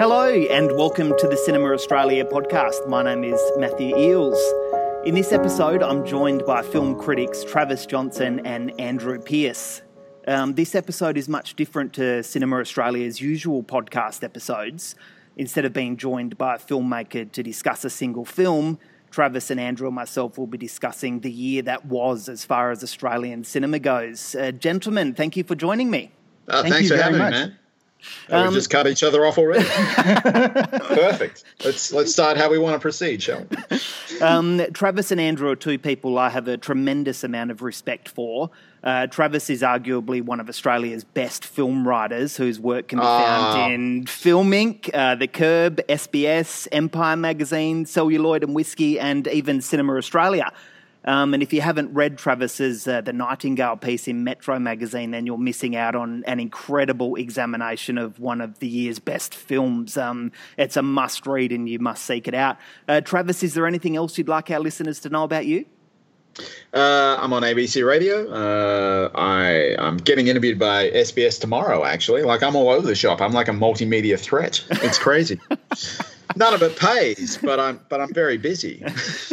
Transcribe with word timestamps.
Hello, 0.00 0.32
and 0.32 0.72
welcome 0.78 1.12
to 1.18 1.28
the 1.28 1.36
Cinema 1.36 1.74
Australia 1.74 2.24
podcast. 2.24 2.88
My 2.88 3.02
name 3.02 3.22
is 3.22 3.38
Matthew 3.58 3.94
Eeles. 3.94 4.40
In 5.04 5.14
this 5.14 5.30
episode, 5.30 5.82
I'm 5.82 6.06
joined 6.06 6.46
by 6.46 6.62
film 6.62 6.98
critics 6.98 7.44
Travis 7.44 7.84
Johnson 7.84 8.40
and 8.46 8.72
Andrew 8.80 9.18
Peirce. 9.18 9.82
Um, 10.26 10.54
this 10.54 10.74
episode 10.74 11.18
is 11.18 11.28
much 11.28 11.54
different 11.54 11.92
to 11.96 12.22
Cinema 12.22 12.60
Australia's 12.60 13.20
usual 13.20 13.62
podcast 13.62 14.24
episodes. 14.24 14.94
Instead 15.36 15.66
of 15.66 15.74
being 15.74 15.98
joined 15.98 16.38
by 16.38 16.54
a 16.54 16.58
filmmaker 16.58 17.30
to 17.30 17.42
discuss 17.42 17.84
a 17.84 17.90
single 17.90 18.24
film, 18.24 18.78
Travis 19.10 19.50
and 19.50 19.60
Andrew 19.60 19.86
and 19.88 19.94
myself 19.94 20.38
will 20.38 20.46
be 20.46 20.56
discussing 20.56 21.20
the 21.20 21.30
year 21.30 21.60
that 21.64 21.84
was 21.84 22.30
as 22.30 22.42
far 22.42 22.70
as 22.70 22.82
Australian 22.82 23.44
cinema 23.44 23.78
goes. 23.78 24.34
Uh, 24.34 24.50
gentlemen, 24.50 25.12
thank 25.12 25.36
you 25.36 25.44
for 25.44 25.54
joining 25.54 25.90
me. 25.90 26.10
Uh, 26.48 26.62
thank 26.62 26.72
thanks 26.72 26.88
for 26.88 26.96
having 26.96 27.18
much. 27.18 27.34
me, 27.34 27.38
man. 27.38 27.56
Um, 28.28 28.48
we 28.48 28.54
just 28.54 28.70
cut 28.70 28.86
each 28.86 29.02
other 29.02 29.24
off 29.26 29.38
already. 29.38 29.64
Perfect. 29.64 31.44
Let's 31.64 31.92
let's 31.92 32.12
start 32.12 32.36
how 32.36 32.50
we 32.50 32.58
want 32.58 32.74
to 32.74 32.80
proceed, 32.80 33.22
shall 33.22 33.46
we? 33.48 34.20
Um, 34.20 34.62
Travis 34.72 35.10
and 35.10 35.20
Andrew 35.20 35.50
are 35.50 35.56
two 35.56 35.78
people 35.78 36.18
I 36.18 36.30
have 36.30 36.48
a 36.48 36.56
tremendous 36.56 37.24
amount 37.24 37.50
of 37.50 37.62
respect 37.62 38.08
for. 38.08 38.50
Uh, 38.82 39.06
Travis 39.06 39.50
is 39.50 39.62
arguably 39.62 40.22
one 40.22 40.40
of 40.40 40.48
Australia's 40.48 41.04
best 41.04 41.44
film 41.44 41.86
writers, 41.86 42.36
whose 42.36 42.58
work 42.58 42.88
can 42.88 42.98
be 42.98 43.04
found 43.04 43.58
ah. 43.58 43.68
in 43.68 44.04
FilmInk, 44.04 44.90
uh, 44.94 45.16
The 45.16 45.28
Curb, 45.28 45.80
SBS, 45.88 46.66
Empire 46.72 47.16
Magazine, 47.16 47.84
Celluloid 47.84 48.42
and 48.42 48.54
Whiskey, 48.54 48.98
and 48.98 49.26
even 49.28 49.60
Cinema 49.60 49.96
Australia. 49.96 50.50
Um, 51.04 51.32
and 51.34 51.42
if 51.42 51.52
you 51.52 51.60
haven't 51.60 51.94
read 51.94 52.18
Travis's 52.18 52.86
uh, 52.86 53.00
The 53.00 53.12
Nightingale 53.12 53.76
piece 53.76 54.06
in 54.06 54.24
Metro 54.24 54.58
magazine, 54.58 55.12
then 55.12 55.26
you're 55.26 55.38
missing 55.38 55.74
out 55.76 55.94
on 55.94 56.24
an 56.26 56.40
incredible 56.40 57.16
examination 57.16 57.98
of 57.98 58.18
one 58.18 58.40
of 58.40 58.58
the 58.58 58.68
year's 58.68 58.98
best 58.98 59.34
films. 59.34 59.96
Um, 59.96 60.32
it's 60.58 60.76
a 60.76 60.82
must 60.82 61.26
read 61.26 61.52
and 61.52 61.68
you 61.68 61.78
must 61.78 62.04
seek 62.04 62.28
it 62.28 62.34
out. 62.34 62.58
Uh, 62.86 63.00
Travis, 63.00 63.42
is 63.42 63.54
there 63.54 63.66
anything 63.66 63.96
else 63.96 64.18
you'd 64.18 64.28
like 64.28 64.50
our 64.50 64.60
listeners 64.60 65.00
to 65.00 65.08
know 65.08 65.24
about 65.24 65.46
you? 65.46 65.64
Uh, 66.72 67.16
I'm 67.20 67.32
on 67.32 67.42
ABC 67.42 67.84
Radio. 67.84 68.30
Uh, 68.30 69.10
I 69.14 69.74
I'm 69.78 69.96
getting 69.96 70.28
interviewed 70.28 70.58
by 70.58 70.88
SBS 70.90 71.40
tomorrow. 71.40 71.84
Actually, 71.84 72.22
like 72.22 72.42
I'm 72.42 72.54
all 72.54 72.68
over 72.68 72.86
the 72.86 72.94
shop. 72.94 73.20
I'm 73.20 73.32
like 73.32 73.48
a 73.48 73.52
multimedia 73.52 74.18
threat. 74.18 74.64
It's 74.70 74.98
crazy. 74.98 75.40
None 76.36 76.54
of 76.54 76.62
it 76.62 76.76
pays, 76.76 77.38
but 77.38 77.58
I'm 77.58 77.80
but 77.88 78.00
I'm 78.00 78.12
very 78.12 78.36
busy. 78.36 78.84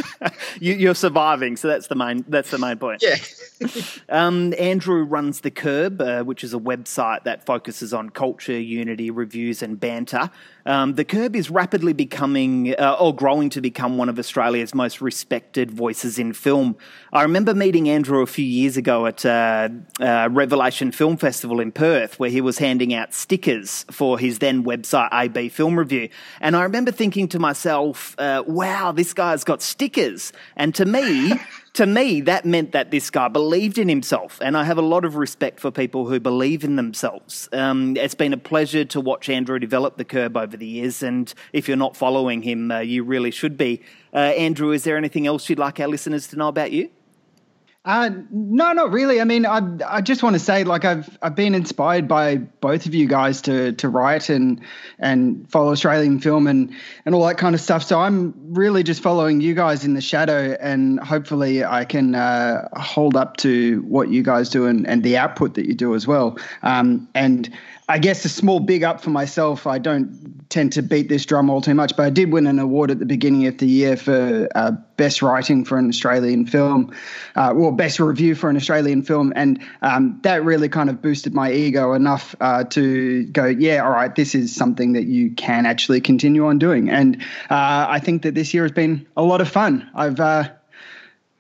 you, 0.59 0.89
are 0.89 0.95
surviving, 0.95 1.55
so 1.55 1.67
that's 1.67 1.87
the 1.87 1.95
main 1.95 2.25
that's 2.27 2.51
the 2.51 2.57
main 2.57 2.77
point. 2.77 3.03
Yeah. 3.03 3.17
um, 4.09 4.53
Andrew 4.59 5.03
runs 5.03 5.41
the 5.41 5.51
Curb, 5.51 6.01
uh, 6.01 6.23
which 6.23 6.43
is 6.43 6.53
a 6.53 6.59
website 6.59 7.23
that 7.23 7.45
focuses 7.45 7.93
on 7.93 8.09
culture, 8.09 8.59
unity, 8.59 9.11
reviews, 9.11 9.61
and 9.61 9.79
banter. 9.79 10.29
Um, 10.67 10.95
the 10.95 11.05
Curb 11.05 11.33
is 11.33 11.49
rapidly 11.49 11.93
becoming 11.93 12.75
uh, 12.77 12.97
or 12.99 13.15
growing 13.15 13.49
to 13.51 13.61
become 13.61 13.97
one 13.97 14.09
of 14.09 14.19
Australia's 14.19 14.75
most 14.75 14.99
respected 15.01 15.71
voices 15.71 16.19
in 16.19 16.33
film. 16.33 16.75
I 17.13 17.21
remember 17.21 17.53
meeting 17.53 17.87
Andrew 17.87 18.21
a 18.21 18.27
few 18.27 18.43
years 18.43 18.75
ago 18.75 19.05
at 19.05 19.25
uh, 19.25 19.69
uh 20.01 20.27
Revelation 20.29 20.91
Film 20.91 21.15
Festival 21.15 21.61
in 21.61 21.71
Perth, 21.71 22.19
where 22.19 22.29
he 22.29 22.41
was 22.41 22.57
handing 22.57 22.93
out 22.93 23.13
stickers 23.13 23.85
for 23.89 24.19
his 24.19 24.39
then 24.39 24.65
website 24.65 25.07
AB 25.13 25.47
Film 25.49 25.79
Review, 25.79 26.09
and 26.41 26.53
I 26.53 26.63
remember 26.63 26.91
thinking 26.91 27.29
to 27.29 27.39
myself, 27.39 28.13
uh, 28.19 28.43
"Wow, 28.45 28.91
this 28.91 29.13
guy's 29.13 29.45
got 29.45 29.61
stickers." 29.61 30.33
And 30.57 30.75
to 30.75 30.83
me, 30.83 31.31
to 31.78 31.86
me, 31.86 32.22
that 32.22 32.44
meant 32.44 32.72
that 32.72 32.89
this 32.89 33.11
guy 33.11 33.28
believed 33.28 33.78
in 33.78 33.88
himself. 33.88 34.39
And 34.42 34.58
I 34.58 34.64
have 34.64 34.80
a 34.80 34.81
lot 34.81 35.06
of 35.06 35.16
respect 35.16 35.59
for 35.59 35.70
people 35.70 36.08
who 36.08 36.20
believe 36.20 36.64
in 36.64 36.75
themselves. 36.75 37.47
Um, 37.53 37.95
it's 37.97 38.16
been 38.16 38.33
a 38.33 38.38
pleasure 38.38 38.83
to 38.86 39.00
watch 39.00 39.30
Andrew 39.30 39.59
develop 39.59 39.95
the 39.95 40.03
curb 40.03 40.36
over 40.38 40.58
the 40.58 40.66
years. 40.66 41.03
And 41.03 41.31
if 41.53 41.67
you're 41.67 41.78
not 41.78 41.95
following 41.95 42.42
him, 42.42 42.72
uh, 42.72 42.80
you 42.80 43.03
really 43.03 43.30
should 43.30 43.58
be. 43.58 43.83
Uh, 44.11 44.17
Andrew, 44.17 44.72
is 44.72 44.86
there 44.86 44.98
anything 44.98 45.28
else 45.28 45.52
you'd 45.52 45.59
like 45.59 45.80
our 45.80 45.88
listeners 45.88 46.25
to 46.30 46.36
know 46.36 46.48
about 46.48 46.72
you? 46.72 46.89
Uh, 47.88 48.09
no, 48.31 48.73
not 48.73 48.92
really. 48.92 49.21
I 49.21 49.23
mean, 49.23 49.45
I 49.45 49.61
I 49.87 50.02
just 50.02 50.21
want 50.21 50.33
to 50.33 50.42
say, 50.42 50.65
like, 50.65 50.83
I've 50.83 51.17
I've 51.21 51.36
been 51.36 51.55
inspired 51.55 52.05
by 52.05 52.36
both 52.36 52.86
of 52.86 52.93
you 52.93 53.08
guys 53.08 53.42
to 53.43 53.71
to 53.71 53.87
write 53.87 54.30
and 54.30 54.59
and 54.99 55.49
follow 55.49 55.71
Australian 55.71 56.20
film 56.20 56.48
and 56.48 56.75
and 57.05 57.15
all 57.15 57.25
that 57.27 57.37
kind 57.37 57.55
of 57.55 57.61
stuff. 57.61 57.83
So 57.83 57.98
I'm 57.98 58.33
really 58.53 58.83
just 58.83 59.02
following 59.02 59.39
you 59.39 59.53
guys 59.53 59.86
in 59.86 59.93
the 59.93 60.02
shadow, 60.02 60.58
and 60.59 60.99
hopefully 60.99 61.64
I 61.64 61.86
can 61.86 62.14
uh, 62.14 62.67
hold 62.73 63.15
up 63.15 63.37
to 63.37 63.81
what 63.87 64.09
you 64.09 64.21
guys 64.21 64.49
do 64.49 64.65
and 64.65 64.86
and 64.86 65.02
the 65.02 65.15
output 65.15 65.54
that 65.54 65.65
you 65.65 65.73
do 65.73 65.95
as 65.95 66.05
well. 66.05 66.37
Um, 66.64 67.08
and 67.15 67.49
I 67.89 67.99
guess 67.99 68.25
a 68.25 68.30
small 68.30 68.59
big 68.59 68.83
up 68.83 68.99
for 68.99 69.11
myself. 69.11 69.65
I 69.65 69.77
don't 69.77 70.49
tend 70.49 70.73
to 70.73 70.81
beat 70.81 71.08
this 71.08 71.25
drum 71.25 71.49
all 71.49 71.61
too 71.61 71.73
much, 71.73 71.95
but 71.95 72.05
I 72.05 72.09
did 72.09 72.33
win 72.33 72.45
an 72.45 72.59
award 72.59 72.92
at 72.92 72.99
the 72.99 73.05
beginning 73.05 73.48
of 73.48 73.58
the 73.59 73.65
year 73.65 73.95
for 73.95 74.49
uh, 74.55 74.71
best 74.98 75.21
writing 75.21 75.64
for 75.64 75.77
an 75.77 75.87
Australian 75.87 76.45
film, 76.45 76.93
uh, 77.37 77.52
or 77.52 77.73
best 77.73 78.02
review 78.02 78.36
for 78.36 78.49
an 78.49 78.58
Australian 78.58 79.03
film, 79.03 79.31
and 79.37 79.64
um, 79.83 80.20
that 80.23 80.43
really 80.43 80.67
kind 80.67 80.89
of 80.89 81.02
boosted 81.02 81.33
my 81.33 81.49
ego 81.49 81.93
enough 81.93 82.36
uh, 82.42 82.65
to 82.65 83.23
go, 83.27 83.45
yeah, 83.45 83.81
all 83.81 83.92
right, 83.92 84.15
this 84.15 84.36
is 84.36 84.54
something 84.54 84.92
that 84.92 85.05
you 85.05 85.31
can 85.31 85.65
actually 85.65 86.02
continue 86.02 86.45
on 86.45 86.59
doing, 86.59 86.89
and 86.89 87.21
uh, 87.49 87.87
I 87.87 87.99
think 87.99 88.23
that 88.23 88.36
this 88.36 88.54
year 88.54 88.64
has 88.64 88.71
been 88.73 89.08
a 89.15 89.23
lot 89.23 89.39
of 89.39 89.48
fun. 89.48 89.89
I've 89.95 90.19
uh, 90.19 90.49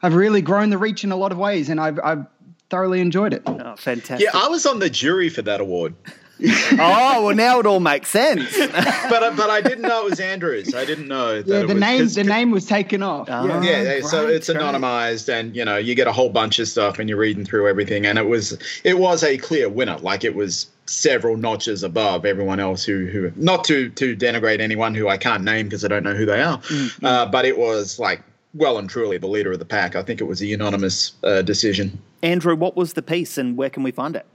I've 0.01 0.15
really 0.15 0.41
grown 0.41 0.69
the 0.69 0.77
reach 0.77 1.03
in 1.03 1.11
a 1.11 1.17
lot 1.17 1.33
of 1.33 1.37
ways, 1.37 1.67
and 1.67 1.81
I've, 1.81 1.99
I've 2.01 2.25
thoroughly 2.69 3.01
enjoyed 3.01 3.33
it. 3.33 3.41
Oh, 3.45 3.75
fantastic! 3.75 4.21
Yeah, 4.21 4.39
I 4.39 4.47
was 4.47 4.65
on 4.65 4.79
the 4.79 4.89
jury 4.89 5.27
for 5.27 5.41
that 5.41 5.59
award. 5.59 5.93
oh 6.73 7.25
well, 7.25 7.35
now 7.35 7.59
it 7.59 7.65
all 7.65 7.79
makes 7.79 8.09
sense. 8.09 8.55
but 9.09 9.23
uh, 9.23 9.33
but 9.35 9.49
I 9.49 9.59
didn't 9.61 9.81
know 9.81 10.05
it 10.05 10.11
was 10.11 10.19
Andrews. 10.19 10.75
I 10.75 10.85
didn't 10.85 11.07
know. 11.07 11.35
yeah, 11.35 11.61
the 11.61 11.67
was, 11.67 11.75
name 11.75 12.07
the 12.09 12.23
name 12.23 12.51
was 12.51 12.65
taken 12.65 13.01
off. 13.01 13.27
Oh, 13.29 13.45
yeah, 13.47 13.61
yeah 13.61 13.83
great, 13.83 14.05
so 14.05 14.27
it's 14.27 14.47
great. 14.47 14.59
anonymized, 14.59 15.29
and 15.33 15.55
you 15.55 15.65
know 15.65 15.77
you 15.77 15.95
get 15.95 16.07
a 16.07 16.11
whole 16.11 16.29
bunch 16.29 16.59
of 16.59 16.67
stuff, 16.67 16.99
and 16.99 17.09
you're 17.09 17.17
reading 17.17 17.43
through 17.43 17.67
everything, 17.67 18.05
and 18.05 18.19
it 18.19 18.27
was 18.27 18.57
it 18.83 18.99
was 18.99 19.23
a 19.23 19.37
clear 19.39 19.67
winner. 19.67 19.97
Like 19.97 20.23
it 20.23 20.35
was 20.35 20.67
several 20.85 21.37
notches 21.37 21.81
above 21.81 22.23
everyone 22.23 22.59
else 22.59 22.83
who 22.83 23.07
who 23.07 23.31
not 23.35 23.63
to 23.65 23.89
to 23.89 24.15
denigrate 24.15 24.59
anyone 24.59 24.93
who 24.93 25.07
I 25.07 25.17
can't 25.17 25.43
name 25.43 25.67
because 25.67 25.83
I 25.83 25.87
don't 25.87 26.03
know 26.03 26.13
who 26.13 26.25
they 26.25 26.41
are, 26.41 26.59
mm-hmm. 26.59 27.05
uh, 27.05 27.25
but 27.25 27.45
it 27.45 27.57
was 27.57 27.97
like 27.97 28.21
well 28.53 28.77
and 28.77 28.87
truly 28.87 29.17
the 29.17 29.27
leader 29.27 29.51
of 29.51 29.59
the 29.59 29.65
pack. 29.65 29.95
I 29.95 30.03
think 30.03 30.21
it 30.21 30.25
was 30.25 30.41
a 30.41 30.45
unanimous 30.45 31.13
uh, 31.23 31.41
decision. 31.41 31.99
Andrew, 32.21 32.55
what 32.55 32.75
was 32.75 32.93
the 32.93 33.01
piece, 33.01 33.39
and 33.39 33.57
where 33.57 33.71
can 33.71 33.81
we 33.81 33.91
find 33.91 34.15
it? 34.15 34.25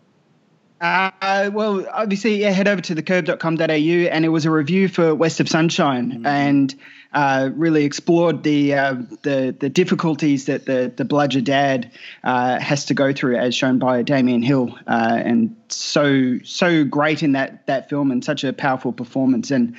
Uh, 0.83 1.49
well, 1.53 1.87
obviously, 1.93 2.41
yeah, 2.41 2.51
head 2.51 2.67
over 2.67 2.81
to 2.81 2.95
thecurb.com.au, 2.97 3.65
and 4.11 4.25
it 4.25 4.31
was 4.31 4.45
a 4.45 4.51
review 4.51 4.89
for 4.89 5.15
West 5.15 5.39
of 5.39 5.49
Sunshine, 5.49 6.11
mm-hmm. 6.11 6.27
and 6.27 6.75
uh, 7.13 7.51
really 7.55 7.85
explored 7.85 8.43
the, 8.43 8.75
uh, 8.75 8.97
the 9.23 9.55
the 9.61 9.69
difficulties 9.69 10.47
that 10.47 10.67
the 10.67 10.93
the 10.97 11.05
bludger 11.05 11.41
dad 11.41 11.89
uh, 12.25 12.59
has 12.59 12.85
to 12.87 12.95
go 12.95 13.13
through, 13.13 13.37
as 13.37 13.55
shown 13.55 13.79
by 13.79 14.03
Damian 14.03 14.43
Hill, 14.43 14.77
uh, 14.89 15.21
and 15.25 15.55
so 15.69 16.39
so 16.43 16.83
great 16.83 17.23
in 17.23 17.31
that 17.31 17.65
that 17.69 17.89
film, 17.89 18.11
and 18.11 18.25
such 18.25 18.43
a 18.43 18.53
powerful 18.53 18.93
performance, 18.93 19.53
and 19.53 19.77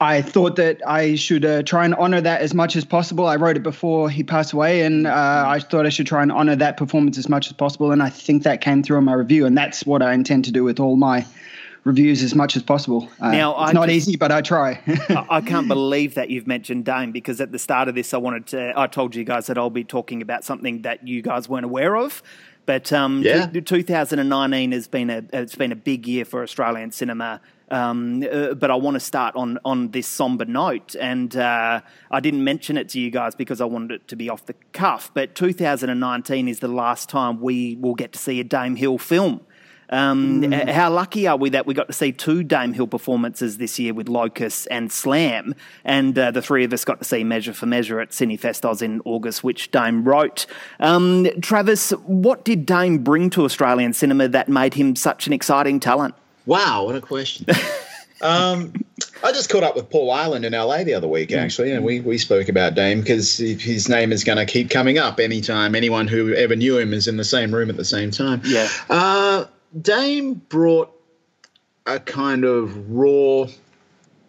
I 0.00 0.22
thought 0.22 0.56
that 0.56 0.80
I 0.86 1.16
should 1.16 1.44
uh, 1.44 1.62
try 1.64 1.84
and 1.84 1.94
honor 1.96 2.20
that 2.20 2.40
as 2.40 2.54
much 2.54 2.76
as 2.76 2.84
possible. 2.84 3.26
I 3.26 3.34
wrote 3.34 3.56
it 3.56 3.64
before 3.64 4.08
he 4.08 4.22
passed 4.22 4.52
away, 4.52 4.82
and 4.82 5.08
uh, 5.08 5.44
I 5.46 5.58
thought 5.58 5.86
I 5.86 5.88
should 5.88 6.06
try 6.06 6.22
and 6.22 6.30
honor 6.30 6.54
that 6.54 6.76
performance 6.76 7.18
as 7.18 7.28
much 7.28 7.48
as 7.48 7.52
possible. 7.52 7.90
And 7.90 8.00
I 8.00 8.08
think 8.08 8.44
that 8.44 8.60
came 8.60 8.84
through 8.84 8.98
in 8.98 9.04
my 9.04 9.14
review, 9.14 9.44
and 9.44 9.58
that's 9.58 9.84
what 9.84 10.00
I 10.00 10.12
intend 10.12 10.44
to 10.44 10.52
do 10.52 10.62
with 10.62 10.78
all 10.78 10.94
my 10.94 11.26
reviews 11.82 12.22
as 12.22 12.32
much 12.32 12.54
as 12.54 12.62
possible. 12.62 13.08
Uh, 13.20 13.32
now, 13.32 13.60
it's 13.62 13.70
I 13.70 13.72
not 13.72 13.88
just, 13.88 14.08
easy, 14.08 14.16
but 14.16 14.30
I 14.30 14.40
try. 14.40 14.80
I 15.30 15.40
can't 15.40 15.66
believe 15.66 16.14
that 16.14 16.30
you've 16.30 16.46
mentioned 16.46 16.84
Dame 16.84 17.10
because 17.10 17.40
at 17.40 17.50
the 17.50 17.58
start 17.58 17.88
of 17.88 17.96
this, 17.96 18.14
I 18.14 18.18
wanted 18.18 18.46
to. 18.48 18.72
I 18.76 18.86
told 18.86 19.16
you 19.16 19.24
guys 19.24 19.48
that 19.48 19.58
I'll 19.58 19.68
be 19.68 19.84
talking 19.84 20.22
about 20.22 20.44
something 20.44 20.82
that 20.82 21.08
you 21.08 21.22
guys 21.22 21.48
weren't 21.48 21.64
aware 21.64 21.96
of. 21.96 22.22
But 22.66 22.92
um, 22.92 23.22
yeah. 23.22 23.46
2019 23.46 24.72
has 24.72 24.86
been 24.86 25.10
a 25.10 25.24
it's 25.32 25.56
been 25.56 25.72
a 25.72 25.76
big 25.76 26.06
year 26.06 26.24
for 26.24 26.42
Australian 26.42 26.92
cinema 26.92 27.40
um, 27.70 28.24
uh, 28.30 28.54
but 28.54 28.70
I 28.70 28.74
want 28.76 28.94
to 28.94 29.00
start 29.00 29.36
on 29.36 29.58
on 29.64 29.90
this 29.90 30.06
somber 30.06 30.44
note, 30.44 30.94
and 30.94 31.36
uh, 31.36 31.80
I 32.10 32.20
didn't 32.20 32.44
mention 32.44 32.76
it 32.76 32.88
to 32.90 33.00
you 33.00 33.10
guys 33.10 33.34
because 33.34 33.60
I 33.60 33.64
wanted 33.64 33.92
it 33.92 34.08
to 34.08 34.16
be 34.16 34.28
off 34.28 34.46
the 34.46 34.54
cuff. 34.72 35.10
But 35.12 35.34
2019 35.34 36.48
is 36.48 36.60
the 36.60 36.68
last 36.68 37.08
time 37.08 37.40
we 37.40 37.76
will 37.76 37.94
get 37.94 38.12
to 38.12 38.18
see 38.18 38.40
a 38.40 38.44
Dame 38.44 38.76
Hill 38.76 38.98
film. 38.98 39.40
Um, 39.90 40.42
mm. 40.42 40.70
How 40.70 40.90
lucky 40.90 41.26
are 41.26 41.36
we 41.36 41.50
that 41.50 41.66
we 41.66 41.72
got 41.72 41.86
to 41.86 41.92
see 41.94 42.12
two 42.12 42.42
Dame 42.42 42.74
Hill 42.74 42.86
performances 42.86 43.56
this 43.56 43.78
year 43.78 43.94
with 43.94 44.08
Locust 44.08 44.68
and 44.70 44.92
Slam, 44.92 45.54
and 45.84 46.18
uh, 46.18 46.30
the 46.30 46.42
three 46.42 46.64
of 46.64 46.72
us 46.72 46.84
got 46.84 46.98
to 46.98 47.04
see 47.04 47.24
Measure 47.24 47.54
for 47.54 47.66
Measure 47.66 48.00
at 48.00 48.10
Cinefest 48.10 48.64
Oz 48.64 48.82
in 48.82 49.00
August, 49.04 49.42
which 49.42 49.70
Dame 49.70 50.04
wrote. 50.04 50.46
Um, 50.78 51.26
Travis, 51.40 51.90
what 52.04 52.44
did 52.44 52.66
Dame 52.66 52.98
bring 52.98 53.30
to 53.30 53.44
Australian 53.44 53.92
cinema 53.92 54.28
that 54.28 54.48
made 54.48 54.74
him 54.74 54.94
such 54.94 55.26
an 55.26 55.32
exciting 55.32 55.80
talent? 55.80 56.14
Wow, 56.48 56.86
what 56.86 56.96
a 56.96 57.02
question. 57.02 57.44
um, 58.22 58.72
I 59.22 59.32
just 59.32 59.50
caught 59.50 59.64
up 59.64 59.76
with 59.76 59.90
Paul 59.90 60.10
Ireland 60.10 60.46
in 60.46 60.54
LA 60.54 60.82
the 60.82 60.94
other 60.94 61.06
week, 61.06 61.30
actually, 61.30 61.72
and 61.72 61.84
we, 61.84 62.00
we 62.00 62.16
spoke 62.16 62.48
about 62.48 62.74
Dame 62.74 63.00
because 63.00 63.36
his 63.36 63.90
name 63.90 64.12
is 64.12 64.24
going 64.24 64.38
to 64.38 64.46
keep 64.46 64.70
coming 64.70 64.96
up 64.96 65.20
anytime 65.20 65.74
anyone 65.74 66.08
who 66.08 66.32
ever 66.32 66.56
knew 66.56 66.78
him 66.78 66.94
is 66.94 67.06
in 67.06 67.18
the 67.18 67.24
same 67.24 67.54
room 67.54 67.68
at 67.68 67.76
the 67.76 67.84
same 67.84 68.10
time. 68.10 68.40
Yeah. 68.46 68.66
Uh, 68.88 69.44
Dame 69.78 70.34
brought 70.48 70.90
a 71.84 72.00
kind 72.00 72.44
of 72.44 72.90
raw 72.90 73.46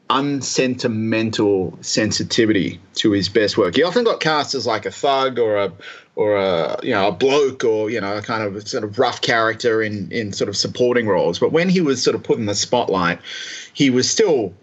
unsentimental 0.09 1.77
sensitivity 1.81 2.81
to 2.95 3.11
his 3.11 3.29
best 3.29 3.57
work. 3.57 3.75
He 3.75 3.83
often 3.83 4.03
got 4.03 4.19
cast 4.19 4.55
as 4.55 4.67
like 4.67 4.85
a 4.85 4.91
thug 4.91 5.39
or 5.39 5.55
a 5.55 5.71
or 6.19 6.35
a 6.35 6.77
you 6.83 6.91
know 6.91 7.07
a 7.07 7.11
bloke 7.13 7.63
or 7.63 7.89
you 7.89 8.01
know 8.01 8.17
a 8.17 8.21
kind 8.21 8.43
of 8.43 8.67
sort 8.67 8.83
of 8.83 8.99
rough 8.99 9.21
character 9.21 9.81
in 9.81 10.11
in 10.11 10.33
sort 10.33 10.49
of 10.49 10.57
supporting 10.57 11.07
roles. 11.07 11.39
But 11.39 11.53
when 11.53 11.69
he 11.69 11.79
was 11.79 12.03
sort 12.03 12.13
of 12.13 12.23
put 12.23 12.37
in 12.37 12.45
the 12.45 12.55
spotlight, 12.55 13.19
he 13.73 13.89
was 13.89 14.09
still 14.09 14.53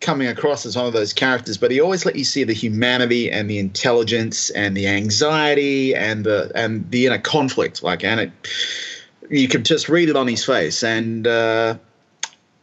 coming 0.00 0.26
across 0.26 0.64
as 0.64 0.74
one 0.74 0.86
of 0.86 0.94
those 0.94 1.12
characters, 1.12 1.58
but 1.58 1.70
he 1.70 1.80
always 1.82 2.06
let 2.06 2.16
you 2.16 2.24
see 2.24 2.44
the 2.44 2.54
humanity 2.54 3.30
and 3.30 3.48
the 3.48 3.58
intelligence 3.58 4.48
and 4.50 4.74
the 4.74 4.88
anxiety 4.88 5.94
and 5.94 6.24
the 6.24 6.50
and 6.54 6.90
the 6.90 7.04
inner 7.04 7.18
conflict. 7.18 7.82
Like, 7.82 8.02
and 8.04 8.18
it, 8.18 8.32
you 9.28 9.48
could 9.48 9.66
just 9.66 9.90
read 9.90 10.08
it 10.08 10.16
on 10.16 10.26
his 10.26 10.42
face. 10.46 10.82
And 10.82 11.26
uh, 11.26 11.76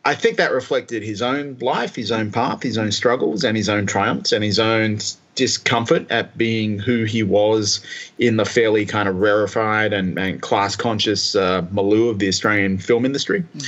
I 0.03 0.15
think 0.15 0.37
that 0.37 0.51
reflected 0.51 1.03
his 1.03 1.21
own 1.21 1.55
life, 1.61 1.95
his 1.95 2.11
own 2.11 2.31
path, 2.31 2.63
his 2.63 2.79
own 2.79 2.91
struggles, 2.91 3.43
and 3.43 3.55
his 3.55 3.69
own 3.69 3.85
triumphs, 3.85 4.31
and 4.31 4.43
his 4.43 4.57
own 4.57 4.97
discomfort 5.39 6.05
at 6.11 6.37
being 6.37 6.77
who 6.77 7.05
he 7.05 7.23
was 7.23 7.79
in 8.17 8.35
the 8.35 8.43
fairly 8.43 8.85
kind 8.85 9.07
of 9.07 9.15
rarefied 9.15 9.93
and, 9.93 10.19
and 10.19 10.41
class 10.41 10.75
conscious 10.75 11.33
uh, 11.33 11.65
milieu 11.71 12.09
of 12.09 12.19
the 12.19 12.27
Australian 12.27 12.77
film 12.77 13.05
industry. 13.05 13.41
Mm. 13.55 13.65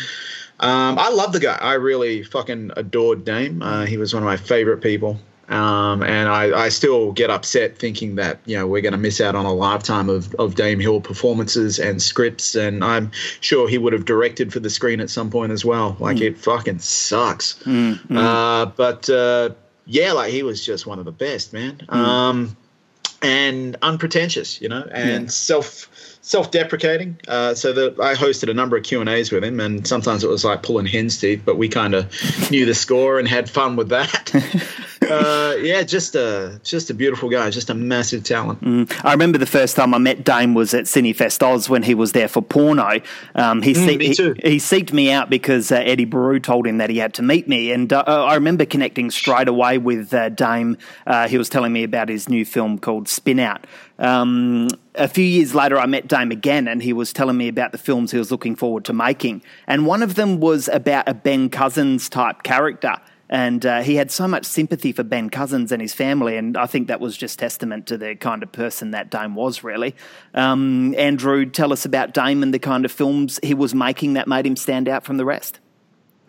Um, 0.60 1.00
I 1.00 1.10
love 1.10 1.32
the 1.32 1.40
guy. 1.40 1.58
I 1.62 1.76
really 1.76 2.24
fucking 2.24 2.72
adored 2.76 3.24
Dame. 3.24 3.62
Uh, 3.62 3.86
he 3.86 3.98
was 3.98 4.14
one 4.14 4.22
of 4.22 4.28
my 4.28 4.36
favorite 4.36 4.82
people. 4.82 5.18
Um, 5.48 6.04
and 6.04 6.30
I, 6.30 6.66
I, 6.66 6.70
still 6.70 7.12
get 7.12 7.30
upset 7.30 7.78
thinking 7.78 8.16
that 8.16 8.40
you 8.46 8.56
know 8.56 8.66
we're 8.66 8.82
going 8.82 8.94
to 8.94 8.98
miss 8.98 9.20
out 9.20 9.36
on 9.36 9.44
a 9.44 9.52
lifetime 9.52 10.08
of, 10.08 10.34
of 10.36 10.56
Dame 10.56 10.80
Hill 10.80 11.02
performances 11.02 11.78
and 11.78 12.02
scripts, 12.02 12.56
and 12.56 12.82
I'm 12.86 13.12
sure 13.42 13.68
he 13.68 13.78
would 13.78 13.92
have 13.92 14.06
directed 14.06 14.54
for 14.54 14.62
the 14.62 14.70
screen 14.70 15.02
at 15.02 15.10
some 15.10 15.30
point 15.30 15.52
as 15.52 15.66
well. 15.66 15.98
Like 16.00 16.18
mm. 16.18 16.22
it 16.22 16.38
fucking 16.38 16.80
sucks, 16.80 17.56
mm, 17.66 17.96
mm. 17.96 18.18
Uh, 18.18 18.68
but 18.68 19.10
uh, 19.10 19.50
yeah, 19.86 20.14
like 20.14 20.32
he 20.32 20.44
was 20.44 20.64
just 20.64 20.86
one 20.86 21.00
of 21.00 21.06
the 21.06 21.12
best, 21.12 21.54
man. 21.54 21.78
Mm. 21.90 21.96
Um, 21.96 22.58
and 23.22 23.78
unpretentious, 23.82 24.60
you 24.62 24.68
know, 24.68 24.82
and 24.92 25.24
yeah. 25.24 25.30
self 25.30 25.88
self-deprecating. 26.22 27.20
Uh, 27.28 27.54
so 27.54 27.74
that 27.74 28.00
I 28.00 28.16
hosted 28.16 28.50
a 28.50 28.54
number 28.54 28.78
of 28.78 28.84
Q 28.84 29.00
and 29.02 29.10
A's 29.10 29.32
with 29.32 29.44
him, 29.44 29.60
and 29.60 29.88
sometimes 29.88 30.24
it 30.24 30.28
was 30.28 30.44
like 30.44 30.64
pulling 30.64 30.86
hen's 30.86 31.20
teeth, 31.20 31.44
but 31.46 31.58
we 31.58 31.70
kind 31.70 31.94
of 31.94 32.12
knew 32.52 32.66
the 32.66 32.74
score 32.74 33.20
and 33.20 33.28
had 33.28 33.50
fun 33.50 33.76
with 33.76 33.90
that. 33.90 34.32
uh, 35.12 35.56
yeah, 35.56 35.84
just 35.84 36.16
a 36.16 36.60
just 36.64 36.90
a 36.90 36.94
beautiful 36.94 37.30
guy, 37.30 37.50
just 37.50 37.70
a 37.70 37.74
massive 37.74 38.24
talent. 38.24 38.62
Mm. 38.62 39.06
I 39.06 39.12
remember 39.12 39.38
the 39.38 39.46
first 39.46 39.76
time 39.76 39.94
I 39.94 39.98
met 39.98 40.24
Dame 40.24 40.54
was 40.54 40.74
at 40.74 40.86
Cinefest 40.86 41.44
Oz 41.44 41.70
when 41.70 41.84
he 41.84 41.94
was 41.94 42.12
there 42.12 42.28
for 42.28 42.42
Pawno. 42.42 43.04
Um, 43.36 43.62
he, 43.62 43.74
mm, 43.74 43.98
me 43.98 44.14
too. 44.14 44.36
he, 44.44 44.52
he 44.52 44.58
seeked 44.58 44.94
me 44.94 45.12
out 45.12 45.30
because 45.30 45.72
uh, 45.72 45.76
Eddie 45.76 46.06
Baroo 46.06 46.42
told 46.42 46.66
him 46.66 46.78
that 46.78 46.90
he 46.90 46.98
had 46.98 47.14
to 47.16 47.22
meet 47.22 47.48
me, 47.48 47.72
and 47.72 47.92
uh, 47.92 48.04
I 48.06 48.36
remember 48.36 48.66
connecting 48.66 49.12
straight 49.12 49.48
away 49.48 49.78
with 49.78 50.14
uh, 50.14 50.30
Dame. 50.30 50.78
Uh, 51.06 51.28
he 51.28 51.38
was 51.38 51.50
telling 51.50 51.74
me 51.74 51.84
about 51.84 52.10
his 52.10 52.30
new 52.30 52.46
film 52.46 52.80
called 52.80 53.08
Spin 53.08 53.40
Out. 53.40 53.66
Um, 54.02 54.68
a 54.96 55.08
few 55.08 55.24
years 55.24 55.54
later, 55.54 55.78
I 55.78 55.86
met 55.86 56.08
Dame 56.08 56.32
again, 56.32 56.68
and 56.68 56.82
he 56.82 56.92
was 56.92 57.14
telling 57.14 57.38
me 57.38 57.48
about 57.48 57.72
the 57.72 57.78
films 57.78 58.12
he 58.12 58.18
was 58.18 58.32
looking 58.32 58.56
forward 58.56 58.84
to 58.86 58.94
making. 58.94 59.44
And 59.68 59.86
one 59.86 60.02
of 60.02 60.16
them 60.16 60.40
was 60.40 60.68
about 60.68 61.08
a 61.08 61.14
Ben 61.14 61.50
Cousins 61.50 62.10
type 62.10 62.44
character. 62.44 62.96
And 63.32 63.66
uh, 63.66 63.82
he 63.82 63.96
had 63.96 64.12
so 64.12 64.28
much 64.28 64.46
sympathy 64.46 64.92
for 64.92 65.04
Ben 65.04 65.30
Cousins 65.30 65.72
and 65.72 65.82
his 65.82 65.94
family, 65.94 66.36
and 66.36 66.58
I 66.58 66.66
think 66.66 66.90
that 66.90 67.00
was 67.00 67.16
just 67.16 67.40
testament 67.40 67.88
to 67.88 67.98
the 67.98 68.16
kind 68.16 68.44
of 68.44 68.52
person 68.52 68.92
that 68.92 69.10
Dame 69.10 69.36
was, 69.36 69.64
really. 69.64 69.96
Um, 70.34 70.94
Andrew, 70.98 71.46
tell 71.46 71.72
us 71.72 71.86
about 71.86 72.14
Dame 72.14 72.44
and 72.44 72.54
the 72.54 72.60
kind 72.60 72.84
of 72.84 72.92
films 72.92 73.40
he 73.42 73.54
was 73.54 73.74
making 73.74 74.14
that 74.14 74.28
made 74.28 74.46
him 74.46 74.58
stand 74.58 74.90
out 74.90 75.06
from 75.06 75.16
the 75.16 75.24
rest. 75.24 75.60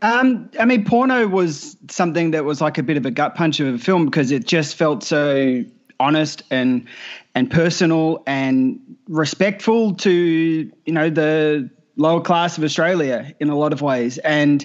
Um, 0.00 0.49
I 0.58 0.64
mean, 0.64 0.84
Pawno 0.84 1.28
was 1.28 1.76
something 1.90 2.31
that 2.32 2.44
was 2.44 2.60
like 2.60 2.78
a 2.78 2.84
bit 2.84 2.96
of 2.96 3.05
a 3.05 3.10
gut 3.10 3.34
punch 3.34 3.58
of 3.58 3.75
a 3.75 3.78
film 3.78 4.05
because 4.05 4.31
it 4.31 4.46
just 4.46 4.76
felt 4.76 5.02
so 5.02 5.64
honest 5.98 6.43
and 6.50 6.87
and 7.34 7.50
personal 7.50 8.22
and 8.26 8.81
respectful 9.08 9.94
to 9.94 10.10
you 10.10 10.93
know 10.93 11.08
the 11.08 11.70
lower 11.96 12.20
class 12.20 12.58
of 12.58 12.64
Australia 12.64 13.32
in 13.38 13.48
a 13.48 13.56
lot 13.56 13.72
of 13.72 13.82
ways. 13.82 14.19
And 14.19 14.64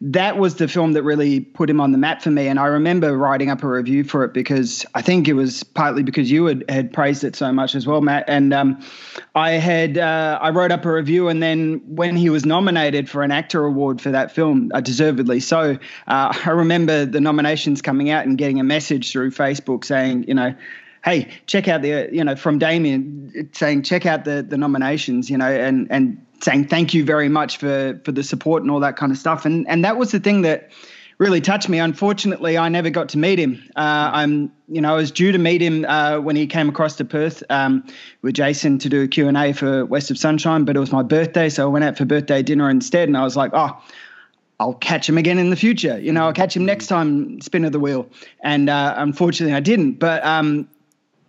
that 0.00 0.36
was 0.36 0.56
the 0.56 0.68
film 0.68 0.92
that 0.92 1.02
really 1.02 1.40
put 1.40 1.70
him 1.70 1.80
on 1.80 1.90
the 1.90 1.96
map 1.96 2.20
for 2.20 2.30
me. 2.30 2.48
And 2.48 2.58
I 2.58 2.66
remember 2.66 3.16
writing 3.16 3.48
up 3.50 3.62
a 3.62 3.68
review 3.68 4.04
for 4.04 4.24
it 4.24 4.34
because 4.34 4.84
I 4.94 5.00
think 5.00 5.26
it 5.26 5.32
was 5.32 5.62
partly 5.62 6.02
because 6.02 6.30
you 6.30 6.44
had, 6.46 6.64
had 6.68 6.92
praised 6.92 7.24
it 7.24 7.34
so 7.34 7.50
much 7.50 7.74
as 7.74 7.86
well, 7.86 8.02
Matt. 8.02 8.24
And 8.28 8.52
um, 8.52 8.84
I 9.34 9.52
had 9.52 9.96
uh, 9.96 10.38
I 10.40 10.50
wrote 10.50 10.70
up 10.70 10.84
a 10.84 10.92
review, 10.92 11.28
and 11.28 11.42
then 11.42 11.82
when 11.86 12.14
he 12.14 12.28
was 12.28 12.44
nominated 12.44 13.08
for 13.08 13.22
an 13.22 13.30
actor 13.30 13.64
award 13.64 14.02
for 14.02 14.10
that 14.10 14.32
film, 14.32 14.70
uh, 14.74 14.80
deservedly 14.80 15.40
so, 15.40 15.78
uh, 16.06 16.38
I 16.44 16.50
remember 16.50 17.06
the 17.06 17.20
nominations 17.20 17.80
coming 17.80 18.10
out 18.10 18.26
and 18.26 18.36
getting 18.36 18.60
a 18.60 18.64
message 18.64 19.12
through 19.12 19.30
Facebook 19.30 19.84
saying, 19.84 20.24
you 20.28 20.34
know 20.34 20.54
hey, 21.06 21.28
check 21.46 21.68
out 21.68 21.82
the, 21.82 22.08
you 22.10 22.24
know, 22.24 22.34
from 22.34 22.58
Damien 22.58 23.48
saying, 23.52 23.82
check 23.82 24.04
out 24.06 24.24
the 24.24 24.42
the 24.42 24.58
nominations, 24.58 25.30
you 25.30 25.38
know, 25.38 25.46
and 25.46 25.86
and 25.90 26.25
saying 26.40 26.68
thank 26.68 26.94
you 26.94 27.04
very 27.04 27.28
much 27.28 27.56
for 27.56 28.00
for 28.04 28.12
the 28.12 28.22
support 28.22 28.62
and 28.62 28.70
all 28.70 28.80
that 28.80 28.96
kind 28.96 29.12
of 29.12 29.18
stuff. 29.18 29.44
And 29.44 29.66
and 29.68 29.84
that 29.84 29.96
was 29.96 30.10
the 30.12 30.20
thing 30.20 30.42
that 30.42 30.70
really 31.18 31.40
touched 31.40 31.68
me. 31.68 31.78
Unfortunately, 31.78 32.58
I 32.58 32.68
never 32.68 32.90
got 32.90 33.08
to 33.10 33.18
meet 33.18 33.38
him. 33.38 33.62
Uh, 33.74 34.10
I'm, 34.12 34.52
you 34.68 34.80
know, 34.80 34.92
I 34.92 34.96
was 34.96 35.10
due 35.10 35.32
to 35.32 35.38
meet 35.38 35.62
him 35.62 35.86
uh, 35.86 36.20
when 36.20 36.36
he 36.36 36.46
came 36.46 36.68
across 36.68 36.96
to 36.96 37.04
Perth 37.04 37.42
um, 37.48 37.86
with 38.22 38.34
Jason 38.34 38.78
to 38.80 38.88
do 38.88 39.02
a 39.02 39.08
Q 39.08 39.28
and 39.28 39.36
A 39.36 39.52
for 39.52 39.86
West 39.86 40.10
of 40.10 40.18
Sunshine, 40.18 40.64
but 40.64 40.76
it 40.76 40.80
was 40.80 40.92
my 40.92 41.02
birthday, 41.02 41.48
so 41.48 41.64
I 41.64 41.70
went 41.70 41.84
out 41.84 41.96
for 41.96 42.04
birthday 42.04 42.42
dinner 42.42 42.68
instead. 42.68 43.08
And 43.08 43.16
I 43.16 43.24
was 43.24 43.36
like, 43.36 43.52
oh. 43.54 43.80
I'll 44.58 44.72
catch 44.72 45.06
him 45.06 45.18
again 45.18 45.38
in 45.38 45.50
the 45.50 45.56
future. 45.56 45.98
You 45.98 46.12
know, 46.12 46.24
I'll 46.24 46.32
catch 46.32 46.56
him 46.56 46.64
next 46.64 46.86
time, 46.86 47.42
spin 47.42 47.66
of 47.66 47.72
the 47.72 47.78
wheel. 47.78 48.08
And 48.42 48.70
uh, 48.70 48.94
unfortunately, 48.96 49.54
I 49.54 49.60
didn't. 49.60 49.98
But 49.98 50.24
um, 50.24 50.66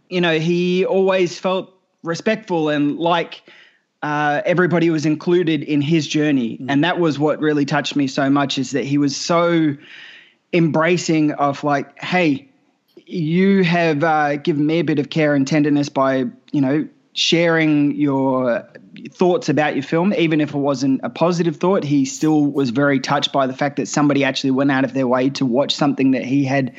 you 0.07 0.21
know, 0.21 0.39
he 0.39 0.85
always 0.85 1.37
felt 1.37 1.73
respectful 2.03 2.69
and 2.69 2.97
like 2.97 3.43
uh, 4.03 4.41
everybody 4.45 4.89
was 4.89 5.05
included 5.05 5.63
in 5.63 5.81
his 5.81 6.07
journey. 6.07 6.57
Mm. 6.57 6.65
And 6.69 6.83
that 6.83 6.99
was 6.99 7.17
what 7.17 7.39
really 7.39 7.65
touched 7.65 7.95
me 7.95 8.07
so 8.07 8.29
much 8.29 8.57
is 8.57 8.71
that 8.71 8.85
he 8.85 8.97
was 8.97 9.15
so 9.15 9.75
embracing 10.53 11.31
of 11.33 11.63
like, 11.63 11.97
hey, 12.01 12.47
you 13.05 13.63
have 13.63 14.03
uh, 14.03 14.35
given 14.37 14.65
me 14.65 14.79
a 14.79 14.83
bit 14.83 14.99
of 14.99 15.09
care 15.09 15.33
and 15.33 15.47
tenderness 15.47 15.89
by, 15.89 16.25
you 16.51 16.61
know, 16.61 16.87
sharing 17.13 17.95
your 17.95 18.67
thoughts 19.11 19.49
about 19.49 19.75
your 19.75 19.83
film, 19.83 20.13
even 20.13 20.39
if 20.41 20.53
it 20.53 20.57
wasn't 20.57 21.01
a 21.03 21.09
positive 21.09 21.57
thought. 21.57 21.83
He 21.83 22.05
still 22.05 22.45
was 22.45 22.69
very 22.69 22.99
touched 22.99 23.31
by 23.31 23.47
the 23.47 23.53
fact 23.53 23.77
that 23.77 23.87
somebody 23.87 24.23
actually 24.23 24.51
went 24.51 24.71
out 24.71 24.83
of 24.83 24.93
their 24.93 25.07
way 25.07 25.29
to 25.31 25.45
watch 25.45 25.73
something 25.73 26.11
that 26.11 26.23
he 26.23 26.45
had 26.45 26.75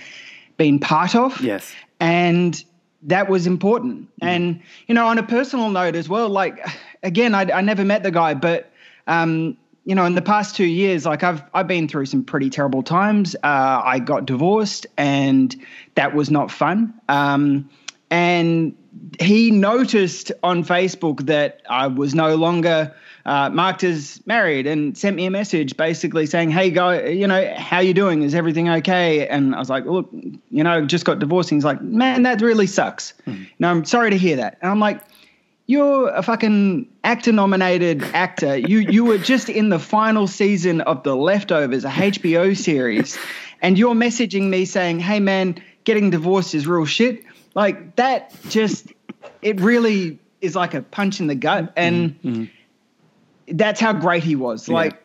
been 0.56 0.79
part 0.79 1.16
of. 1.16 1.40
Yes. 1.40 1.75
And 1.99 2.62
that 3.02 3.28
was 3.28 3.47
important. 3.47 4.09
Mm. 4.21 4.26
And 4.26 4.62
you 4.87 4.95
know, 4.95 5.07
on 5.07 5.19
a 5.19 5.23
personal 5.23 5.71
note 5.71 5.95
as 5.95 6.09
well, 6.09 6.28
like 6.28 6.64
again, 7.02 7.35
I, 7.35 7.43
I 7.52 7.61
never 7.61 7.85
met 7.85 8.02
the 8.02 8.11
guy, 8.11 8.35
but 8.35 8.71
um, 9.07 9.57
you 9.85 9.95
know, 9.95 10.05
in 10.05 10.14
the 10.14 10.23
past 10.23 10.55
two 10.55 10.67
years, 10.67 11.07
like 11.07 11.23
I've 11.23 11.43
I've 11.55 11.67
been 11.67 11.88
through 11.88 12.07
some 12.07 12.25
pretty 12.25 12.50
terrible 12.50 12.83
times. 12.83 13.35
Uh, 13.37 13.83
I 13.85 13.99
got 14.00 14.26
divorced, 14.26 14.87
and 14.97 15.55
that 15.95 16.14
was 16.14 16.31
not 16.31 16.50
fun. 16.50 16.93
Um, 17.09 17.71
and 18.11 18.75
he 19.21 19.50
noticed 19.50 20.33
on 20.43 20.64
Facebook 20.64 21.26
that 21.26 21.62
I 21.69 21.87
was 21.87 22.14
no 22.14 22.37
longer 22.37 22.95
uh, 23.26 23.50
marked 23.50 23.85
as 23.85 24.25
married 24.26 24.67
and 24.67 24.97
sent 24.97 25.14
me 25.17 25.26
a 25.26 25.31
message 25.31 25.76
basically 25.76 26.25
saying, 26.26 26.50
"Hey, 26.50 26.71
guy, 26.71 27.09
you 27.09 27.26
know, 27.26 27.55
how 27.57 27.81
you 27.81 27.93
doing? 27.93 28.23
Is 28.23 28.35
everything 28.35 28.69
okay?" 28.69 29.28
And 29.28 29.55
I 29.55 29.59
was 29.59 29.69
like, 29.69 29.85
"Look, 29.85 30.09
you 30.12 30.64
know, 30.64 30.87
just 30.87 31.05
got 31.05 31.19
divorced." 31.19 31.50
And 31.50 31.59
he's 31.59 31.64
like, 31.64 31.83
"Man, 31.83 32.23
that 32.23 32.40
really 32.40 32.67
sucks." 32.67 33.12
Mm. 33.26 33.49
No, 33.59 33.71
I'm 33.71 33.85
sorry 33.85 34.11
to 34.11 34.19
hear 34.19 34.37
that. 34.37 34.57
And 34.62 34.71
I'm 34.71 34.81
like, 34.81 35.02
"You're 35.67 36.09
a 36.09 36.23
fucking 36.23 36.88
actor-nominated 37.05 38.02
actor. 38.14 38.57
you 38.57 38.78
you 38.78 39.05
were 39.05 39.19
just 39.19 39.49
in 39.49 39.69
the 39.69 39.78
final 39.78 40.26
season 40.26 40.81
of 40.83 41.02
The 41.02 41.14
Leftovers, 41.14 41.85
a 41.85 41.90
HBO 41.90 42.57
series, 42.57 43.19
and 43.61 43.78
you're 43.78 43.95
messaging 43.95 44.49
me 44.49 44.64
saying, 44.64 45.00
"Hey, 45.00 45.21
man, 45.21 45.57
getting 45.85 46.09
divorced 46.11 46.55
is 46.55 46.67
real 46.67 46.87
shit." 46.87 47.25
Like 47.59 47.97
that, 47.97 48.35
just 48.49 48.93
it 49.43 49.61
really 49.61 50.19
is 50.41 50.55
like 50.55 50.75
a 50.75 50.83
punch 50.83 51.21
in 51.21 51.27
the 51.27 51.35
gut 51.35 51.73
and. 51.77 52.21
Mm-hmm 52.23 52.45
that's 53.50 53.81
how 53.81 53.95
great 53.95 54.23
he 54.23 54.37
was. 54.37 54.69
Like. 54.69 55.03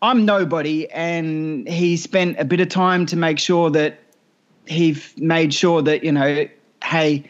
I'm 0.00 0.24
nobody, 0.24 0.88
and 0.90 1.68
he 1.68 1.96
spent 1.96 2.38
a 2.38 2.44
bit 2.44 2.60
of 2.60 2.68
time 2.68 3.06
to 3.06 3.16
make 3.16 3.38
sure 3.38 3.68
that 3.70 3.98
he 4.66 4.96
made 5.16 5.52
sure 5.52 5.82
that 5.82 6.04
you 6.04 6.12
know, 6.12 6.46
hey, 6.84 7.24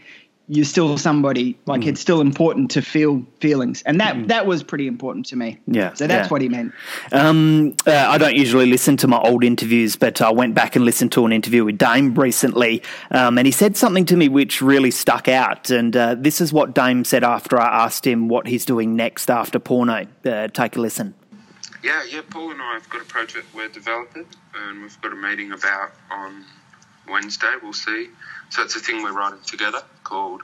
you're 0.48 0.64
still 0.64 0.96
somebody. 0.96 1.58
Like 1.66 1.82
mm. 1.82 1.88
it's 1.88 2.00
still 2.00 2.20
important 2.20 2.70
to 2.72 2.82
feel 2.82 3.24
feelings, 3.40 3.82
and 3.82 4.00
that 4.00 4.16
mm. 4.16 4.28
that 4.28 4.46
was 4.46 4.62
pretty 4.62 4.86
important 4.86 5.26
to 5.26 5.36
me. 5.36 5.58
Yeah, 5.66 5.92
so 5.94 6.06
that's 6.06 6.26
yeah. 6.26 6.30
what 6.30 6.40
he 6.40 6.48
meant. 6.48 6.72
Um, 7.12 7.76
uh, 7.86 7.92
I 7.92 8.18
don't 8.18 8.34
usually 8.34 8.66
listen 8.66 8.96
to 8.98 9.06
my 9.08 9.18
old 9.18 9.44
interviews, 9.44 9.96
but 9.96 10.20
I 10.20 10.30
went 10.32 10.54
back 10.54 10.74
and 10.74 10.84
listened 10.84 11.12
to 11.12 11.26
an 11.26 11.32
interview 11.32 11.64
with 11.64 11.78
Dame 11.78 12.14
recently, 12.14 12.82
um, 13.10 13.38
and 13.38 13.46
he 13.46 13.52
said 13.52 13.76
something 13.76 14.06
to 14.06 14.16
me 14.16 14.28
which 14.28 14.62
really 14.62 14.90
stuck 14.90 15.28
out. 15.28 15.70
And 15.70 15.96
uh, 15.96 16.14
this 16.16 16.40
is 16.40 16.52
what 16.52 16.74
Dame 16.74 17.04
said 17.04 17.22
after 17.22 17.60
I 17.60 17.84
asked 17.84 18.06
him 18.06 18.28
what 18.28 18.46
he's 18.46 18.64
doing 18.64 18.96
next 18.96 19.30
after 19.30 19.60
Pawno. 19.60 20.08
Uh, 20.24 20.48
take 20.48 20.76
a 20.76 20.80
listen. 20.80 21.14
Yeah, 21.82 22.02
yeah. 22.10 22.22
Paul 22.28 22.50
and 22.50 22.62
I 22.62 22.74
have 22.74 22.88
got 22.88 23.02
a 23.02 23.04
project 23.04 23.46
we're 23.54 23.68
developing, 23.68 24.26
and 24.54 24.82
we've 24.82 25.00
got 25.00 25.12
a 25.12 25.16
meeting 25.16 25.52
about 25.52 25.92
on 26.10 26.44
Wednesday. 27.08 27.52
We'll 27.62 27.72
see. 27.72 28.08
So 28.50 28.62
it's 28.62 28.76
a 28.76 28.80
thing 28.80 29.02
we're 29.02 29.12
writing 29.12 29.40
together 29.46 29.82
called 30.04 30.42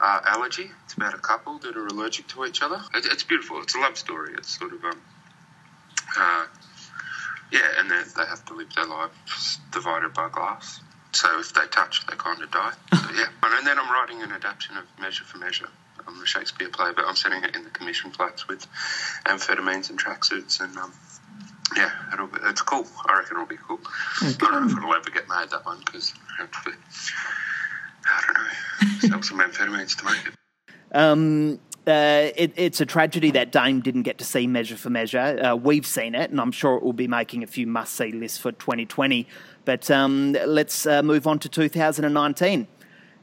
uh, 0.00 0.20
Allergy. 0.26 0.70
It's 0.84 0.94
about 0.94 1.14
a 1.14 1.18
couple 1.18 1.58
that 1.60 1.76
are 1.76 1.86
allergic 1.86 2.28
to 2.28 2.44
each 2.44 2.62
other. 2.62 2.80
It, 2.94 3.06
it's 3.06 3.22
beautiful. 3.22 3.60
It's 3.62 3.74
a 3.74 3.78
love 3.78 3.96
story. 3.96 4.34
It's 4.34 4.58
sort 4.58 4.72
of 4.72 4.84
um, 4.84 5.00
uh, 6.16 6.46
yeah, 7.52 7.68
and 7.78 7.90
they 7.90 8.02
they 8.16 8.26
have 8.26 8.44
to 8.46 8.54
live 8.54 8.72
their 8.74 8.86
lives 8.86 9.58
divided 9.72 10.14
by 10.14 10.28
glass. 10.28 10.80
So 11.12 11.38
if 11.38 11.54
they 11.54 11.66
touch, 11.70 12.06
they 12.06 12.16
kind 12.16 12.42
of 12.42 12.50
die. 12.50 12.72
So 13.04 13.10
yeah, 13.20 13.26
and 13.42 13.66
then 13.66 13.78
I'm 13.78 13.90
writing 13.90 14.22
an 14.22 14.32
adaptation 14.32 14.76
of 14.76 14.84
Measure 14.98 15.24
for 15.24 15.38
Measure. 15.38 15.68
I'm 16.06 16.20
a 16.20 16.26
Shakespeare 16.26 16.68
play, 16.68 16.90
but 16.96 17.04
I'm 17.06 17.14
setting 17.14 17.44
it 17.44 17.54
in 17.54 17.62
the 17.64 17.70
commission 17.70 18.10
flats 18.10 18.48
with 18.48 18.66
amphetamines 19.24 19.90
and 19.90 19.98
tracksuits, 19.98 20.60
and 20.60 20.76
um, 20.76 20.92
yeah, 21.76 21.90
it'll 22.12 22.26
be, 22.26 22.38
it's 22.44 22.62
cool. 22.62 22.86
I 23.06 23.18
reckon 23.18 23.36
it'll 23.36 23.46
be 23.46 23.56
cool. 23.68 23.80
I 24.20 24.32
don't 24.38 24.52
know 24.52 24.66
if 24.66 24.76
it'll 24.76 24.94
ever 24.94 25.10
get 25.10 25.28
made 25.28 25.50
that 25.50 25.64
one 25.64 25.78
because 25.84 26.12
I 28.06 28.22
don't 28.26 28.34
know, 28.34 29.20
to 29.20 30.04
make 30.04 30.26
it. 30.26 30.34
Um, 30.92 31.58
uh, 31.86 32.30
it, 32.34 32.52
it's 32.56 32.80
a 32.80 32.86
tragedy 32.86 33.30
that 33.32 33.52
Dame 33.52 33.80
didn't 33.80 34.02
get 34.02 34.18
to 34.18 34.24
see 34.24 34.46
Measure 34.46 34.76
for 34.76 34.90
Measure. 34.90 35.18
Uh, 35.18 35.54
we've 35.54 35.86
seen 35.86 36.14
it, 36.14 36.30
and 36.30 36.40
I'm 36.40 36.52
sure 36.52 36.76
it 36.76 36.82
will 36.82 36.94
be 36.94 37.08
making 37.08 37.42
a 37.42 37.46
few 37.46 37.66
must 37.66 37.94
see 37.94 38.10
lists 38.10 38.38
for 38.38 38.52
2020. 38.52 39.26
But 39.64 39.90
um, 39.90 40.32
let's 40.46 40.86
uh, 40.86 41.02
move 41.02 41.26
on 41.26 41.38
to 41.40 41.48
2019. 41.48 42.66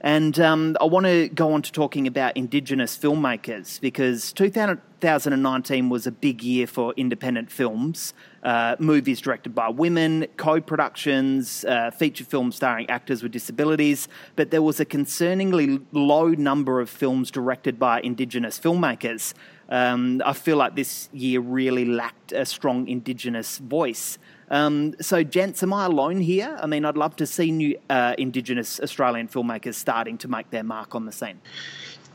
And 0.03 0.39
um, 0.39 0.75
I 0.81 0.85
want 0.85 1.05
to 1.05 1.29
go 1.29 1.53
on 1.53 1.61
to 1.61 1.71
talking 1.71 2.07
about 2.07 2.35
Indigenous 2.35 2.97
filmmakers 2.97 3.79
because 3.79 4.33
2019 4.33 5.89
was 5.89 6.07
a 6.07 6.11
big 6.11 6.41
year 6.41 6.65
for 6.65 6.93
independent 6.97 7.51
films. 7.51 8.15
Uh, 8.41 8.75
movies 8.79 9.21
directed 9.21 9.53
by 9.53 9.69
women, 9.69 10.25
co 10.37 10.59
productions, 10.59 11.63
uh, 11.65 11.91
feature 11.91 12.23
films 12.23 12.55
starring 12.55 12.89
actors 12.89 13.21
with 13.21 13.31
disabilities, 13.31 14.07
but 14.35 14.49
there 14.49 14.63
was 14.63 14.79
a 14.79 14.85
concerningly 14.85 15.85
low 15.91 16.29
number 16.29 16.81
of 16.81 16.89
films 16.89 17.29
directed 17.29 17.77
by 17.77 18.01
Indigenous 18.01 18.59
filmmakers. 18.59 19.35
Um, 19.69 20.23
I 20.25 20.33
feel 20.33 20.57
like 20.57 20.75
this 20.75 21.09
year 21.13 21.39
really 21.39 21.85
lacked 21.85 22.31
a 22.31 22.45
strong 22.45 22.87
Indigenous 22.87 23.59
voice. 23.59 24.17
Um, 24.51 24.93
so, 24.99 25.23
gents, 25.23 25.63
am 25.63 25.73
I 25.73 25.85
alone 25.85 26.19
here? 26.19 26.57
I 26.61 26.67
mean, 26.67 26.83
I'd 26.83 26.97
love 26.97 27.15
to 27.15 27.25
see 27.25 27.51
new 27.51 27.79
uh, 27.89 28.13
Indigenous 28.17 28.81
Australian 28.81 29.29
filmmakers 29.29 29.75
starting 29.75 30.17
to 30.19 30.27
make 30.27 30.51
their 30.51 30.63
mark 30.63 30.93
on 30.93 31.05
the 31.05 31.11
scene. 31.11 31.39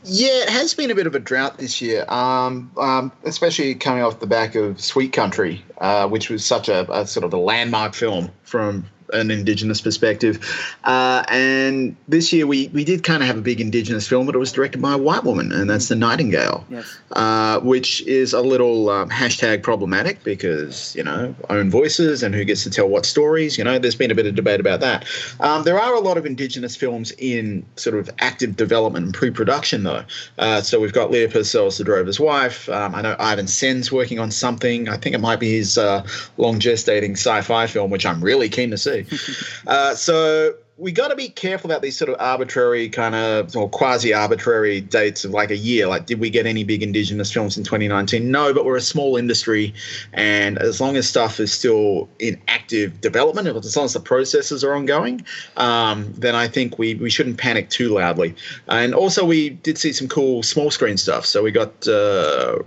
Yeah, 0.03 0.43
it 0.43 0.49
has 0.49 0.75
been 0.75 0.91
a 0.91 0.95
bit 0.95 1.07
of 1.07 1.15
a 1.15 1.19
drought 1.19 1.57
this 1.57 1.81
year, 1.81 2.05
um, 2.07 2.71
um, 2.77 3.11
especially 3.23 3.73
coming 3.73 4.03
off 4.03 4.19
the 4.19 4.27
back 4.27 4.53
of 4.53 4.79
Sweet 4.79 5.11
Country, 5.11 5.65
uh, 5.79 6.07
which 6.07 6.29
was 6.29 6.45
such 6.45 6.69
a, 6.69 6.89
a, 6.93 7.07
sort 7.07 7.23
of 7.23 7.33
a 7.33 7.37
landmark 7.37 7.95
film 7.95 8.29
from 8.43 8.85
an 9.13 9.31
Indigenous 9.31 9.81
perspective. 9.81 10.39
Uh, 10.83 11.23
and 11.29 11.95
this 12.07 12.31
year 12.33 12.47
we, 12.47 12.67
we 12.69 12.83
did 12.83 13.03
kind 13.03 13.21
of 13.23 13.27
have 13.27 13.37
a 13.37 13.41
big 13.41 13.61
Indigenous 13.61 14.07
film, 14.07 14.25
but 14.25 14.35
it 14.35 14.39
was 14.39 14.51
directed 14.51 14.81
by 14.81 14.93
a 14.93 14.97
white 14.97 15.23
woman, 15.23 15.51
and 15.51 15.69
that's 15.69 15.87
The 15.87 15.95
Nightingale, 15.95 16.65
yes. 16.69 16.97
uh, 17.11 17.59
which 17.59 18.01
is 18.01 18.33
a 18.33 18.41
little 18.41 18.89
um, 18.89 19.09
hashtag 19.09 19.63
problematic 19.63 20.23
because, 20.23 20.95
you 20.95 21.03
know, 21.03 21.35
own 21.49 21.69
voices 21.69 22.23
and 22.23 22.33
who 22.35 22.43
gets 22.43 22.63
to 22.63 22.69
tell 22.69 22.87
what 22.87 23.05
stories. 23.05 23.57
You 23.57 23.63
know, 23.63 23.79
there's 23.79 23.95
been 23.95 24.11
a 24.11 24.15
bit 24.15 24.25
of 24.25 24.35
debate 24.35 24.59
about 24.59 24.79
that. 24.81 25.05
Um, 25.39 25.63
there 25.63 25.79
are 25.79 25.93
a 25.93 25.99
lot 25.99 26.17
of 26.17 26.25
Indigenous 26.25 26.75
films 26.75 27.11
in 27.17 27.65
sort 27.75 27.95
of 27.97 28.09
active 28.19 28.55
development 28.55 29.05
and 29.05 29.13
pre 29.13 29.31
production, 29.31 29.83
though. 29.83 30.03
Uh, 30.37 30.61
so 30.61 30.79
we've 30.79 30.93
got 30.93 31.11
Leah 31.11 31.29
Purcell's 31.29 31.77
The 31.77 31.83
Drover's 31.83 32.19
Wife. 32.19 32.69
Um, 32.69 32.95
I 32.95 33.01
know 33.01 33.15
Ivan 33.19 33.47
Sen's 33.47 33.91
working 33.91 34.19
on 34.19 34.31
something. 34.31 34.89
I 34.89 34.97
think 34.97 35.15
it 35.15 35.19
might 35.19 35.39
be 35.39 35.51
his 35.51 35.77
uh, 35.77 36.05
long 36.37 36.59
gestating 36.59 37.11
sci 37.11 37.41
fi 37.41 37.67
film, 37.67 37.91
which 37.91 38.05
I'm 38.05 38.23
really 38.23 38.49
keen 38.49 38.71
to 38.71 38.77
see. 38.77 38.96
uh, 39.67 39.95
so 39.95 40.53
we 40.77 40.91
got 40.91 41.07
to 41.07 41.15
be 41.15 41.29
careful 41.29 41.69
about 41.69 41.81
these 41.81 41.97
sort 41.97 42.09
of 42.09 42.15
arbitrary 42.19 42.87
kind 42.87 43.15
of 43.15 43.55
or 43.55 43.67
quasi 43.67 44.13
arbitrary 44.13 44.79
dates 44.79 45.25
of 45.25 45.31
like 45.31 45.49
a 45.49 45.57
year. 45.57 45.87
Like, 45.87 46.05
did 46.05 46.19
we 46.19 46.29
get 46.29 46.45
any 46.45 46.63
big 46.63 46.83
Indigenous 46.83 47.31
films 47.31 47.57
in 47.57 47.63
2019? 47.63 48.29
No, 48.29 48.53
but 48.53 48.63
we're 48.63 48.77
a 48.77 48.81
small 48.81 49.17
industry, 49.17 49.73
and 50.13 50.57
as 50.59 50.79
long 50.79 50.95
as 50.95 51.09
stuff 51.09 51.39
is 51.39 51.51
still 51.51 52.07
in 52.19 52.39
active 52.47 53.01
development, 53.01 53.47
as 53.47 53.75
long 53.75 53.85
as 53.85 53.93
the 53.93 53.99
processes 53.99 54.63
are 54.63 54.75
ongoing, 54.75 55.25
um, 55.57 56.13
then 56.15 56.35
I 56.35 56.47
think 56.47 56.77
we 56.77 56.95
we 56.95 57.09
shouldn't 57.09 57.37
panic 57.37 57.69
too 57.69 57.89
loudly. 57.89 58.35
And 58.67 58.93
also, 58.93 59.25
we 59.25 59.49
did 59.49 59.77
see 59.77 59.93
some 59.93 60.07
cool 60.07 60.43
small 60.43 60.69
screen 60.69 60.97
stuff. 60.97 61.25
So 61.25 61.41
we 61.41 61.51
got 61.51 61.87
uh, 61.87 62.59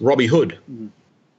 Robbie 0.00 0.26
Hood. 0.26 0.58
Mm 0.70 0.90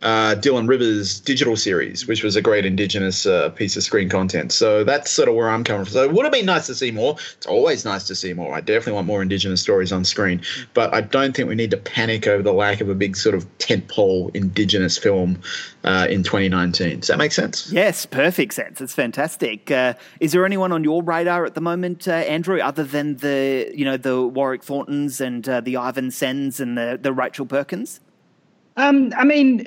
uh, 0.03 0.35
Dylan 0.35 0.67
Rivers' 0.67 1.19
digital 1.19 1.55
series, 1.55 2.07
which 2.07 2.23
was 2.23 2.35
a 2.35 2.41
great 2.41 2.65
Indigenous 2.65 3.25
uh, 3.25 3.49
piece 3.49 3.75
of 3.75 3.83
screen 3.83 4.09
content. 4.09 4.51
So 4.51 4.83
that's 4.83 5.09
sort 5.09 5.27
of 5.27 5.35
where 5.35 5.49
I'm 5.49 5.63
coming 5.63 5.85
from. 5.85 5.93
So 5.93 6.03
it 6.03 6.13
would 6.13 6.23
have 6.23 6.31
been 6.31 6.45
nice 6.45 6.67
to 6.67 6.75
see 6.75 6.91
more. 6.91 7.15
It's 7.37 7.47
always 7.47 7.83
nice 7.83 8.05
to 8.07 8.15
see 8.15 8.33
more. 8.33 8.53
I 8.53 8.61
definitely 8.61 8.93
want 8.93 9.07
more 9.07 9.23
Indigenous 9.23 9.61
stories 9.61 9.91
on 9.91 10.05
screen, 10.05 10.41
but 10.75 10.93
I 10.93 11.01
don't 11.01 11.35
think 11.35 11.49
we 11.49 11.55
need 11.55 11.71
to 11.71 11.77
panic 11.77 12.27
over 12.27 12.43
the 12.43 12.53
lack 12.53 12.79
of 12.79 12.89
a 12.89 12.95
big 12.95 13.15
sort 13.15 13.33
of 13.33 13.45
tentpole 13.57 14.35
Indigenous 14.35 14.99
film 14.99 15.41
uh, 15.83 16.05
in 16.09 16.21
2019. 16.21 16.99
Does 16.99 17.07
that 17.07 17.17
make 17.17 17.31
sense? 17.31 17.71
Yes, 17.71 18.05
perfect 18.05 18.53
sense. 18.53 18.79
It's 18.79 18.93
fantastic. 18.93 19.71
Uh, 19.71 19.95
is 20.19 20.31
there 20.31 20.45
anyone 20.45 20.71
on 20.71 20.83
your 20.83 21.01
radar 21.01 21.45
at 21.45 21.55
the 21.55 21.61
moment, 21.61 22.07
uh, 22.07 22.11
Andrew, 22.11 22.59
other 22.59 22.83
than 22.83 23.17
the 23.17 23.71
you 23.73 23.85
know 23.85 23.97
the 23.97 24.21
Warwick 24.21 24.63
Thorntons 24.63 25.19
and 25.21 25.47
uh, 25.49 25.61
the 25.61 25.77
Ivan 25.77 26.11
Sens 26.11 26.59
and 26.59 26.77
the 26.77 26.99
the 27.01 27.11
Rachel 27.11 27.47
Perkins? 27.47 27.99
Um, 28.77 29.11
I 29.17 29.25
mean, 29.25 29.65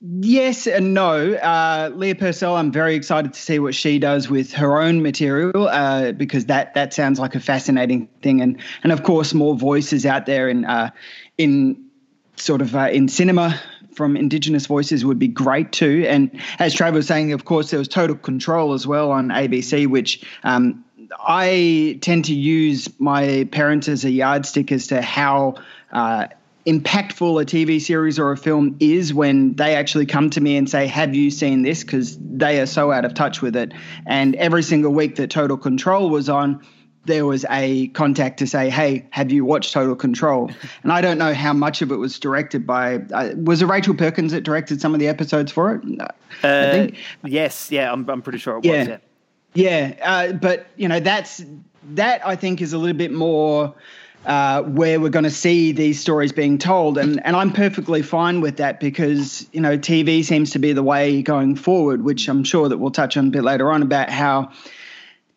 yes 0.00 0.66
and 0.66 0.92
no. 0.92 1.34
Uh, 1.34 1.90
Leah 1.94 2.14
Purcell, 2.14 2.56
I'm 2.56 2.70
very 2.70 2.94
excited 2.94 3.32
to 3.32 3.40
see 3.40 3.58
what 3.58 3.74
she 3.74 3.98
does 3.98 4.28
with 4.28 4.52
her 4.52 4.80
own 4.80 5.02
material 5.02 5.68
uh, 5.68 6.12
because 6.12 6.46
that 6.46 6.74
that 6.74 6.92
sounds 6.92 7.18
like 7.18 7.34
a 7.34 7.40
fascinating 7.40 8.08
thing, 8.20 8.40
and 8.40 8.58
and 8.82 8.92
of 8.92 9.02
course 9.02 9.32
more 9.32 9.56
voices 9.56 10.04
out 10.04 10.26
there 10.26 10.48
in 10.48 10.66
uh, 10.66 10.90
in 11.38 11.82
sort 12.36 12.60
of 12.60 12.76
uh, 12.76 12.90
in 12.92 13.08
cinema 13.08 13.58
from 13.94 14.16
Indigenous 14.16 14.66
voices 14.66 15.04
would 15.04 15.18
be 15.18 15.28
great 15.28 15.72
too. 15.72 16.04
And 16.08 16.38
as 16.58 16.74
Trevor 16.74 16.96
was 16.96 17.06
saying, 17.06 17.32
of 17.32 17.44
course, 17.44 17.70
there 17.70 17.78
was 17.78 17.88
Total 17.88 18.16
Control 18.16 18.72
as 18.74 18.86
well 18.86 19.10
on 19.10 19.28
ABC, 19.28 19.86
which. 19.86 20.24
Um, 20.44 20.84
I 21.18 21.98
tend 22.00 22.24
to 22.26 22.34
use 22.34 22.88
my 22.98 23.46
parents 23.52 23.86
as 23.86 24.02
a 24.06 24.10
yardstick 24.10 24.72
as 24.72 24.86
to 24.86 25.02
how 25.02 25.56
uh, 25.92 26.28
impactful 26.66 27.42
a 27.42 27.44
TV 27.44 27.80
series 27.80 28.18
or 28.18 28.30
a 28.32 28.36
film 28.36 28.76
is 28.80 29.12
when 29.12 29.54
they 29.54 29.74
actually 29.74 30.06
come 30.06 30.30
to 30.30 30.40
me 30.40 30.56
and 30.56 30.68
say, 30.68 30.86
Have 30.86 31.14
you 31.14 31.30
seen 31.30 31.62
this? 31.62 31.82
Because 31.82 32.16
they 32.20 32.60
are 32.60 32.66
so 32.66 32.92
out 32.92 33.04
of 33.04 33.14
touch 33.14 33.42
with 33.42 33.56
it. 33.56 33.72
And 34.06 34.34
every 34.36 34.62
single 34.62 34.92
week 34.92 35.16
that 35.16 35.30
Total 35.30 35.56
Control 35.56 36.10
was 36.10 36.28
on, 36.28 36.62
there 37.04 37.26
was 37.26 37.44
a 37.50 37.88
contact 37.88 38.38
to 38.38 38.46
say, 38.46 38.70
"Hey, 38.70 39.04
have 39.10 39.32
you 39.32 39.44
watched 39.44 39.72
Total 39.72 39.96
Control?" 39.96 40.50
And 40.82 40.92
I 40.92 41.00
don't 41.00 41.18
know 41.18 41.34
how 41.34 41.52
much 41.52 41.82
of 41.82 41.90
it 41.90 41.96
was 41.96 42.18
directed 42.18 42.66
by. 42.66 42.98
Uh, 43.12 43.30
was 43.36 43.60
it 43.60 43.66
Rachel 43.66 43.94
Perkins 43.94 44.32
that 44.32 44.42
directed 44.42 44.80
some 44.80 44.94
of 44.94 45.00
the 45.00 45.08
episodes 45.08 45.50
for 45.50 45.74
it? 45.74 46.00
Uh, 46.00 46.06
I 46.44 46.70
think. 46.70 46.96
Yes, 47.24 47.70
yeah, 47.70 47.92
I'm, 47.92 48.08
I'm 48.08 48.22
pretty 48.22 48.38
sure 48.38 48.58
it 48.58 48.64
yeah. 48.64 48.78
was. 48.78 48.88
Yeah, 48.88 48.98
yeah, 49.54 49.94
uh, 50.02 50.32
but 50.34 50.66
you 50.76 50.88
know 50.88 51.00
that's 51.00 51.42
that 51.94 52.24
I 52.26 52.36
think 52.36 52.60
is 52.60 52.72
a 52.72 52.78
little 52.78 52.96
bit 52.96 53.12
more 53.12 53.74
uh, 54.24 54.62
where 54.62 55.00
we're 55.00 55.10
going 55.10 55.24
to 55.24 55.30
see 55.30 55.72
these 55.72 56.00
stories 56.00 56.32
being 56.32 56.58
told. 56.58 56.98
And, 56.98 57.24
and 57.24 57.34
I'm 57.34 57.52
perfectly 57.52 58.02
fine 58.02 58.40
with 58.40 58.58
that 58.58 58.80
because, 58.80 59.46
you 59.52 59.60
know, 59.60 59.76
TV 59.76 60.24
seems 60.24 60.50
to 60.50 60.58
be 60.58 60.72
the 60.72 60.82
way 60.82 61.22
going 61.22 61.56
forward, 61.56 62.02
which 62.02 62.28
I'm 62.28 62.44
sure 62.44 62.68
that 62.68 62.78
we'll 62.78 62.92
touch 62.92 63.16
on 63.16 63.28
a 63.28 63.30
bit 63.30 63.42
later 63.42 63.70
on 63.70 63.82
about 63.82 64.10
how 64.10 64.52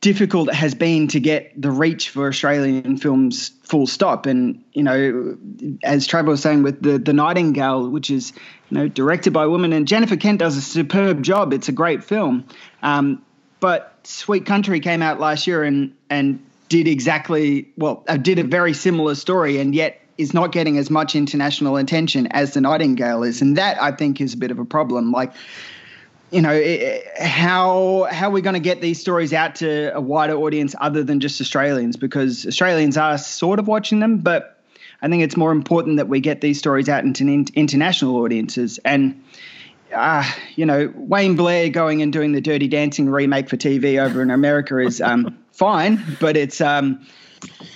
difficult 0.02 0.50
it 0.50 0.54
has 0.54 0.76
been 0.76 1.08
to 1.08 1.20
get 1.20 1.60
the 1.60 1.72
reach 1.72 2.10
for 2.10 2.28
Australian 2.28 2.98
films 2.98 3.50
full 3.64 3.88
stop. 3.88 4.28
And, 4.28 4.64
you 4.74 4.84
know, 4.84 5.36
as 5.84 6.06
Trevor 6.06 6.32
was 6.32 6.44
saying 6.44 6.62
with 6.62 6.80
the, 6.84 7.00
the 7.00 7.14
Nightingale, 7.14 7.90
which 7.90 8.12
is, 8.12 8.34
you 8.70 8.78
know, 8.78 8.88
directed 8.88 9.34
by 9.34 9.46
a 9.46 9.50
woman 9.50 9.74
and 9.74 9.88
Jennifer 9.88 10.16
Kent 10.16 10.40
does 10.40 10.58
a 10.58 10.62
superb 10.62 11.24
job. 11.24 11.54
It's 11.54 11.70
a 11.70 11.72
great 11.72 12.04
film. 12.04 12.46
Um, 12.84 13.26
but 13.60 13.98
Sweet 14.04 14.46
Country 14.46 14.80
came 14.80 15.02
out 15.02 15.20
last 15.20 15.48
year 15.48 15.64
and, 15.64 15.96
and 16.08 16.46
did 16.84 16.92
exactly 16.92 17.72
well, 17.78 18.04
uh, 18.10 18.18
did 18.18 18.38
a 18.38 18.44
very 18.44 18.74
similar 18.74 19.16
story, 19.16 19.60
and 19.60 19.74
yet 19.74 20.02
is 20.18 20.34
not 20.34 20.52
getting 20.52 20.78
as 20.78 20.90
much 20.90 21.16
international 21.16 21.78
attention 21.78 22.28
as 22.32 22.54
the 22.54 22.60
Nightingale 22.60 23.24
is, 23.24 23.42
and 23.42 23.58
that 23.58 23.82
I 23.82 23.92
think 23.92 24.20
is 24.20 24.34
a 24.34 24.38
bit 24.38 24.52
of 24.52 24.60
a 24.60 24.66
problem. 24.66 25.14
Like, 25.14 25.32
you 26.32 26.42
know, 26.42 26.62
how 27.18 28.08
how 28.12 28.28
are 28.28 28.32
we 28.32 28.42
going 28.42 28.56
to 28.56 28.60
get 28.60 28.82
these 28.82 29.00
stories 29.00 29.32
out 29.32 29.56
to 29.56 29.96
a 29.96 30.02
wider 30.02 30.34
audience 30.34 30.76
other 30.82 31.02
than 31.02 31.22
just 31.22 31.40
Australians? 31.40 31.96
Because 31.96 32.46
Australians 32.46 32.98
are 32.98 33.18
sort 33.18 33.60
of 33.60 33.70
watching 33.70 34.02
them, 34.02 34.18
but 34.18 34.62
I 35.02 35.08
think 35.08 35.24
it's 35.24 35.38
more 35.38 35.54
important 35.54 35.96
that 35.96 36.10
we 36.10 36.20
get 36.20 36.42
these 36.42 36.60
stories 36.60 36.90
out 36.90 37.06
into 37.06 37.24
international 37.56 38.18
audiences 38.18 38.80
and. 38.84 39.22
Uh, 39.94 40.30
you 40.56 40.66
know, 40.66 40.92
Wayne 40.96 41.36
Blair 41.36 41.70
going 41.70 42.02
and 42.02 42.12
doing 42.12 42.34
the 42.34 42.42
Dirty 42.42 42.68
Dancing 42.68 43.08
remake 43.08 43.48
for 43.48 43.56
TV 43.56 44.04
over 44.04 44.22
in 44.22 44.30
America 44.30 44.80
is 44.80 45.00
um, 45.00 45.38
fine, 45.56 46.18
but 46.20 46.38
it's 46.38 46.62
um, 46.62 47.06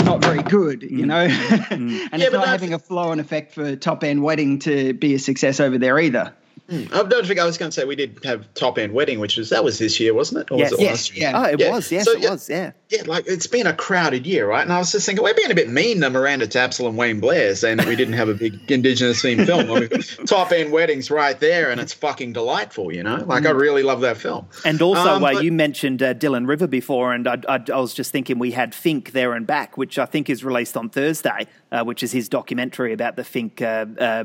not 0.03 0.21
very 0.21 0.43
good, 0.43 0.83
you 0.83 1.05
mm. 1.05 1.05
know. 1.05 1.27
Mm. 1.27 1.69
and 2.11 2.21
yeah, 2.21 2.27
it's 2.27 2.33
not 2.33 2.47
having 2.47 2.73
a 2.73 2.79
flow 2.79 3.11
and 3.11 3.21
effect 3.21 3.53
for 3.53 3.75
Top 3.75 4.03
End 4.03 4.23
Wedding 4.23 4.59
to 4.59 4.93
be 4.93 5.15
a 5.15 5.19
success 5.19 5.59
over 5.59 5.77
there 5.77 5.99
either. 5.99 6.33
Mm. 6.69 6.93
I 6.93 7.03
don't 7.03 7.25
think 7.25 7.39
I 7.39 7.45
was 7.45 7.57
going 7.57 7.71
to 7.71 7.75
say 7.79 7.85
we 7.85 7.95
did 7.95 8.19
have 8.23 8.53
Top 8.53 8.77
End 8.77 8.93
Wedding, 8.93 9.19
which 9.19 9.37
was 9.37 9.49
that 9.49 9.63
was 9.63 9.79
this 9.79 9.99
year, 9.99 10.13
wasn't 10.13 10.41
it? 10.41 10.51
Or 10.51 10.57
yes. 10.59 10.71
was 10.71 10.79
it 10.79 10.83
yes. 10.83 10.91
last 10.91 11.15
year? 11.17 11.29
Yeah. 11.29 11.41
Oh, 11.41 11.43
it 11.45 11.59
yeah. 11.59 11.71
was. 11.71 11.91
Yes, 11.91 12.05
so, 12.05 12.11
it 12.11 12.19
yeah, 12.19 12.29
was. 12.29 12.49
Yeah. 12.49 12.71
Yeah, 12.89 13.03
like 13.05 13.25
it's 13.27 13.47
been 13.47 13.67
a 13.67 13.73
crowded 13.73 14.25
year, 14.25 14.47
right? 14.47 14.63
And 14.63 14.73
I 14.73 14.79
was 14.79 14.91
just 14.91 15.05
thinking 15.05 15.23
we're 15.23 15.33
being 15.33 15.51
a 15.51 15.55
bit 15.55 15.69
mean 15.69 16.01
to 16.01 16.09
Miranda 16.09 16.47
Tapsell 16.47 16.87
and 16.87 16.97
Wayne 16.97 17.19
Blair, 17.19 17.55
saying 17.55 17.77
that 17.77 17.87
we 17.87 17.95
didn't 17.95 18.15
have 18.15 18.29
a 18.29 18.33
big 18.33 18.59
Indigenous 18.71 19.21
themed 19.21 19.45
film. 19.45 19.71
I 19.71 19.79
mean, 19.81 19.89
Top 20.25 20.51
End 20.51 20.71
Wedding's 20.71 21.11
right 21.11 21.39
there, 21.39 21.69
and 21.71 21.79
it's 21.79 21.93
fucking 21.93 22.33
delightful. 22.33 22.93
You 22.93 23.03
know, 23.03 23.23
like 23.27 23.43
mm. 23.43 23.47
I 23.47 23.51
really 23.51 23.83
love 23.83 24.01
that 24.01 24.17
film. 24.17 24.47
And 24.65 24.81
also, 24.81 25.01
um, 25.01 25.23
uh, 25.23 25.33
but, 25.33 25.43
you 25.43 25.51
mentioned 25.51 26.01
uh, 26.01 26.13
Dylan 26.13 26.47
River 26.47 26.67
before, 26.67 27.13
and 27.13 27.27
I, 27.27 27.37
I, 27.47 27.63
I, 27.71 27.79
was 27.79 27.93
just 27.93 28.11
thinking 28.11 28.39
we 28.39 28.51
had 28.51 28.73
Finke 28.73 29.11
there 29.11 29.33
and 29.33 29.45
back, 29.45 29.77
which 29.77 29.99
I 29.99 30.05
think 30.05 30.29
is 30.29 30.43
released 30.43 30.75
on 30.75 30.89
Thursday, 30.89 31.47
uh, 31.71 31.83
which 31.83 32.03
is 32.03 32.11
his 32.11 32.27
documentary 32.29 32.93
about 32.93 33.15
the 33.15 33.23
Finke 33.23 33.61
uh, 33.61 34.01
uh, 34.01 34.23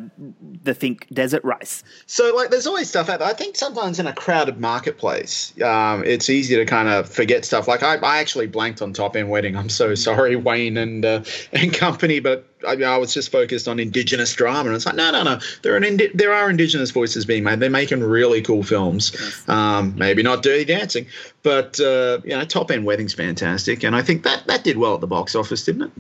the 0.63 0.75
Finke 0.75 1.09
Desert 1.13 1.45
Race. 1.45 1.85
So, 2.07 2.34
like, 2.37 2.51
there's 2.51 2.67
always 2.67 2.89
stuff 2.89 3.09
out 3.09 3.21
there. 3.21 3.29
I 3.29 3.33
think 3.33 3.57
sometimes 3.57 3.99
in 3.99 4.07
a 4.07 4.13
crowded 4.13 4.61
marketplace, 4.61 5.53
um, 5.63 6.05
it's 6.05 6.29
easy 6.31 6.57
to 6.57 6.65
kind 6.65 6.89
of 6.89 7.09
forget 7.09 7.45
stuff. 7.45 7.69
Like, 7.69 7.83
I, 7.83 7.97
I, 7.97 8.19
actually 8.19 8.47
blanked 8.47 8.83
on 8.83 8.93
Top 8.93 9.17
End 9.17 9.31
Wedding. 9.31 9.57
I'm 9.57 9.69
so 9.69 9.95
sorry, 9.95 10.37
Wayne 10.37 10.77
and 10.77 11.05
uh, 11.05 11.25
and 11.53 11.73
company, 11.73 12.21
but 12.21 12.47
I, 12.67 12.73
I, 12.83 12.97
was 12.99 13.15
just 13.15 13.31
focused 13.31 13.69
on 13.69 13.79
Indigenous 13.81 14.33
drama, 14.35 14.69
and 14.69 14.77
it's 14.77 14.87
like, 14.87 14.95
no, 14.95 15.11
no, 15.11 15.23
no. 15.23 15.41
There 15.63 15.75
are 15.75 15.83
indi- 15.83 16.11
there 16.15 16.33
are 16.33 16.51
Indigenous 16.51 16.91
voices 16.91 17.25
being 17.25 17.45
made. 17.45 17.61
They're 17.61 17.71
making 17.71 18.03
really 18.03 18.43
cool 18.43 18.63
films. 18.63 19.13
Um, 19.49 19.95
maybe 19.97 20.23
not 20.23 20.43
Dirty 20.43 20.65
Dancing, 20.65 21.07
but 21.43 21.79
uh, 21.81 22.21
you 22.25 22.31
know, 22.31 22.45
Top 22.45 22.71
End 22.71 22.85
Wedding's 22.85 23.15
fantastic, 23.15 23.85
and 23.85 23.95
I 23.95 24.03
think 24.03 24.25
that 24.25 24.47
that 24.47 24.65
did 24.65 24.79
well 24.79 24.95
at 24.95 25.01
the 25.01 25.07
box 25.07 25.35
office, 25.35 25.65
didn't 25.65 25.83
it? 25.83 25.91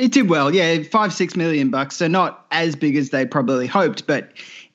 It 0.00 0.12
did 0.12 0.30
well, 0.30 0.54
yeah, 0.54 0.82
five 0.84 1.12
six 1.12 1.36
million 1.36 1.68
bucks. 1.68 1.96
So 1.96 2.08
not 2.08 2.46
as 2.50 2.74
big 2.74 2.96
as 2.96 3.10
they 3.10 3.26
probably 3.26 3.66
hoped, 3.66 4.06
but 4.06 4.32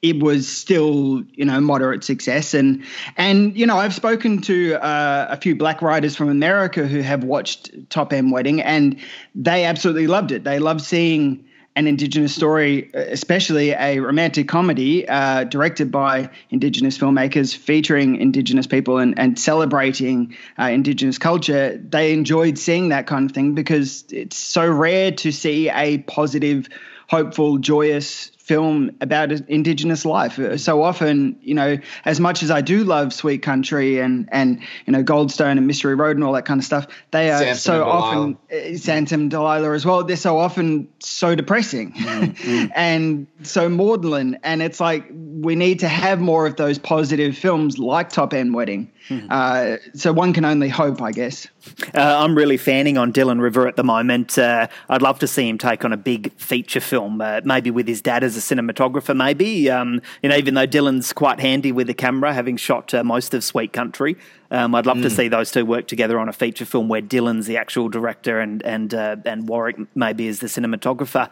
it 0.10 0.22
was 0.22 0.48
still 0.48 1.24
you 1.34 1.46
know 1.46 1.60
moderate 1.60 2.04
success 2.04 2.54
and 2.54 2.84
and 3.18 3.58
you 3.58 3.66
know 3.66 3.78
I've 3.78 3.94
spoken 3.96 4.42
to 4.42 4.76
uh, 4.76 5.28
a 5.30 5.38
few 5.38 5.56
black 5.56 5.82
writers 5.82 6.16
from 6.16 6.30
America 6.30 6.88
who 6.88 7.02
have 7.02 7.24
watched 7.24 7.72
Top 7.90 8.14
End 8.14 8.32
Wedding 8.32 8.62
and 8.62 8.98
they 9.34 9.66
absolutely 9.66 10.08
loved 10.08 10.32
it. 10.32 10.44
They 10.44 10.60
loved 10.60 10.82
seeing 10.82 11.46
an 11.78 11.88
Indigenous 11.88 12.34
story, 12.34 12.90
especially 12.94 13.72
a 13.72 14.00
romantic 14.00 14.48
comedy 14.48 15.08
uh, 15.10 15.44
directed 15.44 15.92
by 15.92 16.30
Indigenous 16.50 16.98
filmmakers 16.98 17.56
featuring 17.56 18.16
Indigenous 18.16 18.66
people 18.66 18.98
and, 18.98 19.18
and 19.20 19.38
celebrating 19.38 20.38
uh, 20.58 20.66
Indigenous 20.66 21.18
culture, 21.18 21.78
they 21.78 22.14
enjoyed 22.14 22.58
seeing 22.58 22.90
that 22.90 23.08
kind 23.08 23.30
of 23.30 23.36
thing 23.36 23.56
because 23.56 24.06
it's 24.10 24.38
so 24.38 24.66
rare 24.70 25.12
to 25.12 25.34
see 25.34 25.70
a 25.70 25.98
positive, 25.98 26.70
hopeful, 27.10 27.58
joyous 27.58 28.32
film 28.46 28.92
about 29.02 29.32
indigenous 29.32 30.06
life. 30.06 30.38
Uh, 30.38 30.56
so 30.56 30.84
often, 30.84 31.36
you 31.42 31.56
know, 31.56 31.80
as 32.06 32.20
much 32.20 32.44
as 32.44 32.52
I 32.52 32.62
do 32.62 32.84
love 32.84 33.12
Sweet 33.12 33.42
Country 33.42 34.00
and 34.00 34.30
and 34.32 34.62
you 34.86 34.94
know 34.94 35.04
Goldstone 35.04 35.58
and 35.58 35.66
Mystery 35.66 35.96
Road 35.96 36.16
and 36.16 36.24
all 36.24 36.34
that 36.34 36.46
kind 36.46 36.60
of 36.60 36.66
stuff, 36.66 36.86
they 37.10 37.32
are 37.32 37.40
Samson 37.40 37.56
so 37.56 37.84
often 37.84 38.38
uh, 38.54 38.78
Samson 38.78 39.30
Delilah 39.30 39.74
as 39.74 39.84
well. 39.84 40.04
They're 40.04 40.16
so 40.16 40.38
often 40.38 40.88
so 41.00 41.34
depressing 41.34 41.94
mm-hmm. 41.94 42.72
and 42.76 43.26
so 43.42 43.68
maudlin, 43.68 44.38
and 44.44 44.62
it's 44.62 44.80
like 44.80 45.06
we 45.10 45.56
need 45.56 45.80
to 45.80 45.88
have 45.88 46.22
more 46.22 46.46
of 46.46 46.56
those 46.56 46.78
positive 46.78 47.36
films 47.36 47.80
like 47.80 48.10
Top 48.10 48.32
End 48.32 48.54
Wedding. 48.54 48.92
Mm-hmm. 49.10 49.28
Uh, 49.30 49.78
so 49.94 50.12
one 50.12 50.34
can 50.34 50.46
only 50.46 50.70
hope, 50.70 51.02
I 51.02 51.12
guess. 51.12 51.48
Uh, 51.94 52.24
I'm 52.24 52.36
really 52.36 52.58
fanning 52.58 52.98
on 52.98 53.14
Dylan 53.14 53.40
River 53.40 53.68
at 53.68 53.76
the 53.76 53.84
moment. 53.84 54.38
Uh, 54.38 54.68
I'd 54.90 55.02
love 55.02 55.20
to 55.20 55.28
see 55.28 55.48
him 55.48 55.58
take 55.58 55.86
on 55.86 55.94
a 55.94 55.98
big 55.98 56.34
feature 56.34 56.80
film, 56.80 57.22
uh, 57.22 57.42
maybe 57.44 57.70
with 57.72 57.88
his 57.88 58.02
dad 58.02 58.24
as 58.24 58.35
a 58.36 58.40
cinematographer. 58.40 59.16
Maybe 59.16 59.70
um, 59.70 60.02
you 60.22 60.30
know, 60.30 60.36
even 60.36 60.54
though 60.54 60.68
Dylan's 60.68 61.14
quite 61.14 61.40
handy 61.40 61.72
with 61.72 61.88
the 61.88 61.94
camera, 61.94 62.34
having 62.34 62.58
shot 62.58 62.94
uh, 62.94 63.04
most 63.04 63.34
of 63.34 63.44
Sweet 63.44 63.74
Country. 63.74 64.18
Um, 64.56 64.74
I'd 64.74 64.86
love 64.86 64.98
mm. 64.98 65.02
to 65.02 65.10
see 65.10 65.28
those 65.28 65.52
two 65.52 65.66
work 65.66 65.86
together 65.86 66.18
on 66.18 66.30
a 66.30 66.34
feature 66.34 66.64
film 66.64 66.88
where 66.88 67.02
Dylan's 67.02 67.46
the 67.46 67.58
actual 67.58 67.90
director 67.90 68.40
and 68.40 68.64
and 68.64 68.94
uh, 68.94 69.18
and 69.26 69.50
Warwick 69.50 69.76
maybe 69.96 70.28
is 70.28 70.40
the 70.40 70.48
cinematographer. 70.48 71.30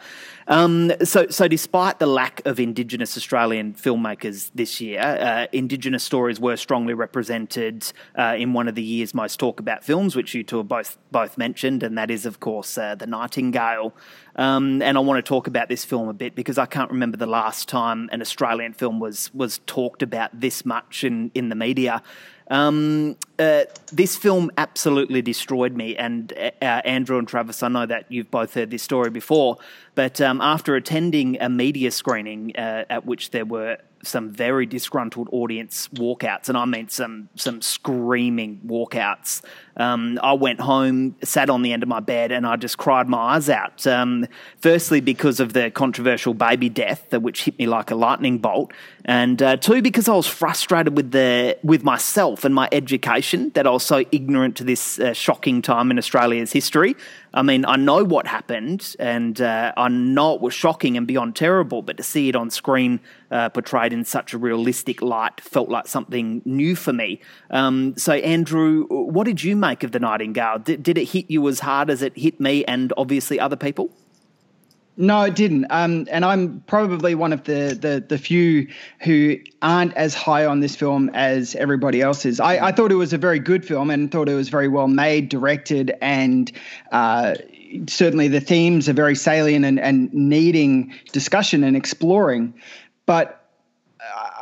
Um, 0.50 0.91
so 1.06 1.28
so 1.30 1.48
despite 1.48 2.00
the 2.00 2.06
lack 2.06 2.45
of 2.45 2.60
Indigenous 2.60 3.15
Australian 3.15 3.76
filmmakers 3.76 4.52
this 4.54 4.82
year, 4.82 5.00
uh, 5.00 5.48
Indigenous 5.54 6.04
stories 6.04 6.38
were 6.38 6.58
strongly 6.58 6.93
represented 6.93 7.89
uh, 8.19 8.36
in 8.38 8.52
one 8.52 8.67
of 8.67 8.76
the 8.76 8.84
year's 8.84 9.13
most 9.13 9.39
talk 9.39 9.62
about 9.62 9.86
films, 9.86 10.17
which 10.17 10.34
you 10.34 10.43
two 10.43 10.58
have 10.58 10.67
both 10.67 10.98
both 11.10 11.38
mentioned, 11.38 11.82
and 11.82 11.98
that 11.98 12.12
is 12.12 12.26
of 12.26 12.41
course 12.41 12.78
uh, 12.78 12.93
the 12.93 13.08
Nightingale. 13.08 13.93
Um, 14.36 14.82
and 14.82 14.98
I 14.98 15.02
want 15.02 15.24
to 15.24 15.30
talk 15.30 15.48
about 15.48 15.69
this 15.69 15.86
film 15.86 16.10
a 16.10 16.13
bit 16.13 16.36
because 16.36 16.58
I 16.58 16.65
can't 16.65 16.91
remember 16.91 17.15
the 17.15 17.28
last 17.28 17.69
time 17.69 18.10
an 18.12 18.19
Australian 18.19 18.74
film 18.74 19.00
was 19.00 19.34
was 19.34 19.62
talked 19.65 20.04
about 20.04 20.38
this 20.38 20.65
much 20.65 21.06
in 21.06 21.32
in 21.34 21.48
the 21.48 21.56
media. 21.56 22.04
Um, 22.49 23.15
uh, 23.39 23.63
this 23.91 24.15
film 24.15 24.51
absolutely 24.58 25.21
destroyed 25.21 25.73
me. 25.73 25.95
And 25.95 26.34
uh, 26.34 26.63
Andrew 26.86 27.17
and 27.17 27.27
Travis, 27.27 27.63
I 27.63 27.67
know 27.67 27.86
that 27.86 28.06
you've 28.10 28.32
both 28.32 28.53
heard 28.53 28.69
this 28.71 28.84
story 28.84 29.10
before, 29.10 29.58
but 29.95 30.21
um, 30.21 30.41
after 30.41 30.75
attending 30.75 31.41
a 31.41 31.49
media 31.49 31.91
screening 31.91 32.56
uh, 32.56 32.86
at 32.89 33.06
which 33.06 33.32
there 33.32 33.45
were 33.45 33.77
some 34.04 34.32
very 34.32 34.66
disgruntled 34.66 35.30
audience 35.32 35.89
walkouts, 35.94 36.50
and 36.50 36.58
I 36.58 36.66
mean 36.66 36.89
some 36.89 37.30
some 37.36 37.62
screaming 37.62 38.62
walkouts. 38.66 39.42
Um, 39.76 40.20
I 40.22 40.34
went 40.34 40.60
home, 40.60 41.16
sat 41.24 41.50
on 41.50 41.63
the 41.63 41.74
end 41.74 41.82
of 41.82 41.89
my 41.89 42.00
bed, 42.00 42.32
and 42.32 42.46
I 42.46 42.58
just 42.58 42.78
cried 42.78 43.10
my 43.10 43.36
eyes 43.36 43.50
out. 43.50 43.88
Um, 43.88 44.28
firstly, 44.62 45.02
because 45.02 45.39
of 45.39 45.54
the 45.54 45.72
controversial 45.72 46.36
baby 46.36 46.70
death, 46.70 47.12
which 47.13 47.46
hit 47.46 47.58
me 47.58 47.66
like 47.66 47.89
a 47.89 47.96
lightning 47.96 48.38
bolt, 48.38 48.72
and 49.06 49.42
uh, 49.42 49.58
two, 49.58 49.82
because 49.82 50.08
I 50.08 50.13
was 50.13 50.28
frustrated 50.28 50.96
with 50.96 51.12
the 51.12 51.58
with 51.63 51.84
myself 51.84 52.44
and 52.46 52.54
my 52.54 52.70
education 52.72 53.52
that 53.56 53.66
I 53.66 53.72
was 53.72 53.84
so 53.84 54.06
ignorant 54.12 54.58
to 54.58 54.63
this 54.63 55.00
uh, 55.00 55.13
shocking 55.13 55.62
time 55.62 55.92
in 55.92 55.98
Australia's 55.98 56.52
history. 56.52 56.96
I 57.34 57.41
mean, 57.41 57.65
I 57.65 57.78
know 57.78 58.04
what 58.04 58.28
happened, 58.28 58.96
and 59.00 59.41
uh, 59.41 59.74
I 59.76 59.88
know 59.88 60.36
it 60.36 60.41
was 60.41 60.54
shocking 60.54 60.98
and 60.98 61.08
beyond 61.08 61.36
terrible, 61.36 61.82
but 61.82 61.98
to 61.98 62.04
see 62.04 62.30
it 62.30 62.36
on 62.36 62.52
screen 62.52 63.00
uh, 63.32 63.50
portrayed 63.50 63.91
in 63.91 64.06
such 64.06 64.34
a 64.34 64.38
realistic 64.38 65.02
light 65.02 65.41
felt 65.41 65.69
like 65.69 65.88
something 65.88 66.43
new 66.46 66.76
for 66.76 66.93
me. 66.93 67.22
Um, 67.50 67.98
so, 67.98 68.13
Andrew, 68.13 68.86
what 68.88 69.24
did 69.24 69.43
you 69.43 69.56
make 69.56 69.84
of 69.84 69.91
the 69.91 70.00
Nightingale? 70.00 70.60
Did, 70.60 70.84
did 70.84 70.98
it 70.98 71.10
hit 71.10 71.32
you 71.32 71.48
as 71.48 71.62
hard 71.62 71.89
as 71.89 72.04
it 72.04 72.15
hit 72.15 72.39
me 72.39 72.63
and 72.65 72.93
obviously 72.98 73.39
other 73.39 73.56
people? 73.56 73.89
No, 74.95 75.23
it 75.23 75.36
didn't. 75.36 75.65
Um, 75.71 76.08
and 76.12 76.23
I'm 76.23 76.63
probably 76.67 77.15
one 77.15 77.34
of 77.34 77.45
the, 77.45 77.77
the, 77.79 78.03
the 78.08 78.17
few 78.17 78.67
who 78.99 79.38
aren't 79.62 79.93
as 79.95 80.13
high 80.13 80.45
on 80.45 80.60
this 80.60 80.75
film 80.75 81.10
as 81.13 81.56
everybody 81.56 82.01
else 82.01 82.25
is. 82.25 82.39
I, 82.39 82.67
I 82.67 82.71
thought 82.71 82.91
it 82.91 82.95
was 82.95 83.12
a 83.12 83.17
very 83.17 83.39
good 83.39 83.65
film 83.65 83.89
and 83.89 84.12
thought 84.12 84.29
it 84.29 84.36
was 84.36 84.49
very 84.49 84.67
well 84.67 84.88
made, 84.88 85.29
directed, 85.29 85.95
and 85.99 86.51
uh, 86.91 87.34
certainly 87.88 88.27
the 88.27 88.39
themes 88.39 88.88
are 88.88 88.93
very 88.93 89.15
salient 89.15 89.65
and, 89.65 89.79
and 89.79 90.13
needing 90.13 90.93
discussion 91.12 91.63
and 91.63 91.75
exploring. 91.75 92.53
But 93.08 93.49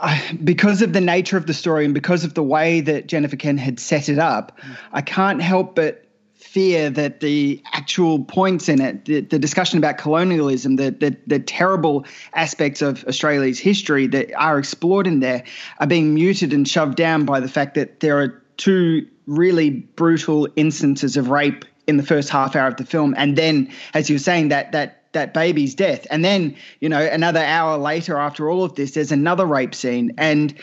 uh, 0.02 0.20
because 0.44 0.82
of 0.82 0.92
the 0.92 1.02
nature 1.02 1.38
of 1.38 1.48
the 1.48 1.54
story 1.54 1.86
and 1.86 1.94
because 1.94 2.26
of 2.26 2.34
the 2.34 2.44
way 2.44 2.82
that 2.82 3.08
Jennifer 3.08 3.38
Kent 3.38 3.60
had 3.62 3.80
set 3.80 4.10
it 4.10 4.20
up, 4.20 4.60
I 4.92 5.02
can't 5.02 5.42
help 5.42 5.76
but 5.76 6.06
fear 6.52 6.90
that 6.90 7.22
the 7.22 7.64
actual 7.72 8.26
points 8.26 8.68
in 8.68 8.82
it, 8.82 9.06
the, 9.06 9.22
the 9.22 9.40
discussion 9.40 9.78
about 9.78 9.98
colonialism, 9.98 10.76
the, 10.76 10.92
the, 10.92 11.16
the 11.26 11.40
terrible 11.40 12.06
aspects 12.34 12.82
of 12.82 13.06
Australia's 13.06 13.58
history 13.58 14.06
that 14.06 14.34
are 14.36 14.60
explored 14.60 15.08
in 15.08 15.22
there, 15.22 15.46
are 15.80 15.88
being 15.88 16.14
muted 16.14 16.52
and 16.52 16.68
shoved 16.68 16.98
down 16.98 17.24
by 17.24 17.40
the 17.40 17.48
fact 17.48 17.76
that 17.76 18.02
there 18.02 18.20
are 18.20 18.44
two 18.58 19.08
really 19.28 19.70
brutal 19.70 20.46
instances 20.58 21.16
of 21.16 21.30
rape 21.30 21.64
in 21.88 21.96
the 21.96 22.04
first 22.04 22.30
half 22.30 22.54
hour 22.54 22.68
of 22.68 22.76
the 22.76 22.86
film, 22.86 23.14
and 23.18 23.38
then, 23.38 23.72
as 23.94 24.10
you 24.10 24.16
were 24.16 24.20
saying, 24.20 24.50
that 24.50 24.74
that 24.74 25.04
that 25.14 25.34
baby's 25.34 25.74
death, 25.74 26.06
and 26.12 26.24
then 26.24 26.56
you 26.80 26.90
know 26.90 27.02
another 27.02 27.40
hour 27.40 27.78
later, 27.78 28.18
after 28.18 28.50
all 28.50 28.64
of 28.64 28.76
this, 28.76 28.92
there's 28.92 29.12
another 29.12 29.46
rape 29.46 29.74
scene, 29.74 30.14
and 30.18 30.54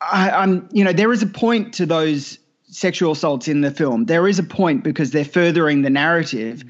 I, 0.00 0.30
I'm 0.30 0.68
you 0.72 0.82
know 0.82 0.92
there 0.92 1.12
is 1.12 1.22
a 1.22 1.26
point 1.26 1.74
to 1.74 1.86
those 1.86 2.38
sexual 2.70 3.12
assaults 3.12 3.48
in 3.48 3.60
the 3.60 3.70
film. 3.70 4.06
There 4.06 4.26
is 4.28 4.38
a 4.38 4.42
point 4.42 4.84
because 4.84 5.10
they're 5.10 5.24
furthering 5.24 5.82
the 5.82 5.90
narrative, 5.90 6.64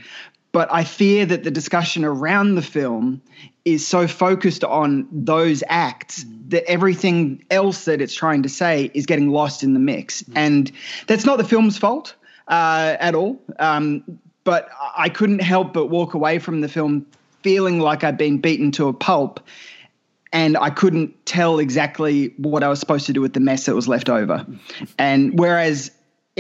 but 0.53 0.73
I 0.73 0.85
fear 0.85 1.27
that 1.27 1.45
the 1.45 1.51
discussion 1.51 2.05
around 2.05 2.55
the 2.55 2.63
film 2.63 3.23
is 3.65 3.87
so 3.87 4.09
focused 4.09 4.65
on 4.65 5.07
those 5.13 5.63
acts 5.69 6.25
that 6.49 6.65
everything 6.69 7.45
else 7.51 7.85
that 7.85 8.01
it's 8.01 8.15
trying 8.15 8.43
to 8.43 8.49
say 8.49 8.91
is 8.95 9.07
getting 9.07 9.31
lost 9.31 9.63
in 9.63 9.75
the 9.75 9.81
mix. 9.81 10.25
And 10.35 10.73
that's 11.07 11.25
not 11.25 11.39
the 11.39 11.45
film's 11.45 11.79
fault 11.79 12.15
uh, 12.49 12.97
at 12.99 13.15
all. 13.15 13.41
Um, 13.59 14.03
but 14.43 14.69
I 14.97 15.09
couldn't 15.09 15.41
help 15.41 15.73
but 15.73 15.87
walk 15.87 16.15
away 16.15 16.39
from 16.39 16.63
the 16.63 16.69
film 16.69 17.07
feeling 17.43 17.79
like 17.79 18.03
I'd 18.03 18.19
been 18.19 18.39
beaten 18.39 18.73
to 18.73 18.89
a 18.89 18.93
pulp 18.93 19.41
and 20.33 20.57
I 20.57 20.71
couldn't 20.71 21.27
tell 21.27 21.59
exactly 21.59 22.35
what 22.37 22.63
I 22.63 22.69
was 22.69 22.79
supposed 22.81 23.07
to 23.07 23.13
do 23.13 23.21
with 23.21 23.33
the 23.33 23.41
mess 23.41 23.67
that 23.67 23.75
was 23.75 23.89
left 23.89 24.09
over. 24.09 24.47
And 24.99 25.39
whereas 25.39 25.91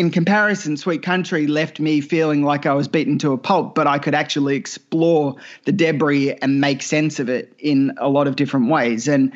in 0.00 0.10
comparison, 0.10 0.78
Sweet 0.78 1.02
Country 1.02 1.46
left 1.46 1.78
me 1.78 2.00
feeling 2.00 2.42
like 2.42 2.64
I 2.64 2.72
was 2.72 2.88
beaten 2.88 3.18
to 3.18 3.32
a 3.32 3.36
pulp, 3.36 3.74
but 3.74 3.86
I 3.86 3.98
could 3.98 4.14
actually 4.14 4.56
explore 4.56 5.36
the 5.66 5.72
debris 5.72 6.32
and 6.40 6.58
make 6.58 6.80
sense 6.80 7.20
of 7.20 7.28
it 7.28 7.52
in 7.58 7.92
a 7.98 8.08
lot 8.08 8.26
of 8.26 8.34
different 8.34 8.70
ways. 8.70 9.06
And, 9.06 9.30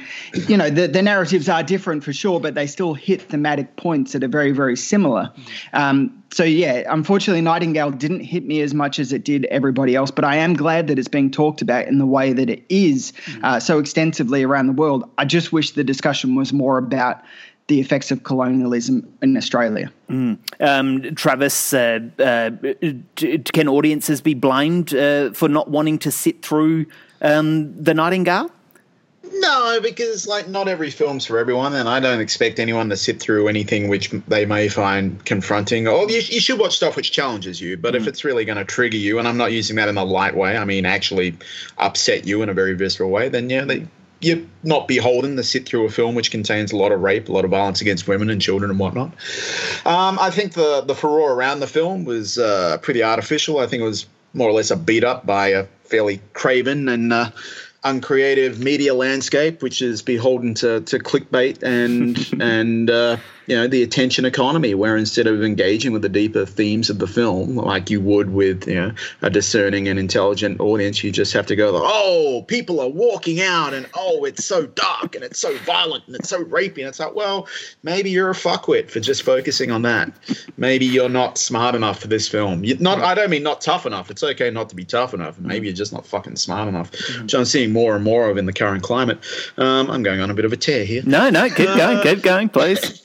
you 0.48 0.56
know, 0.56 0.70
the, 0.70 0.88
the 0.88 1.02
narratives 1.02 1.50
are 1.50 1.62
different 1.62 2.02
for 2.02 2.14
sure, 2.14 2.40
but 2.40 2.54
they 2.54 2.66
still 2.66 2.94
hit 2.94 3.20
thematic 3.20 3.76
points 3.76 4.12
that 4.12 4.24
are 4.24 4.28
very, 4.28 4.52
very 4.52 4.74
similar. 4.74 5.30
Um, 5.74 6.24
so, 6.32 6.44
yeah, 6.44 6.90
unfortunately, 6.90 7.42
Nightingale 7.42 7.90
didn't 7.90 8.20
hit 8.20 8.46
me 8.46 8.62
as 8.62 8.72
much 8.72 8.98
as 8.98 9.12
it 9.12 9.22
did 9.22 9.44
everybody 9.50 9.94
else, 9.94 10.10
but 10.10 10.24
I 10.24 10.36
am 10.36 10.54
glad 10.54 10.86
that 10.86 10.98
it's 10.98 11.08
being 11.08 11.30
talked 11.30 11.60
about 11.60 11.88
in 11.88 11.98
the 11.98 12.06
way 12.06 12.32
that 12.32 12.48
it 12.48 12.64
is 12.70 13.12
uh, 13.42 13.60
so 13.60 13.78
extensively 13.78 14.42
around 14.42 14.68
the 14.68 14.72
world. 14.72 15.10
I 15.18 15.26
just 15.26 15.52
wish 15.52 15.72
the 15.72 15.84
discussion 15.84 16.36
was 16.36 16.54
more 16.54 16.78
about 16.78 17.22
the 17.66 17.80
effects 17.80 18.10
of 18.10 18.24
colonialism 18.24 19.10
in 19.22 19.36
Australia. 19.36 19.90
Mm. 20.10 20.38
Um, 20.60 21.14
Travis, 21.14 21.72
uh, 21.72 22.00
uh, 22.18 22.50
can 23.52 23.68
audiences 23.68 24.20
be 24.20 24.34
blamed 24.34 24.94
uh, 24.94 25.32
for 25.32 25.48
not 25.48 25.70
wanting 25.70 25.98
to 26.00 26.10
sit 26.10 26.42
through 26.42 26.86
um, 27.22 27.82
The 27.82 27.94
Nightingale? 27.94 28.50
No, 29.36 29.80
because 29.82 30.26
like 30.26 30.48
not 30.48 30.68
every 30.68 30.90
film's 30.90 31.26
for 31.26 31.38
everyone, 31.38 31.74
and 31.74 31.88
I 31.88 31.98
don't 31.98 32.20
expect 32.20 32.60
anyone 32.60 32.90
to 32.90 32.96
sit 32.96 33.20
through 33.20 33.48
anything 33.48 33.88
which 33.88 34.10
they 34.28 34.44
may 34.44 34.68
find 34.68 35.24
confronting. 35.24 35.88
Or 35.88 36.08
you, 36.08 36.20
you 36.20 36.40
should 36.40 36.58
watch 36.58 36.76
stuff 36.76 36.94
which 36.94 37.10
challenges 37.10 37.60
you, 37.60 37.76
but 37.76 37.94
mm. 37.94 37.96
if 37.96 38.06
it's 38.06 38.24
really 38.24 38.44
going 38.44 38.58
to 38.58 38.64
trigger 38.64 38.98
you, 38.98 39.18
and 39.18 39.26
I'm 39.26 39.38
not 39.38 39.52
using 39.52 39.76
that 39.76 39.88
in 39.88 39.96
a 39.96 40.04
light 40.04 40.36
way, 40.36 40.56
I 40.56 40.64
mean 40.64 40.84
actually 40.84 41.36
upset 41.78 42.26
you 42.26 42.42
in 42.42 42.48
a 42.48 42.54
very 42.54 42.74
visceral 42.74 43.10
way, 43.10 43.28
then 43.28 43.48
yeah, 43.50 43.64
they, 43.64 43.86
you're 44.20 44.42
not 44.62 44.88
beholden 44.88 45.36
to 45.36 45.42
sit 45.42 45.66
through 45.66 45.84
a 45.84 45.90
film 45.90 46.14
which 46.14 46.30
contains 46.30 46.72
a 46.72 46.76
lot 46.76 46.92
of 46.92 47.00
rape, 47.00 47.28
a 47.28 47.32
lot 47.32 47.44
of 47.44 47.50
violence 47.50 47.80
against 47.80 48.08
women 48.08 48.30
and 48.30 48.40
children 48.40 48.70
and 48.70 48.78
whatnot. 48.78 49.08
Um, 49.84 50.18
I 50.18 50.30
think 50.30 50.52
the 50.54 50.82
the 50.82 50.94
furore 50.94 51.32
around 51.32 51.60
the 51.60 51.66
film 51.66 52.04
was 52.04 52.38
uh, 52.38 52.78
pretty 52.78 53.02
artificial. 53.02 53.58
I 53.58 53.66
think 53.66 53.82
it 53.82 53.86
was 53.86 54.06
more 54.32 54.48
or 54.48 54.52
less 54.52 54.70
a 54.70 54.76
beat 54.76 55.04
up 55.04 55.26
by 55.26 55.48
a 55.48 55.66
fairly 55.84 56.20
craven 56.32 56.88
and 56.88 57.12
uh, 57.12 57.30
uncreative 57.84 58.58
media 58.58 58.94
landscape, 58.94 59.62
which 59.62 59.82
is 59.82 60.02
beholden 60.02 60.54
to, 60.54 60.80
to 60.80 60.98
clickbait 60.98 61.62
and 61.62 62.18
and 62.42 62.90
uh, 62.90 63.16
you 63.46 63.56
know 63.56 63.66
the 63.66 63.82
attention 63.82 64.24
economy, 64.24 64.74
where 64.74 64.96
instead 64.96 65.26
of 65.26 65.42
engaging 65.42 65.92
with 65.92 66.02
the 66.02 66.08
deeper 66.08 66.46
themes 66.46 66.90
of 66.90 66.98
the 66.98 67.06
film, 67.06 67.56
like 67.56 67.90
you 67.90 68.00
would 68.00 68.30
with 68.30 68.66
you 68.66 68.74
know 68.74 68.92
a 69.22 69.30
discerning 69.30 69.88
and 69.88 69.98
intelligent 69.98 70.60
audience, 70.60 71.02
you 71.02 71.10
just 71.10 71.32
have 71.32 71.46
to 71.46 71.56
go, 71.56 71.72
oh, 71.74 72.44
people 72.48 72.80
are 72.80 72.88
walking 72.88 73.40
out, 73.40 73.74
and 73.74 73.88
oh, 73.94 74.24
it's 74.24 74.44
so 74.44 74.66
dark 74.66 75.14
and 75.14 75.24
it's 75.24 75.38
so 75.38 75.56
violent 75.58 76.04
and 76.06 76.16
it's 76.16 76.28
so 76.28 76.44
rapey, 76.44 76.78
and 76.78 76.88
it's 76.88 77.00
like, 77.00 77.14
well, 77.14 77.46
maybe 77.82 78.10
you're 78.10 78.30
a 78.30 78.34
fuckwit 78.34 78.90
for 78.90 79.00
just 79.00 79.22
focusing 79.22 79.70
on 79.70 79.82
that. 79.82 80.12
Maybe 80.56 80.86
you're 80.86 81.08
not 81.08 81.38
smart 81.38 81.74
enough 81.74 82.00
for 82.00 82.08
this 82.08 82.28
film. 82.28 82.64
You're 82.64 82.78
not, 82.78 83.00
I 83.00 83.14
don't 83.14 83.30
mean 83.30 83.42
not 83.42 83.60
tough 83.60 83.86
enough. 83.86 84.10
It's 84.10 84.22
okay 84.22 84.50
not 84.50 84.68
to 84.70 84.76
be 84.76 84.84
tough 84.84 85.14
enough. 85.14 85.38
Maybe 85.38 85.66
you're 85.66 85.76
just 85.76 85.92
not 85.92 86.06
fucking 86.06 86.36
smart 86.36 86.68
enough, 86.68 86.90
which 87.20 87.34
I'm 87.34 87.44
seeing 87.44 87.72
more 87.72 87.94
and 87.94 88.04
more 88.04 88.30
of 88.30 88.38
in 88.38 88.46
the 88.46 88.52
current 88.52 88.82
climate. 88.82 89.18
Um, 89.56 89.90
I'm 89.90 90.02
going 90.02 90.20
on 90.20 90.30
a 90.30 90.34
bit 90.34 90.44
of 90.44 90.52
a 90.52 90.56
tear 90.56 90.84
here. 90.84 91.02
No, 91.04 91.30
no, 91.30 91.48
keep 91.48 91.66
going, 91.66 92.02
keep 92.02 92.22
going, 92.22 92.48
please. 92.48 93.00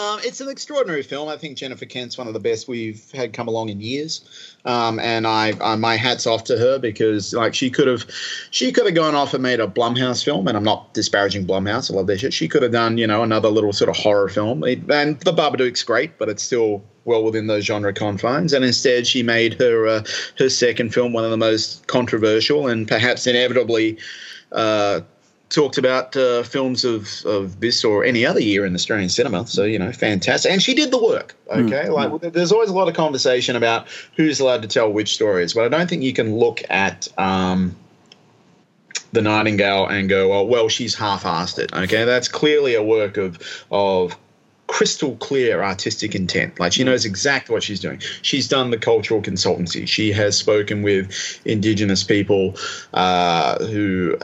Um, 0.00 0.18
it's 0.24 0.40
an 0.40 0.48
extraordinary 0.48 1.02
film. 1.02 1.28
I 1.28 1.36
think 1.36 1.58
Jennifer 1.58 1.84
Kent's 1.84 2.16
one 2.16 2.26
of 2.26 2.32
the 2.32 2.40
best 2.40 2.68
we've 2.68 3.10
had 3.10 3.34
come 3.34 3.48
along 3.48 3.68
in 3.68 3.82
years, 3.82 4.54
um, 4.64 4.98
and 4.98 5.26
I, 5.26 5.52
I, 5.60 5.76
my 5.76 5.96
hats 5.96 6.26
off 6.26 6.44
to 6.44 6.56
her 6.56 6.78
because 6.78 7.34
like 7.34 7.54
she 7.54 7.68
could 7.68 7.86
have, 7.86 8.06
she 8.50 8.72
could 8.72 8.86
have 8.86 8.94
gone 8.94 9.14
off 9.14 9.34
and 9.34 9.42
made 9.42 9.60
a 9.60 9.66
Blumhouse 9.66 10.24
film, 10.24 10.48
and 10.48 10.56
I'm 10.56 10.64
not 10.64 10.94
disparaging 10.94 11.46
Blumhouse. 11.46 11.90
I 11.90 11.96
love 11.96 12.06
their 12.06 12.16
shit. 12.16 12.32
She 12.32 12.48
could 12.48 12.62
have 12.62 12.72
done 12.72 12.96
you 12.96 13.06
know 13.06 13.22
another 13.22 13.50
little 13.50 13.74
sort 13.74 13.90
of 13.90 13.96
horror 13.96 14.30
film, 14.30 14.64
it, 14.64 14.90
and 14.90 15.20
The 15.20 15.32
Babadook's 15.32 15.82
great, 15.82 16.16
but 16.16 16.30
it's 16.30 16.42
still 16.42 16.82
well 17.04 17.22
within 17.22 17.46
those 17.46 17.66
genre 17.66 17.92
confines. 17.92 18.54
And 18.54 18.64
instead, 18.64 19.06
she 19.06 19.22
made 19.22 19.60
her 19.60 19.86
uh, 19.86 20.04
her 20.38 20.48
second 20.48 20.94
film 20.94 21.12
one 21.12 21.24
of 21.24 21.30
the 21.30 21.36
most 21.36 21.86
controversial 21.88 22.68
and 22.68 22.88
perhaps 22.88 23.26
inevitably. 23.26 23.98
Uh, 24.50 25.02
talked 25.50 25.76
about 25.76 26.16
uh, 26.16 26.42
films 26.44 26.84
of, 26.84 27.08
of 27.26 27.60
this 27.60 27.84
or 27.84 28.04
any 28.04 28.24
other 28.24 28.40
year 28.40 28.64
in 28.64 28.74
Australian 28.74 29.08
cinema. 29.08 29.46
So, 29.46 29.64
you 29.64 29.78
know, 29.78 29.92
fantastic. 29.92 30.50
And 30.50 30.62
she 30.62 30.74
did 30.74 30.90
the 30.90 31.02
work, 31.02 31.34
okay? 31.48 31.86
Mm. 31.88 32.22
Like, 32.22 32.32
there's 32.32 32.52
always 32.52 32.70
a 32.70 32.74
lot 32.74 32.88
of 32.88 32.94
conversation 32.94 33.56
about 33.56 33.88
who's 34.16 34.40
allowed 34.40 34.62
to 34.62 34.68
tell 34.68 34.90
which 34.90 35.12
stories, 35.12 35.52
but 35.52 35.64
I 35.64 35.68
don't 35.68 35.90
think 35.90 36.02
you 36.02 36.14
can 36.14 36.36
look 36.36 36.62
at. 36.70 37.08
Um, 37.18 37.76
the 39.12 39.22
Nightingale 39.22 39.88
and 39.88 40.08
go, 40.08 40.32
oh, 40.32 40.44
well, 40.44 40.68
she's 40.68 40.94
half-assed 40.94 41.58
it. 41.58 41.72
Okay, 41.72 42.04
that's 42.04 42.28
clearly 42.28 42.76
a 42.76 42.82
work 42.82 43.16
of 43.16 43.40
of 43.72 44.16
crystal 44.68 45.16
clear 45.16 45.64
artistic 45.64 46.14
intent. 46.14 46.60
Like 46.60 46.72
she 46.72 46.84
knows 46.84 47.04
exactly 47.04 47.52
what 47.52 47.64
she's 47.64 47.80
doing. 47.80 48.00
She's 48.22 48.46
done 48.46 48.70
the 48.70 48.78
cultural 48.78 49.20
consultancy. 49.20 49.86
She 49.88 50.12
has 50.12 50.38
spoken 50.38 50.82
with 50.82 51.40
Indigenous 51.44 52.04
people 52.04 52.54
uh, 52.94 53.64
who 53.64 54.16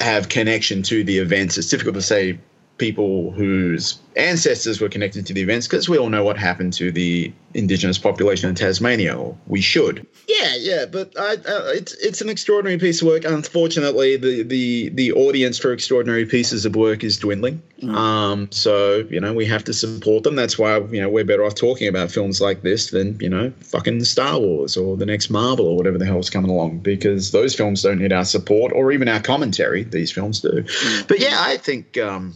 have 0.00 0.28
connection 0.28 0.82
to 0.84 1.04
the 1.04 1.18
events. 1.18 1.58
It's 1.58 1.68
difficult 1.68 1.94
to 1.96 2.02
say 2.02 2.38
people 2.78 3.32
whose 3.32 3.98
ancestors 4.16 4.80
were 4.80 4.88
connected 4.88 5.26
to 5.26 5.32
the 5.32 5.40
events 5.40 5.66
because 5.66 5.88
we 5.88 5.98
all 5.98 6.08
know 6.08 6.24
what 6.24 6.38
happened 6.38 6.72
to 6.72 6.90
the 6.90 7.32
indigenous 7.54 7.98
population 7.98 8.48
in 8.48 8.54
Tasmania, 8.54 9.16
or 9.16 9.36
we 9.46 9.60
should. 9.60 10.06
Yeah, 10.28 10.54
yeah, 10.56 10.84
but 10.86 11.12
I, 11.18 11.34
uh, 11.34 11.72
it's 11.74 11.94
it's 11.94 12.20
an 12.20 12.28
extraordinary 12.28 12.78
piece 12.78 13.02
of 13.02 13.08
work. 13.08 13.24
Unfortunately, 13.24 14.16
the 14.16 14.42
the 14.42 14.88
the 14.90 15.12
audience 15.12 15.58
for 15.58 15.72
extraordinary 15.72 16.26
pieces 16.26 16.64
of 16.64 16.76
work 16.76 17.04
is 17.04 17.18
dwindling. 17.18 17.62
Mm. 17.82 17.94
Um, 17.94 18.52
so 18.52 19.06
you 19.10 19.20
know 19.20 19.32
we 19.32 19.46
have 19.46 19.64
to 19.64 19.72
support 19.72 20.24
them. 20.24 20.36
That's 20.36 20.58
why 20.58 20.78
you 20.78 21.00
know 21.00 21.08
we're 21.08 21.24
better 21.24 21.44
off 21.44 21.54
talking 21.54 21.88
about 21.88 22.10
films 22.10 22.40
like 22.40 22.62
this 22.62 22.90
than 22.90 23.18
you 23.20 23.28
know 23.28 23.52
fucking 23.60 24.04
Star 24.04 24.38
Wars 24.38 24.76
or 24.76 24.96
the 24.96 25.06
next 25.06 25.30
Marvel 25.30 25.66
or 25.66 25.76
whatever 25.76 25.98
the 25.98 26.06
hell's 26.06 26.30
coming 26.30 26.50
along 26.50 26.78
because 26.78 27.30
those 27.32 27.54
films 27.54 27.82
don't 27.82 27.98
need 27.98 28.12
our 28.12 28.24
support 28.24 28.72
or 28.72 28.92
even 28.92 29.08
our 29.08 29.20
commentary. 29.20 29.84
These 29.84 30.12
films 30.12 30.40
do. 30.40 30.62
Mm. 30.62 31.08
But 31.08 31.20
yeah, 31.20 31.36
I 31.38 31.56
think. 31.56 31.98
Um, 31.98 32.34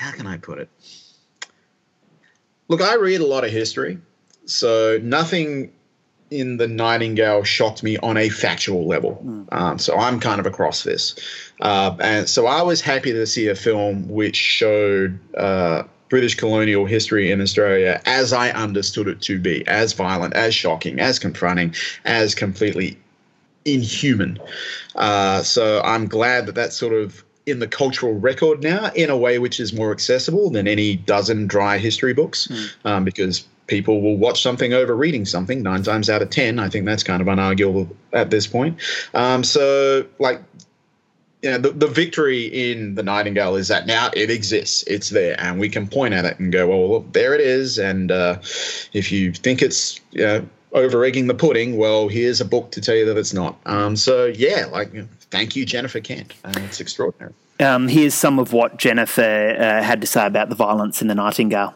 how 0.00 0.12
can 0.12 0.26
I 0.26 0.38
put 0.38 0.58
it? 0.58 0.68
Look, 2.68 2.80
I 2.80 2.94
read 2.94 3.20
a 3.20 3.26
lot 3.26 3.44
of 3.44 3.50
history, 3.50 3.98
so 4.46 4.98
nothing 5.02 5.72
in 6.30 6.56
the 6.56 6.68
Nightingale 6.68 7.42
shocked 7.42 7.82
me 7.82 7.96
on 7.98 8.16
a 8.16 8.28
factual 8.28 8.86
level. 8.86 9.20
Mm. 9.24 9.52
Um, 9.52 9.78
so 9.78 9.96
I'm 9.98 10.20
kind 10.20 10.38
of 10.38 10.46
across 10.46 10.84
this, 10.84 11.16
uh, 11.60 11.96
and 12.00 12.28
so 12.28 12.46
I 12.46 12.62
was 12.62 12.80
happy 12.80 13.12
to 13.12 13.26
see 13.26 13.48
a 13.48 13.54
film 13.54 14.08
which 14.08 14.36
showed. 14.36 15.18
Uh, 15.36 15.84
British 16.08 16.34
colonial 16.34 16.86
history 16.86 17.30
in 17.30 17.40
Australia 17.40 18.02
as 18.04 18.32
I 18.32 18.50
understood 18.50 19.06
it 19.06 19.20
to 19.22 19.38
be, 19.38 19.64
as 19.68 19.92
violent, 19.92 20.34
as 20.34 20.52
shocking, 20.56 20.98
as 20.98 21.20
confronting, 21.20 21.72
as 22.04 22.34
completely 22.34 22.98
inhuman. 23.64 24.40
Uh, 24.96 25.44
so 25.44 25.80
I'm 25.84 26.08
glad 26.08 26.46
that 26.46 26.56
that 26.56 26.72
sort 26.72 26.94
of 26.94 27.24
in 27.50 27.58
the 27.58 27.68
cultural 27.68 28.14
record 28.14 28.62
now 28.62 28.90
in 28.94 29.10
a 29.10 29.16
way 29.16 29.38
which 29.38 29.60
is 29.60 29.72
more 29.72 29.92
accessible 29.92 30.50
than 30.50 30.66
any 30.66 30.96
dozen 30.96 31.46
dry 31.46 31.78
history 31.78 32.14
books 32.14 32.46
mm. 32.48 32.70
um, 32.84 33.04
because 33.04 33.46
people 33.66 34.00
will 34.00 34.16
watch 34.16 34.42
something 34.42 34.72
over 34.72 34.96
reading 34.96 35.24
something 35.24 35.62
nine 35.62 35.82
times 35.82 36.08
out 36.10 36.22
of 36.22 36.30
ten 36.30 36.58
i 36.58 36.68
think 36.68 36.86
that's 36.86 37.02
kind 37.02 37.20
of 37.20 37.28
unarguable 37.28 37.88
at 38.12 38.30
this 38.30 38.46
point 38.46 38.78
um, 39.14 39.44
so 39.44 40.06
like 40.18 40.40
you 41.42 41.50
know, 41.50 41.58
the, 41.58 41.70
the 41.70 41.86
victory 41.86 42.44
in 42.70 42.94
the 42.94 43.02
Nightingale 43.02 43.56
is 43.56 43.68
that 43.68 43.86
now 43.86 44.10
it 44.14 44.30
exists. 44.30 44.82
It's 44.86 45.10
there, 45.10 45.40
and 45.40 45.58
we 45.58 45.68
can 45.68 45.86
point 45.86 46.12
at 46.12 46.24
it 46.24 46.38
and 46.38 46.52
go, 46.52 46.68
"Well, 46.68 46.90
look, 46.90 47.12
there 47.12 47.34
it 47.34 47.40
is." 47.40 47.78
And 47.78 48.12
uh, 48.12 48.38
if 48.92 49.10
you 49.10 49.32
think 49.32 49.62
it's 49.62 50.00
you 50.10 50.22
know, 50.22 50.48
over 50.72 51.04
egging 51.04 51.28
the 51.28 51.34
pudding, 51.34 51.76
well, 51.76 52.08
here's 52.08 52.40
a 52.40 52.44
book 52.44 52.72
to 52.72 52.80
tell 52.80 52.94
you 52.94 53.06
that 53.06 53.16
it's 53.16 53.32
not. 53.32 53.58
Um, 53.64 53.96
so 53.96 54.26
yeah, 54.26 54.66
like 54.66 54.92
thank 55.30 55.56
you, 55.56 55.64
Jennifer 55.64 56.00
Kent. 56.00 56.34
Uh, 56.44 56.52
it's 56.56 56.80
extraordinary. 56.80 57.32
Um, 57.60 57.88
here's 57.88 58.14
some 58.14 58.38
of 58.38 58.52
what 58.52 58.78
Jennifer 58.78 59.56
uh, 59.58 59.82
had 59.82 60.00
to 60.00 60.06
say 60.06 60.26
about 60.26 60.48
the 60.48 60.54
violence 60.54 61.02
in 61.02 61.08
The 61.08 61.14
Nightingale. 61.14 61.74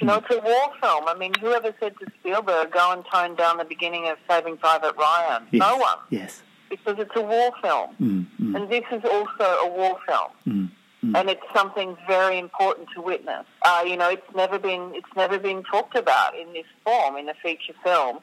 You 0.00 0.06
know, 0.06 0.16
it's 0.16 0.30
a 0.30 0.40
war 0.40 0.72
film. 0.80 1.04
I 1.06 1.14
mean, 1.18 1.32
whoever 1.40 1.74
said 1.78 1.94
to 1.98 2.06
Spielberg, 2.20 2.72
go 2.72 2.92
and 2.92 3.04
tone 3.12 3.34
down 3.34 3.58
the 3.58 3.64
beginning 3.64 4.08
of 4.08 4.16
Saving 4.28 4.56
Private 4.56 4.96
Ryan? 4.96 5.46
Yes. 5.50 5.60
No 5.60 5.76
one. 5.76 5.98
Yes. 6.10 6.42
Because 6.70 6.98
it's 6.98 7.14
a 7.14 7.20
war 7.20 7.52
film. 7.60 7.90
Mm, 8.00 8.26
mm. 8.40 8.56
And 8.56 8.70
this 8.70 8.84
is 8.90 9.02
also 9.04 9.44
a 9.44 9.68
war 9.68 9.98
film. 10.06 10.70
Mm, 11.04 11.16
and 11.16 11.28
it's 11.28 11.42
something 11.52 11.96
very 12.06 12.38
important 12.38 12.88
to 12.94 13.02
witness. 13.02 13.44
Uh, 13.64 13.82
you 13.86 13.96
know, 13.96 14.08
it's 14.08 14.34
never 14.34 14.58
been 14.58 14.92
it's 14.94 15.14
never 15.16 15.38
been 15.38 15.64
talked 15.64 15.96
about 15.96 16.38
in 16.38 16.52
this 16.52 16.66
form 16.84 17.16
in 17.16 17.28
a 17.28 17.34
feature 17.34 17.74
film 17.82 18.20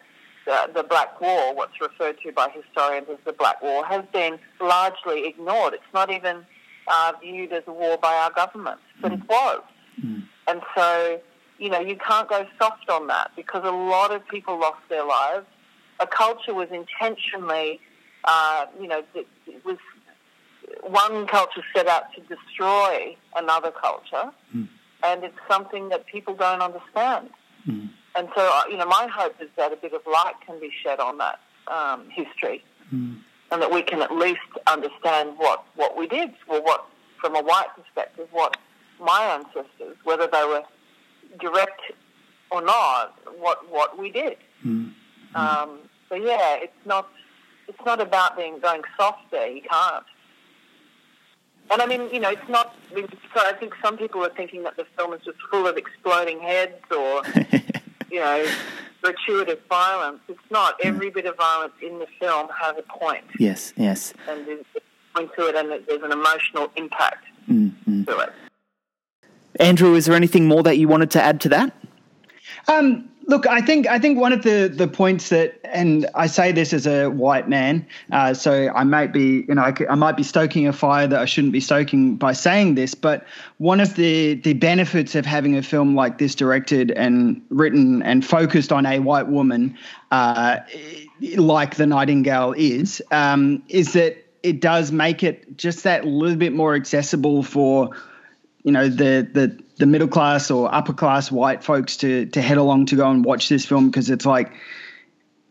the 0.73 0.83
Black 0.83 1.19
War, 1.21 1.53
what's 1.53 1.79
referred 1.81 2.17
to 2.23 2.31
by 2.31 2.49
historians 2.49 3.07
as 3.12 3.17
the 3.25 3.33
Black 3.33 3.62
War, 3.62 3.85
has 3.85 4.03
been 4.12 4.39
largely 4.59 5.27
ignored. 5.27 5.73
It's 5.73 5.93
not 5.93 6.12
even 6.12 6.45
uh, 6.88 7.13
viewed 7.21 7.51
as 7.53 7.63
a 7.67 7.73
war 7.73 7.97
by 7.97 8.13
our 8.13 8.31
government, 8.31 8.79
but 9.01 9.12
mm. 9.12 9.21
it 9.21 9.29
was. 9.29 9.62
Mm. 10.03 10.23
And 10.47 10.62
so, 10.75 11.19
you 11.57 11.69
know, 11.69 11.79
you 11.79 11.97
can't 11.97 12.27
go 12.27 12.45
soft 12.57 12.89
on 12.89 13.07
that 13.07 13.31
because 13.35 13.63
a 13.63 13.71
lot 13.71 14.12
of 14.12 14.27
people 14.27 14.59
lost 14.59 14.81
their 14.89 15.05
lives. 15.05 15.45
A 15.99 16.07
culture 16.07 16.53
was 16.53 16.69
intentionally, 16.71 17.79
uh, 18.23 18.65
you 18.79 18.88
know, 18.88 19.03
it, 19.13 19.27
it 19.47 19.65
was 19.65 19.77
one 20.81 21.27
culture 21.27 21.63
set 21.75 21.88
out 21.88 22.05
to 22.15 22.21
destroy 22.21 23.15
another 23.35 23.71
culture. 23.71 24.31
Mm. 24.55 24.67
and 25.03 25.23
it's 25.23 25.38
something 25.49 25.89
that 25.89 26.05
people 26.05 26.33
don't 26.33 26.62
understand. 26.62 27.29
Mm. 27.67 27.89
And 28.19 28.27
so, 28.36 28.41
uh, 28.41 28.63
you 28.69 28.75
know, 28.75 28.86
my 28.86 29.08
hope 29.10 29.36
is 29.39 29.47
that 29.55 29.71
a 29.71 29.77
bit 29.77 29.93
of 29.93 30.01
light 30.05 30.34
can 30.45 30.60
be 30.60 30.69
shed 30.84 30.99
on 30.99 31.19
that 31.19 31.39
um, 31.69 32.10
history, 32.10 32.62
mm. 32.93 33.17
and 33.49 33.62
that 33.62 33.71
we 33.71 33.82
can 33.82 34.01
at 34.01 34.12
least 34.12 34.41
understand 34.67 35.36
what 35.38 35.63
what 35.77 35.95
we 35.97 36.05
did, 36.05 36.32
or 36.49 36.62
what, 36.62 36.86
from 37.21 37.38
a 37.38 37.41
white 37.41 37.69
perspective, 37.77 38.27
what 38.34 38.58
my 38.99 39.21
ancestors, 39.23 39.95
whether 40.03 40.27
they 40.27 40.43
were 40.43 40.63
direct 41.39 41.82
or 42.51 42.62
not, 42.62 43.17
what 43.38 43.71
what 43.71 43.97
we 43.97 44.12
did. 44.12 44.36
Mm. 44.65 44.91
Um, 45.34 45.79
so 46.10 46.15
yeah, 46.15 46.58
it's 46.60 46.86
not 46.86 47.08
it's 47.69 47.86
not 47.86 48.01
about 48.01 48.36
being 48.36 48.60
going 48.60 48.82
soft 48.97 49.32
there. 49.32 49.47
You 49.47 49.62
can't. 49.62 50.03
And 51.71 51.82
I 51.82 51.86
mean, 51.86 52.10
you 52.12 52.19
know, 52.19 52.32
it's 52.32 52.49
not. 52.49 52.75
I 53.36 53.53
think 53.53 53.75
some 53.82 53.97
people 53.97 54.25
are 54.25 54.34
thinking 54.36 54.63
that 54.63 54.75
the 54.75 54.86
film 54.97 55.13
is 55.13 55.21
just 55.23 55.38
full 55.51 55.67
of 55.67 55.77
exploding 55.77 56.41
heads 56.41 56.82
or, 56.91 57.21
you 58.11 58.19
know, 58.19 58.45
gratuitous 59.01 59.59
violence. 59.69 60.19
It's 60.27 60.39
not. 60.51 60.75
Every 60.83 61.09
bit 61.09 61.25
of 61.25 61.37
violence 61.37 61.73
in 61.81 61.99
the 61.99 62.07
film 62.19 62.47
has 62.59 62.75
a 62.77 62.83
point. 62.83 63.23
Yes, 63.39 63.73
yes. 63.77 64.13
And 64.27 64.45
there's 64.45 64.65
a 64.75 65.17
point 65.17 65.31
to 65.37 65.47
it, 65.47 65.55
and 65.55 65.69
there's 65.87 66.03
an 66.03 66.11
emotional 66.11 66.71
impact 66.75 67.25
mm-hmm. 67.49 68.03
to 68.03 68.19
it. 68.19 68.33
Andrew, 69.59 69.95
is 69.95 70.05
there 70.05 70.15
anything 70.15 70.47
more 70.47 70.63
that 70.63 70.77
you 70.77 70.87
wanted 70.87 71.11
to 71.11 71.21
add 71.21 71.41
to 71.41 71.49
that? 71.49 71.75
Um, 72.67 73.09
look, 73.29 73.47
I 73.47 73.61
think 73.61 73.87
I 73.87 73.99
think 73.99 74.19
one 74.19 74.33
of 74.33 74.41
the 74.41 74.71
the 74.73 74.87
points 74.87 75.29
that, 75.29 75.59
and 75.63 76.07
I 76.15 76.27
say 76.27 76.51
this 76.51 76.73
as 76.73 76.87
a 76.87 77.07
white 77.07 77.47
man, 77.47 77.85
uh, 78.11 78.33
so 78.33 78.69
I 78.75 78.83
might 78.83 79.13
be, 79.13 79.45
you 79.47 79.55
know, 79.55 79.61
I, 79.61 79.73
I, 79.89 79.95
might 79.95 80.17
be 80.17 80.23
stoking 80.23 80.67
a 80.67 80.73
fire 80.73 81.07
that 81.07 81.19
I 81.19 81.25
shouldn't 81.25 81.53
be 81.53 81.59
stoking 81.59 82.15
by 82.15 82.33
saying 82.33 82.75
this, 82.75 82.95
but 82.95 83.25
one 83.57 83.79
of 83.79 83.95
the 83.95 84.33
the 84.33 84.53
benefits 84.53 85.15
of 85.15 85.25
having 85.25 85.55
a 85.55 85.61
film 85.61 85.95
like 85.95 86.17
this 86.17 86.35
directed 86.35 86.91
and 86.91 87.41
written 87.49 88.01
and 88.01 88.25
focused 88.25 88.71
on 88.71 88.85
a 88.85 88.99
white 88.99 89.27
woman, 89.27 89.77
uh, 90.11 90.57
like 91.35 91.75
The 91.75 91.85
Nightingale 91.85 92.53
is, 92.57 93.01
um, 93.11 93.63
is 93.69 93.93
that 93.93 94.17
it 94.41 94.59
does 94.59 94.91
make 94.91 95.21
it 95.23 95.55
just 95.57 95.83
that 95.83 96.05
little 96.05 96.37
bit 96.37 96.53
more 96.53 96.73
accessible 96.73 97.43
for 97.43 97.91
you 98.63 98.71
know 98.71 98.89
the 98.89 99.27
the 99.31 99.63
the 99.79 99.85
middle 99.85 100.07
class 100.07 100.51
or 100.51 100.73
upper 100.73 100.93
class 100.93 101.31
white 101.31 101.63
folks 101.63 101.97
to 101.97 102.27
to 102.27 102.41
head 102.41 102.57
along 102.57 102.85
to 102.87 102.95
go 102.95 103.09
and 103.09 103.25
watch 103.25 103.49
this 103.49 103.65
film 103.65 103.89
because 103.89 104.09
it's 104.09 104.25
like 104.25 104.51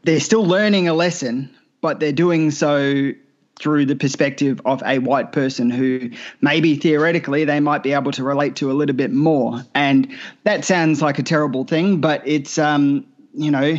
they're 0.04 0.20
still 0.20 0.44
learning 0.44 0.86
a 0.86 0.94
lesson, 0.94 1.50
but 1.80 1.98
they're 1.98 2.12
doing 2.12 2.50
so 2.50 3.10
through 3.58 3.86
the 3.86 3.96
perspective 3.96 4.60
of 4.64 4.82
a 4.86 5.00
white 5.00 5.32
person 5.32 5.68
who 5.68 6.10
maybe 6.40 6.76
theoretically 6.76 7.44
they 7.44 7.58
might 7.58 7.82
be 7.82 7.92
able 7.92 8.12
to 8.12 8.22
relate 8.22 8.54
to 8.54 8.70
a 8.70 8.74
little 8.74 8.94
bit 8.94 9.10
more. 9.10 9.60
And 9.74 10.14
that 10.44 10.64
sounds 10.64 11.02
like 11.02 11.18
a 11.18 11.24
terrible 11.24 11.64
thing, 11.64 12.00
but 12.00 12.22
it's 12.24 12.56
um, 12.58 13.04
you 13.34 13.50
know, 13.50 13.76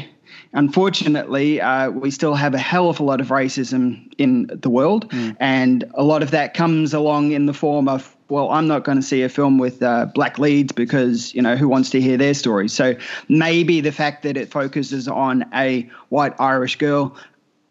unfortunately, 0.53 1.61
uh, 1.61 1.91
we 1.91 2.11
still 2.11 2.33
have 2.33 2.53
a 2.53 2.59
hell 2.59 2.89
of 2.89 2.99
a 2.99 3.03
lot 3.03 3.21
of 3.21 3.27
racism 3.27 4.11
in 4.17 4.49
the 4.51 4.69
world, 4.69 5.09
mm. 5.11 5.37
and 5.39 5.83
a 5.93 6.03
lot 6.03 6.23
of 6.23 6.31
that 6.31 6.55
comes 6.55 6.93
along 6.93 7.31
in 7.31 7.45
the 7.45 7.53
form 7.53 7.87
of 7.87 8.15
well, 8.29 8.51
I'm 8.51 8.67
not 8.67 8.83
going 8.83 8.97
to 8.97 9.01
see 9.01 9.23
a 9.23 9.29
film 9.29 9.57
with 9.57 9.81
uh, 9.81 10.05
black 10.13 10.39
leads 10.39 10.71
because, 10.71 11.33
you 11.33 11.41
know, 11.41 11.55
who 11.55 11.67
wants 11.67 11.89
to 11.91 12.01
hear 12.01 12.17
their 12.17 12.33
stories? 12.33 12.73
So 12.73 12.95
maybe 13.27 13.81
the 13.81 13.91
fact 13.91 14.23
that 14.23 14.37
it 14.37 14.49
focuses 14.49 15.07
on 15.07 15.45
a 15.53 15.89
white 16.09 16.33
Irish 16.39 16.77
girl 16.77 17.15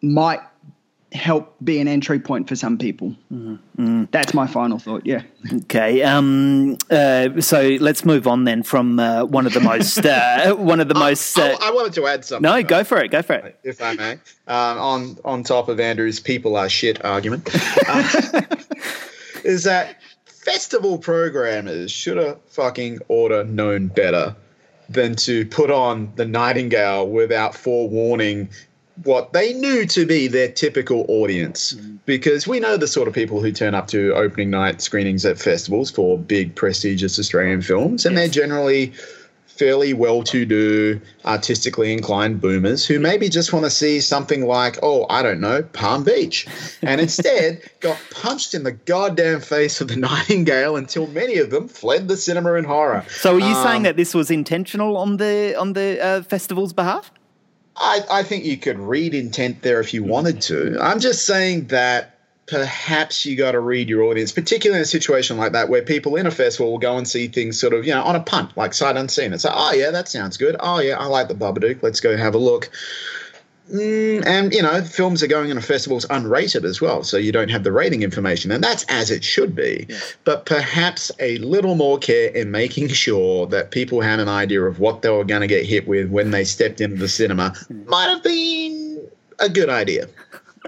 might 0.03 0.41
help 1.13 1.57
be 1.65 1.81
an 1.81 1.89
entry 1.89 2.21
point 2.21 2.49
for 2.49 2.57
some 2.57 2.77
people. 2.77 3.15
Mm-hmm. 3.33 4.05
That's 4.11 4.35
my 4.35 4.47
final 4.47 4.79
thought. 4.79 5.07
Yeah. 5.07 5.23
Okay. 5.53 6.03
Um, 6.03 6.77
uh, 6.91 7.41
so 7.41 7.77
let's 7.81 8.05
move 8.05 8.27
on 8.27 8.45
then 8.45 8.63
from 8.63 8.99
uh, 8.99 9.25
one 9.25 9.47
of 9.47 9.55
the 9.55 9.61
most 9.61 10.05
uh, 10.05 10.55
one 10.55 10.81
of 10.81 10.89
the 10.89 10.95
most. 10.95 11.39
I, 11.39 11.57
I, 11.63 11.71
wanted 11.71 11.95
to 11.95 12.07
add 12.07 12.25
something. 12.25 12.43
No, 12.43 12.63
go 12.63 12.85
for 12.85 12.99
it. 12.99 13.11
Go 13.11 13.23
for 13.23 13.35
it. 13.35 13.59
If 13.63 13.81
I 13.81 13.95
may, 13.95 14.13
um, 14.13 14.79
on 14.79 15.17
on 15.25 15.43
top 15.45 15.69
of 15.69 15.81
Andrew's 15.81 16.21
"people 16.21 16.57
are 16.57 16.69
shit" 16.69 17.03
argument, 17.05 17.49
uh, 17.89 18.43
is 19.45 19.65
that 19.65 19.97
festival 20.45 20.99
programmers 20.99 21.91
should 21.91 22.17
have 22.17 22.41
fucking 22.47 23.01
order 23.09 23.45
known 23.45 23.89
better 23.89 24.35
than 24.89 25.15
to 25.15 25.45
put 25.47 25.71
on 25.71 26.13
the 26.17 26.25
Nightingale 26.25 27.09
without 27.09 27.55
forewarning 27.55 28.49
what 29.05 29.33
they 29.33 29.53
knew 29.53 29.87
to 29.87 30.07
be 30.07 30.27
their 30.27 30.51
typical 30.51 31.05
audience. 31.09 31.75
Mm. 31.75 31.99
Because 32.07 32.47
we 32.47 32.59
know 32.59 32.77
the 32.77 32.89
sort 32.89 33.07
of 33.07 33.15
people 33.15 33.41
who 33.41 33.53
turn 33.53 33.75
up 33.75 33.87
to 33.89 34.15
opening 34.15 34.51
night 34.51 34.81
screenings 34.81 35.25
at 35.25 35.39
festivals 35.39 35.91
for 35.91 36.19
big, 36.19 36.55
prestigious 36.55 37.19
Australian 37.19 37.63
films, 37.63 38.07
and 38.07 38.17
yes. 38.17 38.23
they're 38.23 38.43
generally 38.45 38.93
fairly 39.59 39.93
well 39.93 40.23
to 40.23 40.45
do, 40.45 41.01
artistically 41.25 41.93
inclined 41.93 42.41
boomers 42.41 42.87
who 42.87 42.99
maybe 42.99 43.29
just 43.29 43.53
want 43.53 43.65
to 43.65 43.71
see 43.71 44.01
something 44.01 44.47
like, 44.47 44.79
oh, 44.83 45.07
I 45.11 45.23
don't 45.23 45.41
know, 45.41 45.63
Palm 45.63 46.05
Beach. 46.05 46.47
And 46.83 47.01
instead 47.01 47.63
got 47.81 47.99
punched 48.11 48.55
in 48.55 48.63
the 48.63 48.73
goddamn 48.73 49.41
face 49.41 49.81
with 49.81 49.89
the 49.89 49.97
nightingale 49.97 50.77
until 50.77 51.07
many 51.09 51.39
of 51.39 51.51
them 51.51 51.69
fled 51.69 52.09
the 52.09 52.17
cinema 52.17 52.55
in 52.55 52.65
horror. 52.65 53.05
So 53.09 53.35
are 53.35 53.41
you 53.41 53.47
um, 53.47 53.67
saying 53.67 53.83
that 53.83 53.97
this 53.97 54.15
was 54.15 54.31
intentional 54.31 54.97
on 54.97 55.17
the 55.17 55.55
on 55.59 55.73
the 55.73 56.03
uh, 56.03 56.23
festival's 56.23 56.73
behalf? 56.73 57.11
I, 57.77 58.01
I 58.11 58.23
think 58.25 58.45
you 58.45 58.57
could 58.57 58.79
read 58.79 59.15
intent 59.15 59.63
there 59.63 59.81
if 59.81 59.95
you 59.95 60.03
wanted 60.03 60.41
to. 60.43 60.79
I'm 60.81 60.99
just 60.99 61.27
saying 61.27 61.69
that 61.69 62.18
perhaps 62.49 63.27
you 63.27 63.37
got 63.37 63.53
to 63.53 63.61
read 63.61 63.89
your 63.89 64.03
audience, 64.05 64.33
particularly 64.33 64.79
in 64.79 64.83
a 64.83 64.87
situation 64.87 65.37
like 65.37 65.53
that 65.53 65.69
where 65.69 65.83
people 65.83 66.17
in 66.17 66.27
a 66.27 66.31
festival 66.31 66.73
will 66.73 66.79
go 66.79 66.97
and 66.97 67.07
see 67.07 67.29
things 67.29 67.61
sort 67.61 67.75
of, 67.75 67.87
you 67.87 67.95
know, 67.95 68.03
on 68.03 68.17
a 68.17 68.21
punt, 68.21 68.57
like 68.57 68.75
sight 68.75 68.97
unseen. 68.97 69.33
It's 69.33 69.45
like, 69.45 69.55
oh, 69.57 69.73
yeah, 69.73 69.91
that 69.91 70.09
sounds 70.09 70.37
good. 70.37 70.57
Oh, 70.59 70.81
yeah, 70.81 70.97
I 70.99 71.07
like 71.07 71.29
the 71.29 71.35
Babadook. 71.35 71.83
Let's 71.83 72.01
go 72.01 72.17
have 72.17 72.35
a 72.35 72.39
look. 72.39 72.71
Mm, 73.71 74.27
and, 74.27 74.55
you 74.55 74.63
know, 74.63 74.81
films 74.83 75.23
are 75.23 75.27
going 75.27 75.51
in 75.51 75.59
into 75.59 75.67
festivals 75.67 76.07
unrated 76.07 76.65
as 76.65 76.81
well, 76.81 77.05
so 77.05 77.19
you 77.19 77.33
don't 77.33 77.51
have 77.51 77.65
the 77.65 77.73
rating 77.73 78.03
information. 78.03 78.51
And 78.51 78.65
that's 78.65 78.85
as 78.85 79.11
it 79.11 79.23
should 79.23 79.55
be. 79.55 79.85
Yeah. 79.87 79.99
But 80.25 80.47
perhaps 80.47 81.13
a 81.21 81.37
little 81.39 81.75
more 81.75 81.99
care 81.99 82.31
in 82.31 82.51
making 82.51 82.89
sure 82.89 83.47
that 83.49 83.71
people 83.71 84.01
had 84.01 84.21
an 84.21 84.29
idea 84.29 84.63
of 84.63 84.81
what 84.81 85.03
they 85.03 85.11
were 85.11 85.25
going 85.25 85.43
to 85.43 85.47
get 85.47 85.67
hit 85.67 85.87
with 85.87 86.09
when 86.09 86.31
they 86.31 86.45
stepped 86.45 86.81
into 86.81 86.97
the 86.97 87.09
cinema 87.09 87.51
hmm. 87.51 87.87
might 87.87 88.09
have 88.09 88.23
been 88.23 89.07
a 89.39 89.51
good 89.51 89.69
idea. 89.69 90.09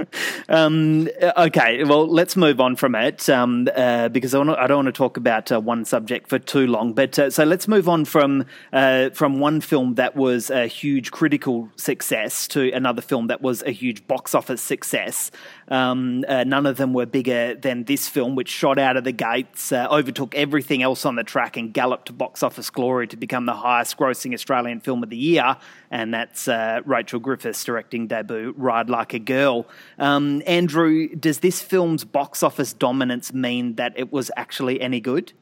um, 0.48 1.08
okay, 1.36 1.84
well, 1.84 2.06
let's 2.06 2.36
move 2.36 2.60
on 2.60 2.76
from 2.76 2.94
it 2.94 3.28
um, 3.28 3.68
uh, 3.74 4.08
because 4.08 4.34
I, 4.34 4.38
wanna, 4.38 4.54
I, 4.54 4.66
don't 4.66 4.84
want 4.84 4.86
to 4.86 4.92
talk 4.92 5.16
about 5.16 5.50
uh, 5.52 5.60
one 5.60 5.84
subject 5.84 6.28
for 6.28 6.38
too 6.38 6.66
long. 6.66 6.92
But 6.92 7.18
uh, 7.18 7.30
so 7.30 7.44
let's 7.44 7.68
move 7.68 7.88
on 7.88 8.04
from 8.04 8.44
uh, 8.72 9.10
from 9.10 9.40
one 9.40 9.60
film 9.60 9.94
that 9.94 10.16
was 10.16 10.50
a 10.50 10.66
huge 10.66 11.10
critical 11.10 11.68
success 11.76 12.46
to 12.48 12.70
another 12.72 13.02
film 13.02 13.26
that 13.28 13.42
was 13.42 13.62
a 13.62 13.70
huge 13.70 14.06
box 14.06 14.34
office 14.34 14.62
success. 14.62 15.30
Um, 15.70 16.24
uh, 16.26 16.44
none 16.44 16.66
of 16.66 16.76
them 16.76 16.92
were 16.92 17.06
bigger 17.06 17.54
than 17.54 17.84
this 17.84 18.08
film, 18.08 18.34
which 18.34 18.48
shot 18.48 18.78
out 18.78 18.96
of 18.96 19.04
the 19.04 19.12
gates, 19.12 19.70
uh, 19.70 19.86
overtook 19.88 20.34
everything 20.34 20.82
else 20.82 21.04
on 21.04 21.14
the 21.14 21.24
track, 21.24 21.56
and 21.56 21.72
galloped 21.72 22.06
to 22.06 22.12
box 22.12 22.42
office 22.42 22.70
glory 22.70 23.06
to 23.08 23.16
become 23.16 23.46
the 23.46 23.54
highest 23.54 23.96
grossing 23.96 24.34
Australian 24.34 24.80
film 24.80 25.02
of 25.02 25.10
the 25.10 25.16
year. 25.16 25.56
And 25.90 26.12
that's 26.12 26.48
uh, 26.48 26.80
Rachel 26.84 27.20
Griffiths 27.20 27.62
directing 27.64 28.08
debut, 28.08 28.54
Ride 28.56 28.90
Like 28.90 29.14
a 29.14 29.18
Girl. 29.18 29.66
Um, 29.98 30.42
Andrew, 30.46 31.08
does 31.14 31.38
this 31.38 31.62
film's 31.62 32.04
box 32.04 32.42
office 32.42 32.72
dominance 32.72 33.32
mean 33.32 33.76
that 33.76 33.92
it 33.96 34.12
was 34.12 34.30
actually 34.36 34.80
any 34.80 35.00
good? 35.00 35.32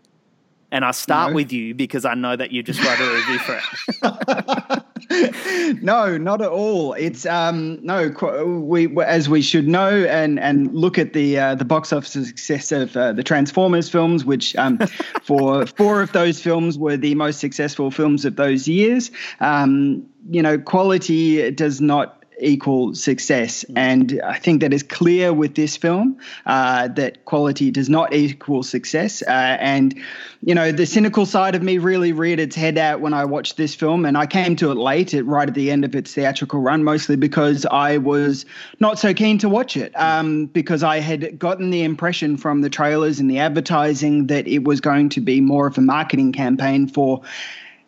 And 0.71 0.85
I 0.85 0.91
start 0.91 1.31
no. 1.31 1.37
with 1.37 1.53
you 1.53 1.75
because 1.75 2.05
I 2.05 2.15
know 2.15 2.37
that 2.37 2.53
you 2.53 2.63
just 2.63 2.83
wrote 2.85 3.01
a 3.01 3.15
review 3.15 3.39
for 3.39 4.85
it. 5.13 5.83
no, 5.83 6.19
not 6.19 6.43
at 6.43 6.51
all. 6.51 6.93
It's 6.95 7.25
um 7.25 7.79
no 7.83 8.09
we 8.45 8.95
as 9.03 9.29
we 9.29 9.41
should 9.41 9.67
know 9.67 10.05
and 10.05 10.39
and 10.39 10.75
look 10.75 10.99
at 10.99 11.15
the 11.15 11.39
uh, 11.39 11.55
the 11.55 11.65
box 11.65 11.93
office 11.93 12.13
success 12.13 12.71
of 12.73 12.97
uh, 12.97 13.13
the 13.13 13.23
Transformers 13.23 13.89
films, 13.89 14.25
which 14.25 14.55
um, 14.57 14.79
for 15.23 15.67
four 15.67 16.03
of 16.03 16.13
those 16.13 16.41
films 16.41 16.79
were 16.79 16.97
the 16.97 17.15
most 17.15 17.41
successful 17.41 17.91
films 17.91 18.25
of 18.25 18.37
those 18.37 18.69
years. 18.69 19.11
Um, 19.41 20.07
you 20.31 20.43
know, 20.43 20.59
quality 20.59 21.51
does 21.51 21.81
not 21.81 22.18
equal 22.41 22.95
success. 22.95 23.65
Mm. 23.65 23.79
And 23.79 24.21
I 24.25 24.39
think 24.39 24.61
that 24.61 24.73
is 24.73 24.83
clear 24.83 25.33
with 25.33 25.55
this 25.55 25.77
film 25.77 26.19
uh, 26.47 26.89
that 26.89 27.25
quality 27.25 27.71
does 27.71 27.89
not 27.89 28.15
equal 28.15 28.63
success. 28.63 29.23
Uh, 29.23 29.57
and, 29.61 29.95
you 30.43 30.55
know, 30.55 30.73
the 30.73 30.87
cynical 30.87 31.27
side 31.27 31.55
of 31.55 31.63
me 31.63 31.79
really 31.79 32.13
reared 32.13 32.41
its 32.41 32.57
head 32.57 32.79
out 32.79 33.01
when 33.01 33.15
I 33.15 33.25
watched 33.25 33.57
this 33.57 33.75
film. 33.75 34.05
And 34.05 34.17
I 34.17 34.27
came 34.27 34.57
to 34.57 34.71
it 34.71 34.77
late, 34.77 35.15
at, 35.15 35.25
right 35.27 35.49
at 35.49 35.55
the 35.55 35.71
end 35.71 35.85
of 35.85 35.95
its 35.95 36.15
theatrical 36.15 36.61
run, 36.61 36.85
mostly 36.85 37.17
because 37.17 37.67
I 37.67 37.99
was 37.99 38.47
not 38.81 38.99
so 38.99 39.13
keen 39.13 39.39
to 39.39 39.49
watch 39.49 39.77
it, 39.77 39.93
um, 39.97 40.47
because 40.47 40.83
I 40.83 41.01
had 41.01 41.39
gotten 41.39 41.71
the 41.71 41.83
impression 41.83 42.37
from 42.37 42.61
the 42.61 42.71
trailers 42.71 43.21
and 43.21 43.31
the 43.31 43.39
advertising 43.39 44.29
that 44.29 44.47
it 44.47 44.65
was 44.65 44.81
going 44.81 45.09
to 45.11 45.21
be 45.21 45.41
more 45.41 45.67
of 45.67 45.79
a 45.79 45.81
marketing 45.81 46.33
campaign 46.33 46.89
for 46.89 47.23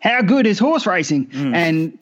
how 0.00 0.22
good 0.22 0.46
is 0.46 0.58
horse 0.58 0.86
racing? 0.86 1.26
Mm. 1.26 1.54
And 1.54 1.98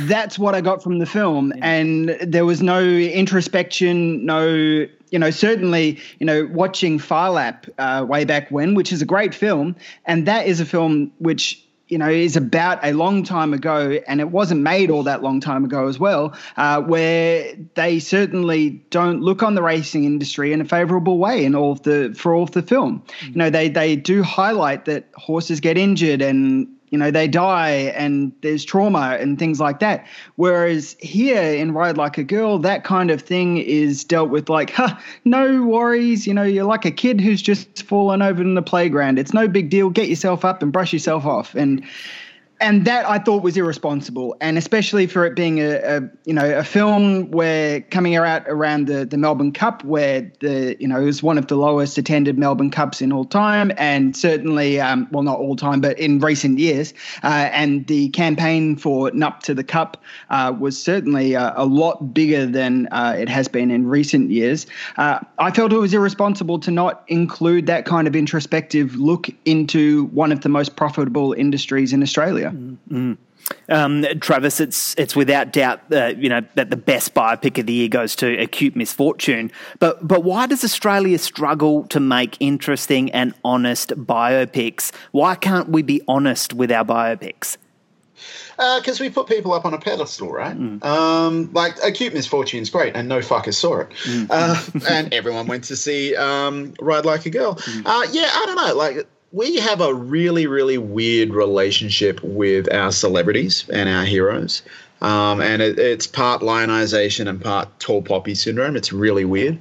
that's 0.00 0.38
what 0.38 0.54
I 0.54 0.60
got 0.60 0.82
from 0.82 0.98
the 0.98 1.06
film. 1.06 1.52
And 1.60 2.10
there 2.20 2.44
was 2.44 2.62
no 2.62 2.82
introspection, 2.82 4.24
no 4.24 4.86
you 5.10 5.18
know, 5.18 5.30
certainly, 5.30 6.00
you 6.18 6.26
know, 6.26 6.48
watching 6.50 6.98
Phar 6.98 7.30
Lap 7.30 7.66
uh, 7.76 8.04
way 8.08 8.24
back 8.24 8.50
when, 8.50 8.74
which 8.74 8.92
is 8.92 9.02
a 9.02 9.04
great 9.04 9.34
film, 9.34 9.76
and 10.06 10.26
that 10.26 10.46
is 10.46 10.58
a 10.58 10.64
film 10.64 11.12
which 11.18 11.62
you 11.92 11.98
know, 11.98 12.08
is 12.08 12.36
about 12.36 12.82
a 12.82 12.94
long 12.94 13.22
time 13.22 13.52
ago, 13.52 14.00
and 14.08 14.18
it 14.18 14.30
wasn't 14.30 14.62
made 14.62 14.90
all 14.90 15.02
that 15.02 15.22
long 15.22 15.40
time 15.40 15.62
ago 15.62 15.88
as 15.88 15.98
well, 15.98 16.34
uh, 16.56 16.80
where 16.80 17.54
they 17.74 17.98
certainly 17.98 18.70
don't 18.88 19.20
look 19.20 19.42
on 19.42 19.56
the 19.56 19.62
racing 19.62 20.04
industry 20.04 20.54
in 20.54 20.62
a 20.62 20.64
favourable 20.64 21.18
way 21.18 21.44
in 21.44 21.54
all 21.54 21.72
of 21.72 21.82
the 21.82 22.14
for 22.16 22.34
all 22.34 22.44
of 22.44 22.52
the 22.52 22.62
film. 22.62 23.02
Mm-hmm. 23.02 23.26
You 23.26 23.36
know, 23.36 23.50
they 23.50 23.68
they 23.68 23.94
do 23.94 24.22
highlight 24.22 24.86
that 24.86 25.06
horses 25.16 25.60
get 25.60 25.76
injured 25.76 26.22
and 26.22 26.66
you 26.92 26.98
know 26.98 27.10
they 27.10 27.26
die 27.26 27.92
and 27.96 28.32
there's 28.42 28.64
trauma 28.64 29.16
and 29.18 29.38
things 29.38 29.58
like 29.58 29.80
that. 29.80 30.06
Whereas 30.36 30.94
here 31.00 31.42
in 31.42 31.72
ride 31.72 31.96
like 31.96 32.18
a 32.18 32.22
girl 32.22 32.58
that 32.60 32.84
kind 32.84 33.10
of 33.10 33.20
thing 33.20 33.56
is 33.56 34.04
dealt 34.04 34.30
with 34.30 34.48
like 34.48 34.70
huh, 34.70 34.96
no 35.24 35.64
worries 35.64 36.26
you 36.26 36.34
know 36.34 36.44
you're 36.44 36.64
like 36.64 36.84
a 36.84 36.90
kid 36.90 37.20
who's 37.20 37.42
just 37.42 37.82
fallen 37.82 38.22
over 38.22 38.40
in 38.40 38.54
the 38.54 38.62
playground. 38.62 39.18
It's 39.18 39.32
no 39.32 39.48
big 39.48 39.70
deal. 39.70 39.90
Get 39.90 40.08
yourself 40.08 40.44
up 40.44 40.62
and 40.62 40.72
brush 40.72 40.92
yourself 40.92 41.24
off. 41.24 41.54
And 41.54 41.82
and 42.62 42.84
that 42.84 43.04
I 43.08 43.18
thought 43.18 43.42
was 43.42 43.56
irresponsible, 43.56 44.36
and 44.40 44.56
especially 44.56 45.08
for 45.08 45.26
it 45.26 45.34
being 45.34 45.58
a, 45.58 45.74
a, 45.78 46.00
you 46.24 46.32
know 46.32 46.58
a 46.58 46.62
film 46.62 47.30
where 47.32 47.80
coming 47.80 48.14
out 48.14 48.44
around 48.46 48.86
the, 48.86 49.04
the 49.04 49.18
Melbourne 49.18 49.52
Cup, 49.52 49.84
where 49.84 50.30
the 50.40 50.76
you 50.78 50.86
know 50.86 51.00
it 51.00 51.04
was 51.04 51.22
one 51.22 51.38
of 51.38 51.48
the 51.48 51.56
lowest 51.56 51.98
attended 51.98 52.38
Melbourne 52.38 52.70
Cups 52.70 53.02
in 53.02 53.12
all 53.12 53.24
time, 53.24 53.72
and 53.76 54.16
certainly 54.16 54.80
um, 54.80 55.08
well 55.10 55.24
not 55.24 55.38
all 55.38 55.56
time, 55.56 55.80
but 55.80 55.98
in 55.98 56.20
recent 56.20 56.60
years, 56.60 56.94
uh, 57.24 57.50
and 57.52 57.86
the 57.88 58.08
campaign 58.10 58.76
for 58.76 59.10
Nup 59.10 59.40
to 59.40 59.54
the 59.54 59.64
Cup 59.64 60.00
uh, 60.30 60.54
was 60.56 60.80
certainly 60.80 61.34
a, 61.34 61.52
a, 61.56 61.66
lot 61.66 62.14
bigger 62.14 62.46
than 62.46 62.86
uh, 62.92 63.16
it 63.18 63.28
has 63.28 63.48
been 63.48 63.70
in 63.70 63.86
recent 63.86 64.30
years. 64.30 64.66
Uh, 64.96 65.18
I 65.38 65.50
felt 65.50 65.72
it 65.72 65.78
was 65.78 65.92
irresponsible 65.92 66.60
to 66.60 66.70
not 66.70 67.02
include 67.08 67.66
that 67.66 67.86
kind 67.86 68.06
of 68.06 68.14
introspective 68.14 68.94
look 68.94 69.28
into 69.44 70.04
one 70.06 70.30
of 70.30 70.42
the 70.42 70.48
most 70.48 70.76
profitable 70.76 71.32
industries 71.32 71.92
in 71.92 72.02
Australia. 72.02 72.51
Mm-hmm. 72.52 73.12
Um, 73.68 74.04
Travis, 74.20 74.60
it's 74.60 74.94
it's 74.96 75.16
without 75.16 75.52
doubt 75.52 75.80
uh, 75.92 76.06
you 76.16 76.28
know 76.28 76.42
that 76.54 76.70
the 76.70 76.76
best 76.76 77.14
biopic 77.14 77.58
of 77.58 77.66
the 77.66 77.72
year 77.72 77.88
goes 77.88 78.14
to 78.16 78.38
Acute 78.38 78.76
Misfortune. 78.76 79.50
But 79.78 80.06
but 80.06 80.24
why 80.24 80.46
does 80.46 80.64
Australia 80.64 81.18
struggle 81.18 81.84
to 81.88 82.00
make 82.00 82.36
interesting 82.40 83.10
and 83.10 83.34
honest 83.44 83.90
biopics? 83.90 84.92
Why 85.10 85.34
can't 85.34 85.70
we 85.70 85.82
be 85.82 86.02
honest 86.06 86.52
with 86.54 86.70
our 86.70 86.84
biopics? 86.84 87.56
Because 88.56 89.00
uh, 89.00 89.04
we 89.04 89.10
put 89.10 89.26
people 89.26 89.52
up 89.52 89.64
on 89.64 89.74
a 89.74 89.78
pedestal, 89.78 90.30
right? 90.30 90.56
Mm. 90.56 90.84
Um, 90.84 91.50
like 91.52 91.76
Acute 91.82 92.14
Misfortune 92.14 92.60
is 92.60 92.70
great, 92.70 92.94
and 92.94 93.08
no 93.08 93.18
fucker 93.18 93.52
saw 93.52 93.80
it, 93.80 93.90
mm. 94.04 94.26
uh, 94.30 94.62
and 94.88 95.12
everyone 95.12 95.46
went 95.46 95.64
to 95.64 95.76
see 95.76 96.14
um, 96.14 96.74
Ride 96.80 97.04
Like 97.04 97.26
a 97.26 97.30
Girl. 97.30 97.56
Mm. 97.56 97.82
Uh, 97.84 98.06
yeah, 98.12 98.30
I 98.32 98.44
don't 98.46 98.56
know, 98.56 98.74
like 98.76 99.08
we 99.32 99.56
have 99.56 99.80
a 99.80 99.94
really, 99.94 100.46
really 100.46 100.78
weird 100.78 101.30
relationship 101.30 102.22
with 102.22 102.72
our 102.72 102.92
celebrities 102.92 103.68
and 103.72 103.88
our 103.88 104.04
heroes. 104.04 104.62
Um, 105.00 105.40
and 105.40 105.60
it, 105.60 105.78
it's 105.78 106.06
part 106.06 106.42
lionization 106.42 107.26
and 107.26 107.40
part 107.40 107.68
tall 107.80 108.02
poppy 108.02 108.34
syndrome. 108.34 108.76
It's 108.76 108.92
really 108.92 109.24
weird. 109.24 109.58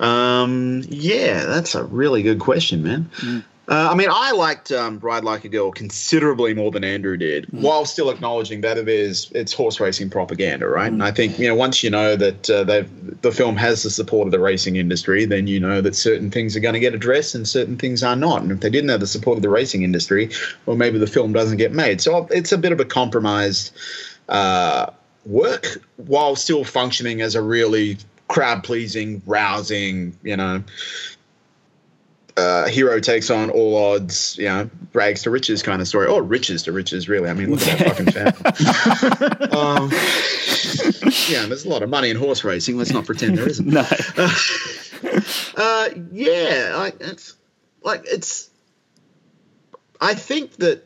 Um, 0.00 0.82
yeah, 0.88 1.44
that's 1.44 1.74
a 1.74 1.84
really 1.84 2.22
good 2.22 2.40
question, 2.40 2.82
man. 2.82 3.08
Mm. 3.18 3.44
Uh, 3.72 3.88
I 3.90 3.94
mean, 3.94 4.10
I 4.12 4.32
liked 4.32 4.70
um, 4.70 4.98
Ride 4.98 5.24
Like 5.24 5.46
a 5.46 5.48
Girl 5.48 5.72
considerably 5.72 6.52
more 6.52 6.70
than 6.70 6.84
Andrew 6.84 7.16
did, 7.16 7.46
mm. 7.46 7.62
while 7.62 7.86
still 7.86 8.10
acknowledging 8.10 8.60
that 8.60 8.76
it 8.76 8.86
is 8.86 9.32
it's 9.34 9.54
horse 9.54 9.80
racing 9.80 10.10
propaganda, 10.10 10.68
right? 10.68 10.90
Mm. 10.90 10.96
And 10.96 11.02
I 11.02 11.10
think 11.10 11.38
you 11.38 11.48
know 11.48 11.54
once 11.54 11.82
you 11.82 11.88
know 11.88 12.14
that 12.14 12.50
uh, 12.50 12.64
the 12.64 13.32
film 13.32 13.56
has 13.56 13.82
the 13.82 13.88
support 13.88 14.26
of 14.26 14.32
the 14.32 14.40
racing 14.40 14.76
industry, 14.76 15.24
then 15.24 15.46
you 15.46 15.58
know 15.58 15.80
that 15.80 15.96
certain 15.96 16.30
things 16.30 16.54
are 16.54 16.60
going 16.60 16.74
to 16.74 16.80
get 16.80 16.94
addressed 16.94 17.34
and 17.34 17.48
certain 17.48 17.78
things 17.78 18.02
are 18.02 18.14
not. 18.14 18.42
And 18.42 18.52
if 18.52 18.60
they 18.60 18.68
didn't 18.68 18.90
have 18.90 19.00
the 19.00 19.06
support 19.06 19.38
of 19.38 19.42
the 19.42 19.48
racing 19.48 19.84
industry, 19.84 20.28
well, 20.66 20.76
maybe 20.76 20.98
the 20.98 21.06
film 21.06 21.32
doesn't 21.32 21.56
get 21.56 21.72
made. 21.72 22.02
So 22.02 22.26
it's 22.30 22.52
a 22.52 22.58
bit 22.58 22.72
of 22.72 22.80
a 22.80 22.84
compromised 22.84 23.74
uh, 24.28 24.90
work 25.24 25.78
while 25.96 26.36
still 26.36 26.64
functioning 26.64 27.22
as 27.22 27.34
a 27.34 27.40
really 27.40 27.96
crowd 28.28 28.64
pleasing, 28.64 29.22
rousing, 29.24 30.14
you 30.22 30.36
know, 30.36 30.62
uh, 32.36 32.66
hero 32.66 33.00
takes 33.00 33.30
on 33.30 33.50
all 33.50 33.76
odds, 33.76 34.36
you 34.38 34.46
know, 34.46 34.70
rags 34.92 35.22
to 35.22 35.30
riches 35.30 35.62
kind 35.62 35.80
of 35.82 35.88
story, 35.88 36.06
or 36.06 36.22
riches 36.22 36.62
to 36.64 36.72
riches, 36.72 37.08
really. 37.08 37.28
I 37.28 37.34
mean, 37.34 37.50
look 37.50 37.66
at 37.66 37.78
that 37.78 37.96
fucking 37.96 38.12
family. 39.32 39.52
um, 39.52 39.90
yeah, 41.28 41.46
there's 41.46 41.64
a 41.64 41.68
lot 41.68 41.82
of 41.82 41.90
money 41.90 42.10
in 42.10 42.16
horse 42.16 42.44
racing. 42.44 42.78
Let's 42.78 42.92
not 42.92 43.04
pretend 43.04 43.38
there 43.38 43.48
isn't. 43.48 43.66
no. 43.68 43.86
Uh, 44.16 44.30
uh, 45.56 45.88
yeah, 46.12 46.74
like 46.76 46.96
it's 47.00 47.34
like 47.82 48.02
it's. 48.06 48.48
I 50.00 50.14
think 50.14 50.56
that 50.56 50.84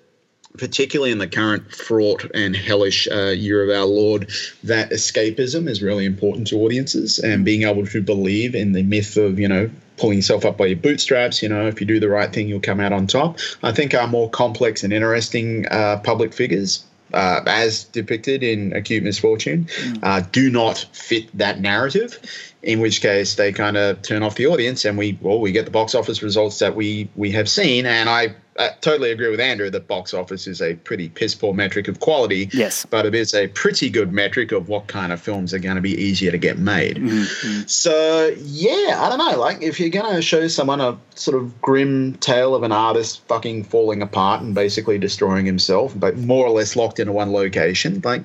particularly 0.59 1.13
in 1.13 1.19
the 1.19 1.29
current 1.29 1.75
fraught 1.75 2.25
and 2.35 2.57
hellish 2.57 3.09
uh, 3.11 3.29
year 3.29 3.63
of 3.63 3.71
our 3.71 3.85
Lord, 3.85 4.31
that 4.65 4.91
escapism 4.91 5.69
is 5.69 5.83
really 5.83 6.05
important 6.05 6.49
to 6.49 6.57
audiences 6.57 7.19
and 7.19 7.45
being 7.45 7.63
able 7.63 7.87
to 7.87 8.03
believe 8.03 8.55
in 8.55 8.73
the 8.73 8.83
myth 8.83 9.17
of, 9.17 9.39
you 9.39 9.49
know, 9.49 9.71
pulling 9.97 10.19
yourself 10.19 10.45
up 10.45 10.57
by 10.57 10.67
your 10.67 10.77
bootstraps. 10.77 11.43
You 11.43 11.49
know, 11.49 11.67
if 11.67 11.81
you 11.81 11.87
do 11.87 12.01
the 12.01 12.09
right 12.09 12.33
thing, 12.33 12.49
you'll 12.49 12.61
come 12.61 12.81
out 12.81 12.93
on 12.93 13.07
top. 13.07 13.39
I 13.63 13.73
think 13.73 13.95
our 13.95 14.07
more 14.07 14.31
complex 14.31 14.85
and 14.85 14.93
interesting 14.93 15.67
uh, 15.69 16.01
public 16.03 16.33
figures. 16.33 16.85
Uh, 17.15 17.41
as 17.47 17.85
depicted 17.85 18.43
in 18.43 18.73
Acute 18.73 19.05
Misfortune, 19.05 19.67
mm. 19.67 19.99
uh, 20.03 20.27
do 20.33 20.51
not 20.51 20.79
fit 20.93 21.31
that 21.39 21.61
narrative. 21.61 22.19
In 22.65 22.81
which 22.81 23.01
case, 23.01 23.37
they 23.37 23.53
kind 23.53 23.77
of 23.77 24.03
turn 24.03 24.25
off 24.25 24.35
the 24.35 24.49
audience, 24.49 24.85
and 24.85 24.99
we 24.99 25.17
well, 25.23 25.39
we 25.39 25.53
get 25.53 25.67
the 25.67 25.71
box 25.71 25.95
office 25.95 26.21
results 26.21 26.59
that 26.59 26.75
we 26.75 27.09
we 27.15 27.31
have 27.31 27.49
seen. 27.49 27.87
And 27.87 28.11
I 28.11 28.35
I 28.59 28.71
totally 28.81 29.11
agree 29.11 29.29
with 29.29 29.41
Andrew 29.41 29.71
that 29.71 29.87
box 29.87 30.15
office 30.15 30.47
is 30.47 30.63
a 30.63 30.75
pretty 30.77 31.09
piss 31.09 31.35
poor 31.35 31.53
metric 31.53 31.89
of 31.89 32.01
quality. 32.01 32.49
Yes. 32.53 32.87
But 32.87 33.07
it 33.07 33.15
is 33.15 33.35
a 33.35 33.49
pretty 33.49 33.91
good 33.91 34.13
metric 34.13 34.53
of 34.53 34.69
what 34.69 34.87
kind 34.87 35.13
of 35.13 35.21
films 35.21 35.53
are 35.53 35.59
going 35.59 35.77
to 35.77 35.83
be 35.83 35.95
easier 35.95 36.31
to 36.31 36.39
get 36.39 36.59
made. 36.59 36.97
Mm-hmm. 36.97 37.67
So, 37.67 38.35
yeah, 38.39 39.01
I 39.03 39.09
don't 39.09 39.19
know. 39.19 39.39
Like, 39.39 39.63
if 39.63 39.79
you're 39.79 39.91
going 39.91 40.15
to 40.15 40.23
show 40.23 40.49
someone 40.49 40.81
a 40.81 40.99
sort 41.15 41.37
of 41.37 41.61
grim 41.61 42.15
tale 42.17 42.55
of 42.55 42.63
an 42.63 42.73
artist 42.73 43.27
fucking 43.27 43.65
falling 43.65 44.03
apart 44.03 44.43
and 44.43 44.55
basically 44.55 44.99
destroying 44.99 45.47
himself, 45.47 45.93
but 45.99 46.17
more 46.17 46.47
or 46.47 46.51
less 46.51 46.77
locked 46.77 46.99
into 46.99 47.13
one 47.13 47.33
location, 47.33 48.01
like, 48.05 48.23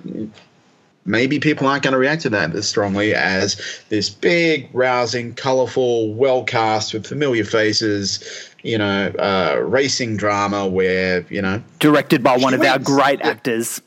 maybe 1.05 1.39
people 1.39 1.67
aren't 1.67 1.83
going 1.83 1.93
to 1.93 1.97
react 1.97 2.21
to 2.21 2.29
that 2.29 2.53
as 2.55 2.67
strongly 2.67 3.13
as 3.13 3.59
this 3.89 4.09
big, 4.09 4.69
rousing, 4.71 5.33
colorful, 5.33 6.13
well 6.13 6.43
cast 6.43 6.93
with 6.93 7.07
familiar 7.07 7.43
faces 7.43 8.50
you 8.63 8.77
know, 8.77 9.07
uh, 9.07 9.61
racing 9.63 10.17
drama 10.17 10.67
where, 10.67 11.25
you 11.29 11.41
know. 11.41 11.63
Directed 11.79 12.23
by 12.23 12.37
one 12.37 12.53
of 12.53 12.59
wins. 12.59 12.71
our 12.71 12.79
great 12.79 13.19
yeah. 13.19 13.27
actors. 13.27 13.81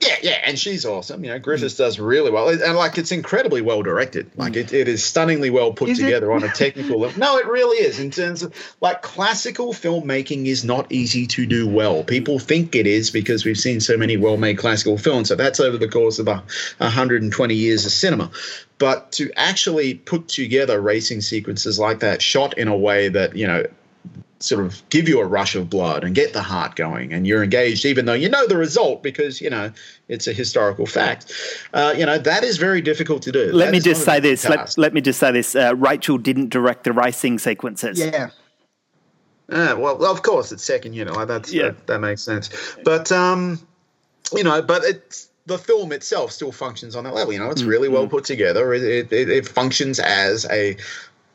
Yeah, 0.00 0.16
yeah, 0.22 0.40
and 0.44 0.58
she's 0.58 0.86
awesome. 0.86 1.22
You 1.24 1.30
know, 1.30 1.38
Griffiths 1.38 1.76
does 1.76 1.98
really 1.98 2.30
well, 2.30 2.48
and 2.48 2.74
like 2.74 2.96
it's 2.96 3.12
incredibly 3.12 3.60
well 3.60 3.82
directed. 3.82 4.30
Like 4.34 4.56
it, 4.56 4.72
it 4.72 4.88
is 4.88 5.04
stunningly 5.04 5.50
well 5.50 5.74
put 5.74 5.90
is 5.90 5.98
together 5.98 6.32
it? 6.32 6.36
on 6.36 6.42
a 6.42 6.48
technical 6.48 7.00
level. 7.00 7.20
No, 7.20 7.36
it 7.36 7.46
really 7.46 7.84
is. 7.84 8.00
In 8.00 8.10
terms 8.10 8.42
of 8.42 8.54
like 8.80 9.02
classical 9.02 9.74
filmmaking 9.74 10.46
is 10.46 10.64
not 10.64 10.90
easy 10.90 11.26
to 11.26 11.44
do 11.44 11.68
well. 11.68 12.02
People 12.02 12.38
think 12.38 12.74
it 12.74 12.86
is 12.86 13.10
because 13.10 13.44
we've 13.44 13.58
seen 13.58 13.78
so 13.78 13.98
many 13.98 14.16
well-made 14.16 14.56
classical 14.56 14.96
films. 14.96 15.28
So 15.28 15.34
that's 15.34 15.60
over 15.60 15.76
the 15.76 15.88
course 15.88 16.18
of 16.18 16.28
a 16.28 16.42
120 16.78 17.54
years 17.54 17.84
of 17.84 17.92
cinema. 17.92 18.30
But 18.78 19.12
to 19.12 19.30
actually 19.36 19.94
put 19.94 20.28
together 20.28 20.80
racing 20.80 21.20
sequences 21.20 21.78
like 21.78 22.00
that, 22.00 22.22
shot 22.22 22.56
in 22.56 22.68
a 22.68 22.76
way 22.76 23.10
that 23.10 23.36
you 23.36 23.46
know 23.46 23.66
sort 24.40 24.64
of 24.64 24.82
give 24.88 25.06
you 25.08 25.20
a 25.20 25.24
rush 25.24 25.54
of 25.54 25.68
blood 25.68 26.02
and 26.02 26.14
get 26.14 26.32
the 26.32 26.40
heart 26.40 26.74
going 26.74 27.12
and 27.12 27.26
you're 27.26 27.42
engaged 27.42 27.84
even 27.84 28.06
though 28.06 28.14
you 28.14 28.28
know 28.28 28.46
the 28.46 28.56
result 28.56 29.02
because 29.02 29.40
you 29.40 29.50
know 29.50 29.70
it's 30.08 30.26
a 30.26 30.32
historical 30.32 30.86
fact 30.86 31.32
uh, 31.74 31.94
you 31.96 32.06
know 32.06 32.16
that 32.16 32.42
is 32.42 32.56
very 32.56 32.80
difficult 32.80 33.20
to 33.22 33.30
do 33.30 33.52
let 33.52 33.66
that 33.66 33.72
me 33.72 33.80
just 33.80 34.02
say 34.02 34.18
this 34.18 34.48
let, 34.48 34.76
let, 34.78 34.94
me 34.94 35.00
just 35.02 35.20
say 35.20 35.30
this 35.30 35.54
uh, 35.54 35.74
rachel 35.76 36.16
didn't 36.16 36.48
direct 36.48 36.84
the 36.84 36.92
racing 36.92 37.38
sequences 37.38 37.98
yeah 37.98 38.30
uh, 39.50 39.74
well 39.78 40.02
of 40.06 40.22
course 40.22 40.50
it's 40.52 40.64
second 40.64 40.94
unit 40.94 41.14
like 41.14 41.28
that's 41.28 41.52
yeah. 41.52 41.64
that, 41.64 41.86
that 41.86 41.98
makes 42.00 42.22
sense 42.22 42.48
but 42.82 43.12
um 43.12 43.60
you 44.32 44.42
know 44.42 44.62
but 44.62 44.82
it's 44.84 45.30
the 45.46 45.58
film 45.58 45.92
itself 45.92 46.30
still 46.30 46.52
functions 46.52 46.94
on 46.94 47.04
that 47.04 47.14
level. 47.14 47.32
You 47.32 47.40
know, 47.40 47.50
it's 47.50 47.62
really 47.62 47.88
well 47.88 48.02
mm-hmm. 48.02 48.10
put 48.10 48.24
together. 48.24 48.72
It, 48.72 49.12
it, 49.12 49.28
it 49.28 49.48
functions 49.48 49.98
as 49.98 50.46
a 50.50 50.76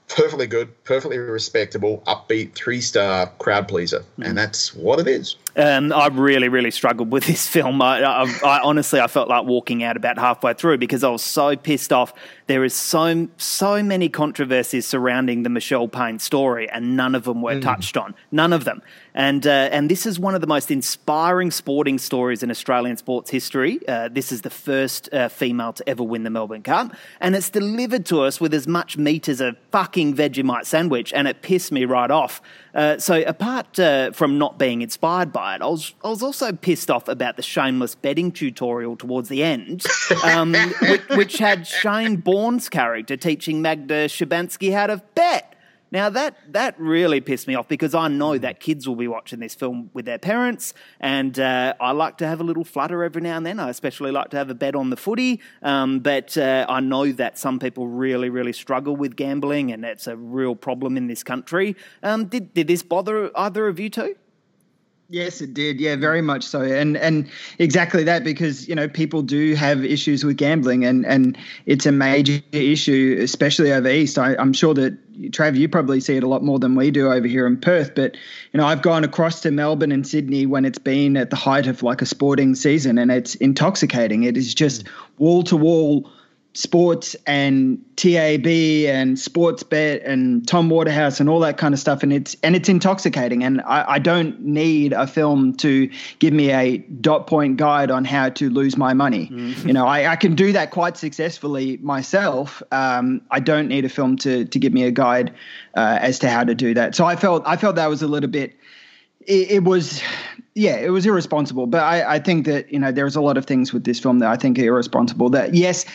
perfectly 0.08 0.48
good, 0.48 0.84
perfectly 0.84 1.18
respectable, 1.18 2.04
upbeat, 2.08 2.54
three 2.54 2.82
star 2.82 3.28
crowd 3.40 3.68
pleaser, 3.68 4.04
mm. 4.20 4.28
and 4.28 4.38
that's 4.38 4.74
what 4.74 5.00
it 5.00 5.08
is. 5.08 5.36
Um, 5.56 5.94
I 5.94 6.08
really, 6.08 6.50
really 6.50 6.72
struggled 6.72 7.12
with 7.12 7.26
this 7.26 7.48
film. 7.56 7.82
I, 7.82 8.02
I, 8.02 8.40
I, 8.44 8.60
honestly, 8.62 9.00
I 9.00 9.08
felt 9.08 9.30
like 9.30 9.46
walking 9.46 9.84
out 9.84 9.98
about 9.98 10.18
halfway 10.18 10.54
through 10.54 10.78
because 10.78 11.04
I 11.04 11.10
was 11.10 11.24
so 11.24 11.56
pissed 11.56 11.94
off. 11.94 12.14
There 12.48 12.64
is 12.64 12.76
so 12.76 13.28
so 13.38 13.82
many 13.82 14.08
controversies 14.08 14.86
surrounding 14.86 15.44
the 15.44 15.50
Michelle 15.50 15.88
Payne 15.88 16.20
story, 16.20 16.70
and 16.70 16.96
none 16.96 17.16
of 17.16 17.24
them 17.24 17.42
were 17.42 17.56
mm. 17.56 17.62
touched 17.62 17.98
on. 17.98 18.14
None 18.32 18.54
of 18.54 18.66
them. 18.66 18.82
And 19.16 19.48
uh, 19.48 19.70
and 19.72 19.90
this 19.90 20.06
is 20.06 20.20
one 20.20 20.36
of 20.36 20.42
the 20.42 20.48
most 20.48 20.70
inspiring 20.70 21.50
sporting 21.50 21.98
stories 21.98 22.44
in 22.44 22.52
Australian 22.52 22.98
sports 22.98 23.32
history. 23.32 23.80
Uh, 23.88 24.10
this 24.10 24.32
is 24.32 24.42
the 24.42 24.50
first 24.50 25.12
uh, 25.14 25.30
female 25.30 25.74
to 25.74 25.90
ever 25.90 26.04
win 26.04 26.24
the 26.24 26.30
Melbourne 26.30 26.64
Cup, 26.64 26.94
and 27.20 27.36
it's 27.36 27.50
delivered 27.50 28.06
to 28.08 28.22
us 28.22 28.42
with 28.42 28.54
as 28.54 28.68
much 28.68 28.98
meat 28.98 29.28
as 29.30 29.42
a 29.42 29.56
fucking 29.72 30.16
Vegemite 30.16 30.66
sandwich, 30.66 31.14
and 31.14 31.28
it 31.28 31.42
pissed 31.42 31.72
me 31.72 31.86
right 31.86 32.12
off. 32.12 32.42
Uh, 32.76 32.98
so 32.98 33.24
apart 33.26 33.80
uh, 33.80 34.12
from 34.12 34.38
not 34.38 34.60
being 34.60 34.82
inspired 34.82 35.32
by 35.32 35.56
it, 35.56 35.62
I 35.62 35.68
was 35.68 35.96
I 36.04 36.10
was 36.10 36.22
also 36.22 36.52
pissed 36.52 36.92
off 36.92 37.08
about 37.08 37.38
the 37.38 37.42
shameless 37.42 37.96
betting 37.96 38.34
tutorial 38.34 38.98
towards 38.98 39.30
the 39.30 39.44
end, 39.44 39.86
um, 40.26 40.54
which, 40.82 41.08
which, 41.12 41.38
had 41.38 41.66
Shane 41.66 42.18
Bourne's 42.36 42.68
character 42.68 43.16
teaching 43.16 43.62
Magda 43.62 44.10
Szubanski 44.10 44.74
how 44.74 44.88
to 44.88 45.02
bet. 45.16 45.56
Now 45.90 46.10
that 46.10 46.36
that 46.52 46.78
really 46.78 47.22
pissed 47.22 47.48
me 47.48 47.56
off 47.56 47.70
because 47.70 47.96
I 47.96 48.10
know 48.10 48.32
mm. 48.32 48.42
that 48.42 48.60
kids 48.60 48.86
will 48.86 48.98
be 48.98 49.08
watching 49.08 49.40
this 49.40 49.56
film 49.56 49.90
with 49.94 50.04
their 50.04 50.18
parents, 50.18 50.74
and 51.00 51.40
uh, 51.40 51.76
I 51.80 51.94
like 51.94 52.18
to 52.18 52.28
have 52.28 52.42
a 52.42 52.44
little 52.44 52.66
flutter 52.66 53.06
every 53.06 53.22
now 53.22 53.38
and 53.38 53.46
then. 53.46 53.58
I 53.58 53.70
especially 53.70 54.12
like 54.12 54.32
to 54.32 54.38
have 54.38 54.50
a 54.50 54.54
bet 54.54 54.76
on 54.76 54.90
the 54.90 54.98
footy, 54.98 55.40
um, 55.64 56.00
but 56.00 56.38
uh, 56.38 56.66
I 56.68 56.82
know 56.82 57.10
that 57.14 57.38
some 57.38 57.58
people 57.58 57.88
really, 57.88 58.30
really 58.30 58.52
struggle 58.52 58.98
with 58.98 59.16
gambling, 59.16 59.72
and 59.72 59.86
it's 59.86 60.06
a 60.06 60.18
real 60.18 60.56
problem 60.56 60.98
in 60.98 61.08
this 61.08 61.24
country. 61.24 61.78
Um, 62.04 62.26
did 62.26 62.54
did 62.54 62.68
this 62.68 62.84
bother 62.84 63.32
either 63.34 63.70
of 63.70 63.80
you 63.80 63.90
two? 63.90 64.18
Yes, 65.08 65.40
it 65.40 65.54
did. 65.54 65.80
Yeah, 65.80 65.96
very 65.98 66.22
much 66.22 66.44
so. 66.44 66.62
And 66.62 66.98
and 66.98 67.30
exactly 67.60 68.04
that 68.06 68.24
because, 68.24 68.68
you 68.68 68.74
know, 68.74 68.88
people 68.88 69.22
do 69.22 69.54
have 69.54 69.86
issues 69.86 70.24
with 70.24 70.38
gambling 70.38 70.84
and 70.84 71.06
and 71.06 71.38
it's 71.68 71.86
a 71.86 71.92
major 71.92 72.42
issue, 72.52 73.18
especially 73.22 73.72
over 73.72 73.88
east. 73.88 74.18
I, 74.18 74.36
I'm 74.38 74.52
sure 74.52 74.74
that 74.74 74.98
Trav, 75.32 75.56
you 75.56 75.70
probably 75.70 76.00
see 76.02 76.18
it 76.18 76.24
a 76.24 76.28
lot 76.28 76.44
more 76.44 76.58
than 76.58 76.74
we 76.76 76.90
do 76.90 77.12
over 77.12 77.28
here 77.28 77.46
in 77.46 77.58
Perth. 77.58 77.94
But 77.94 78.18
you 78.52 78.58
know, 78.58 78.66
I've 78.66 78.82
gone 78.82 79.04
across 79.04 79.42
to 79.42 79.52
Melbourne 79.52 79.92
and 79.92 80.08
Sydney 80.08 80.48
when 80.48 80.66
it's 80.66 80.80
been 80.80 81.18
at 81.18 81.30
the 81.30 81.36
height 81.36 81.68
of 81.68 81.84
like 81.84 82.02
a 82.02 82.06
sporting 82.08 82.56
season, 82.56 82.98
and 82.98 83.12
it's 83.12 83.36
intoxicating. 83.36 84.24
It 84.24 84.36
is 84.36 84.56
just 84.56 84.86
mm. 84.86 84.90
wall 85.20 85.44
to 85.44 85.56
wall 85.56 86.10
sports 86.56 87.18
and 87.28 87.84
TAB 87.98 88.48
and 88.48 89.20
sports 89.20 89.62
bet 89.62 90.02
and 90.04 90.48
Tom 90.48 90.70
Waterhouse 90.70 91.20
and 91.20 91.30
all 91.30 91.42
that 91.42 91.58
kind 91.58 91.74
of 91.74 91.80
stuff, 91.80 92.02
and 92.02 92.12
it's 92.12 92.36
and 92.42 92.56
it's 92.56 92.70
intoxicating. 92.70 93.44
And 93.44 93.62
I, 93.62 93.94
I, 93.94 94.00
don't 94.00 94.40
need 94.40 94.94
a 94.94 95.06
film 95.06 95.54
to 95.58 95.90
give 96.20 96.34
me 96.34 96.52
a 96.52 96.78
dot 96.78 97.28
point 97.28 97.58
guide 97.58 97.92
on 97.92 98.06
how 98.06 98.30
to 98.30 98.50
lose 98.50 98.78
my 98.78 98.94
money. 98.94 99.28
Mm. 99.28 99.66
You 99.66 99.74
know, 99.74 99.86
I, 99.86 100.12
I, 100.12 100.16
can 100.16 100.34
do 100.34 100.54
that 100.54 100.72
quite 100.72 100.98
successfully 100.98 101.78
myself. 101.78 102.64
Um, 102.72 103.22
I 103.32 103.42
don't 103.42 103.68
need 103.68 103.84
a 103.86 103.90
film 103.90 104.18
to 104.18 104.46
to 104.46 104.60
give 104.60 104.74
me 104.74 104.84
a 104.84 104.92
guide 104.92 105.34
uh, 105.76 106.00
as 106.02 106.20
to 106.20 106.30
how 106.30 106.46
to 106.46 106.56
do 106.56 106.74
that. 106.74 106.96
So 106.96 107.06
I 107.06 107.18
felt 107.18 107.44
I 107.46 107.58
felt 107.58 107.76
that 107.76 107.90
was 107.90 108.02
a 108.02 108.08
little 108.08 108.30
bit. 108.30 108.54
it, 109.28 109.52
it 109.52 109.64
was 109.64 110.02
yeah, 110.56 110.78
it 110.78 110.90
was 110.90 111.06
irresponsible. 111.06 111.68
But 111.68 111.84
I, 111.84 112.16
I 112.16 112.20
think 112.20 112.46
that, 112.46 112.72
you 112.72 112.80
know, 112.80 112.92
there's 112.92 113.18
a 113.18 113.22
lot 113.22 113.36
of 113.36 113.46
things 113.46 113.74
with 113.74 113.84
this 113.84 114.00
film 114.00 114.20
that 114.20 114.30
I 114.30 114.38
think 114.38 114.58
are 114.58 114.64
irresponsible. 114.64 115.30
That, 115.30 115.54
yes, 115.54 115.86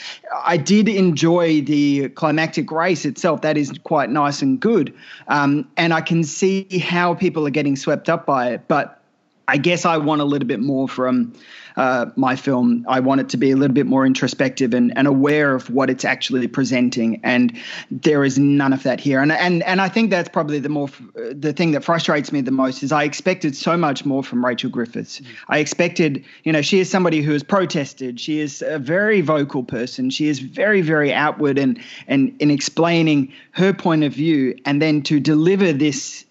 I 0.45 0.59
did 0.59 0.87
enjoy 0.87 1.63
the 1.63 2.11
climactic 2.11 2.71
race 2.71 3.07
itself. 3.07 3.41
That 3.41 3.57
is 3.57 3.73
quite 3.85 4.11
nice 4.11 4.43
and 4.43 4.61
good. 4.61 4.95
Um, 5.29 5.67
and 5.79 5.95
I 5.95 6.03
can 6.03 6.23
see 6.25 6.67
how 6.79 7.15
people 7.15 7.47
are 7.47 7.51
getting 7.51 7.75
swept 7.75 8.11
up 8.11 8.27
by 8.27 8.51
it. 8.51 8.69
But 8.69 9.03
I 9.49 9.57
guess 9.57 9.87
I 9.87 9.97
want 9.97 10.21
a 10.21 10.25
little 10.25 10.47
bit 10.47 10.61
more 10.61 10.89
from 10.89 11.33
uh, 11.77 12.07
my 12.17 12.37
film. 12.37 12.85
I 12.89 13.01
want 13.01 13.21
it 13.21 13.29
to 13.31 13.37
be 13.37 13.51
a 13.51 13.57
little 13.57 13.75
bit 13.75 13.87
more 13.87 14.07
introspective 14.07 14.75
and, 14.75 14.97
and 14.97 15.07
aware 15.07 15.55
of 15.55 15.71
what 15.71 15.91
it's 15.91 16.05
actually 16.05 16.49
presenting, 16.49 17.21
and 17.23 17.57
there 17.91 18.25
is 18.25 18.39
none 18.39 18.73
of 18.73 18.83
that 18.83 19.01
here. 19.01 19.21
And 19.21 19.33
and 19.33 19.63
and 19.63 19.81
I 19.81 19.89
think 19.89 20.11
that's 20.11 20.29
probably 20.29 20.59
the 20.59 20.69
more 20.69 20.89
the 21.15 21.53
thing 21.53 21.73
that 21.73 21.85
frustrates 21.85 22.33
me 22.33 22.41
the 22.41 22.51
most 22.51 22.83
is 22.83 22.93
I 22.93 23.05
expected 23.05 23.57
so 23.57 23.77
much 23.77 24.05
more 24.05 24.23
from 24.23 24.45
Rachel 24.45 24.71
Griffiths. 24.71 25.21
Mm. 25.21 25.27
I 25.49 25.59
expected, 25.59 26.25
you 26.45 26.53
know, 26.53 26.63
she 26.63 26.81
is 26.81 26.91
somebody 26.91 27.23
who 27.23 27.33
has 27.33 27.43
protested. 27.43 28.21
She 28.21 28.41
is 28.41 28.63
a 28.63 28.79
very 28.79 29.21
vocal 29.21 29.63
person. 29.63 30.11
She 30.11 30.29
is 30.29 30.41
very 30.41 30.81
very 30.81 31.13
outward 31.13 31.59
and 31.59 31.81
and 32.09 32.35
in 32.41 32.51
explaining 32.51 33.33
her 33.53 33.73
point 33.73 34.05
of 34.05 34.13
view, 34.13 34.57
and 34.65 34.81
then 34.81 35.03
to 35.03 35.21
deliver 35.21 35.73
this 35.73 36.25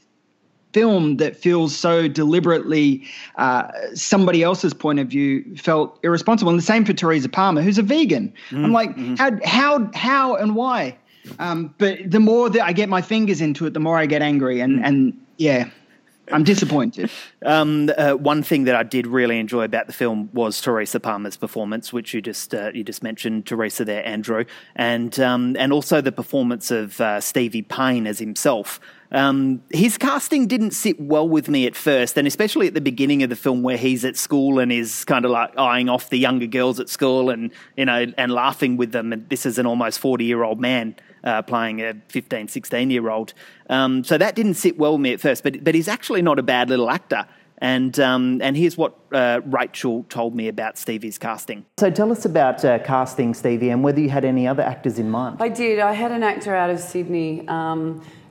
film 0.74 1.18
that 1.18 1.36
feels 1.36 1.76
so 1.76 2.08
deliberately 2.08 3.08
uh, 3.36 3.72
somebody 3.94 4.44
else's 4.44 4.74
point 4.74 5.00
of 5.00 5.08
view 5.08 5.56
felt 5.56 6.00
irresponsible. 6.04 6.50
And 6.52 6.60
the 6.60 6.64
same 6.64 6.86
for 6.86 6.94
Teresa 6.94 7.30
Palmer, 7.30 7.62
who's 7.62 7.78
a 7.78 7.84
vegan. 7.84 8.34
Mm, 8.50 8.66
I'm 8.66 8.72
like, 8.72 8.96
mm. 8.96 9.18
how, 9.18 9.32
how, 9.44 9.92
how, 9.94 10.36
and 10.36 10.56
why? 10.56 10.98
Um, 11.40 11.74
but 11.78 12.00
the 12.06 12.20
more 12.20 12.50
that 12.50 12.64
I 12.64 12.74
get 12.74 12.90
my 12.90 13.02
fingers 13.02 13.42
into 13.42 13.66
it, 13.66 13.74
the 13.74 13.80
more 13.80 13.98
I 13.98 14.06
get 14.06 14.22
angry. 14.22 14.60
And, 14.62 14.80
mm. 14.80 14.88
and 14.88 15.26
yeah, 15.38 15.70
I'm 16.32 16.44
disappointed. 16.44 17.10
Um, 17.42 17.90
uh, 17.98 18.16
one 18.16 18.44
thing 18.44 18.66
that 18.66 18.76
I 18.76 18.84
did 18.84 19.08
really 19.08 19.40
enjoy 19.40 19.64
about 19.64 19.88
the 19.88 19.94
film 19.94 20.30
was 20.34 20.60
Teresa 20.60 21.00
Palmer's 21.00 21.38
performance, 21.38 21.94
which 21.94 22.14
you 22.14 22.22
just 22.22 22.54
uh, 22.54 22.72
you 22.74 22.84
just 22.84 23.02
mentioned, 23.02 23.46
Teresa 23.46 23.86
there, 23.86 24.06
Andrew, 24.06 24.44
and 24.76 25.18
um, 25.22 25.56
and 25.58 25.72
also 25.72 26.02
the 26.02 26.12
performance 26.12 26.70
of 26.70 27.00
uh, 27.00 27.22
Stevie 27.22 27.62
Payne 27.62 28.06
as 28.08 28.20
himself. 28.20 28.82
Um, 29.12 29.64
his 29.72 29.98
casting 29.98 30.46
didn't 30.48 30.72
sit 30.72 31.00
well 31.00 31.28
with 31.28 31.50
me 31.50 31.66
at 31.66 31.76
first, 31.76 32.18
and 32.18 32.28
especially 32.28 32.68
at 32.68 32.74
the 32.74 32.82
beginning 32.82 33.24
of 33.24 33.30
the 33.30 33.36
film 33.36 33.64
where 33.64 33.78
he's 33.78 34.06
at 34.06 34.18
school 34.18 34.60
and 34.60 34.72
is 34.72 35.04
kind 35.06 35.26
of 35.26 35.32
like 35.32 35.58
eyeing 35.58 35.90
off 35.90 36.10
the 36.10 36.20
younger 36.20 36.46
girls 36.46 36.80
at 36.80 36.90
school 36.90 37.30
and 37.30 37.52
you 37.76 37.86
know 37.86 38.06
and 38.18 38.32
laughing 38.32 38.78
with 38.78 38.92
them. 38.92 39.12
And 39.12 39.28
this 39.30 39.46
is 39.46 39.58
an 39.58 39.66
almost 39.66 40.00
forty 40.00 40.26
year 40.26 40.44
old 40.44 40.60
man 40.60 40.96
uh, 41.24 41.42
playing 41.42 41.82
a 41.82 41.96
15, 42.08 42.48
16 42.48 42.92
year 42.92 43.10
old. 43.10 43.34
Um, 43.70 44.04
so 44.04 44.18
that 44.18 44.36
didn't 44.36 44.56
sit 44.56 44.78
well 44.78 44.94
with 44.94 45.02
me 45.02 45.14
at 45.14 45.20
first, 45.20 45.44
but 45.44 45.64
but 45.64 45.76
he's 45.76 45.88
actually 45.88 46.22
not 46.22 46.40
a 46.40 46.44
bad 46.44 46.70
little 46.70 46.90
actor. 46.90 47.26
And 47.62 48.00
um, 48.00 48.42
and 48.42 48.56
here's 48.56 48.78
what 48.78 48.96
uh, 49.12 49.42
Rachel 49.46 50.06
told 50.08 50.34
me 50.34 50.48
about 50.48 50.78
Stevie's 50.78 51.18
casting. 51.18 51.66
So 51.78 51.92
tell 51.92 52.12
us 52.12 52.24
about 52.24 52.64
uh, 52.64 52.80
casting 52.80 53.34
Stevie 53.34 53.70
and 53.70 53.84
whether 53.84 54.00
you 54.00 54.10
had 54.10 54.24
any 54.24 54.48
other 54.48 54.64
actors 54.64 54.98
in 54.98 55.10
mind. 55.10 55.38
I 55.42 55.50
did. 55.50 55.80
I 55.80 55.92
had 55.92 56.12
an 56.12 56.24
actor 56.24 56.56
out 56.56 56.70
of 56.70 56.80
Sydney. 56.80 57.46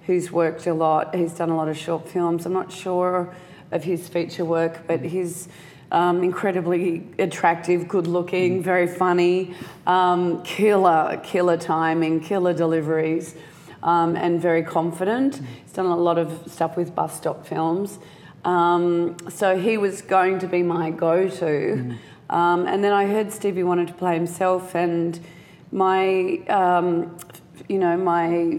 Who's 0.09 0.33
worked 0.33 0.67
a 0.67 0.73
lot. 0.73 1.15
He's 1.15 1.35
done 1.35 1.51
a 1.51 1.55
lot 1.55 1.69
of 1.69 1.77
short 1.77 2.09
films. 2.09 2.47
I'm 2.47 2.55
not 2.55 2.73
sure 2.73 3.31
of 3.71 3.85
his 3.85 4.09
feature 4.09 4.43
work, 4.43 4.87
but 4.87 5.03
he's 5.03 5.49
um, 5.93 6.25
incredibly 6.25 7.07
attractive, 7.19 7.89
good 7.89 8.07
looking, 8.07 8.63
very 8.63 8.87
funny, 8.87 9.55
um, 9.87 10.43
killer, 10.45 11.21
killer 11.23 11.59
timing, 11.59 12.21
killer 12.21 12.55
deliveries, 12.55 13.35
um, 13.83 14.17
and 14.17 14.41
very 14.41 14.63
confident. 14.63 15.43
He's 15.63 15.75
done 15.75 15.85
a 15.85 15.97
lot 15.97 16.17
of 16.17 16.51
stuff 16.51 16.75
with 16.75 16.95
bus 16.95 17.15
stop 17.15 17.47
films. 17.47 17.99
Um, 18.47 19.15
so 19.29 19.59
he 19.59 19.77
was 19.77 20.01
going 20.01 20.39
to 20.39 20.47
be 20.47 20.63
my 20.63 20.91
go 20.91 21.29
to. 21.29 21.97
Um, 22.31 22.67
and 22.67 22.83
then 22.83 22.95
I 22.95 23.05
heard 23.05 23.31
Stevie 23.31 23.63
wanted 23.63 23.89
to 23.89 23.95
play 23.95 24.15
himself, 24.15 24.75
and 24.75 25.21
my, 25.71 26.39
um, 26.49 27.15
you 27.69 27.77
know, 27.77 27.95
my 27.99 28.59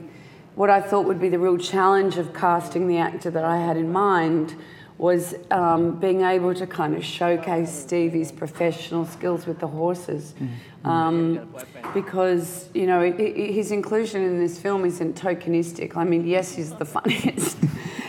what 0.60 0.70
I 0.70 0.82
thought 0.82 1.06
would 1.06 1.22
be 1.22 1.30
the 1.30 1.40
real 1.40 1.58
challenge 1.58 2.18
of 2.18 2.34
casting 2.34 2.90
the 2.90 2.98
actor 2.98 3.32
that 3.32 3.46
I 3.46 3.56
had 3.56 3.78
in 3.78 3.94
mind 3.94 4.56
was 4.98 5.34
um, 5.52 5.98
being 6.02 6.24
able 6.24 6.54
to 6.54 6.68
kind 6.68 6.98
of 6.98 7.06
showcase 7.06 7.72
Stevie's 7.72 8.30
professional 8.34 9.06
skills 9.06 9.46
with 9.46 9.60
the 9.60 9.68
horses. 9.68 10.34
Mm-hmm. 10.34 10.86
Um, 10.86 11.56
because, 11.94 12.68
you 12.74 12.88
know, 12.88 13.00
it, 13.00 13.18
it, 13.18 13.54
his 13.54 13.72
inclusion 13.72 14.22
in 14.22 14.38
this 14.38 14.60
film 14.60 14.84
isn't 14.84 15.16
tokenistic. 15.16 15.96
I 15.96 16.04
mean, 16.04 16.28
yes, 16.28 16.54
he's 16.56 16.74
the 16.74 16.84
funniest, 16.98 17.58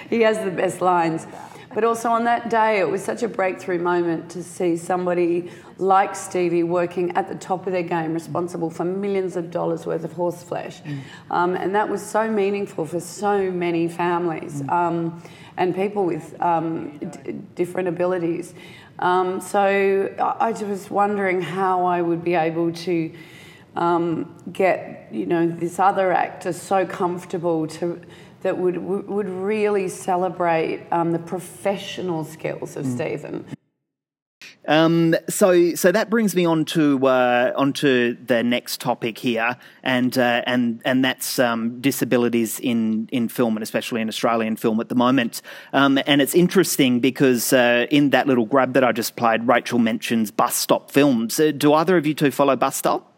he 0.09 0.23
has 0.23 0.45
the 0.45 0.51
best 0.51 0.81
lines. 0.81 1.29
But 1.73 1.85
also 1.85 2.09
on 2.09 2.25
that 2.25 2.51
day, 2.51 2.81
it 2.81 2.89
was 2.89 3.05
such 3.05 3.23
a 3.23 3.29
breakthrough 3.29 3.79
moment 3.79 4.29
to 4.33 4.43
see 4.43 4.77
somebody 4.77 5.51
like 5.79 6.17
Stevie 6.17 6.65
working 6.65 7.17
at 7.17 7.29
the 7.29 7.37
top 7.37 7.67
of 7.67 7.73
their 7.73 7.85
game, 7.85 8.13
responsible 8.13 8.71
for 8.71 8.85
millions 8.85 9.37
of 9.37 9.53
dollars 9.53 9.87
worth 9.87 10.03
of 10.03 10.13
horse 10.13 10.43
flesh. 10.43 10.83
Mm. 10.83 11.01
Um, 11.31 11.55
and 11.55 11.75
that 11.77 11.89
was 11.89 12.05
so 12.05 12.29
meaningful 12.29 12.87
for 12.87 12.99
so 12.99 13.53
many 13.53 13.87
families 13.89 14.63
mm. 14.63 14.71
um, 14.71 15.23
and 15.57 15.75
people 15.75 16.05
with 16.05 16.41
um, 16.43 16.99
d- 16.99 17.33
different 17.55 17.89
abilities. 17.89 18.53
Um, 18.99 19.41
so 19.41 20.13
I, 20.19 20.51
I 20.51 20.63
was 20.65 20.91
wondering 20.91 21.41
how 21.41 21.85
I 21.85 22.03
would 22.03 22.25
be 22.25 22.35
able 22.35 22.73
to 22.73 23.13
um, 23.77 24.35
get, 24.53 25.09
you 25.13 25.27
know, 25.27 25.47
this 25.47 25.79
other 25.79 26.13
actor 26.13 26.53
so 26.53 26.85
comfortable 26.85 27.69
to 27.69 28.01
that 28.43 28.59
would 28.59 28.79
would 28.79 29.29
really 29.29 29.89
celebrate 29.89 30.87
um, 30.91 31.13
the 31.13 31.19
professional 31.19 32.25
skills 32.25 32.77
of 32.77 32.87
mm. 32.87 32.95
Stephen. 32.95 33.45
Um, 34.69 35.17
so, 35.29 35.75
so 35.75 35.91
that 35.91 36.11
brings 36.11 36.37
me 36.37 36.45
on 36.45 36.65
to 36.67 37.07
uh, 37.07 37.53
onto 37.57 38.17
the 38.25 38.43
next 38.43 38.81
topic 38.81 39.19
here, 39.19 39.57
and 39.83 40.17
uh, 40.17 40.43
and 40.47 40.81
and 40.85 41.05
that's 41.05 41.39
um, 41.39 41.81
disabilities 41.81 42.61
in 42.61 43.09
in 43.11 43.29
film, 43.29 43.57
and 43.57 43.63
especially 43.63 44.01
in 44.01 44.09
Australian 44.09 44.57
film 44.57 44.79
at 44.81 44.89
the 44.89 44.95
moment. 44.95 45.41
Um, 45.73 45.99
and 46.07 46.21
it's 46.21 46.35
interesting 46.35 47.01
because 47.01 47.53
uh, 47.53 47.87
in 47.91 48.11
that 48.11 48.27
little 48.27 48.45
grab 48.45 48.75
that 48.75 48.85
I 48.85 48.93
just 48.93 49.17
played, 49.17 49.49
Rachel 49.49 49.79
mentions 49.79 50.31
bus 50.31 50.55
stop 50.55 50.91
films. 50.91 51.41
Uh, 51.41 51.53
do 51.57 51.73
either 51.73 51.97
of 51.97 52.07
you 52.07 52.15
two 52.15 52.31
follow 52.31 52.55
bus 52.55 52.77
stop? 52.77 53.10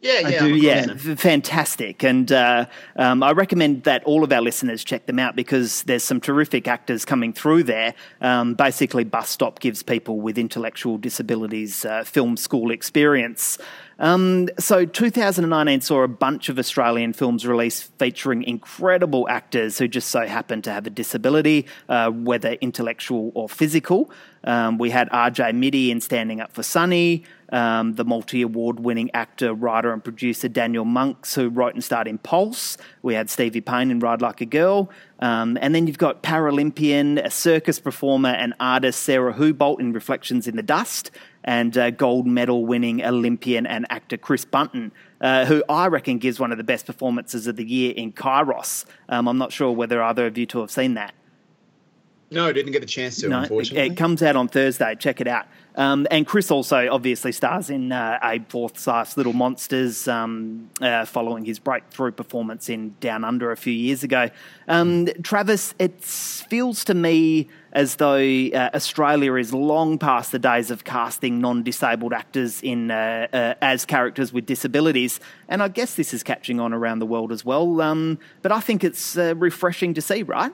Yeah, 0.00 0.28
yeah, 0.28 0.38
do, 0.38 0.54
yeah, 0.54 0.94
fantastic. 1.16 2.04
And 2.04 2.30
uh, 2.30 2.66
um, 2.94 3.22
I 3.22 3.32
recommend 3.32 3.82
that 3.82 4.04
all 4.04 4.22
of 4.22 4.32
our 4.32 4.40
listeners 4.40 4.84
check 4.84 5.06
them 5.06 5.18
out 5.18 5.34
because 5.34 5.82
there's 5.84 6.04
some 6.04 6.20
terrific 6.20 6.68
actors 6.68 7.04
coming 7.04 7.32
through 7.32 7.64
there. 7.64 7.94
Um, 8.20 8.54
basically, 8.54 9.02
Bus 9.02 9.28
Stop 9.28 9.58
gives 9.58 9.82
people 9.82 10.20
with 10.20 10.38
intellectual 10.38 10.98
disabilities 10.98 11.84
uh, 11.84 12.04
film 12.04 12.36
school 12.36 12.70
experience. 12.70 13.58
Um, 13.98 14.48
so 14.60 14.84
2019 14.84 15.80
saw 15.80 16.02
a 16.02 16.08
bunch 16.08 16.48
of 16.48 16.58
Australian 16.58 17.12
films 17.12 17.44
released 17.44 17.90
featuring 17.98 18.44
incredible 18.44 19.28
actors 19.28 19.78
who 19.78 19.88
just 19.88 20.10
so 20.10 20.26
happen 20.26 20.62
to 20.62 20.72
have 20.72 20.86
a 20.86 20.90
disability, 20.90 21.66
uh, 21.88 22.10
whether 22.10 22.52
intellectual 22.52 23.32
or 23.34 23.48
physical. 23.48 24.10
Um, 24.48 24.78
we 24.78 24.88
had 24.88 25.10
RJ 25.10 25.52
Mitte 25.52 25.90
in 25.90 26.00
Standing 26.00 26.40
Up 26.40 26.54
for 26.54 26.62
Sunny, 26.62 27.22
um, 27.52 27.92
the 27.96 28.04
multi 28.04 28.40
award 28.40 28.80
winning 28.80 29.10
actor, 29.12 29.52
writer, 29.52 29.92
and 29.92 30.02
producer 30.02 30.48
Daniel 30.48 30.86
Monks, 30.86 31.34
who 31.34 31.50
wrote 31.50 31.74
and 31.74 31.84
starred 31.84 32.08
in 32.08 32.16
Pulse. 32.16 32.78
We 33.02 33.12
had 33.12 33.28
Stevie 33.28 33.60
Payne 33.60 33.90
in 33.90 34.00
Ride 34.00 34.22
Like 34.22 34.40
a 34.40 34.46
Girl. 34.46 34.90
Um, 35.20 35.58
and 35.60 35.74
then 35.74 35.86
you've 35.86 35.98
got 35.98 36.22
Paralympian, 36.22 37.22
a 37.22 37.30
circus 37.30 37.78
performer, 37.78 38.30
and 38.30 38.54
artist 38.58 39.02
Sarah 39.02 39.34
Houbolt 39.34 39.80
in 39.80 39.92
Reflections 39.92 40.48
in 40.48 40.56
the 40.56 40.62
Dust, 40.62 41.10
and 41.44 41.76
uh, 41.76 41.90
gold 41.90 42.26
medal 42.26 42.64
winning 42.64 43.04
Olympian 43.04 43.66
and 43.66 43.84
actor 43.90 44.16
Chris 44.16 44.46
Bunton, 44.46 44.92
uh, 45.20 45.44
who 45.44 45.62
I 45.68 45.88
reckon 45.88 46.16
gives 46.16 46.40
one 46.40 46.52
of 46.52 46.58
the 46.58 46.64
best 46.64 46.86
performances 46.86 47.46
of 47.46 47.56
the 47.56 47.66
year 47.66 47.92
in 47.94 48.12
Kairos. 48.12 48.86
Um, 49.10 49.28
I'm 49.28 49.36
not 49.36 49.52
sure 49.52 49.72
whether 49.72 50.02
either 50.02 50.26
of 50.26 50.38
you 50.38 50.46
two 50.46 50.60
have 50.60 50.70
seen 50.70 50.94
that. 50.94 51.12
No, 52.30 52.52
didn't 52.52 52.72
get 52.72 52.82
a 52.82 52.86
chance 52.86 53.20
to, 53.20 53.28
no, 53.28 53.40
unfortunately. 53.40 53.90
It, 53.90 53.96
comes 53.96 54.22
out 54.22 54.36
on 54.36 54.48
Thursday. 54.48 54.94
Check 54.96 55.20
it 55.20 55.26
out. 55.26 55.46
Um, 55.76 56.06
and 56.10 56.26
Chris 56.26 56.50
also 56.50 56.88
obviously 56.90 57.32
stars 57.32 57.70
in 57.70 57.90
uh, 57.90 58.18
Abe 58.22 58.46
Forsyth's 58.48 59.16
Little 59.16 59.32
Monsters, 59.32 60.06
um, 60.08 60.68
uh, 60.82 61.06
following 61.06 61.44
his 61.44 61.58
breakthrough 61.58 62.10
performance 62.10 62.68
in 62.68 62.96
Down 63.00 63.24
Under 63.24 63.50
a 63.50 63.56
few 63.56 63.72
years 63.72 64.02
ago. 64.02 64.28
Um, 64.66 65.06
Travis, 65.22 65.74
it 65.78 66.02
feels 66.02 66.84
to 66.84 66.94
me 66.94 67.48
as 67.72 67.96
though 67.96 68.16
uh, 68.16 68.70
Australia 68.74 69.34
is 69.34 69.54
long 69.54 69.98
past 69.98 70.32
the 70.32 70.38
days 70.38 70.70
of 70.70 70.84
casting 70.84 71.40
non-disabled 71.40 72.12
actors 72.12 72.60
in 72.62 72.90
uh, 72.90 73.28
uh, 73.32 73.54
as 73.62 73.84
characters 73.84 74.32
with 74.32 74.44
disabilities, 74.46 75.20
and 75.48 75.62
I 75.62 75.68
guess 75.68 75.94
this 75.94 76.12
is 76.12 76.22
catching 76.22 76.60
on 76.60 76.72
around 76.72 76.98
the 76.98 77.06
world 77.06 77.30
as 77.30 77.44
well. 77.44 77.80
Um, 77.80 78.18
but 78.42 78.52
I 78.52 78.60
think 78.60 78.84
it's 78.84 79.16
uh, 79.16 79.34
refreshing 79.36 79.94
to 79.94 80.02
see, 80.02 80.24
right? 80.24 80.52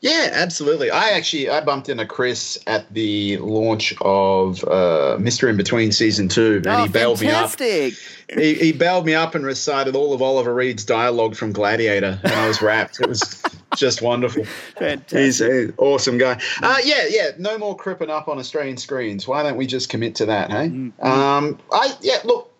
Yeah, 0.00 0.28
absolutely. 0.32 0.90
I 0.90 1.10
actually 1.10 1.48
I 1.48 1.60
bumped 1.60 1.88
into 1.88 2.06
Chris 2.06 2.58
at 2.66 2.92
the 2.92 3.38
launch 3.38 3.94
of 4.00 4.62
uh, 4.64 5.16
Mister 5.18 5.48
In 5.48 5.56
Between 5.56 5.90
season 5.92 6.28
two, 6.28 6.56
and 6.56 6.66
oh, 6.66 6.82
he 6.82 6.88
bailed 6.88 7.20
fantastic. 7.20 7.68
me 7.68 7.88
up. 8.34 8.38
He, 8.38 8.54
he 8.54 8.72
bailed 8.72 9.06
me 9.06 9.14
up 9.14 9.34
and 9.34 9.46
recited 9.46 9.96
all 9.96 10.12
of 10.12 10.20
Oliver 10.20 10.52
Reed's 10.52 10.84
dialogue 10.84 11.36
from 11.36 11.52
Gladiator, 11.52 12.20
and 12.22 12.32
I 12.32 12.48
was 12.48 12.60
rapt. 12.60 13.00
It 13.00 13.08
was 13.08 13.42
just 13.76 14.02
wonderful. 14.02 14.44
Fantastic. 14.78 15.18
He's 15.18 15.40
an 15.40 15.74
awesome 15.78 16.18
guy. 16.18 16.40
Uh, 16.62 16.78
yeah, 16.84 17.06
yeah. 17.08 17.30
No 17.38 17.56
more 17.56 17.76
cripping 17.76 18.10
up 18.10 18.28
on 18.28 18.38
Australian 18.38 18.76
screens. 18.76 19.26
Why 19.26 19.42
don't 19.42 19.56
we 19.56 19.66
just 19.66 19.88
commit 19.88 20.16
to 20.16 20.26
that? 20.26 20.50
Hey, 20.50 20.68
mm-hmm. 20.68 21.06
um, 21.06 21.58
I 21.72 21.94
yeah. 22.00 22.18
Look, 22.24 22.52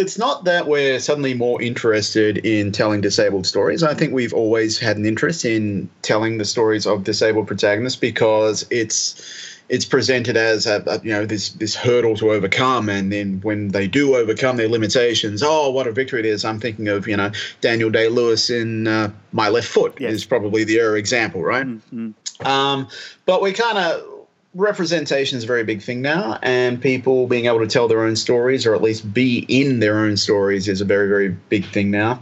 it's 0.00 0.18
not 0.18 0.44
that 0.44 0.66
we're 0.66 0.98
suddenly 0.98 1.34
more 1.34 1.60
interested 1.60 2.38
in 2.38 2.72
telling 2.72 3.00
disabled 3.00 3.46
stories. 3.46 3.82
I 3.82 3.94
think 3.94 4.12
we've 4.12 4.32
always 4.32 4.78
had 4.78 4.96
an 4.96 5.04
interest 5.04 5.44
in 5.44 5.90
telling 6.02 6.38
the 6.38 6.44
stories 6.44 6.86
of 6.86 7.04
disabled 7.04 7.46
protagonists 7.46 8.00
because 8.00 8.66
it's 8.70 9.22
it's 9.68 9.84
presented 9.84 10.36
as 10.36 10.66
a, 10.66 10.82
a, 10.86 11.00
you 11.04 11.12
know 11.12 11.26
this 11.26 11.50
this 11.50 11.76
hurdle 11.76 12.16
to 12.16 12.32
overcome, 12.32 12.88
and 12.88 13.12
then 13.12 13.40
when 13.42 13.68
they 13.68 13.86
do 13.86 14.16
overcome 14.16 14.56
their 14.56 14.68
limitations, 14.68 15.42
oh, 15.44 15.70
what 15.70 15.86
a 15.86 15.92
victory 15.92 16.20
it 16.20 16.26
is! 16.26 16.44
I'm 16.44 16.58
thinking 16.58 16.88
of 16.88 17.06
you 17.06 17.16
know 17.16 17.30
Daniel 17.60 17.90
Day 17.90 18.08
Lewis 18.08 18.50
in 18.50 18.88
uh, 18.88 19.12
My 19.32 19.48
Left 19.48 19.68
Foot 19.68 20.00
yes. 20.00 20.12
is 20.12 20.24
probably 20.24 20.64
the 20.64 20.80
error 20.80 20.96
example, 20.96 21.42
right? 21.42 21.66
Mm-hmm. 21.66 22.46
Um, 22.46 22.88
but 23.26 23.42
we 23.42 23.52
kind 23.52 23.78
of 23.78 24.09
representation 24.54 25.38
is 25.38 25.44
a 25.44 25.46
very 25.46 25.62
big 25.64 25.80
thing 25.80 26.02
now, 26.02 26.38
and 26.42 26.80
people 26.80 27.26
being 27.26 27.46
able 27.46 27.60
to 27.60 27.66
tell 27.66 27.86
their 27.86 28.02
own 28.02 28.16
stories 28.16 28.66
or 28.66 28.74
at 28.74 28.82
least 28.82 29.12
be 29.14 29.44
in 29.48 29.80
their 29.80 29.98
own 29.98 30.16
stories 30.16 30.66
is 30.68 30.80
a 30.80 30.84
very, 30.84 31.08
very 31.08 31.28
big 31.28 31.64
thing 31.66 31.90
now. 31.90 32.20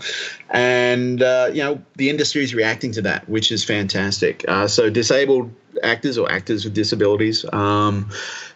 And, 0.51 1.22
uh, 1.22 1.51
you 1.53 1.62
know, 1.62 1.83
the 1.97 2.11
industry 2.11 2.43
is 2.43 2.55
reacting 2.55 2.93
to 2.93 3.03
that, 3.03 3.29
which 3.29 3.51
is 3.51 3.64
fantastic. 3.64 4.45
Uh, 4.47 4.68
so, 4.68 4.91
disabled 4.91 5.51
actors 5.83 6.18
or 6.18 6.31
actors 6.31 6.64
with 6.64 6.74
disabilities 6.74 7.45
um, 7.53 8.11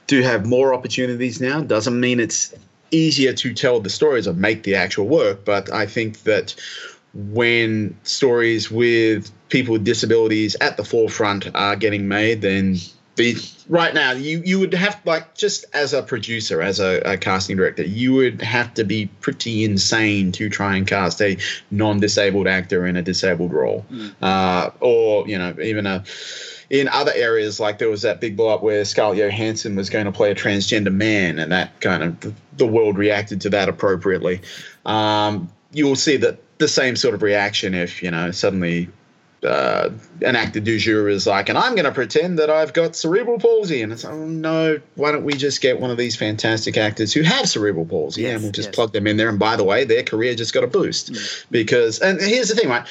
do 0.06 0.20
have 0.22 0.44
more 0.46 0.74
opportunities 0.74 1.40
now. 1.40 1.60
Doesn't 1.62 1.98
mean 1.98 2.20
it's 2.20 2.54
easier 2.90 3.32
to 3.32 3.54
tell 3.54 3.80
the 3.80 3.90
stories 3.90 4.28
or 4.28 4.34
make 4.34 4.64
the 4.64 4.74
actual 4.74 5.06
work, 5.06 5.44
but 5.46 5.72
I 5.72 5.86
think 5.86 6.24
that 6.24 6.54
when 7.14 7.96
stories 8.04 8.70
with 8.70 9.30
people 9.48 9.72
with 9.72 9.84
disabilities 9.84 10.56
at 10.60 10.76
the 10.76 10.84
forefront 10.84 11.54
are 11.54 11.76
getting 11.76 12.08
made, 12.08 12.42
then 12.42 12.76
the 13.16 13.36
right 13.68 13.94
now 13.94 14.12
you 14.12 14.42
you 14.44 14.58
would 14.58 14.74
have 14.74 15.00
like 15.04 15.34
just 15.34 15.64
as 15.72 15.92
a 15.92 16.02
producer 16.02 16.60
as 16.60 16.80
a, 16.80 17.00
a, 17.04 17.16
casting 17.16 17.56
director 17.56 17.82
you 17.82 18.12
would 18.12 18.42
have 18.42 18.72
to 18.74 18.84
be 18.84 19.06
pretty 19.20 19.64
insane 19.64 20.32
to 20.32 20.48
try 20.48 20.76
and 20.76 20.86
cast 20.86 21.20
a 21.20 21.36
non-disabled 21.70 22.46
actor 22.46 22.86
in 22.86 22.96
a 22.96 23.02
disabled 23.02 23.52
role 23.52 23.84
mm. 23.90 24.12
uh, 24.20 24.70
or 24.80 25.26
you 25.28 25.38
know 25.38 25.54
even 25.62 25.86
a 25.86 26.04
in 26.70 26.88
other 26.88 27.12
areas 27.14 27.60
like 27.60 27.78
there 27.78 27.90
was 27.90 28.02
that 28.02 28.20
big 28.20 28.36
blow 28.36 28.48
up 28.48 28.62
where 28.62 28.84
Scarlett 28.84 29.18
Johansson 29.18 29.76
was 29.76 29.90
going 29.90 30.06
to 30.06 30.12
play 30.12 30.30
a 30.30 30.34
transgender 30.34 30.92
man 30.92 31.38
and 31.38 31.52
that 31.52 31.80
kind 31.80 32.02
of 32.02 32.34
the 32.56 32.66
world 32.66 32.96
reacted 32.96 33.42
to 33.42 33.50
that 33.50 33.68
appropriately 33.68 34.40
um, 34.86 35.50
you 35.72 35.86
will 35.86 35.96
see 35.96 36.16
that 36.16 36.40
the 36.58 36.68
same 36.68 36.96
sort 36.96 37.14
of 37.14 37.22
reaction 37.22 37.74
if 37.74 38.02
you 38.02 38.10
know 38.10 38.30
suddenly 38.30 38.88
uh, 39.44 39.90
an 40.24 40.36
actor 40.36 40.60
du 40.60 40.78
jour 40.78 41.08
is 41.08 41.26
like, 41.26 41.48
and 41.48 41.58
I'm 41.58 41.74
going 41.74 41.84
to 41.84 41.92
pretend 41.92 42.38
that 42.38 42.50
I've 42.50 42.72
got 42.72 42.94
cerebral 42.94 43.38
palsy. 43.38 43.82
And 43.82 43.92
it's, 43.92 44.04
oh 44.04 44.26
no, 44.26 44.80
why 44.94 45.12
don't 45.12 45.24
we 45.24 45.34
just 45.34 45.60
get 45.60 45.80
one 45.80 45.90
of 45.90 45.96
these 45.96 46.16
fantastic 46.16 46.76
actors 46.76 47.12
who 47.12 47.22
have 47.22 47.48
cerebral 47.48 47.84
palsy 47.84 48.22
yes, 48.22 48.34
and 48.34 48.42
we'll 48.42 48.52
just 48.52 48.68
yes. 48.68 48.74
plug 48.74 48.92
them 48.92 49.06
in 49.06 49.16
there. 49.16 49.28
And 49.28 49.38
by 49.38 49.56
the 49.56 49.64
way, 49.64 49.84
their 49.84 50.02
career 50.02 50.34
just 50.34 50.54
got 50.54 50.64
a 50.64 50.68
boost. 50.68 51.12
Mm. 51.12 51.46
Because, 51.50 51.98
and 51.98 52.20
here's 52.20 52.48
the 52.48 52.54
thing, 52.54 52.68
right? 52.68 52.86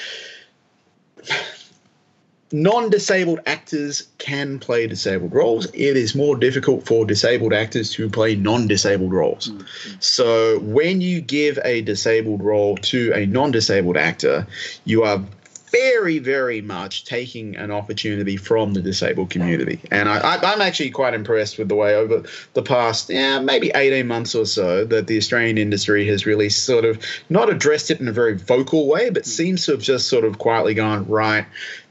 Non 2.54 2.90
disabled 2.90 3.40
actors 3.46 4.10
can 4.18 4.60
play 4.60 4.86
disabled 4.86 5.34
roles. 5.34 5.68
It 5.68 5.96
is 5.96 6.16
more 6.16 6.36
difficult 6.36 6.86
for 6.86 7.06
disabled 7.06 7.54
actors 7.54 7.92
to 7.94 8.10
play 8.10 8.36
non 8.36 8.68
disabled 8.68 9.14
roles. 9.14 9.48
Mm-hmm. 9.48 9.96
So, 10.02 10.60
when 10.60 11.00
you 11.00 11.22
give 11.22 11.58
a 11.64 11.82
disabled 11.82 12.44
role 12.44 12.76
to 12.78 13.14
a 13.14 13.26
non 13.26 13.52
disabled 13.52 13.96
actor, 13.96 14.48
you 14.84 15.04
are 15.04 15.24
very, 15.72 16.20
very 16.20 16.62
much 16.62 17.06
taking 17.06 17.56
an 17.56 17.72
opportunity 17.72 18.38
from 18.38 18.74
the 18.74 18.82
disabled 18.82 19.30
community. 19.30 19.80
And 19.90 20.10
I, 20.10 20.36
am 20.36 20.62
actually 20.62 20.92
quite 20.92 21.14
impressed 21.14 21.58
with 21.58 21.70
the 21.70 21.76
way 21.76 21.96
over 21.96 22.24
the 22.54 22.62
past, 22.62 23.10
yeah, 23.10 23.40
maybe 23.40 23.72
18 23.74 24.06
months 24.06 24.36
or 24.36 24.46
so, 24.46 24.86
that 24.86 25.08
the 25.08 25.18
Australian 25.18 25.58
industry 25.58 26.06
has 26.08 26.26
really 26.26 26.50
sort 26.50 26.86
of 26.86 27.04
not 27.30 27.50
addressed 27.50 27.90
it 27.90 28.00
in 28.00 28.08
a 28.08 28.12
very 28.12 28.38
vocal 28.38 28.88
way, 28.88 29.10
but 29.10 29.26
seems 29.26 29.66
to 29.66 29.72
have 29.72 29.82
just 29.82 30.10
sort 30.10 30.26
of 30.26 30.38
quietly 30.40 30.74
gone, 30.74 31.08
right, 31.08 31.46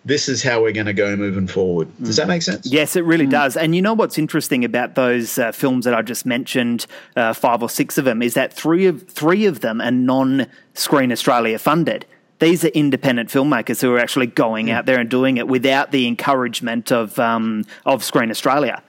this 0.04 0.28
is 0.28 0.42
how 0.42 0.62
we're 0.62 0.72
going 0.72 0.86
to 0.86 0.92
go 0.92 1.14
moving 1.16 1.46
forward. 1.46 1.88
Does 2.02 2.16
that 2.16 2.28
make 2.28 2.42
sense? 2.42 2.66
Yes, 2.66 2.96
it 2.96 3.04
really 3.04 3.26
mm. 3.26 3.30
does. 3.30 3.56
And 3.56 3.74
you 3.74 3.82
know 3.82 3.94
what's 3.94 4.18
interesting 4.18 4.64
about 4.64 4.94
those 4.94 5.38
uh, 5.38 5.52
films 5.52 5.84
that 5.84 5.94
I 5.94 6.02
just 6.02 6.24
mentioned, 6.24 6.86
uh, 7.16 7.32
five 7.32 7.62
or 7.62 7.68
six 7.68 7.98
of 7.98 8.04
them, 8.04 8.22
is 8.22 8.34
that 8.34 8.52
three 8.52 8.86
of 8.86 9.06
three 9.08 9.44
of 9.46 9.60
them 9.60 9.80
are 9.80 9.90
non 9.90 10.46
Screen 10.74 11.12
Australia 11.12 11.58
funded 11.58 12.06
these 12.40 12.64
are 12.64 12.68
independent 12.68 13.28
filmmakers 13.28 13.80
who 13.80 13.92
are 13.94 13.98
actually 13.98 14.26
going 14.26 14.66
mm. 14.66 14.72
out 14.72 14.86
there 14.86 14.98
and 14.98 15.08
doing 15.08 15.36
it 15.36 15.46
without 15.46 15.92
the 15.92 16.06
encouragement 16.06 16.90
of 16.90 17.18
um, 17.18 17.64
of 17.86 18.02
Screen 18.02 18.30
Australia. 18.30 18.82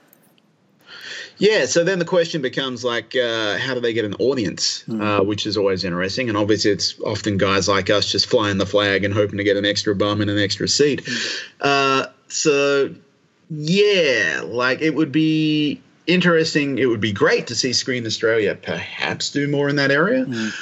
Yeah, 1.38 1.66
so 1.66 1.82
then 1.82 1.98
the 1.98 2.04
question 2.04 2.40
becomes 2.40 2.84
like, 2.84 3.16
uh, 3.16 3.58
how 3.58 3.74
do 3.74 3.80
they 3.80 3.92
get 3.92 4.04
an 4.04 4.14
audience, 4.20 4.84
mm. 4.86 5.02
uh, 5.02 5.24
which 5.24 5.46
is 5.46 5.56
always 5.56 5.82
interesting. 5.82 6.28
And 6.28 6.38
obviously, 6.38 6.70
it's 6.70 7.00
often 7.00 7.36
guys 7.36 7.68
like 7.68 7.90
us 7.90 8.10
just 8.10 8.26
flying 8.26 8.58
the 8.58 8.66
flag 8.66 9.02
and 9.04 9.12
hoping 9.12 9.38
to 9.38 9.44
get 9.44 9.56
an 9.56 9.64
extra 9.64 9.94
bum 9.94 10.20
and 10.20 10.30
an 10.30 10.38
extra 10.38 10.68
seat. 10.68 11.04
Mm. 11.04 11.42
Uh, 11.60 12.06
so, 12.28 12.94
yeah, 13.50 14.42
like 14.44 14.82
it 14.82 14.94
would 14.94 15.10
be 15.10 15.80
interesting. 16.06 16.78
It 16.78 16.86
would 16.86 17.00
be 17.00 17.12
great 17.12 17.48
to 17.48 17.54
see 17.54 17.72
Screen 17.72 18.06
Australia 18.06 18.54
perhaps 18.54 19.30
do 19.30 19.48
more 19.48 19.68
in 19.68 19.76
that 19.76 19.90
area. 19.90 20.26
Mm. 20.26 20.52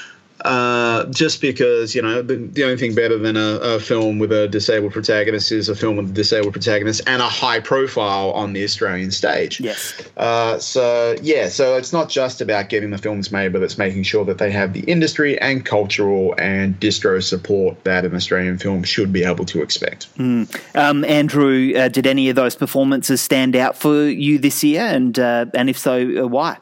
Uh, 0.45 1.05
just 1.07 1.41
because 1.41 1.95
you 1.95 2.03
know 2.03 2.23
the, 2.23 2.37
the 2.37 2.65
only 2.65 2.77
thing 2.77 2.95
better 2.95 3.19
than 3.19 3.37
a, 3.37 3.59
a, 3.61 3.81
film 3.81 4.19
with 4.19 4.33
a 4.33 4.49
disabled 4.49 4.93
protagonist 4.93 5.53
is 5.53 5.69
a 5.69 5.75
film 5.75 5.97
with 5.97 6.11
a 6.11 6.13
disabled 6.13 6.53
protagonist 6.53 7.03
and 7.07 7.21
a 7.21 7.29
high 7.29 7.61
profile 7.61 8.31
on 8.33 8.53
the 8.53 8.65
Australian 8.65 9.11
stage. 9.11 9.61
Yes. 9.61 10.03
Uh, 10.17 10.59
so 10.59 11.17
yeah, 11.23 11.49
so 11.49 11.77
it's 11.77 11.93
not 11.93 12.09
just 12.09 12.41
about 12.41 12.69
getting 12.69 12.91
the 12.91 12.99
films 12.99 13.31
made, 13.31 13.53
but 13.53 13.63
it's 13.63 13.79
making 13.79 14.03
sure 14.03 14.25
that 14.25 14.39
they 14.39 14.51
have 14.51 14.73
the 14.73 14.81
industry 14.81 15.39
and 15.41 15.65
cultural 15.65 16.35
and 16.39 16.79
distro 16.81 17.23
support 17.23 17.83
that 17.85 18.05
an 18.05 18.15
Australian 18.15 18.59
film 18.59 18.83
should 18.83 19.13
be 19.13 19.25
able 19.25 19.45
to 19.47 19.63
expect. 19.63 20.15
Mm. 20.17 20.77
Um, 20.77 21.05
Andrew, 21.05 21.73
uh, 21.77 21.89
did 21.89 22.07
any 22.07 22.29
of 22.29 22.37
those 22.37 22.55
performances 22.55 23.21
stand 23.21 23.57
out 23.57 23.77
for 23.77 24.05
you 24.05 24.39
this 24.39 24.65
year, 24.65 24.83
and 24.83 25.19
uh, 25.19 25.47
and 25.55 25.69
if 25.69 25.79
so, 25.79 26.25
uh, 26.25 26.27
why? 26.27 26.59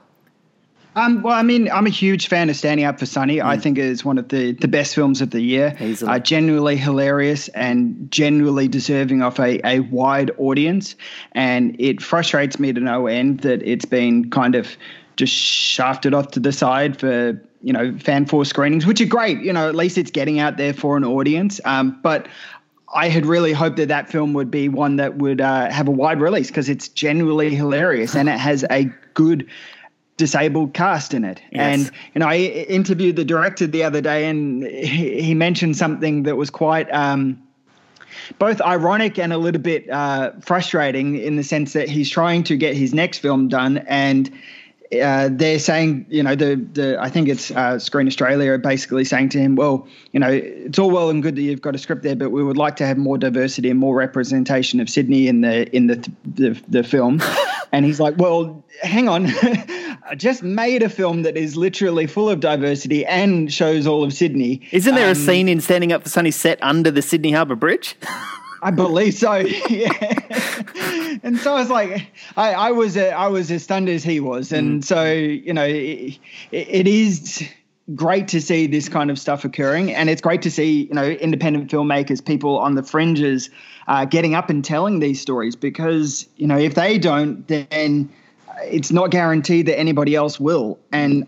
Um, 0.98 1.22
well, 1.22 1.34
I 1.34 1.42
mean, 1.42 1.70
I'm 1.70 1.86
a 1.86 1.90
huge 1.90 2.26
fan 2.26 2.50
of 2.50 2.56
Standing 2.56 2.84
Up 2.84 2.98
for 2.98 3.06
Sunny. 3.06 3.36
Mm. 3.36 3.44
I 3.44 3.56
think 3.56 3.78
it 3.78 3.84
is 3.84 4.04
one 4.04 4.18
of 4.18 4.28
the, 4.28 4.52
the 4.52 4.66
best 4.66 4.96
films 4.96 5.20
of 5.20 5.30
the 5.30 5.40
year. 5.40 5.76
Uh, 6.02 6.18
genuinely 6.18 6.76
hilarious 6.76 7.46
and 7.48 8.10
genuinely 8.10 8.66
deserving 8.66 9.22
of 9.22 9.38
a, 9.38 9.64
a 9.64 9.80
wide 9.80 10.32
audience. 10.38 10.96
And 11.32 11.76
it 11.80 12.02
frustrates 12.02 12.58
me 12.58 12.72
to 12.72 12.80
no 12.80 13.06
end 13.06 13.40
that 13.40 13.62
it's 13.62 13.84
been 13.84 14.28
kind 14.30 14.56
of 14.56 14.76
just 15.16 15.32
shafted 15.32 16.14
off 16.14 16.32
to 16.32 16.40
the 16.40 16.52
side 16.52 16.98
for 16.98 17.40
you 17.60 17.72
know 17.72 17.96
fan 17.98 18.26
force 18.26 18.48
screenings, 18.48 18.84
which 18.84 19.00
are 19.00 19.06
great. 19.06 19.40
You 19.40 19.52
know, 19.52 19.68
at 19.68 19.76
least 19.76 19.98
it's 19.98 20.10
getting 20.10 20.40
out 20.40 20.56
there 20.56 20.72
for 20.72 20.96
an 20.96 21.04
audience. 21.04 21.60
Um, 21.64 21.98
but 22.02 22.26
I 22.92 23.08
had 23.08 23.24
really 23.24 23.52
hoped 23.52 23.76
that 23.76 23.88
that 23.88 24.10
film 24.10 24.32
would 24.32 24.50
be 24.50 24.68
one 24.68 24.96
that 24.96 25.16
would 25.18 25.40
uh, 25.40 25.70
have 25.70 25.86
a 25.86 25.92
wide 25.92 26.20
release 26.20 26.48
because 26.48 26.68
it's 26.68 26.88
genuinely 26.88 27.54
hilarious 27.54 28.16
and 28.16 28.28
it 28.28 28.38
has 28.38 28.64
a 28.70 28.84
good 29.14 29.46
disabled 30.18 30.74
cast 30.74 31.14
in 31.14 31.24
it. 31.24 31.40
Yes. 31.50 31.86
And 31.86 31.90
you 32.14 32.18
know, 32.18 32.28
I 32.28 32.36
interviewed 32.36 33.16
the 33.16 33.24
director 33.24 33.66
the 33.66 33.82
other 33.82 34.02
day, 34.02 34.28
and 34.28 34.64
he, 34.64 35.22
he 35.22 35.34
mentioned 35.34 35.76
something 35.76 36.24
that 36.24 36.36
was 36.36 36.50
quite. 36.50 36.92
Um, 36.92 37.42
both 38.38 38.60
ironic 38.60 39.18
and 39.18 39.32
a 39.32 39.38
little 39.38 39.60
bit 39.60 39.88
uh, 39.88 40.32
frustrating 40.40 41.16
in 41.16 41.36
the 41.36 41.42
sense 41.42 41.72
that 41.72 41.88
he's 41.88 42.10
trying 42.10 42.42
to 42.44 42.56
get 42.56 42.76
his 42.76 42.92
next 42.92 43.18
film 43.18 43.48
done 43.48 43.78
and 43.86 44.30
uh, 44.92 45.28
they're 45.30 45.58
saying, 45.58 46.06
you 46.08 46.22
know, 46.22 46.34
the 46.34 46.56
the 46.56 46.98
I 46.98 47.10
think 47.10 47.28
it's 47.28 47.50
uh, 47.50 47.78
Screen 47.78 48.06
Australia 48.06 48.52
are 48.52 48.58
basically 48.58 49.04
saying 49.04 49.28
to 49.30 49.38
him, 49.38 49.54
well, 49.54 49.86
you 50.12 50.20
know, 50.20 50.30
it's 50.30 50.78
all 50.78 50.90
well 50.90 51.10
and 51.10 51.22
good 51.22 51.36
that 51.36 51.42
you've 51.42 51.60
got 51.60 51.74
a 51.74 51.78
script 51.78 52.02
there, 52.02 52.16
but 52.16 52.30
we 52.30 52.42
would 52.42 52.56
like 52.56 52.76
to 52.76 52.86
have 52.86 52.96
more 52.96 53.18
diversity 53.18 53.68
and 53.70 53.78
more 53.78 53.94
representation 53.94 54.80
of 54.80 54.88
Sydney 54.88 55.28
in 55.28 55.42
the 55.42 55.74
in 55.76 55.88
the 55.88 56.10
the, 56.24 56.62
the 56.68 56.82
film. 56.82 57.20
and 57.72 57.84
he's 57.84 58.00
like, 58.00 58.16
well, 58.16 58.64
hang 58.82 59.08
on, 59.08 59.26
I 60.08 60.14
just 60.16 60.42
made 60.42 60.82
a 60.82 60.88
film 60.88 61.22
that 61.22 61.36
is 61.36 61.56
literally 61.56 62.06
full 62.06 62.30
of 62.30 62.40
diversity 62.40 63.04
and 63.04 63.52
shows 63.52 63.86
all 63.86 64.04
of 64.04 64.14
Sydney. 64.14 64.62
Isn't 64.72 64.94
there 64.94 65.06
um, 65.06 65.12
a 65.12 65.14
scene 65.14 65.48
in 65.48 65.60
Standing 65.60 65.92
Up 65.92 66.02
for 66.02 66.08
Sunny 66.08 66.30
set 66.30 66.58
under 66.62 66.90
the 66.90 67.02
Sydney 67.02 67.32
Harbour 67.32 67.56
Bridge? 67.56 67.94
I 68.62 68.70
believe 68.70 69.14
so. 69.14 69.34
Yeah. 69.68 69.92
and 71.22 71.38
so 71.38 71.54
I 71.54 71.60
was 71.60 71.70
like, 71.70 72.10
I, 72.36 72.52
I 72.52 72.70
was 72.70 72.96
a, 72.96 73.10
I 73.10 73.26
was 73.28 73.50
as 73.50 73.62
stunned 73.62 73.88
as 73.88 74.02
he 74.02 74.20
was, 74.20 74.52
and 74.52 74.82
mm. 74.82 74.84
so 74.84 75.04
you 75.04 75.52
know, 75.52 75.64
it, 75.64 76.18
it 76.50 76.86
is 76.86 77.46
great 77.94 78.28
to 78.28 78.40
see 78.40 78.66
this 78.66 78.88
kind 78.88 79.10
of 79.10 79.18
stuff 79.18 79.44
occurring, 79.44 79.92
and 79.92 80.10
it's 80.10 80.22
great 80.22 80.42
to 80.42 80.50
see 80.50 80.84
you 80.84 80.94
know 80.94 81.04
independent 81.04 81.70
filmmakers, 81.70 82.24
people 82.24 82.58
on 82.58 82.74
the 82.74 82.82
fringes, 82.82 83.50
uh, 83.88 84.04
getting 84.04 84.34
up 84.34 84.50
and 84.50 84.64
telling 84.64 85.00
these 85.00 85.20
stories 85.20 85.54
because 85.54 86.26
you 86.36 86.46
know 86.46 86.58
if 86.58 86.74
they 86.74 86.98
don't, 86.98 87.46
then 87.48 88.08
it's 88.64 88.90
not 88.90 89.10
guaranteed 89.10 89.66
that 89.66 89.78
anybody 89.78 90.14
else 90.14 90.40
will, 90.40 90.78
and 90.92 91.26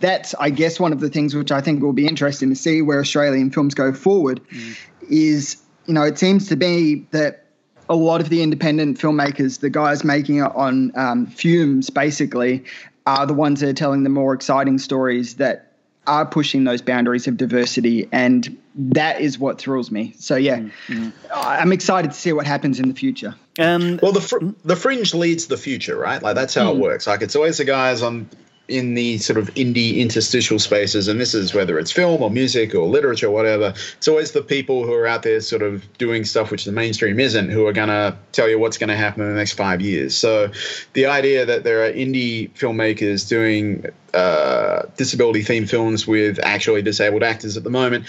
that's 0.00 0.34
I 0.40 0.50
guess 0.50 0.80
one 0.80 0.92
of 0.92 1.00
the 1.00 1.10
things 1.10 1.34
which 1.34 1.52
I 1.52 1.60
think 1.60 1.82
will 1.82 1.92
be 1.92 2.06
interesting 2.06 2.48
to 2.50 2.56
see 2.56 2.82
where 2.82 3.00
Australian 3.00 3.50
films 3.50 3.74
go 3.74 3.92
forward 3.92 4.40
mm. 4.50 4.76
is 5.08 5.56
you 5.86 5.94
know, 5.94 6.02
it 6.02 6.18
seems 6.18 6.48
to 6.48 6.56
be 6.56 7.06
that 7.10 7.44
a 7.88 7.96
lot 7.96 8.20
of 8.20 8.28
the 8.28 8.42
independent 8.42 8.98
filmmakers, 8.98 9.60
the 9.60 9.70
guys 9.70 10.04
making 10.04 10.38
it 10.38 10.52
on 10.54 10.92
um, 10.96 11.26
fumes, 11.26 11.90
basically, 11.90 12.64
are 13.06 13.26
the 13.26 13.34
ones 13.34 13.60
that 13.60 13.68
are 13.68 13.74
telling 13.74 14.02
the 14.02 14.10
more 14.10 14.34
exciting 14.34 14.78
stories 14.78 15.36
that 15.36 15.72
are 16.06 16.26
pushing 16.26 16.64
those 16.64 16.82
boundaries 16.82 17.26
of 17.26 17.36
diversity. 17.36 18.08
And 18.12 18.56
that 18.74 19.20
is 19.20 19.38
what 19.38 19.58
thrills 19.58 19.90
me. 19.90 20.14
So, 20.18 20.36
yeah, 20.36 20.58
mm-hmm. 20.58 21.10
I'm 21.32 21.72
excited 21.72 22.10
to 22.12 22.16
see 22.16 22.32
what 22.32 22.46
happens 22.46 22.80
in 22.80 22.88
the 22.88 22.94
future. 22.94 23.34
Um, 23.58 23.98
well, 24.02 24.12
the 24.12 24.20
fr- 24.20 24.44
the 24.64 24.76
fringe 24.76 25.14
leads 25.14 25.46
the 25.46 25.56
future, 25.56 25.96
right? 25.96 26.22
Like 26.22 26.34
that's 26.34 26.54
how 26.54 26.72
mm. 26.72 26.76
it 26.76 26.80
works. 26.80 27.06
Like 27.06 27.22
it's 27.22 27.34
always 27.34 27.58
the 27.58 27.64
guys 27.64 28.02
on 28.02 28.28
in 28.68 28.94
the 28.94 29.18
sort 29.18 29.38
of 29.38 29.52
indie 29.54 29.98
interstitial 29.98 30.58
spaces, 30.58 31.08
and 31.08 31.20
this 31.20 31.34
is 31.34 31.54
whether 31.54 31.78
it's 31.78 31.92
film 31.92 32.22
or 32.22 32.30
music 32.30 32.74
or 32.74 32.86
literature 32.88 33.28
or 33.28 33.30
whatever, 33.30 33.74
it's 33.96 34.08
always 34.08 34.32
the 34.32 34.42
people 34.42 34.84
who 34.84 34.92
are 34.92 35.06
out 35.06 35.22
there 35.22 35.40
sort 35.40 35.62
of 35.62 35.86
doing 35.98 36.24
stuff 36.24 36.50
which 36.50 36.64
the 36.64 36.72
mainstream 36.72 37.20
isn't 37.20 37.50
who 37.50 37.66
are 37.66 37.72
going 37.72 37.88
to 37.88 38.16
tell 38.32 38.48
you 38.48 38.58
what's 38.58 38.78
going 38.78 38.88
to 38.88 38.96
happen 38.96 39.22
in 39.22 39.28
the 39.28 39.36
next 39.36 39.52
five 39.52 39.80
years. 39.80 40.16
So 40.16 40.50
the 40.94 41.06
idea 41.06 41.46
that 41.46 41.62
there 41.62 41.86
are 41.86 41.92
indie 41.92 42.50
filmmakers 42.52 43.28
doing 43.28 43.86
uh, 44.12 44.82
disability 44.96 45.42
themed 45.42 45.68
films 45.68 46.06
with 46.06 46.40
actually 46.42 46.82
disabled 46.82 47.22
actors 47.22 47.56
at 47.56 47.64
the 47.64 47.70
moment 47.70 48.06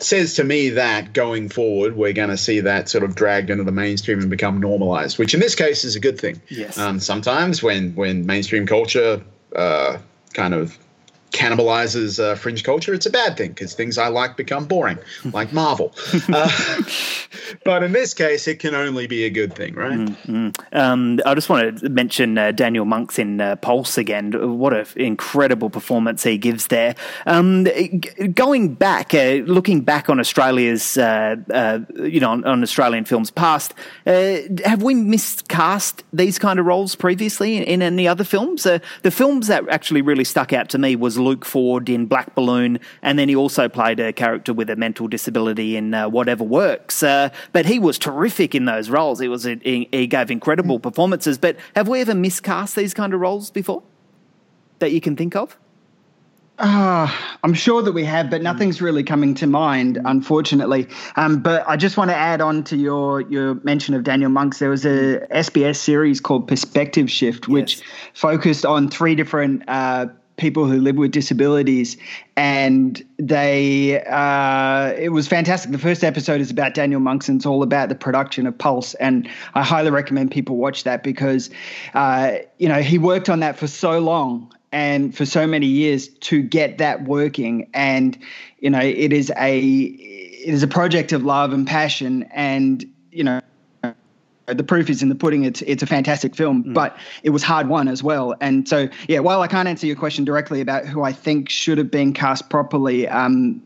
says 0.00 0.34
to 0.34 0.44
me 0.44 0.70
that 0.70 1.12
going 1.12 1.48
forward, 1.48 1.96
we're 1.96 2.12
going 2.12 2.30
to 2.30 2.36
see 2.36 2.60
that 2.60 2.88
sort 2.88 3.04
of 3.04 3.14
dragged 3.14 3.48
into 3.50 3.64
the 3.64 3.72
mainstream 3.72 4.20
and 4.20 4.28
become 4.30 4.60
normalized, 4.60 5.18
which 5.18 5.34
in 5.34 5.40
this 5.40 5.54
case 5.54 5.84
is 5.84 5.96
a 5.96 6.00
good 6.00 6.20
thing. 6.20 6.40
Yes. 6.48 6.78
Um, 6.78 7.00
sometimes 7.00 7.62
when 7.62 7.94
when 7.94 8.26
mainstream 8.26 8.66
culture 8.66 9.22
uh, 9.54 9.98
kind 10.34 10.54
of 10.54 10.78
cannibalizes 11.30 12.22
uh, 12.22 12.34
fringe 12.34 12.64
culture, 12.64 12.94
it's 12.94 13.06
a 13.06 13.10
bad 13.10 13.36
thing 13.36 13.50
because 13.50 13.74
things 13.74 13.98
I 13.98 14.08
like 14.08 14.36
become 14.36 14.64
boring, 14.64 14.98
like 15.32 15.52
Marvel. 15.52 15.94
Uh, 16.32 16.50
but 17.64 17.82
in 17.82 17.92
this 17.92 18.14
case, 18.14 18.48
it 18.48 18.58
can 18.58 18.74
only 18.74 19.06
be 19.06 19.24
a 19.24 19.30
good 19.30 19.54
thing, 19.54 19.74
right? 19.74 19.98
Mm-hmm. 19.98 20.48
Um, 20.72 21.20
I 21.26 21.34
just 21.34 21.48
want 21.48 21.80
to 21.80 21.88
mention 21.88 22.38
uh, 22.38 22.52
Daniel 22.52 22.84
Monks 22.84 23.18
in 23.18 23.40
uh, 23.40 23.56
Pulse 23.56 23.98
again. 23.98 24.58
What 24.58 24.72
an 24.72 24.86
incredible 24.96 25.70
performance 25.70 26.22
he 26.22 26.38
gives 26.38 26.68
there. 26.68 26.94
Um, 27.26 27.66
going 28.34 28.74
back, 28.74 29.14
uh, 29.14 29.42
looking 29.46 29.82
back 29.82 30.08
on 30.08 30.20
Australia's, 30.20 30.96
uh, 30.96 31.36
you 31.96 32.20
know, 32.20 32.30
on, 32.30 32.44
on, 32.44 32.62
Australian 32.62 33.04
films 33.04 33.30
past, 33.30 33.74
have 34.06 34.82
we 34.82 34.94
miscast 34.94 36.04
these 36.12 36.38
kind 36.38 36.58
of 36.58 36.66
roles 36.66 36.94
previously 36.94 37.56
in, 37.56 37.62
in 37.64 37.82
any 37.82 38.08
other 38.08 38.24
films? 38.24 38.66
the 39.02 39.10
films 39.10 39.46
that 39.46 39.68
actually 39.68 40.02
really 40.02 40.24
stuck 40.24 40.52
out 40.52 40.68
to 40.70 40.78
me 40.78 40.96
was 40.96 41.17
Luke 41.18 41.44
Ford 41.44 41.88
in 41.88 42.06
Black 42.06 42.34
Balloon, 42.34 42.78
and 43.02 43.18
then 43.18 43.28
he 43.28 43.36
also 43.36 43.68
played 43.68 44.00
a 44.00 44.12
character 44.12 44.52
with 44.52 44.70
a 44.70 44.76
mental 44.76 45.08
disability 45.08 45.76
in 45.76 45.94
uh, 45.94 46.08
Whatever 46.08 46.44
Works. 46.44 47.02
Uh, 47.02 47.30
but 47.52 47.66
he 47.66 47.78
was 47.78 47.98
terrific 47.98 48.54
in 48.54 48.64
those 48.64 48.90
roles. 48.90 49.20
He 49.20 49.28
was 49.28 49.46
a, 49.46 49.56
he, 49.62 49.88
he 49.92 50.06
gave 50.06 50.30
incredible 50.30 50.80
performances. 50.80 51.38
But 51.38 51.56
have 51.74 51.88
we 51.88 52.00
ever 52.00 52.14
miscast 52.14 52.76
these 52.76 52.94
kind 52.94 53.12
of 53.12 53.20
roles 53.20 53.50
before 53.50 53.82
that 54.78 54.92
you 54.92 55.00
can 55.00 55.16
think 55.16 55.36
of? 55.36 55.56
Uh, 56.58 57.08
I'm 57.44 57.54
sure 57.54 57.82
that 57.82 57.92
we 57.92 58.04
have, 58.04 58.30
but 58.30 58.42
nothing's 58.42 58.82
really 58.82 59.04
coming 59.04 59.32
to 59.34 59.46
mind, 59.46 59.98
unfortunately. 60.04 60.88
Um, 61.14 61.40
but 61.40 61.64
I 61.68 61.76
just 61.76 61.96
want 61.96 62.10
to 62.10 62.16
add 62.16 62.40
on 62.40 62.64
to 62.64 62.76
your 62.76 63.20
your 63.20 63.54
mention 63.62 63.94
of 63.94 64.02
Daniel 64.02 64.30
Monks. 64.30 64.58
There 64.58 64.70
was 64.70 64.84
a 64.84 65.24
SBS 65.30 65.76
series 65.76 66.20
called 66.20 66.48
Perspective 66.48 67.08
Shift, 67.08 67.46
which 67.46 67.76
yes. 67.76 67.86
focused 68.14 68.66
on 68.66 68.88
three 68.88 69.14
different 69.14 69.62
uh, 69.68 70.06
people 70.38 70.64
who 70.66 70.80
live 70.80 70.96
with 70.96 71.10
disabilities, 71.10 71.96
and 72.36 73.04
they 73.18 74.02
uh, 74.04 74.94
it 74.96 75.10
was 75.10 75.28
fantastic. 75.28 75.72
The 75.72 75.78
first 75.78 76.02
episode 76.02 76.40
is 76.40 76.50
about 76.50 76.74
Daniel 76.74 77.00
Monks, 77.00 77.28
and 77.28 77.38
it's 77.38 77.46
all 77.46 77.62
about 77.62 77.90
the 77.90 77.94
production 77.94 78.46
of 78.46 78.56
Pulse, 78.56 78.94
and 78.94 79.28
I 79.54 79.62
highly 79.62 79.90
recommend 79.90 80.30
people 80.30 80.56
watch 80.56 80.84
that 80.84 81.02
because 81.02 81.50
uh, 81.94 82.38
you 82.58 82.68
know 82.68 82.80
he 82.80 82.98
worked 82.98 83.28
on 83.28 83.40
that 83.40 83.58
for 83.58 83.66
so 83.66 83.98
long 83.98 84.52
and 84.72 85.16
for 85.16 85.26
so 85.26 85.46
many 85.46 85.66
years 85.66 86.08
to 86.08 86.42
get 86.42 86.78
that 86.78 87.04
working, 87.04 87.68
and 87.74 88.16
you 88.60 88.70
know 88.70 88.80
it 88.80 89.12
is 89.12 89.30
a 89.36 89.60
it 89.60 90.54
is 90.54 90.62
a 90.62 90.68
project 90.68 91.12
of 91.12 91.24
love 91.24 91.52
and 91.52 91.66
passion, 91.66 92.22
and 92.32 92.90
you 93.10 93.24
know 93.24 93.40
the 94.54 94.64
proof 94.64 94.90
is 94.90 95.02
in 95.02 95.08
the 95.08 95.14
pudding. 95.14 95.44
It's 95.44 95.62
it's 95.62 95.82
a 95.82 95.86
fantastic 95.86 96.34
film, 96.34 96.64
mm. 96.64 96.74
but 96.74 96.96
it 97.22 97.30
was 97.30 97.42
hard 97.42 97.68
won 97.68 97.88
as 97.88 98.02
well. 98.02 98.34
And 98.40 98.68
so, 98.68 98.88
yeah, 99.08 99.20
while 99.20 99.40
I 99.40 99.46
can't 99.46 99.68
answer 99.68 99.86
your 99.86 99.96
question 99.96 100.24
directly 100.24 100.60
about 100.60 100.86
who 100.86 101.02
I 101.02 101.12
think 101.12 101.48
should 101.48 101.78
have 101.78 101.90
been 101.90 102.12
cast 102.12 102.48
properly, 102.50 103.08
um, 103.08 103.62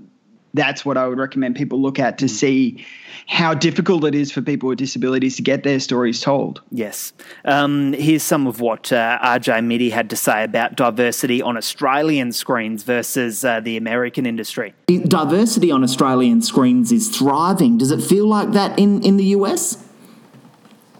that's 0.55 0.85
what 0.85 0.97
I 0.97 1.07
would 1.09 1.18
recommend 1.18 1.57
people 1.57 1.80
look 1.80 1.99
at 1.99 2.18
to 2.18 2.26
mm. 2.26 2.30
see 2.30 2.87
how 3.26 3.55
difficult 3.55 4.05
it 4.05 4.14
is 4.14 4.33
for 4.33 4.43
people 4.43 4.68
with 4.68 4.78
disabilities 4.78 5.37
to 5.37 5.43
get 5.43 5.62
their 5.62 5.78
stories 5.80 6.20
told. 6.20 6.61
Yes. 6.70 7.12
Um, 7.45 7.93
here's 7.93 8.22
some 8.22 8.47
of 8.47 8.61
what 8.61 8.93
uh, 8.93 9.18
RJ 9.22 9.64
Mitte 9.64 9.91
had 9.93 10.11
to 10.11 10.16
say 10.16 10.43
about 10.45 10.76
diversity 10.76 11.41
on 11.41 11.57
Australian 11.57 12.33
screens 12.33 12.83
versus 12.83 13.45
uh, 13.45 13.61
the 13.61 13.76
American 13.76 14.26
industry. 14.26 14.74
Diversity 14.87 15.70
on 15.70 15.83
Australian 15.85 16.43
screens 16.43 16.91
is 16.91 17.16
thriving. 17.16 17.78
Does 17.78 17.91
it 17.91 18.03
feel 18.03 18.26
like 18.26 18.53
that 18.53 18.78
in, 18.78 19.03
in 19.03 19.16
the 19.16 19.26
US? 19.26 19.78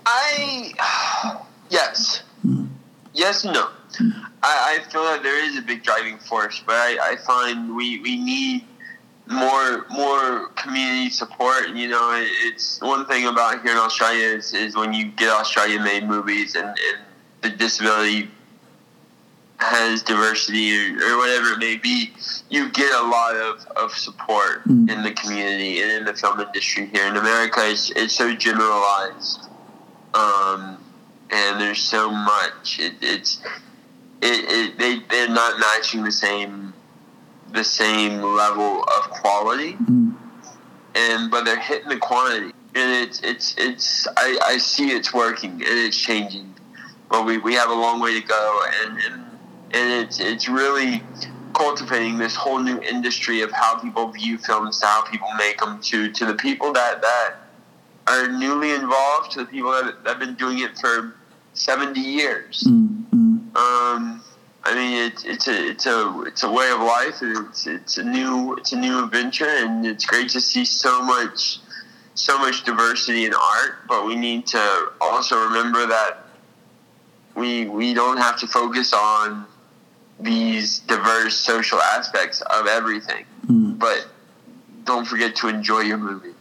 I 0.07 1.43
yes, 1.71 2.23
yes, 3.15 3.45
no. 3.45 3.69
I, 4.43 4.81
I 4.81 4.91
feel 4.91 5.05
like 5.05 5.23
there 5.23 5.45
is 5.45 5.59
a 5.59 5.63
big 5.63 5.83
driving 5.83 6.19
force, 6.19 6.63
but 6.67 6.75
I, 6.75 7.13
I 7.13 7.17
find 7.17 7.77
we, 7.77 8.01
we 8.01 8.17
need 8.17 8.65
more 9.27 9.87
more 9.91 10.49
community 10.49 11.11
support. 11.11 11.69
You 11.69 11.89
know, 11.89 12.13
it, 12.15 12.29
it's 12.47 12.81
one 12.81 13.07
thing 13.07 13.27
about 13.27 13.63
here 13.63 13.73
in 13.73 13.79
Australia 13.79 14.27
is, 14.27 14.53
is 14.53 14.77
when 14.77 14.93
you 14.93 15.07
get 15.07 15.29
Australian 15.31 15.85
made 15.85 16.05
movies 16.07 16.55
and, 16.57 16.67
and 16.67 17.03
the 17.43 17.51
disability 17.51 18.31
has 19.59 20.03
diversity 20.03 20.77
or, 20.77 20.97
or, 20.97 21.19
whatever 21.19 21.53
it 21.53 21.59
may 21.59 21.77
be, 21.77 22.13
you 22.51 22.69
get 22.71 22.93
a 22.93 23.07
lot 23.07 23.37
of, 23.37 23.65
of 23.77 23.93
support 23.93 24.67
mm. 24.67 24.91
in 24.91 25.03
the 25.03 25.13
community 25.13 25.81
and 25.81 25.91
in 25.93 26.05
the 26.05 26.15
film 26.15 26.41
industry 26.41 26.87
here 26.87 27.07
in 27.07 27.17
America. 27.17 27.61
It's, 27.63 27.91
it's 27.93 28.13
so 28.13 28.35
generalized, 28.35 29.49
um, 30.15 30.79
and 31.31 31.61
there's 31.61 31.83
so 31.83 32.11
much. 32.11 32.79
It, 32.79 32.95
it's 33.01 33.41
it, 34.21 34.45
it, 34.49 34.79
they 34.79 35.01
they're 35.11 35.29
not 35.29 35.59
matching 35.59 36.05
the 36.05 36.13
same 36.13 36.73
the 37.53 37.65
same 37.65 38.23
level 38.23 38.83
of 38.83 39.11
quality, 39.11 39.75
mm. 39.75 40.15
and 40.95 41.31
but 41.31 41.45
they're 41.45 41.61
hitting 41.61 41.89
the 41.89 41.99
quantity, 41.99 42.53
and 42.75 42.91
it's 43.05 43.21
it's 43.23 43.55
it's 43.59 44.07
I, 44.17 44.39
I 44.45 44.59
see 44.59 44.91
it's 44.91 45.13
working 45.13 45.53
and 45.53 45.63
it's 45.63 45.97
changing, 45.97 46.55
but 47.11 47.25
we, 47.25 47.39
we 47.39 47.55
have 47.55 47.71
a 47.71 47.75
long 47.75 48.01
way 48.01 48.21
to 48.21 48.27
go, 48.27 48.61
and 48.83 48.99
and, 48.99 49.15
and 49.73 50.05
it's 50.05 50.21
it's 50.21 50.49
really 50.49 51.03
cultivating 51.55 52.17
this 52.17 52.35
whole 52.35 52.59
new 52.59 52.81
industry 52.81 53.43
of 53.43 53.51
how 53.53 53.79
people 53.79 54.09
view 54.09 54.39
films, 54.39 54.81
to 54.81 54.87
how 54.87 55.03
people 55.03 55.29
make 55.37 55.59
them, 55.59 55.81
to 55.81 56.11
to 56.13 56.25
the 56.27 56.35
people 56.35 56.73
that 56.73 57.03
that 57.03 57.35
are 58.07 58.29
newly 58.29 58.73
involved, 58.73 59.33
to 59.33 59.41
the 59.41 59.47
people 59.47 59.71
that, 59.71 59.97
have 60.07 60.19
been 60.19 60.35
doing 60.35 60.59
it 60.59 60.77
for 60.79 61.15
seventy 61.55 62.01
years. 62.01 62.65
Mm-hmm. 62.67 63.57
Um, 63.57 64.23
I 64.65 64.75
mean, 64.75 65.11
it's 65.11 65.25
it's 65.25 65.49
a 65.49 65.69
it's 65.71 65.87
a 65.87 66.23
it's 66.27 66.43
a 66.43 66.51
way 66.51 66.71
of 66.71 66.81
life, 66.81 67.21
and 67.23 67.47
it's 67.47 67.67
it's 67.67 67.99
a 67.99 68.05
new 68.05 68.55
it's 68.55 68.73
a 68.73 68.77
new 68.77 69.05
adventure, 69.05 69.49
and 69.49 69.87
it's 69.87 70.05
great 70.05 70.31
to 70.31 70.41
see 70.41 70.65
so 70.65 71.03
much 71.03 71.59
so 72.15 72.39
much 72.39 72.65
diversity 72.65 73.25
in 73.25 73.35
art. 73.35 73.87
But 73.89 74.07
we 74.07 74.15
need 74.15 74.47
to 74.49 74.93
also 75.01 75.37
remember 75.37 75.87
that 75.87 76.19
we 77.35 77.69
we 77.69 77.95
don't 77.95 78.19
have 78.19 78.39
to 78.41 78.47
focus 78.47 78.93
on 78.93 79.47
these 80.21 80.79
diverse 80.81 81.37
social 81.37 81.81
aspects 81.81 82.41
of 82.43 82.67
everything, 82.67 83.25
mm. 83.47 83.79
but 83.79 84.07
don't 84.85 85.07
forget 85.07 85.35
to 85.37 85.49
enjoy 85.49 85.81
your 85.81 85.99
movie. 85.99 86.32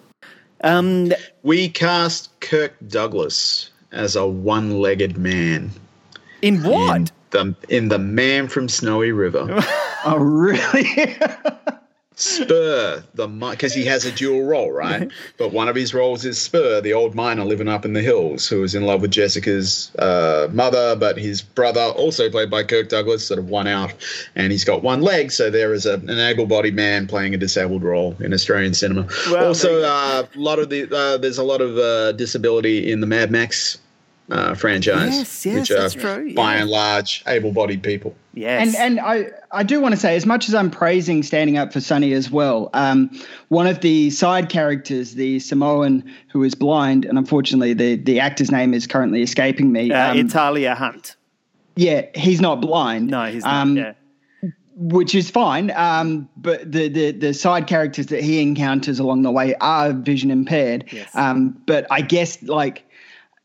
Um, 0.64 1.12
we 1.44 1.70
cast 1.70 2.40
Kirk 2.40 2.76
Douglas 2.88 3.70
as 3.92 4.16
a 4.16 4.28
one-legged 4.28 5.18
man. 5.18 5.72
In 6.42 6.64
what? 6.64 6.98
In 6.98 7.08
the 7.32 7.56
in 7.70 7.88
the 7.90 8.00
Man 8.00 8.48
from 8.48 8.70
Snowy 8.70 9.12
River. 9.12 9.48
oh, 10.06 10.18
really? 10.18 11.18
Spur, 12.22 13.04
the 13.16 13.28
because 13.28 13.74
he 13.74 13.86
has 13.86 14.06
a 14.06 14.12
dual 14.12 14.44
role, 14.44 14.72
right? 14.72 15.12
but 15.38 15.52
one 15.52 15.68
of 15.68 15.76
his 15.76 15.94
roles 15.94 16.24
is 16.24 16.40
Spur, 16.40 16.80
the 16.80 16.94
old 16.94 17.16
miner 17.16 17.44
living 17.44 17.68
up 17.68 17.84
in 17.84 17.94
the 17.94 18.02
hills, 18.02 18.48
who 18.48 18.64
is 18.64 18.76
in 18.76 18.86
love 18.86 19.02
with 19.02 19.12
Jessica's 19.12 19.92
uh, 19.98 20.48
mother, 20.52 20.96
but 20.96 21.18
his 21.18 21.42
brother, 21.42 21.82
also 21.82 22.30
played 22.30 22.52
by 22.52 22.64
Kirk 22.64 22.90
Douglas, 22.90 23.28
sort 23.28 23.40
of 23.40 23.50
won 23.50 23.66
out, 23.66 23.94
and 24.36 24.52
he's 24.52 24.64
got 24.64 24.84
one 24.84 25.02
leg, 25.02 25.32
so 25.32 25.50
there 25.50 25.74
is 25.74 25.88
a, 25.88 25.96
an 25.96 26.20
able-bodied 26.20 26.76
man 26.76 27.08
playing 27.08 27.34
a 27.34 27.38
disabled 27.38 27.82
role 27.82 28.16
in 28.20 28.34
Australian 28.34 28.76
cinema. 28.76 29.08
Well, 29.32 29.48
also, 29.48 29.82
uh, 29.82 30.26
a 30.34 30.40
lot 30.40 30.60
of 30.60 30.70
the 30.70 30.84
uh, 30.96 31.18
there's 31.18 31.40
a 31.40 31.44
lot 31.44 31.62
of 31.62 31.78
uh, 31.78 32.12
disability 32.12 32.92
in 32.92 33.02
the 33.02 33.08
Mad 33.08 33.32
Max 33.32 33.80
uh, 34.32 34.56
franchise, 34.56 35.18
yes, 35.18 35.46
yes, 35.46 35.70
which 35.70 35.72
are 35.72 35.90
true, 35.90 36.34
by 36.34 36.56
and 36.56 36.70
large 36.70 37.24
able-bodied 37.28 37.84
people. 37.84 38.16
Yes, 38.34 38.68
and 38.68 38.76
and 38.76 39.00
I 39.00 39.30
I 39.52 39.64
do 39.64 39.82
want 39.82 39.94
to 39.94 40.00
say 40.00 40.16
as 40.16 40.26
much 40.26 40.48
as 40.48 40.56
I'm 40.56 40.72
praising 40.72 41.22
standing 41.22 41.58
up 41.58 41.74
for 41.74 41.82
Sunny 41.82 42.14
as 42.14 42.32
well. 42.32 42.70
Um, 42.74 43.12
one 43.50 43.68
of 43.68 43.82
the 43.82 44.10
side 44.10 44.50
characters, 44.50 45.16
the 45.16 45.40
Samoan 45.40 46.10
who 46.32 46.44
is 46.44 46.56
blind, 46.56 47.06
and 47.06 47.18
unfortunately 47.18 47.74
the 47.74 47.98
the 47.98 48.20
actor's 48.20 48.52
name 48.52 48.74
is 48.74 48.88
currently 48.88 49.22
escaping 49.22 49.72
me. 49.72 49.92
Uh, 49.92 50.12
um, 50.12 50.18
Italia 50.18 50.76
Hunt. 50.76 51.16
Yeah, 51.76 52.06
he's 52.16 52.42
not 52.42 52.62
blind. 52.62 53.08
No, 53.08 53.26
he's 53.26 53.44
not. 53.44 53.54
Um, 53.54 53.78
yeah 53.78 53.94
which 54.76 55.14
is 55.14 55.30
fine. 55.30 55.70
Um, 55.72 56.28
but 56.38 56.72
the, 56.72 56.88
the 56.88 57.12
the 57.12 57.34
side 57.34 57.68
characters 57.68 58.08
that 58.08 58.24
he 58.24 58.42
encounters 58.42 58.98
along 58.98 59.22
the 59.22 59.32
way 59.32 59.54
are 59.56 59.94
vision 59.94 60.32
impaired. 60.32 60.86
Yes. 60.92 61.16
Um, 61.16 61.62
but 61.68 61.86
I 61.92 62.02
guess 62.02 62.42
like 62.44 62.84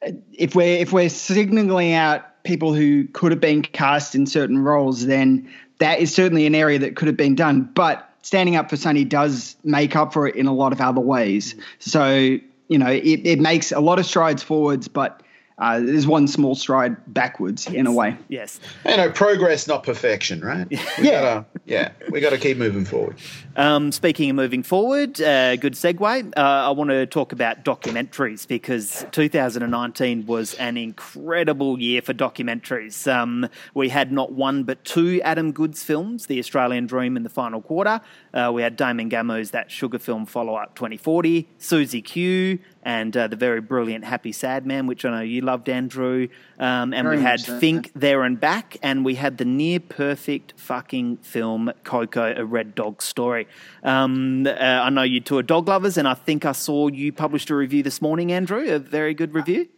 if 0.02 0.54
we're 0.54 0.78
if 0.78 0.92
we're 0.92 1.08
signaling 1.08 1.92
out 1.92 2.42
people 2.44 2.74
who 2.74 3.06
could 3.08 3.32
have 3.32 3.40
been 3.40 3.62
cast 3.62 4.14
in 4.14 4.26
certain 4.26 4.58
roles, 4.58 5.06
then 5.06 5.50
that 5.78 6.00
is 6.00 6.14
certainly 6.14 6.46
an 6.46 6.54
area 6.54 6.78
that 6.78 6.96
could 6.96 7.08
have 7.08 7.16
been 7.16 7.34
done. 7.34 7.62
But 7.74 8.08
standing 8.22 8.56
up 8.56 8.70
for 8.70 8.76
Sunny 8.76 9.04
does 9.04 9.56
make 9.64 9.96
up 9.96 10.12
for 10.12 10.26
it 10.26 10.36
in 10.36 10.46
a 10.46 10.52
lot 10.52 10.72
of 10.72 10.80
other 10.80 11.00
ways. 11.00 11.54
So 11.78 12.38
you 12.68 12.78
know, 12.78 12.90
it, 12.90 13.20
it 13.24 13.40
makes 13.40 13.70
a 13.70 13.80
lot 13.80 13.98
of 13.98 14.06
strides 14.06 14.42
forwards, 14.42 14.88
but 14.88 15.22
uh, 15.58 15.80
there's 15.80 16.06
one 16.06 16.28
small 16.28 16.54
stride 16.54 16.96
backwards 17.14 17.66
yes. 17.66 17.74
in 17.74 17.86
a 17.86 17.92
way. 17.92 18.16
Yes. 18.28 18.60
You 18.84 18.96
know, 18.98 19.10
progress, 19.10 19.66
not 19.66 19.84
perfection, 19.84 20.42
right? 20.42 20.68
We 20.68 20.76
yeah. 21.08 21.22
Gotta, 21.22 21.46
yeah. 21.64 21.92
We 22.10 22.20
got 22.20 22.30
to 22.30 22.38
keep 22.38 22.58
moving 22.58 22.84
forward. 22.84 23.16
Um, 23.56 23.90
speaking 23.90 24.28
of 24.28 24.36
moving 24.36 24.62
forward, 24.62 25.20
uh, 25.20 25.56
good 25.56 25.72
segue. 25.72 26.32
Uh, 26.36 26.40
I 26.40 26.70
want 26.70 26.90
to 26.90 27.06
talk 27.06 27.32
about 27.32 27.64
documentaries 27.64 28.46
because 28.46 29.06
2019 29.12 30.26
was 30.26 30.54
an 30.54 30.76
incredible 30.76 31.80
year 31.80 32.02
for 32.02 32.12
documentaries. 32.12 33.10
Um, 33.10 33.48
we 33.72 33.88
had 33.88 34.12
not 34.12 34.32
one 34.32 34.64
but 34.64 34.84
two 34.84 35.22
Adam 35.22 35.52
Goodes 35.52 35.82
films, 35.82 36.26
The 36.26 36.38
Australian 36.38 36.86
Dream 36.86 37.16
in 37.16 37.22
the 37.22 37.30
final 37.30 37.62
quarter. 37.62 38.02
Uh, 38.34 38.50
we 38.52 38.60
had 38.60 38.76
Damon 38.76 39.08
Gameau's 39.08 39.52
That 39.52 39.70
Sugar 39.70 39.98
Film 39.98 40.26
follow 40.26 40.54
up 40.56 40.74
2040, 40.74 41.48
Suzi 41.58 42.04
Q, 42.04 42.58
and 42.82 43.16
uh, 43.16 43.26
the 43.26 43.36
very 43.36 43.60
brilliant 43.60 44.04
Happy 44.04 44.32
Sad 44.32 44.66
Man, 44.66 44.86
which 44.86 45.04
I 45.04 45.10
know 45.10 45.20
you 45.20 45.40
loved, 45.46 45.68
Andrew. 45.70 46.28
Um, 46.58 46.92
and 46.92 47.04
very 47.06 47.16
we 47.16 47.22
had 47.22 47.40
so, 47.40 47.58
Think 47.58 47.86
yeah. 47.86 47.92
There 47.96 48.22
and 48.24 48.38
Back, 48.38 48.76
and 48.82 49.04
we 49.04 49.14
had 49.14 49.38
the 49.38 49.46
near 49.46 49.80
perfect 49.80 50.52
fucking 50.56 51.18
film 51.18 51.72
Koko, 51.84 52.34
A 52.36 52.44
Red 52.44 52.74
Dog 52.74 53.00
Story. 53.00 53.48
Um, 53.82 54.46
uh, 54.46 54.50
I 54.50 54.90
know 54.90 55.02
you 55.02 55.20
two 55.20 55.38
are 55.38 55.42
dog 55.42 55.68
lovers, 55.68 55.96
and 55.96 56.06
I 56.06 56.14
think 56.14 56.44
I 56.44 56.52
saw 56.52 56.88
you 56.88 57.12
published 57.12 57.48
a 57.48 57.54
review 57.54 57.82
this 57.82 58.02
morning, 58.02 58.32
Andrew. 58.32 58.62
A 58.74 58.78
very 58.78 59.14
good 59.14 59.32
review. 59.32 59.68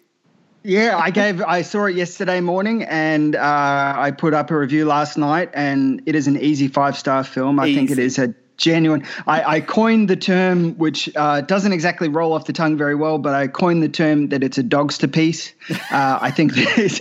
Yeah, 0.64 0.98
I 0.98 1.10
gave. 1.10 1.40
I 1.42 1.62
saw 1.62 1.86
it 1.86 1.94
yesterday 1.94 2.40
morning, 2.40 2.82
and 2.82 3.36
uh, 3.36 3.94
I 3.96 4.10
put 4.10 4.34
up 4.34 4.50
a 4.50 4.58
review 4.58 4.86
last 4.86 5.16
night, 5.16 5.50
and 5.54 6.02
it 6.06 6.14
is 6.14 6.26
an 6.26 6.36
easy 6.36 6.68
five 6.68 6.98
star 6.98 7.22
film. 7.22 7.60
I 7.60 7.68
easy. 7.68 7.78
think 7.78 7.90
it 7.92 7.98
is 7.98 8.18
a 8.18 8.34
genuine. 8.58 9.06
I, 9.26 9.56
I 9.56 9.60
coined 9.62 10.08
the 10.08 10.16
term, 10.16 10.74
which 10.74 11.08
uh, 11.16 11.40
doesn't 11.40 11.72
exactly 11.72 12.08
roll 12.08 12.34
off 12.34 12.44
the 12.44 12.52
tongue 12.52 12.76
very 12.76 12.94
well, 12.94 13.16
but 13.18 13.34
I 13.34 13.46
coined 13.46 13.82
the 13.82 13.88
term 13.88 14.28
that 14.28 14.44
it's 14.44 14.58
a 14.58 14.62
dog's 14.62 14.98
to 14.98 15.08
piece. 15.08 15.54
Uh, 15.70 16.18
I 16.20 16.30
think 16.30 16.54
that 16.54 16.98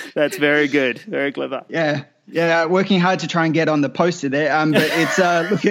That's 0.14 0.36
very 0.36 0.68
good, 0.68 0.98
very 1.00 1.32
clever. 1.32 1.64
Yeah, 1.68 2.04
yeah, 2.28 2.66
working 2.66 3.00
hard 3.00 3.18
to 3.20 3.28
try 3.28 3.44
and 3.44 3.54
get 3.54 3.68
on 3.68 3.80
the 3.80 3.88
poster 3.88 4.28
there. 4.28 4.54
Um, 4.54 4.72
but 4.72 4.88
it's 4.92 5.18
uh, 5.18 5.48
look. 5.50 5.64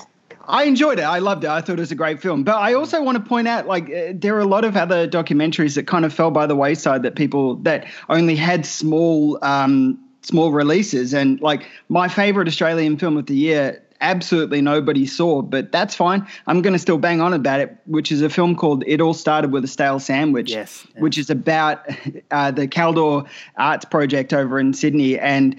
I 0.48 0.62
enjoyed 0.64 1.00
it. 1.00 1.02
I 1.02 1.18
loved 1.18 1.42
it. 1.44 1.50
I 1.50 1.60
thought 1.60 1.72
it 1.72 1.80
was 1.80 1.90
a 1.90 1.96
great 1.96 2.22
film. 2.22 2.44
But 2.44 2.56
I 2.56 2.74
also 2.74 3.02
want 3.02 3.18
to 3.18 3.24
point 3.24 3.48
out, 3.48 3.66
like, 3.66 3.90
uh, 3.90 4.12
there 4.14 4.36
are 4.36 4.40
a 4.40 4.46
lot 4.46 4.64
of 4.64 4.76
other 4.76 5.08
documentaries 5.08 5.74
that 5.74 5.88
kind 5.88 6.04
of 6.04 6.12
fell 6.12 6.30
by 6.30 6.46
the 6.46 6.54
wayside 6.54 7.02
that 7.02 7.16
people 7.16 7.56
that 7.56 7.86
only 8.08 8.36
had 8.36 8.64
small 8.64 9.40
um, 9.42 9.98
small 10.26 10.50
releases. 10.50 11.14
And 11.14 11.40
like 11.40 11.68
my 11.88 12.08
favorite 12.08 12.48
Australian 12.48 12.98
film 12.98 13.16
of 13.16 13.26
the 13.26 13.36
year, 13.36 13.82
absolutely 14.00 14.60
nobody 14.60 15.06
saw, 15.06 15.40
but 15.40 15.70
that's 15.70 15.94
fine. 15.94 16.26
I'm 16.48 16.62
going 16.62 16.72
to 16.72 16.78
still 16.78 16.98
bang 16.98 17.20
on 17.20 17.32
about 17.32 17.60
it, 17.60 17.76
which 17.86 18.10
is 18.10 18.22
a 18.22 18.28
film 18.28 18.56
called 18.56 18.82
It 18.86 19.00
All 19.00 19.14
Started 19.14 19.52
with 19.52 19.64
a 19.64 19.68
Stale 19.68 20.00
Sandwich, 20.00 20.50
yes, 20.50 20.86
which 20.98 21.16
is 21.16 21.30
about 21.30 21.86
uh, 22.32 22.50
the 22.50 22.66
Kaldor 22.66 23.26
Arts 23.56 23.84
Project 23.84 24.32
over 24.32 24.58
in 24.58 24.74
Sydney. 24.74 25.16
And 25.16 25.56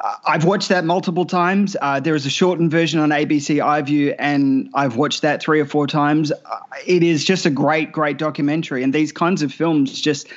uh, 0.00 0.14
I've 0.26 0.44
watched 0.44 0.68
that 0.68 0.84
multiple 0.84 1.24
times. 1.24 1.76
Uh, 1.80 2.00
there 2.00 2.16
is 2.16 2.26
a 2.26 2.30
shortened 2.30 2.72
version 2.72 2.98
on 2.98 3.10
ABC 3.10 3.62
iView, 3.64 4.16
and 4.18 4.68
I've 4.74 4.96
watched 4.96 5.22
that 5.22 5.40
three 5.40 5.60
or 5.60 5.66
four 5.66 5.86
times. 5.86 6.32
Uh, 6.32 6.58
it 6.86 7.04
is 7.04 7.24
just 7.24 7.46
a 7.46 7.50
great, 7.50 7.92
great 7.92 8.18
documentary. 8.18 8.82
And 8.82 8.92
these 8.92 9.12
kinds 9.12 9.42
of 9.42 9.52
films 9.52 10.00
just 10.00 10.28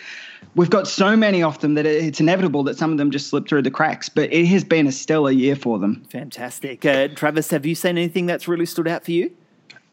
we've 0.55 0.69
got 0.69 0.87
so 0.87 1.15
many 1.15 1.43
of 1.43 1.59
them 1.59 1.73
that 1.75 1.85
it's 1.85 2.19
inevitable 2.19 2.63
that 2.63 2.77
some 2.77 2.91
of 2.91 2.97
them 2.97 3.11
just 3.11 3.27
slip 3.27 3.47
through 3.47 3.61
the 3.61 3.71
cracks. 3.71 4.09
But 4.09 4.31
it 4.33 4.45
has 4.47 4.63
been 4.63 4.87
a 4.87 4.91
stellar 4.91 5.31
year 5.31 5.55
for 5.55 5.79
them. 5.79 6.03
Fantastic, 6.09 6.85
uh, 6.85 7.09
Travis. 7.09 7.49
Have 7.51 7.65
you 7.65 7.75
seen 7.75 7.97
anything 7.97 8.25
that's 8.25 8.47
really 8.47 8.65
stood 8.65 8.87
out 8.87 9.05
for 9.05 9.11
you? 9.11 9.31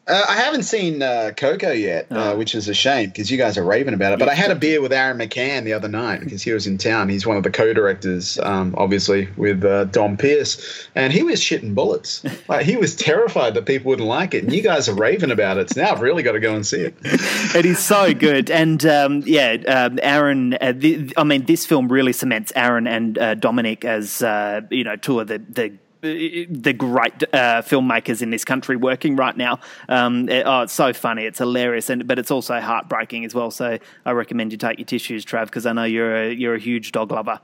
Uh, 0.09 0.25
I 0.27 0.35
haven't 0.37 0.63
seen 0.63 1.01
uh, 1.03 1.31
Koko 1.37 1.71
yet, 1.71 2.07
uh, 2.11 2.31
Oh. 2.31 2.37
which 2.37 2.55
is 2.55 2.67
a 2.67 2.73
shame 2.73 3.09
because 3.09 3.29
you 3.29 3.37
guys 3.37 3.57
are 3.57 3.63
raving 3.63 3.93
about 3.93 4.13
it. 4.13 4.19
But 4.19 4.27
I 4.27 4.33
had 4.33 4.49
a 4.49 4.55
beer 4.55 4.81
with 4.81 4.91
Aaron 4.91 5.17
McCann 5.19 5.63
the 5.65 5.73
other 5.73 5.87
night 5.87 6.21
because 6.21 6.41
he 6.41 6.51
was 6.51 6.65
in 6.65 6.77
town. 6.79 7.09
He's 7.09 7.25
one 7.27 7.37
of 7.37 7.43
the 7.43 7.51
co-directors, 7.51 8.39
um, 8.39 8.73
obviously, 8.77 9.29
with 9.37 9.63
uh, 9.63 9.85
Dom 9.85 10.17
Pierce, 10.17 10.87
and 10.95 11.13
he 11.13 11.21
was 11.23 11.39
shitting 11.39 11.75
bullets. 11.75 12.23
Like 12.49 12.65
he 12.65 12.77
was 12.77 12.95
terrified 12.95 13.53
that 13.53 13.67
people 13.67 13.89
wouldn't 13.89 14.07
like 14.07 14.33
it, 14.33 14.43
and 14.43 14.51
you 14.51 14.63
guys 14.63 14.89
are 14.89 14.95
raving 14.95 15.29
about 15.29 15.57
it. 15.57 15.69
So 15.69 15.81
now 15.83 15.91
I've 15.91 16.01
really 16.01 16.23
got 16.23 16.31
to 16.31 16.39
go 16.39 16.55
and 16.55 16.65
see 16.65 16.81
it. 16.81 16.95
it 17.03 17.65
is 17.65 17.77
so 17.77 18.11
good, 18.13 18.49
and 18.49 18.83
um, 18.87 19.21
yeah, 19.27 19.53
um, 19.67 19.99
Aaron. 20.01 20.55
Uh, 20.59 20.73
the, 20.75 21.13
I 21.15 21.23
mean, 21.23 21.45
this 21.45 21.67
film 21.67 21.91
really 21.91 22.11
cements 22.13 22.51
Aaron 22.55 22.87
and 22.87 23.19
uh, 23.19 23.35
Dominic 23.35 23.85
as 23.85 24.23
uh, 24.23 24.61
you 24.71 24.83
know 24.83 24.95
two 24.95 25.19
of 25.19 25.27
the 25.27 25.37
the. 25.37 25.73
The 26.01 26.73
great 26.77 27.23
uh, 27.33 27.61
filmmakers 27.61 28.21
in 28.21 28.29
this 28.29 28.45
country 28.45 28.75
working 28.77 29.15
right 29.15 29.35
now. 29.35 29.59
Um, 29.89 30.29
it- 30.29 30.43
oh, 30.45 30.61
it's 30.61 30.73
so 30.73 30.93
funny. 30.93 31.25
It's 31.25 31.39
hilarious, 31.39 31.89
and 31.89 32.07
but 32.07 32.17
it's 32.19 32.31
also 32.31 32.59
heartbreaking 32.59 33.25
as 33.25 33.35
well. 33.35 33.51
So 33.51 33.77
I 34.05 34.11
recommend 34.11 34.51
you 34.51 34.57
take 34.57 34.79
your 34.79 34.85
tissues, 34.85 35.25
Trav, 35.25 35.45
because 35.45 35.65
I 35.65 35.73
know 35.73 35.83
you're 35.83 36.15
a, 36.15 36.31
you're 36.33 36.55
a 36.55 36.59
huge 36.59 36.91
dog 36.93 37.11
lover. 37.11 37.39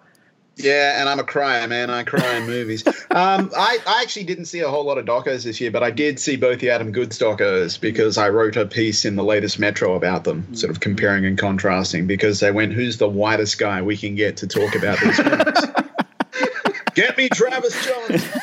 Yeah, 0.58 1.02
and 1.02 1.10
I'm 1.10 1.20
a 1.20 1.26
crier, 1.26 1.68
man. 1.68 1.90
I 1.90 2.04
cry 2.04 2.36
in 2.36 2.46
movies. 2.48 2.84
Um, 3.16 3.50
I, 3.56 3.78
I 3.88 4.02
actually 4.02 4.26
didn't 4.26 4.46
see 4.46 4.60
a 4.60 4.68
whole 4.68 4.84
lot 4.84 4.98
of 4.98 5.06
docos 5.06 5.46
this 5.46 5.62
year, 5.62 5.72
but 5.72 5.84
I 5.84 5.90
did 5.92 6.20
see 6.20 6.36
both 6.36 6.60
the 6.60 6.70
Adam 6.72 6.92
Goodes 6.92 7.18
docos 7.18 7.80
because 7.80 8.18
I 8.18 8.28
wrote 8.28 8.58
a 8.58 8.66
piece 8.66 9.06
in 9.06 9.16
the 9.16 9.24
latest 9.24 9.58
Metro 9.58 9.96
about 9.96 10.26
them, 10.26 10.54
sort 10.54 10.70
of 10.70 10.82
comparing 10.82 11.26
and 11.26 11.38
contrasting, 11.38 12.08
because 12.08 12.42
they 12.42 12.52
went, 12.52 12.74
"Who's 12.74 12.98
the 12.98 13.08
whitest 13.08 13.58
guy 13.58 13.82
we 13.82 13.96
can 13.96 14.16
get 14.16 14.36
to 14.38 14.48
talk 14.48 14.76
about 14.76 15.00
these 15.00 15.18
movies?" 15.24 15.85
Get 16.96 17.18
me 17.18 17.30
Travis 17.30 17.86
Jones. 17.86 18.28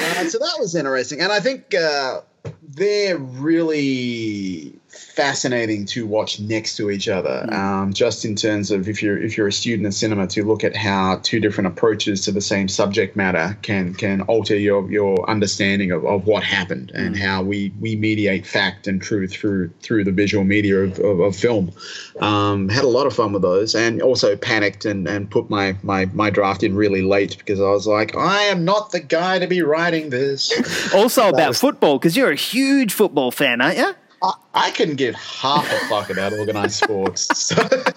Uh, 0.00 0.28
so 0.28 0.38
that 0.38 0.54
was 0.60 0.76
interesting, 0.76 1.20
and 1.20 1.32
I 1.32 1.40
think 1.40 1.74
uh, 1.74 2.20
they're 2.62 3.18
really 3.18 4.77
fascinating 4.98 5.86
to 5.86 6.06
watch 6.06 6.40
next 6.40 6.76
to 6.76 6.90
each 6.90 7.08
other. 7.08 7.46
Um, 7.52 7.92
just 7.92 8.24
in 8.24 8.34
terms 8.36 8.70
of 8.70 8.88
if 8.88 9.02
you're 9.02 9.20
if 9.20 9.36
you're 9.36 9.48
a 9.48 9.52
student 9.52 9.86
of 9.86 9.94
cinema, 9.94 10.26
to 10.28 10.44
look 10.44 10.64
at 10.64 10.76
how 10.76 11.20
two 11.22 11.40
different 11.40 11.68
approaches 11.68 12.24
to 12.24 12.32
the 12.32 12.40
same 12.40 12.68
subject 12.68 13.16
matter 13.16 13.56
can 13.62 13.94
can 13.94 14.22
alter 14.22 14.56
your 14.56 14.90
your 14.90 15.28
understanding 15.28 15.92
of, 15.92 16.04
of 16.04 16.26
what 16.26 16.42
happened 16.42 16.90
and 16.94 17.16
how 17.16 17.42
we 17.42 17.72
we 17.80 17.96
mediate 17.96 18.46
fact 18.46 18.86
and 18.86 19.00
truth 19.00 19.32
through 19.32 19.70
through 19.80 20.04
the 20.04 20.12
visual 20.12 20.44
media 20.44 20.76
of, 20.76 20.98
of, 20.98 21.20
of 21.20 21.36
film. 21.36 21.72
Um, 22.20 22.68
had 22.68 22.84
a 22.84 22.88
lot 22.88 23.06
of 23.06 23.14
fun 23.14 23.32
with 23.32 23.42
those, 23.42 23.74
and 23.74 24.02
also 24.02 24.36
panicked 24.36 24.84
and, 24.84 25.06
and 25.06 25.30
put 25.30 25.48
my, 25.50 25.76
my 25.82 26.06
my 26.06 26.30
draft 26.30 26.62
in 26.62 26.74
really 26.74 27.02
late 27.02 27.38
because 27.38 27.60
I 27.60 27.70
was 27.70 27.86
like, 27.86 28.16
I 28.16 28.42
am 28.44 28.64
not 28.64 28.90
the 28.90 29.00
guy 29.00 29.38
to 29.38 29.46
be 29.46 29.62
writing 29.62 30.10
this. 30.10 30.52
Also 30.94 31.28
about 31.28 31.48
was- 31.48 31.60
football, 31.60 31.98
because 31.98 32.16
you're 32.16 32.30
a 32.30 32.36
huge 32.36 32.92
football 32.92 33.30
fan, 33.30 33.60
aren't 33.60 33.78
you? 33.78 33.94
I, 34.22 34.32
I 34.54 34.70
couldn't 34.72 34.96
give 34.96 35.14
half 35.14 35.70
a 35.70 35.78
fuck 35.88 36.10
about 36.10 36.32
organized 36.32 36.74
sports. 36.82 37.52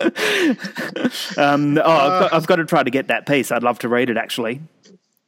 Um, 1.37 1.79
oh, 1.79 1.83
I've, 1.83 2.21
got, 2.21 2.33
I've 2.33 2.47
got 2.47 2.57
to 2.57 2.65
try 2.65 2.83
to 2.83 2.91
get 2.91 3.09
that 3.09 3.27
piece. 3.27 3.53
I'd 3.53 3.63
love 3.63 3.79
to 3.81 3.89
read 3.89 4.11
it 4.11 4.17
actually. 4.17 4.61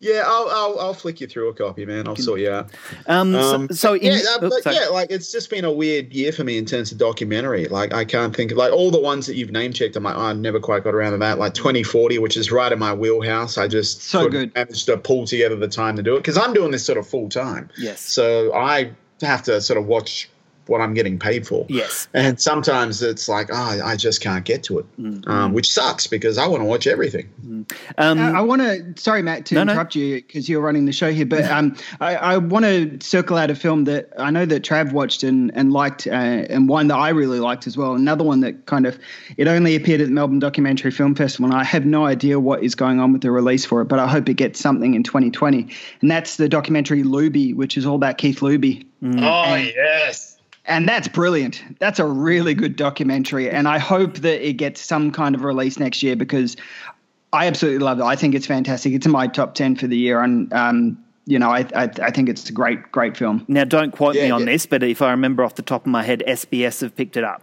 yeah, 0.01 0.25
I'll, 0.27 0.49
I'll 0.51 0.81
I'll 0.81 0.95
flick 0.95 1.21
you 1.21 1.29
through 1.29 1.49
a 1.51 1.55
copy, 1.55 1.87
man. 1.87 2.09
I'll 2.09 2.17
sort 2.17 2.41
you 2.41 2.51
out. 2.51 2.71
Um, 3.07 3.35
Um, 3.37 3.69
so, 3.69 3.75
so 3.75 3.95
in, 3.95 4.13
yeah, 4.13 4.19
uh, 4.35 4.39
but 4.41 4.63
sorry. 4.65 4.77
yeah, 4.77 4.87
like 4.89 5.11
it's 5.13 5.31
just 5.31 5.49
been 5.51 5.65
a 5.65 5.71
weird 5.71 6.13
year 6.13 6.33
for 6.33 6.43
me 6.43 6.59
in 6.59 6.65
terms 6.67 6.91
of 6.91 6.99
documentary. 6.99 7.67
Like 7.67 7.93
I 7.95 8.05
can't 8.05 8.35
think 8.35 8.51
of 8.51 8.57
like 8.59 8.73
all 8.73 8.91
the 8.91 8.99
ones 9.01 9.27
that 9.29 9.37
you've 9.37 9.53
name 9.53 9.73
checked. 9.73 9.95
I'm 9.95 10.03
like, 10.03 10.17
oh, 10.17 10.21
I 10.21 10.33
never 10.33 10.59
quite 10.59 10.83
got 10.83 10.95
around 10.95 11.13
to 11.13 11.19
that. 11.19 11.39
Like 11.39 11.55
2040, 11.55 12.19
which 12.19 12.37
is 12.37 12.51
right 12.51 12.73
in 12.73 12.79
my 12.81 12.93
wheelhouse. 12.95 13.59
I 13.59 13.69
just 13.69 14.03
So 14.03 14.25
couldn't 14.25 14.41
good. 14.41 14.55
manage 14.57 14.85
to 14.87 14.97
pull 14.97 15.25
together 15.27 15.55
the 15.55 15.69
time 15.69 15.95
to 15.97 16.03
do 16.03 16.17
it 16.17 16.21
because 16.21 16.37
I'm 16.37 16.53
doing 16.53 16.73
this 16.73 16.85
sort 16.85 16.99
of 16.99 17.07
full 17.07 17.29
time. 17.29 17.71
Yes. 17.79 18.01
So 18.01 18.53
I 18.55 18.91
have 19.27 19.43
to 19.45 19.61
sort 19.61 19.79
of 19.79 19.87
watch 19.87 20.29
what 20.67 20.81
I'm 20.81 20.95
getting 20.95 21.19
paid 21.19 21.47
for. 21.47 21.67
Yes. 21.69 22.07
And 22.15 22.41
sometimes 22.41 23.03
it's 23.03 23.29
like, 23.29 23.49
oh, 23.53 23.81
I 23.85 23.97
just 23.97 24.21
can't 24.21 24.45
get 24.45 24.63
to 24.65 24.79
it, 24.79 24.87
Mm-hmm. 25.01 25.31
um, 25.31 25.53
which 25.53 25.71
sucks 25.73 26.07
because 26.07 26.39
I 26.39 26.47
want 26.47 26.61
to 26.63 26.67
watch 26.67 26.87
everything. 26.87 27.29
Um, 27.99 28.19
Uh, 28.19 28.33
I 28.33 28.41
want 28.41 28.63
to, 28.63 28.95
sorry, 28.97 29.23
Matt, 29.23 29.47
to 29.47 29.55
No, 29.55 29.65
no. 29.65 29.73
interrupt 29.73 29.95
you 29.95 30.17
because 30.17 30.49
you're 30.49 30.61
running 30.61 30.87
the 30.87 30.93
show 30.93 31.13
here, 31.13 31.27
but 31.27 31.45
um, 31.51 31.77
I, 32.01 32.15
I 32.17 32.37
want 32.39 32.65
to 32.65 32.99
circle 33.01 33.37
out 33.37 33.51
a 33.51 33.55
film 33.55 33.85
that 33.85 34.11
I 34.19 34.31
know 34.31 34.47
that 34.47 34.63
Trav 34.63 34.93
watched 34.93 35.23
and, 35.23 35.51
and 35.57 35.73
liked, 35.73 36.07
uh, 36.07 36.11
and 36.11 36.69
one 36.69 36.89
that 36.89 36.97
I 36.97 37.09
really 37.11 37.41
liked 37.41 37.67
as 37.67 37.77
well. 37.77 37.95
Another 37.95 38.25
one 38.25 38.41
that 38.41 38.67
kind 38.67 38.87
of, 38.87 38.99
it 39.37 39.49
only 39.49 39.75
appeared 39.77 40.01
at 40.01 40.07
the 40.09 40.13
Melbourne 40.13 40.39
Documentary 40.39 40.91
Film 40.91 41.15
Festival, 41.15 41.47
and 41.51 41.55
I 41.55 41.65
have 41.65 41.85
no 41.87 42.05
idea 42.07 42.39
what 42.41 42.63
is 42.63 42.75
going 42.75 43.01
on 43.01 43.13
with 43.13 43.23
the 43.23 43.31
release 43.31 43.65
for 43.65 43.81
it, 43.83 43.87
but 43.87 43.99
I 43.99 44.07
hope 44.07 44.29
it 44.29 44.35
gets 44.35 44.61
something 44.61 44.95
in 44.95 45.03
2020. 45.03 45.67
And 46.01 46.11
that's 46.11 46.37
the 46.37 46.49
documentary 46.49 47.03
Luby, 47.03 47.55
which 47.55 47.77
is 47.77 47.85
all 47.87 47.97
about 47.97 48.19
Keith 48.19 48.41
Luby. 48.41 48.87
Oh, 49.05 49.55
yes. 49.55 50.32
And 50.65 50.89
that's 50.89 51.09
brilliant. 51.09 51.63
That's 51.81 51.99
a 51.99 52.07
really 52.07 52.55
good 52.55 52.77
documentary. 52.77 53.51
And 53.51 53.67
I 53.67 53.79
hope 53.79 54.19
that 54.19 54.47
it 54.47 54.55
gets 54.55 54.81
some 54.81 55.11
kind 55.11 55.35
of 55.35 55.43
release 55.43 55.79
next 55.79 56.03
year 56.03 56.15
because 56.15 56.57
I 57.33 57.47
absolutely 57.47 57.81
love 57.81 57.99
it. 57.99 58.05
I 58.05 58.15
think 58.15 58.35
it's 58.35 58.47
fantastic. 58.47 58.93
It's 58.93 59.07
in 59.07 59.13
my 59.13 59.27
top 59.27 59.55
10 59.55 59.77
for 59.77 59.87
the 59.87 59.97
year. 59.97 60.21
And, 60.21 60.53
um, 60.53 61.05
you 61.27 61.39
know, 61.39 61.51
I, 61.51 61.67
I, 61.75 61.91
I 62.03 62.11
think 62.11 62.29
it's 62.29 62.49
a 62.49 62.53
great, 62.53 62.93
great 62.93 63.17
film. 63.17 63.45
now, 63.49 63.65
don't 63.65 63.91
quote 63.91 64.15
me 64.15 64.31
on 64.31 64.41
yeah. 64.41 64.47
this, 64.47 64.67
but 64.67 64.83
if 64.83 65.03
I 65.03 65.11
remember 65.11 65.43
off 65.45 65.57
the 65.57 65.63
top 65.63 65.83
of 65.83 65.91
my 65.91 66.03
head, 66.03 66.23
SBS 66.27 66.81
have 66.81 66.95
picked 66.95 67.17
it 67.17 67.25
up. 67.25 67.43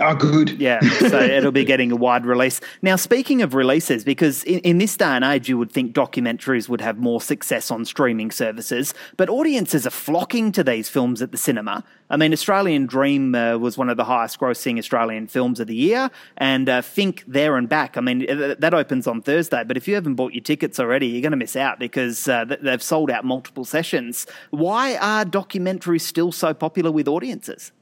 Oh, 0.00 0.14
good. 0.14 0.58
Yeah, 0.58 0.80
so 0.80 1.20
it'll 1.20 1.52
be 1.52 1.66
getting 1.66 1.92
a 1.92 1.96
wide 1.96 2.24
release. 2.24 2.62
Now, 2.80 2.96
speaking 2.96 3.42
of 3.42 3.52
releases, 3.52 4.04
because 4.04 4.42
in, 4.44 4.60
in 4.60 4.78
this 4.78 4.96
day 4.96 5.04
and 5.04 5.22
age, 5.22 5.50
you 5.50 5.58
would 5.58 5.70
think 5.70 5.94
documentaries 5.94 6.66
would 6.66 6.80
have 6.80 6.96
more 6.96 7.20
success 7.20 7.70
on 7.70 7.84
streaming 7.84 8.30
services, 8.30 8.94
but 9.18 9.28
audiences 9.28 9.86
are 9.86 9.90
flocking 9.90 10.50
to 10.52 10.64
these 10.64 10.88
films 10.88 11.20
at 11.20 11.30
the 11.30 11.36
cinema. 11.36 11.84
I 12.08 12.16
mean, 12.16 12.32
Australian 12.32 12.86
Dream 12.86 13.34
uh, 13.34 13.58
was 13.58 13.76
one 13.76 13.90
of 13.90 13.98
the 13.98 14.04
highest 14.04 14.40
grossing 14.40 14.78
Australian 14.78 15.26
films 15.26 15.60
of 15.60 15.66
the 15.66 15.76
year, 15.76 16.10
and 16.38 16.70
uh, 16.70 16.80
Think 16.80 17.24
There 17.26 17.56
and 17.58 17.68
Back. 17.68 17.98
I 17.98 18.00
mean, 18.00 18.24
that 18.58 18.72
opens 18.72 19.06
on 19.06 19.20
Thursday, 19.20 19.62
but 19.62 19.76
if 19.76 19.86
you 19.86 19.94
haven't 19.94 20.14
bought 20.14 20.32
your 20.32 20.42
tickets 20.42 20.80
already, 20.80 21.08
you're 21.08 21.22
going 21.22 21.32
to 21.32 21.36
miss 21.36 21.54
out 21.54 21.78
because 21.78 22.26
uh, 22.28 22.46
they've 22.46 22.82
sold 22.82 23.10
out 23.10 23.26
multiple 23.26 23.66
sessions. 23.66 24.26
Why 24.50 24.96
are 24.96 25.26
documentaries 25.26 26.02
still 26.02 26.32
so 26.32 26.54
popular 26.54 26.90
with 26.90 27.08
audiences? 27.08 27.72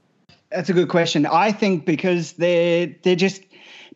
That's 0.51 0.68
a 0.68 0.72
good 0.72 0.88
question. 0.88 1.26
I 1.26 1.53
think 1.53 1.84
because 1.84 2.32
they're 2.32 2.88
they're 3.03 3.16
just 3.16 3.42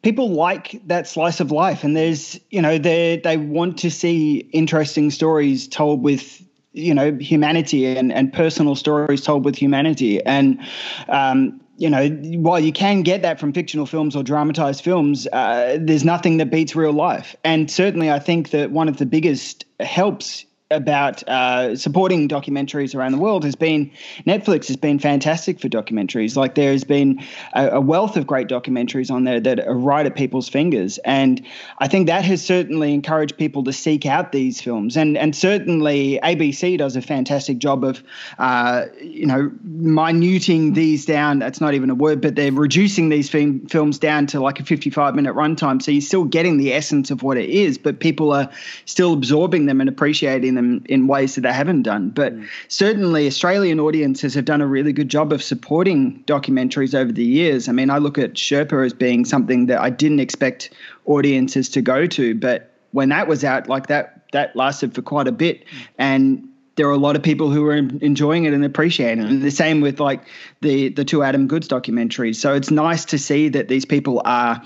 people 0.02 0.30
like 0.30 0.80
that 0.86 1.08
slice 1.08 1.40
of 1.40 1.50
life, 1.50 1.82
and 1.82 1.96
there's 1.96 2.38
you 2.50 2.62
know 2.62 2.78
they 2.78 3.20
they 3.24 3.36
want 3.36 3.78
to 3.78 3.90
see 3.90 4.48
interesting 4.52 5.10
stories 5.10 5.66
told 5.66 6.02
with 6.02 6.42
you 6.72 6.94
know 6.94 7.12
humanity 7.14 7.86
and 7.86 8.12
and 8.12 8.32
personal 8.32 8.76
stories 8.76 9.22
told 9.22 9.44
with 9.44 9.56
humanity, 9.56 10.24
and 10.24 10.60
um, 11.08 11.60
you 11.76 11.90
know 11.90 12.08
while 12.08 12.60
you 12.60 12.72
can 12.72 13.02
get 13.02 13.22
that 13.22 13.40
from 13.40 13.52
fictional 13.52 13.86
films 13.86 14.14
or 14.14 14.22
dramatized 14.22 14.84
films, 14.84 15.26
uh, 15.32 15.76
there's 15.80 16.04
nothing 16.04 16.36
that 16.36 16.50
beats 16.50 16.76
real 16.76 16.92
life, 16.92 17.34
and 17.42 17.68
certainly 17.68 18.12
I 18.12 18.20
think 18.20 18.50
that 18.50 18.70
one 18.70 18.88
of 18.88 18.98
the 18.98 19.06
biggest 19.06 19.64
helps 19.80 20.44
about 20.70 21.22
uh, 21.28 21.76
supporting 21.76 22.26
documentaries 22.26 22.94
around 22.94 23.12
the 23.12 23.18
world 23.18 23.44
has 23.44 23.54
been 23.54 23.90
Netflix 24.26 24.66
has 24.68 24.76
been 24.76 24.98
fantastic 24.98 25.60
for 25.60 25.68
documentaries. 25.68 26.36
Like 26.36 26.54
there 26.54 26.72
has 26.72 26.84
been 26.84 27.22
a, 27.52 27.68
a 27.72 27.80
wealth 27.80 28.16
of 28.16 28.26
great 28.26 28.48
documentaries 28.48 29.10
on 29.10 29.24
there 29.24 29.40
that 29.40 29.60
are 29.60 29.76
right 29.76 30.06
at 30.06 30.16
people's 30.16 30.48
fingers, 30.48 30.98
and 31.04 31.44
I 31.78 31.88
think 31.88 32.06
that 32.06 32.24
has 32.24 32.42
certainly 32.42 32.94
encouraged 32.94 33.36
people 33.36 33.62
to 33.64 33.72
seek 33.72 34.06
out 34.06 34.32
these 34.32 34.60
films. 34.60 34.96
And 34.96 35.18
and 35.18 35.36
certainly 35.36 36.18
ABC 36.22 36.78
does 36.78 36.96
a 36.96 37.02
fantastic 37.02 37.58
job 37.58 37.84
of, 37.84 38.02
uh, 38.38 38.86
you 39.02 39.26
know, 39.26 39.52
minuting 39.64 40.72
these 40.72 41.04
down. 41.04 41.40
That's 41.40 41.60
not 41.60 41.74
even 41.74 41.90
a 41.90 41.94
word, 41.94 42.22
but 42.22 42.36
they're 42.36 42.52
reducing 42.52 43.10
these 43.10 43.28
film, 43.28 43.66
films 43.66 43.98
down 43.98 44.26
to 44.28 44.40
like 44.40 44.60
a 44.60 44.64
55 44.64 45.14
minute 45.14 45.34
runtime. 45.34 45.82
So 45.82 45.90
you're 45.90 46.00
still 46.00 46.24
getting 46.24 46.56
the 46.56 46.72
essence 46.72 47.10
of 47.10 47.22
what 47.22 47.36
it 47.36 47.50
is, 47.50 47.76
but 47.76 48.00
people 48.00 48.32
are 48.32 48.50
still 48.86 49.12
absorbing 49.12 49.66
them 49.66 49.80
and 49.80 49.90
appreciating 49.90 50.53
them 50.54 50.84
in 50.88 51.06
ways 51.06 51.34
that 51.34 51.42
they 51.42 51.52
haven't 51.52 51.82
done. 51.82 52.10
But 52.10 52.32
hmm. 52.32 52.44
certainly, 52.68 53.26
Australian 53.26 53.80
audiences 53.80 54.34
have 54.34 54.44
done 54.44 54.60
a 54.60 54.66
really 54.66 54.92
good 54.92 55.08
job 55.08 55.32
of 55.32 55.42
supporting 55.42 56.22
documentaries 56.26 56.94
over 56.94 57.12
the 57.12 57.24
years. 57.24 57.68
I 57.68 57.72
mean, 57.72 57.90
I 57.90 57.98
look 57.98 58.18
at 58.18 58.34
Sherpa 58.34 58.84
as 58.84 58.92
being 58.92 59.24
something 59.24 59.66
that 59.66 59.80
I 59.80 59.90
didn't 59.90 60.20
expect 60.20 60.70
audiences 61.06 61.68
to 61.70 61.82
go 61.82 62.06
to, 62.06 62.34
but 62.34 62.70
when 62.92 63.08
that 63.08 63.26
was 63.26 63.44
out, 63.44 63.68
like 63.68 63.88
that, 63.88 64.30
that 64.32 64.54
lasted 64.54 64.94
for 64.94 65.02
quite 65.02 65.28
a 65.28 65.32
bit, 65.32 65.64
hmm. 65.68 65.78
and 65.98 66.48
there 66.76 66.88
are 66.88 66.92
a 66.92 66.98
lot 66.98 67.14
of 67.14 67.22
people 67.22 67.50
who 67.50 67.64
are 67.66 67.76
enjoying 67.76 68.46
it 68.46 68.52
and 68.52 68.64
appreciating 68.64 69.20
it. 69.20 69.26
Hmm. 69.26 69.34
And 69.34 69.42
the 69.42 69.50
same 69.50 69.80
with 69.80 70.00
like 70.00 70.22
the 70.60 70.88
the 70.88 71.04
two 71.04 71.22
Adam 71.22 71.46
Goodes 71.46 71.68
documentaries. 71.68 72.36
So 72.36 72.54
it's 72.54 72.70
nice 72.70 73.04
to 73.06 73.18
see 73.18 73.48
that 73.50 73.68
these 73.68 73.84
people 73.84 74.22
are 74.24 74.62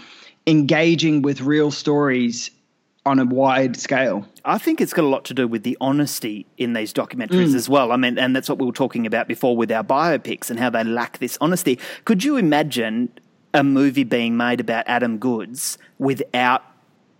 engaging 0.47 1.21
with 1.23 1.43
real 1.43 1.71
stories 1.71 2.51
on 3.09 3.19
a 3.19 3.25
wide 3.25 3.77
scale. 3.77 4.27
I 4.45 4.59
think 4.59 4.81
it's 4.81 4.93
got 4.93 5.05
a 5.05 5.09
lot 5.09 5.25
to 5.27 5.35
do 5.35 5.49
with 5.49 5.63
the 5.63 5.77
honesty 5.81 6.47
in 6.57 6.75
these 6.75 6.93
documentaries 6.93 7.55
as 7.55 7.69
well. 7.69 7.91
I 7.93 7.97
mean, 7.97 8.19
and 8.19 8.37
that's 8.37 8.49
what 8.49 8.59
we 8.59 8.67
were 8.67 8.73
talking 8.73 9.07
about 9.07 9.29
before 9.29 9.57
with 9.57 9.73
our 9.73 9.83
biopics 9.83 10.51
and 10.51 10.59
how 10.59 10.71
they 10.71 10.85
lack 10.85 11.19
this 11.19 11.39
honesty. 11.41 11.79
Could 12.05 12.23
you 12.23 12.37
imagine 12.37 13.11
a 13.55 13.65
movie 13.65 14.05
being 14.05 14.37
made 14.37 14.61
about 14.61 14.85
Adam 14.87 15.19
Goodes 15.19 15.79
without 15.99 16.63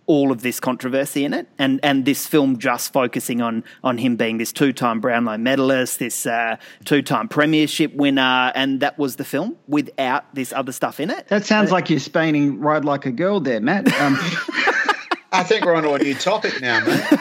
all 0.09 0.31
of 0.31 0.41
this 0.41 0.59
controversy 0.59 1.23
in 1.23 1.35
it, 1.35 1.47
and 1.59 1.79
and 1.83 2.03
this 2.03 2.25
film 2.25 2.57
just 2.57 2.91
focusing 2.91 3.41
on 3.41 3.63
on 3.83 3.99
him 3.99 4.15
being 4.15 4.39
this 4.39 4.51
two 4.51 4.73
time 4.73 4.99
Brownlow 4.99 5.37
medalist, 5.37 5.99
this 5.99 6.25
uh, 6.25 6.57
two 6.83 7.03
time 7.03 7.27
Premiership 7.27 7.93
winner, 7.93 8.51
and 8.55 8.79
that 8.79 8.97
was 8.97 9.17
the 9.17 9.23
film 9.23 9.55
without 9.67 10.25
this 10.33 10.51
other 10.51 10.71
stuff 10.71 10.99
in 10.99 11.11
it. 11.11 11.27
That 11.27 11.45
sounds 11.45 11.71
like 11.71 11.91
you're 11.91 11.99
spaining 11.99 12.59
"Ride 12.59 12.85
Like 12.85 13.05
a 13.05 13.11
Girl" 13.11 13.39
there, 13.39 13.61
Matt. 13.61 13.87
Um, 14.01 14.17
I 15.31 15.43
think 15.43 15.63
we're 15.65 15.75
on 15.75 15.83
to 15.83 15.93
a 15.93 15.99
new 15.99 16.15
topic 16.15 16.59
now, 16.59 16.83
man. 16.85 17.07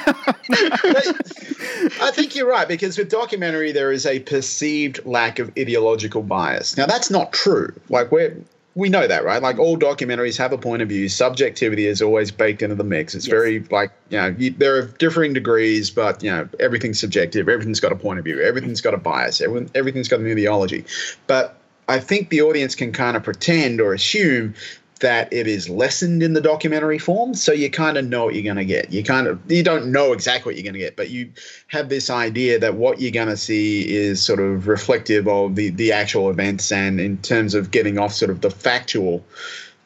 I 2.01 2.11
think 2.13 2.35
you're 2.35 2.49
right 2.49 2.67
because 2.67 2.97
with 2.97 3.11
documentary 3.11 3.73
there 3.73 3.93
is 3.93 4.07
a 4.07 4.21
perceived 4.21 5.05
lack 5.05 5.39
of 5.39 5.53
ideological 5.59 6.23
bias. 6.23 6.77
Now 6.77 6.87
that's 6.87 7.11
not 7.11 7.33
true. 7.33 7.75
Like 7.91 8.11
we're 8.11 8.37
we 8.75 8.89
know 8.89 9.09
that, 9.09 9.25
right? 9.25 9.43
Like 9.43 9.59
all 9.59 9.77
documentaries 9.77 10.39
have 10.39 10.53
a 10.53 10.59
point 10.59 10.83
of 10.83 10.89
view. 10.89 11.09
Subjectivity 11.09 11.87
is 11.87 12.01
always 12.01 12.31
baked 12.31 12.63
into 12.63 12.77
the 12.77 12.85
mix. 12.85 13.15
It's 13.15 13.27
yes. 13.27 13.33
very 13.33 13.61
like 13.71 13.91
you 14.09 14.19
know 14.19 14.35
you, 14.39 14.51
there 14.51 14.77
are 14.77 14.83
differing 14.87 15.33
degrees, 15.33 15.91
but 15.91 16.23
you 16.23 16.31
know 16.31 16.49
everything's 16.61 17.01
subjective. 17.01 17.49
Everything's 17.49 17.81
got 17.81 17.93
a 17.93 17.97
point 17.97 18.21
of 18.21 18.25
view. 18.25 18.41
Everything's 18.41 18.81
got 18.81 18.95
a 18.95 18.99
bias. 18.99 19.41
Everything, 19.41 19.71
everything's 19.75 20.09
got 20.09 20.21
an 20.21 20.31
ideology. 20.31 20.85
But 21.27 21.59
I 21.89 21.99
think 21.99 22.31
the 22.31 22.43
audience 22.43 22.75
can 22.75 22.93
kind 22.93 23.17
of 23.17 23.25
pretend 23.25 23.81
or 23.81 23.95
assume 23.95 24.55
that 24.99 25.33
it 25.33 25.47
is 25.47 25.69
lessened 25.69 26.23
in 26.23 26.33
the 26.33 26.41
documentary 26.41 26.99
form 26.99 27.35
so 27.35 27.53
you 27.53 27.71
kind 27.71 27.97
of 27.97 28.05
know 28.05 28.25
what 28.25 28.35
you're 28.35 28.45
going 28.45 28.57
to 28.57 28.65
get. 28.65 28.93
You 28.93 29.05
kind 29.05 29.27
of 29.27 29.41
you 29.51 29.63
don't 29.63 29.91
know 29.93 30.13
exactly 30.13 30.51
what 30.51 30.57
you're 30.57 30.65
going 30.65 30.75
to 30.75 30.81
get 30.81 30.97
but 30.97 31.11
you 31.11 31.33
have 31.69 31.89
this 31.89 32.11
idea 32.11 32.59
that 32.59 32.75
what 32.75 33.01
you're 33.01 33.13
going 33.13 33.29
to 33.29 33.37
see 33.37 33.89
is 33.89 34.25
sort 34.25 34.41
of 34.41 34.69
reflective 34.69 35.29
of 35.29 35.55
the 35.55 35.71
the 35.71 35.93
actual 35.93 36.31
events 36.31 36.73
and 36.73 37.01
in 37.01 37.19
terms 37.19 37.55
of 37.55 37.71
getting 37.71 37.99
off 37.99 38.13
sort 38.13 38.31
of 38.31 38.41
the 38.41 38.51
factual 38.51 39.25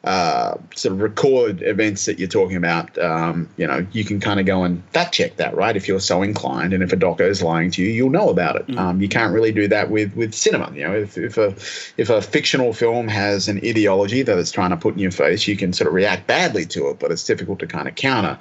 uh, 0.03 0.57
sort 0.75 0.93
of 0.93 1.01
record 1.01 1.61
events 1.61 2.05
that 2.05 2.19
you're 2.19 2.27
talking 2.27 2.57
about, 2.57 2.97
um, 2.97 3.49
you 3.55 3.65
know, 3.65 3.87
you 3.93 4.03
can 4.03 4.19
kind 4.19 4.37
of 4.37 4.45
go 4.45 4.63
and 4.63 4.83
fact 4.89 5.13
check 5.13 5.37
that, 5.37 5.55
right? 5.55 5.77
If 5.77 5.87
you're 5.87 6.01
so 6.01 6.21
inclined, 6.21 6.73
and 6.73 6.83
if 6.83 6.91
a 6.91 6.97
doco 6.97 7.21
is 7.21 7.41
lying 7.41 7.71
to 7.71 7.81
you, 7.81 7.89
you'll 7.89 8.09
know 8.09 8.29
about 8.29 8.57
it. 8.57 8.67
Mm. 8.67 8.77
Um, 8.77 9.01
you 9.01 9.07
can't 9.07 9.33
really 9.33 9.53
do 9.53 9.67
that 9.69 9.89
with 9.89 10.13
with 10.15 10.33
cinema. 10.33 10.71
You 10.73 10.83
know, 10.83 10.93
if, 10.93 11.17
if 11.17 11.37
a 11.37 11.55
if 11.95 12.09
a 12.09 12.21
fictional 12.21 12.73
film 12.73 13.07
has 13.07 13.47
an 13.47 13.59
ideology 13.59 14.23
that 14.23 14.37
it's 14.37 14.51
trying 14.51 14.71
to 14.71 14.77
put 14.77 14.95
in 14.95 14.99
your 14.99 15.11
face, 15.11 15.47
you 15.47 15.55
can 15.55 15.71
sort 15.71 15.87
of 15.87 15.93
react 15.93 16.27
badly 16.27 16.65
to 16.65 16.89
it, 16.89 16.99
but 16.99 17.11
it's 17.11 17.23
difficult 17.23 17.59
to 17.59 17.67
kind 17.67 17.87
of 17.87 17.95
counter. 17.95 18.37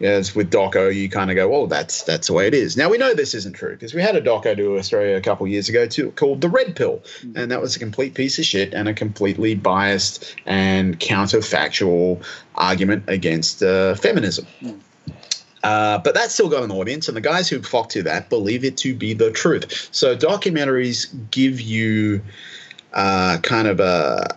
As 0.00 0.34
with 0.34 0.50
Doco, 0.50 0.92
you 0.92 1.08
kind 1.08 1.30
of 1.30 1.36
go, 1.36 1.48
well, 1.48 1.68
that's 1.68 2.02
that's 2.02 2.26
the 2.26 2.32
way 2.32 2.48
it 2.48 2.54
is. 2.54 2.76
Now 2.76 2.90
we 2.90 2.98
know 2.98 3.14
this 3.14 3.32
isn't 3.32 3.54
true 3.54 3.74
because 3.74 3.94
we 3.94 4.02
had 4.02 4.16
a 4.16 4.20
Doco 4.20 4.56
to 4.56 4.76
Australia 4.76 5.16
a 5.16 5.20
couple 5.20 5.46
years 5.46 5.68
ago 5.68 5.86
too, 5.86 6.10
called 6.12 6.40
The 6.40 6.48
Red 6.48 6.74
Pill, 6.74 7.00
mm. 7.20 7.36
and 7.36 7.50
that 7.52 7.60
was 7.60 7.76
a 7.76 7.78
complete 7.78 8.14
piece 8.14 8.38
of 8.38 8.44
shit 8.44 8.74
and 8.74 8.88
a 8.88 8.94
completely 8.94 9.54
biased 9.54 10.34
and 10.46 10.98
counterfactual 10.98 12.24
argument 12.56 13.04
against 13.06 13.62
uh, 13.62 13.94
feminism. 13.94 14.46
Mm. 14.60 14.80
Uh, 15.62 15.98
but 15.98 16.14
that's 16.14 16.34
still 16.34 16.50
got 16.50 16.62
an 16.62 16.70
audience, 16.70 17.08
and 17.08 17.16
the 17.16 17.22
guys 17.22 17.48
who 17.48 17.62
flock 17.62 17.88
to 17.88 18.02
that 18.02 18.28
believe 18.28 18.64
it 18.64 18.76
to 18.78 18.94
be 18.94 19.14
the 19.14 19.30
truth. 19.30 19.88
So 19.92 20.14
documentaries 20.14 21.06
give 21.30 21.60
you 21.60 22.20
uh, 22.92 23.38
kind 23.42 23.66
of 23.66 23.80
a, 23.80 24.36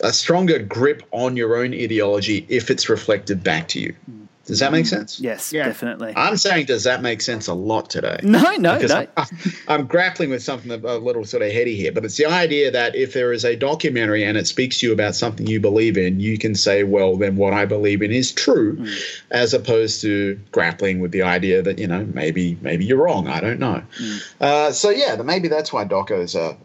a 0.00 0.12
stronger 0.12 0.58
grip 0.58 1.02
on 1.10 1.36
your 1.36 1.56
own 1.56 1.72
ideology 1.72 2.44
if 2.50 2.70
it's 2.70 2.88
reflected 2.88 3.42
back 3.42 3.68
to 3.68 3.80
you. 3.80 3.94
Mm. 4.10 4.27
Does 4.48 4.60
that 4.60 4.72
make 4.72 4.86
sense? 4.86 5.20
Yes, 5.20 5.52
yeah. 5.52 5.66
definitely. 5.66 6.14
I'm 6.16 6.38
saying, 6.38 6.66
does 6.66 6.84
that 6.84 7.02
make 7.02 7.20
sense 7.20 7.48
a 7.48 7.54
lot 7.54 7.90
today? 7.90 8.18
No, 8.22 8.56
no, 8.56 8.74
because 8.76 8.90
no. 8.90 9.06
I, 9.14 9.26
I'm 9.68 9.86
grappling 9.86 10.30
with 10.30 10.42
something 10.42 10.70
a 10.72 10.96
little 10.96 11.26
sort 11.26 11.42
of 11.42 11.52
heady 11.52 11.76
here, 11.76 11.92
but 11.92 12.02
it's 12.04 12.16
the 12.16 12.24
idea 12.24 12.70
that 12.70 12.96
if 12.96 13.12
there 13.12 13.30
is 13.32 13.44
a 13.44 13.56
documentary 13.56 14.24
and 14.24 14.38
it 14.38 14.46
speaks 14.46 14.78
to 14.80 14.86
you 14.86 14.92
about 14.94 15.14
something 15.14 15.46
you 15.46 15.60
believe 15.60 15.98
in, 15.98 16.18
you 16.18 16.38
can 16.38 16.54
say, 16.54 16.82
well, 16.82 17.16
then 17.16 17.36
what 17.36 17.52
I 17.52 17.66
believe 17.66 18.00
in 18.00 18.10
is 18.10 18.32
true, 18.32 18.78
mm. 18.78 19.22
as 19.30 19.52
opposed 19.52 20.00
to 20.00 20.40
grappling 20.50 21.00
with 21.00 21.12
the 21.12 21.22
idea 21.22 21.60
that 21.60 21.78
you 21.78 21.86
know 21.86 22.06
maybe 22.14 22.56
maybe 22.62 22.86
you're 22.86 23.02
wrong. 23.02 23.28
I 23.28 23.40
don't 23.40 23.60
know. 23.60 23.82
Mm. 24.00 24.32
Uh, 24.40 24.72
so 24.72 24.88
yeah, 24.88 25.16
maybe 25.16 25.48
that's 25.48 25.74
why 25.74 25.84
docos 25.84 26.34
are 26.34 26.56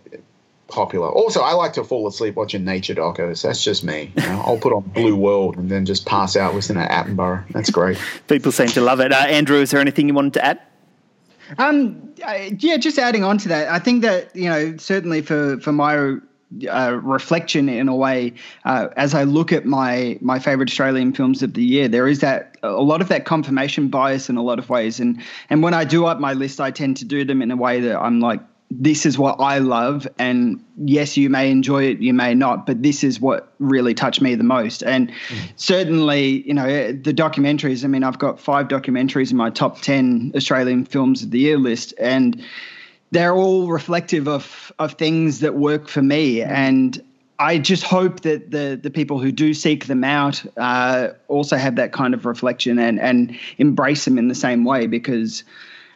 popular. 0.74 1.08
Also, 1.10 1.42
I 1.42 1.54
like 1.54 1.74
to 1.74 1.84
fall 1.84 2.08
asleep 2.08 2.36
watching 2.36 2.66
nature 2.66 2.96
docos. 2.96 3.44
That's 3.44 3.64
just 3.64 3.84
me. 3.84 4.12
You 4.16 4.24
know, 4.24 4.42
I'll 4.46 4.58
put 4.58 4.74
on 4.74 4.82
Blue 4.82 5.16
World 5.16 5.58
and 5.58 5.70
then 5.70 5.86
just 5.86 6.06
pass 6.06 6.36
out 6.36 6.54
listening 6.54 6.86
to 6.86 6.92
Attenborough. 6.92 7.48
That's 7.52 7.70
great. 7.70 7.98
People 8.28 8.52
seem 8.52 8.68
to 8.70 8.82
love 8.82 9.00
it. 9.00 9.14
Uh, 9.14 9.18
Andrew, 9.18 9.58
is 9.58 9.72
there 9.72 9.80
anything 9.80 10.08
you 10.08 10.14
wanted 10.14 10.34
to 10.34 10.46
add? 10.46 10.60
Um, 11.58 12.14
yeah, 12.58 12.78
just 12.78 12.98
adding 12.98 13.24
on 13.24 13.38
to 13.40 13.50
that, 13.50 13.70
I 13.70 13.80
think 13.80 14.02
that 14.02 14.36
you 14.36 14.50
know 14.50 14.78
certainly 14.78 15.22
for 15.22 15.60
for 15.60 15.72
my 15.72 16.18
uh, 16.70 17.00
reflection 17.02 17.68
in 17.68 17.88
a 17.88 17.96
way 17.96 18.34
uh, 18.66 18.88
as 18.96 19.14
I 19.14 19.24
look 19.24 19.52
at 19.52 19.66
my 19.66 20.18
my 20.22 20.40
favorite 20.40 20.70
Australian 20.70 21.14
films 21.14 21.44
of 21.44 21.54
the 21.54 21.64
year. 21.64 21.88
There 21.88 22.08
is 22.08 22.20
that 22.20 22.58
a 22.64 22.82
lot 22.82 23.02
of 23.02 23.10
that 23.10 23.26
confirmation 23.26 23.90
bias 23.90 24.30
in 24.30 24.38
a 24.38 24.44
lot 24.44 24.60
of 24.60 24.70
ways, 24.70 25.00
and 25.00 25.22
and 25.50 25.62
when 25.64 25.74
I 25.74 25.84
do 25.84 26.06
up 26.06 26.20
my 26.20 26.34
list, 26.34 26.62
I 26.62 26.72
tend 26.72 26.98
to 26.98 27.06
do 27.06 27.26
them 27.26 27.42
in 27.42 27.52
a 27.52 27.58
way 27.58 27.82
that 27.82 28.00
I'm 28.00 28.20
like 28.20 28.42
this 28.82 29.06
is 29.06 29.18
what 29.18 29.40
I 29.40 29.60
love. 29.60 30.08
And 30.18 30.64
yes, 30.78 31.18
you 31.18 31.30
may 31.30 31.52
enjoy 31.52 31.86
it, 31.86 32.00
you 32.00 32.14
may 32.14 32.34
not, 32.34 32.66
but 32.66 32.82
this 32.82 33.04
is 33.04 33.20
what 33.20 33.52
really 33.60 33.94
touched 33.94 34.22
me 34.22 34.36
the 34.36 34.44
most. 34.44 34.84
And 34.84 35.10
mm. 35.10 35.52
certainly, 35.56 36.48
you 36.48 36.54
know, 36.54 36.92
the 36.92 37.14
documentaries, 37.14 37.84
I 37.84 37.88
mean, 37.88 38.04
I've 38.04 38.20
got 38.20 38.40
five 38.40 38.68
documentaries 38.68 39.32
in 39.32 39.38
my 39.38 39.50
top 39.50 39.82
10 39.82 40.34
Australian 40.36 40.86
films 40.86 41.24
of 41.24 41.32
the 41.32 41.40
year 41.40 41.58
list. 41.58 41.94
And 42.00 42.44
they're 43.12 43.36
all 43.36 43.68
reflective 43.68 44.28
of, 44.28 44.72
of 44.80 44.94
things 44.94 45.40
that 45.40 45.56
work 45.56 45.88
for 45.88 46.02
me. 46.02 46.38
Mm. 46.38 46.48
And 46.48 47.04
I 47.40 47.58
just 47.58 47.84
hope 47.84 48.22
that 48.22 48.52
the 48.52 48.80
the 48.82 48.92
people 48.92 49.20
who 49.20 49.32
do 49.32 49.54
seek 49.56 49.88
them 49.88 50.04
out 50.04 50.44
uh, 50.56 51.10
also 51.28 51.58
have 51.58 51.76
that 51.78 51.92
kind 51.92 52.14
of 52.14 52.26
reflection 52.26 52.78
and 52.78 53.00
and 53.00 53.38
embrace 53.58 54.06
them 54.06 54.20
in 54.20 54.28
the 54.28 54.36
same 54.36 54.64
way 54.64 54.86
because 54.86 55.44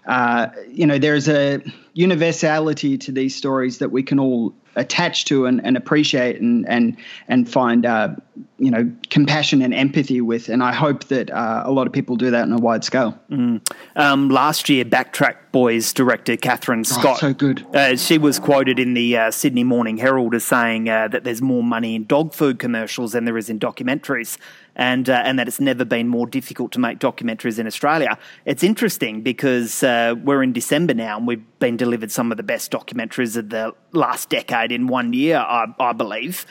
uh, 0.07 0.47
you 0.69 0.85
know, 0.85 0.97
there's 0.97 1.27
a 1.27 1.61
universality 1.93 2.97
to 2.97 3.11
these 3.11 3.35
stories 3.35 3.79
that 3.79 3.91
we 3.91 4.01
can 4.01 4.19
all 4.19 4.53
attach 4.75 5.25
to 5.25 5.45
and, 5.45 5.63
and 5.65 5.75
appreciate 5.75 6.39
and 6.39 6.67
and 6.69 6.97
and 7.27 7.49
find 7.49 7.85
uh, 7.85 8.15
you 8.59 8.71
know 8.71 8.91
compassion 9.09 9.61
and 9.61 9.73
empathy 9.73 10.21
with. 10.21 10.49
And 10.49 10.63
I 10.63 10.73
hope 10.73 11.05
that 11.05 11.29
uh, 11.31 11.63
a 11.65 11.71
lot 11.71 11.87
of 11.87 11.93
people 11.93 12.15
do 12.15 12.31
that 12.31 12.43
on 12.43 12.51
a 12.51 12.57
wide 12.57 12.83
scale. 12.83 13.17
Mm. 13.29 13.61
Um, 13.95 14.29
last 14.29 14.69
year, 14.69 14.85
Backtrack 14.85 15.35
Boys 15.51 15.93
director 15.93 16.37
Catherine 16.37 16.81
oh, 16.81 16.83
Scott, 16.83 17.17
oh, 17.17 17.27
so 17.27 17.33
good. 17.33 17.65
Uh, 17.75 17.95
she 17.95 18.17
was 18.17 18.39
quoted 18.39 18.79
in 18.79 18.93
the 18.93 19.17
uh, 19.17 19.31
Sydney 19.31 19.63
Morning 19.63 19.97
Herald 19.97 20.33
as 20.33 20.43
saying 20.43 20.89
uh, 20.89 21.07
that 21.09 21.23
there's 21.23 21.41
more 21.41 21.63
money 21.63 21.95
in 21.95 22.05
dog 22.05 22.33
food 22.33 22.59
commercials 22.59 23.13
than 23.13 23.25
there 23.25 23.37
is 23.37 23.49
in 23.49 23.59
documentaries. 23.59 24.37
And, 24.79 25.09
uh, 25.09 25.23
and 25.25 25.39
that 25.39 25.47
it's 25.47 25.59
never 25.59 25.83
been 25.85 26.07
more 26.07 26.27
difficult 26.27 26.71
to 26.73 26.79
make 26.79 26.99
documentaries 26.99 27.57
in 27.57 27.65
Australia. 27.65 28.15
It's 28.45 28.61
interesting 28.61 29.23
because 29.23 29.81
we're 29.81 30.43
in 30.43 30.53
December 30.53 30.93
now 30.93 31.17
and 31.17 31.25
we've 31.25 31.41
been 31.57 31.77
delivered 31.77 32.11
some 32.11 32.29
of 32.29 32.37
the 32.37 32.43
best 32.43 32.71
documentaries 32.71 33.35
of 33.35 33.49
the 33.49 33.73
last 33.93 34.29
decade 34.29 34.71
in 34.71 34.85
one 34.85 35.13
year, 35.13 35.37
I, 35.37 35.73
I 35.79 35.93
believe. 35.93 36.45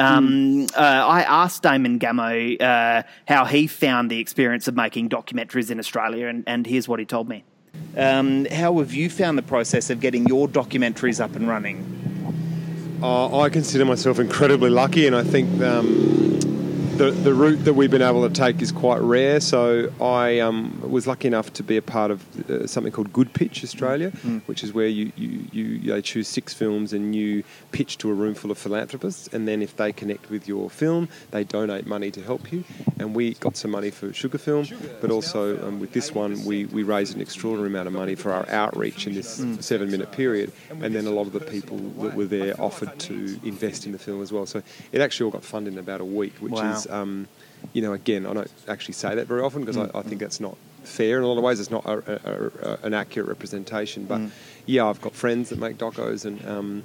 Um, 0.00 0.66
mm. 0.66 0.76
uh, 0.76 0.80
I 1.06 1.22
asked 1.22 1.62
Damon 1.62 1.98
Gameau 1.98 2.60
uh, 2.60 3.02
how 3.28 3.44
he 3.44 3.66
found 3.66 4.10
the 4.10 4.18
experience 4.18 4.66
of 4.66 4.74
making 4.74 5.10
documentaries 5.10 5.70
in 5.70 5.78
Australia, 5.78 6.26
and, 6.26 6.42
and 6.46 6.66
here's 6.66 6.88
what 6.88 6.98
he 6.98 7.04
told 7.04 7.28
me. 7.28 7.44
Um, 7.96 8.46
how 8.46 8.78
have 8.78 8.94
you 8.94 9.10
found 9.10 9.36
the 9.36 9.42
process 9.42 9.90
of 9.90 10.00
getting 10.00 10.26
your 10.26 10.48
documentaries 10.48 11.22
up 11.22 11.36
and 11.36 11.48
running? 11.48 12.98
Uh, 13.02 13.40
I 13.40 13.48
consider 13.48 13.84
myself 13.84 14.18
incredibly 14.18 14.70
lucky, 14.70 15.06
and 15.06 15.14
I 15.14 15.22
think 15.22 15.60
um, 15.62 16.29
the, 17.00 17.10
the 17.12 17.32
route 17.32 17.64
that 17.64 17.72
we've 17.72 17.90
been 17.90 18.02
able 18.02 18.28
to 18.28 18.34
take 18.34 18.60
is 18.60 18.70
quite 18.70 19.00
rare. 19.00 19.40
So 19.40 19.90
I 20.02 20.38
um, 20.40 20.82
was 20.82 21.06
lucky 21.06 21.28
enough 21.28 21.50
to 21.54 21.62
be 21.62 21.78
a 21.78 21.82
part 21.82 22.10
of 22.10 22.50
uh, 22.50 22.66
something 22.66 22.92
called 22.92 23.10
Good 23.10 23.32
Pitch 23.32 23.64
Australia, 23.64 24.10
mm. 24.10 24.42
which 24.42 24.62
is 24.62 24.74
where 24.74 24.86
you, 24.86 25.10
you, 25.16 25.46
you, 25.50 25.78
they 25.80 26.02
choose 26.02 26.28
six 26.28 26.52
films 26.52 26.92
and 26.92 27.16
you 27.16 27.42
pitch 27.72 27.96
to 27.98 28.10
a 28.10 28.12
room 28.12 28.34
full 28.34 28.50
of 28.50 28.58
philanthropists, 28.58 29.28
and 29.32 29.48
then 29.48 29.62
if 29.62 29.76
they 29.76 29.92
connect 29.92 30.28
with 30.28 30.46
your 30.46 30.68
film, 30.68 31.08
they 31.30 31.42
donate 31.42 31.86
money 31.86 32.10
to 32.10 32.20
help 32.20 32.52
you. 32.52 32.64
And 32.98 33.14
we 33.14 33.32
got 33.34 33.56
some 33.56 33.70
money 33.70 33.90
for 33.90 34.12
Sugar 34.12 34.36
Film, 34.36 34.66
but 35.00 35.10
also 35.10 35.66
um, 35.66 35.80
with 35.80 35.94
this 35.94 36.14
one, 36.14 36.44
we, 36.44 36.66
we 36.66 36.82
raised 36.82 37.14
an 37.14 37.22
extraordinary 37.22 37.70
amount 37.70 37.86
of 37.86 37.94
money 37.94 38.14
for 38.14 38.30
our 38.30 38.46
outreach 38.50 39.06
in 39.06 39.14
this 39.14 39.40
mm. 39.40 39.62
seven 39.62 39.90
minute 39.90 40.12
period. 40.12 40.52
And 40.68 40.94
then 40.94 41.06
a 41.06 41.10
lot 41.10 41.26
of 41.26 41.32
the 41.32 41.40
people 41.40 41.78
that 41.78 42.14
were 42.14 42.26
there 42.26 42.60
offered 42.60 42.98
to 42.98 43.40
invest 43.42 43.86
in 43.86 43.92
the 43.92 43.98
film 43.98 44.20
as 44.20 44.32
well. 44.32 44.44
So 44.44 44.62
it 44.92 45.00
actually 45.00 45.24
all 45.24 45.30
got 45.30 45.44
funded 45.44 45.72
in 45.72 45.78
about 45.78 46.02
a 46.02 46.04
week, 46.04 46.34
which 46.40 46.52
wow. 46.52 46.72
is 46.72 46.89
um, 46.90 47.28
you 47.72 47.82
know, 47.82 47.92
again, 47.92 48.26
I 48.26 48.32
don't 48.32 48.50
actually 48.68 48.94
say 48.94 49.14
that 49.14 49.26
very 49.26 49.42
often 49.42 49.60
because 49.60 49.76
mm. 49.76 49.90
I, 49.94 49.98
I, 49.98 50.02
think 50.02 50.20
that's 50.20 50.40
not 50.40 50.56
fair 50.82 51.18
in 51.18 51.24
a 51.24 51.26
lot 51.26 51.36
of 51.36 51.44
ways. 51.44 51.60
It's 51.60 51.70
not 51.70 51.84
a, 51.84 51.90
a, 51.90 52.70
a, 52.70 52.78
an 52.86 52.94
accurate 52.94 53.28
representation. 53.28 54.04
But 54.04 54.20
mm. 54.20 54.30
yeah, 54.66 54.86
I've 54.86 55.00
got 55.00 55.14
friends 55.14 55.50
that 55.50 55.58
make 55.58 55.78
docos, 55.78 56.24
and 56.24 56.44
um, 56.46 56.84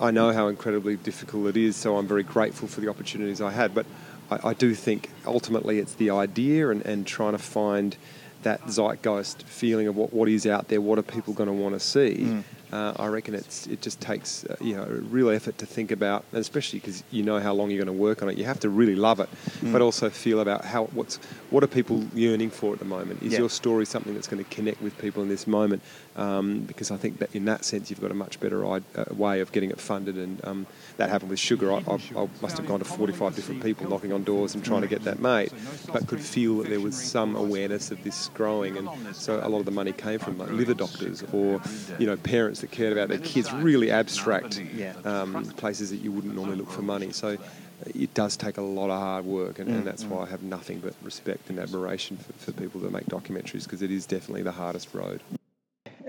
I 0.00 0.10
know 0.10 0.32
how 0.32 0.48
incredibly 0.48 0.96
difficult 0.96 1.48
it 1.48 1.56
is. 1.56 1.76
So 1.76 1.96
I'm 1.96 2.06
very 2.06 2.22
grateful 2.22 2.68
for 2.68 2.80
the 2.80 2.88
opportunities 2.88 3.40
I 3.40 3.50
had. 3.50 3.74
But 3.74 3.86
I, 4.30 4.48
I 4.48 4.54
do 4.54 4.74
think 4.74 5.10
ultimately 5.26 5.78
it's 5.78 5.94
the 5.94 6.10
idea 6.10 6.70
and, 6.70 6.84
and 6.86 7.06
trying 7.06 7.32
to 7.32 7.38
find 7.38 7.96
that 8.42 8.60
zeitgeist 8.68 9.44
feeling 9.44 9.86
of 9.86 9.96
what, 9.96 10.12
what 10.12 10.28
is 10.28 10.46
out 10.46 10.66
there, 10.68 10.80
what 10.80 10.98
are 10.98 11.02
people 11.02 11.32
going 11.32 11.48
to 11.48 11.52
want 11.52 11.74
to 11.74 11.80
see. 11.80 12.16
Mm 12.18 12.44
uh, 12.72 12.94
I 12.98 13.06
reckon 13.06 13.34
it's 13.34 13.66
it 13.66 13.82
just 13.82 14.00
takes 14.00 14.44
uh, 14.46 14.56
you 14.60 14.74
know 14.74 14.86
real 15.10 15.28
effort 15.28 15.58
to 15.58 15.66
think 15.66 15.90
about, 15.90 16.24
and 16.32 16.40
especially 16.40 16.78
because 16.78 17.04
you 17.10 17.22
know 17.22 17.38
how 17.38 17.52
long 17.52 17.70
you're 17.70 17.84
going 17.84 17.94
to 17.94 18.02
work 18.02 18.22
on 18.22 18.30
it. 18.30 18.38
You 18.38 18.44
have 18.46 18.60
to 18.60 18.70
really 18.70 18.96
love 18.96 19.20
it, 19.20 19.28
mm. 19.60 19.72
but 19.72 19.82
also 19.82 20.08
feel 20.08 20.40
about 20.40 20.64
how 20.64 20.84
what's 20.86 21.16
what 21.50 21.62
are 21.62 21.66
people 21.66 22.02
yearning 22.14 22.48
for 22.48 22.72
at 22.72 22.78
the 22.78 22.86
moment. 22.86 23.22
Is 23.22 23.32
yeah. 23.32 23.40
your 23.40 23.50
story 23.50 23.84
something 23.84 24.14
that's 24.14 24.26
going 24.26 24.42
to 24.42 24.50
connect 24.50 24.80
with 24.80 24.96
people 24.98 25.22
in 25.22 25.28
this 25.28 25.46
moment? 25.46 25.82
Um, 26.16 26.60
because 26.60 26.90
I 26.90 26.96
think 26.96 27.18
that 27.18 27.34
in 27.34 27.44
that 27.44 27.64
sense 27.64 27.90
you've 27.90 28.00
got 28.00 28.10
a 28.10 28.14
much 28.14 28.40
better 28.40 28.64
uh, 28.64 28.80
way 29.10 29.40
of 29.40 29.52
getting 29.52 29.70
it 29.70 29.78
funded, 29.78 30.16
and 30.16 30.42
um, 30.44 30.66
that 30.96 31.10
happened 31.10 31.30
with 31.30 31.38
Sugar. 31.38 31.72
I, 31.72 31.76
I, 31.76 31.98
I, 32.16 32.28
must 32.40 32.58
have 32.58 32.66
gone 32.66 32.78
to 32.78 32.84
45 32.84 33.34
different 33.34 33.62
people 33.62 33.88
knocking 33.88 34.12
on 34.12 34.24
doors 34.24 34.54
and 34.54 34.64
trying 34.64 34.82
to 34.82 34.88
get 34.88 35.04
that 35.04 35.20
made, 35.20 35.52
but 35.92 36.06
could 36.06 36.20
feel 36.20 36.58
that 36.58 36.68
there 36.68 36.80
was 36.80 37.00
some 37.00 37.36
awareness 37.36 37.90
of 37.90 38.02
this 38.04 38.28
growing, 38.34 38.76
and 38.76 38.88
so 39.14 39.40
a 39.42 39.48
lot 39.48 39.58
of 39.58 39.64
the 39.64 39.70
money 39.70 39.92
came 39.92 40.18
from 40.18 40.38
like 40.38 40.50
liver 40.50 40.74
doctors 40.74 41.22
or 41.32 41.60
you 41.98 42.06
know 42.06 42.16
parents 42.16 42.60
that 42.60 42.70
cared 42.70 42.92
about 42.92 43.08
their 43.08 43.18
kids, 43.18 43.52
really 43.52 43.90
abstract 43.90 44.60
um, 45.04 45.44
places 45.56 45.90
that 45.90 45.98
you 45.98 46.12
wouldn't 46.12 46.34
normally 46.34 46.56
look 46.56 46.70
for 46.70 46.82
money. 46.82 47.12
So 47.12 47.38
it 47.86 48.14
does 48.14 48.36
take 48.36 48.58
a 48.58 48.62
lot 48.62 48.90
of 48.90 49.00
hard 49.00 49.24
work, 49.24 49.58
and, 49.58 49.68
and 49.68 49.84
that's 49.84 50.04
why 50.04 50.24
I 50.24 50.28
have 50.28 50.42
nothing 50.42 50.80
but 50.80 50.94
respect 51.02 51.50
and 51.50 51.58
admiration 51.58 52.16
for, 52.16 52.32
for 52.34 52.52
people 52.52 52.80
that 52.82 52.92
make 52.92 53.06
documentaries 53.06 53.64
because 53.64 53.82
it 53.82 53.90
is 53.90 54.06
definitely 54.06 54.42
the 54.42 54.52
hardest 54.52 54.94
road. 54.94 55.20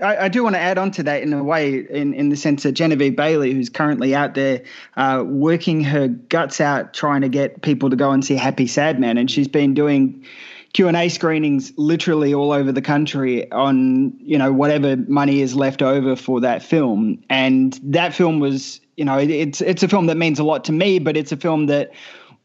I, 0.02 0.24
I, 0.24 0.28
do 0.28 0.42
want 0.42 0.54
to 0.56 0.60
add 0.60 0.78
on 0.78 0.90
to 0.92 1.02
that 1.04 1.22
in 1.22 1.32
a 1.32 1.42
way, 1.42 1.86
in, 1.90 2.14
in 2.14 2.28
the 2.28 2.36
sense 2.36 2.62
that 2.62 2.72
Genevieve 2.72 3.16
Bailey, 3.16 3.52
who's 3.52 3.68
currently 3.68 4.14
out 4.14 4.34
there 4.34 4.62
uh, 4.96 5.22
working 5.26 5.82
her 5.84 6.08
guts 6.08 6.60
out 6.60 6.94
trying 6.94 7.20
to 7.20 7.28
get 7.28 7.62
people 7.62 7.90
to 7.90 7.96
go 7.96 8.10
and 8.10 8.24
see 8.24 8.36
Happy 8.36 8.66
Sad 8.66 8.98
Man, 8.98 9.18
and 9.18 9.30
she's 9.30 9.48
been 9.48 9.74
doing 9.74 10.24
Q 10.72 10.88
and 10.88 10.96
A 10.96 11.08
screenings 11.08 11.72
literally 11.76 12.34
all 12.34 12.52
over 12.52 12.72
the 12.72 12.82
country 12.82 13.50
on 13.52 14.12
you 14.18 14.36
know 14.36 14.52
whatever 14.52 14.96
money 15.08 15.40
is 15.40 15.54
left 15.54 15.82
over 15.82 16.16
for 16.16 16.40
that 16.40 16.62
film, 16.62 17.22
and 17.30 17.78
that 17.82 18.14
film 18.14 18.40
was 18.40 18.80
you 18.96 19.04
know 19.04 19.18
it's 19.18 19.60
it's 19.60 19.82
a 19.82 19.88
film 19.88 20.06
that 20.06 20.16
means 20.16 20.38
a 20.38 20.44
lot 20.44 20.64
to 20.64 20.72
me, 20.72 20.98
but 20.98 21.16
it's 21.16 21.32
a 21.32 21.36
film 21.36 21.66
that 21.66 21.92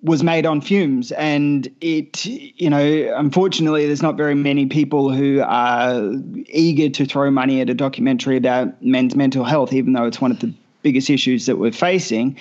was 0.01 0.23
made 0.23 0.45
on 0.45 0.61
fumes. 0.61 1.11
And 1.11 1.67
it 1.81 2.25
you 2.25 2.69
know 2.69 3.13
unfortunately 3.15 3.85
there's 3.85 4.01
not 4.01 4.15
very 4.15 4.35
many 4.35 4.65
people 4.65 5.11
who 5.11 5.41
are 5.41 6.13
eager 6.47 6.89
to 6.89 7.05
throw 7.05 7.29
money 7.31 7.61
at 7.61 7.69
a 7.69 7.73
documentary 7.73 8.37
about 8.37 8.81
men's 8.81 9.15
mental 9.15 9.43
health 9.43 9.73
even 9.73 9.93
though 9.93 10.05
it's 10.05 10.21
one 10.21 10.31
of 10.31 10.39
the 10.39 10.53
biggest 10.81 11.09
issues 11.09 11.45
that 11.45 11.57
we're 11.57 11.71
facing. 11.71 12.37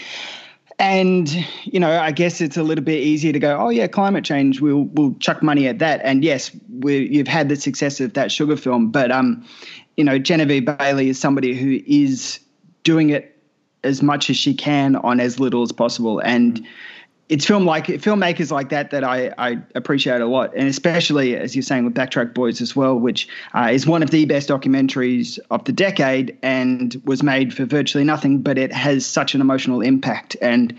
And 0.80 1.28
you 1.64 1.80
know 1.80 1.90
i 1.98 2.12
guess 2.12 2.40
it's 2.40 2.56
a 2.56 2.62
little 2.62 2.84
bit 2.84 3.02
easier 3.02 3.32
to 3.32 3.40
go 3.40 3.58
oh 3.58 3.68
yeah 3.68 3.88
climate 3.88 4.24
change 4.24 4.60
we'll 4.60 4.84
we'll 4.84 5.14
chuck 5.14 5.42
money 5.42 5.66
at 5.66 5.80
that. 5.80 6.00
And 6.04 6.22
yes 6.22 6.52
we 6.70 7.08
you've 7.08 7.26
had 7.28 7.48
the 7.48 7.56
success 7.56 7.98
of 7.98 8.14
that 8.14 8.30
sugar 8.30 8.56
film 8.56 8.90
but 8.92 9.10
um 9.10 9.44
you 9.96 10.04
know 10.04 10.18
genevieve 10.18 10.64
bailey 10.64 11.08
is 11.08 11.18
somebody 11.18 11.56
who 11.56 11.80
is 11.86 12.38
doing 12.84 13.10
it 13.10 13.34
as 13.82 14.02
much 14.02 14.30
as 14.30 14.36
she 14.36 14.54
can 14.54 14.96
on 14.96 15.18
as 15.18 15.40
little 15.40 15.62
as 15.62 15.72
possible. 15.72 16.20
And 16.20 16.60
mm-hmm 16.60 16.66
it's 17.28 17.44
film 17.44 17.66
like 17.66 17.86
filmmakers 17.86 18.50
like 18.50 18.70
that 18.70 18.90
that 18.90 19.04
I, 19.04 19.32
I 19.36 19.58
appreciate 19.74 20.20
a 20.20 20.26
lot, 20.26 20.54
and 20.54 20.66
especially 20.66 21.36
as 21.36 21.54
you're 21.54 21.62
saying 21.62 21.84
with 21.84 21.94
Backtrack 21.94 22.32
Boys 22.32 22.60
as 22.60 22.74
well, 22.74 22.98
which 22.98 23.28
uh, 23.54 23.68
is 23.70 23.86
one 23.86 24.02
of 24.02 24.10
the 24.10 24.24
best 24.24 24.48
documentaries 24.48 25.38
of 25.50 25.64
the 25.64 25.72
decade 25.72 26.38
and 26.42 27.00
was 27.04 27.22
made 27.22 27.52
for 27.52 27.66
virtually 27.66 28.04
nothing, 28.04 28.40
but 28.40 28.56
it 28.56 28.72
has 28.72 29.04
such 29.04 29.34
an 29.34 29.40
emotional 29.40 29.80
impact 29.80 30.36
and. 30.40 30.76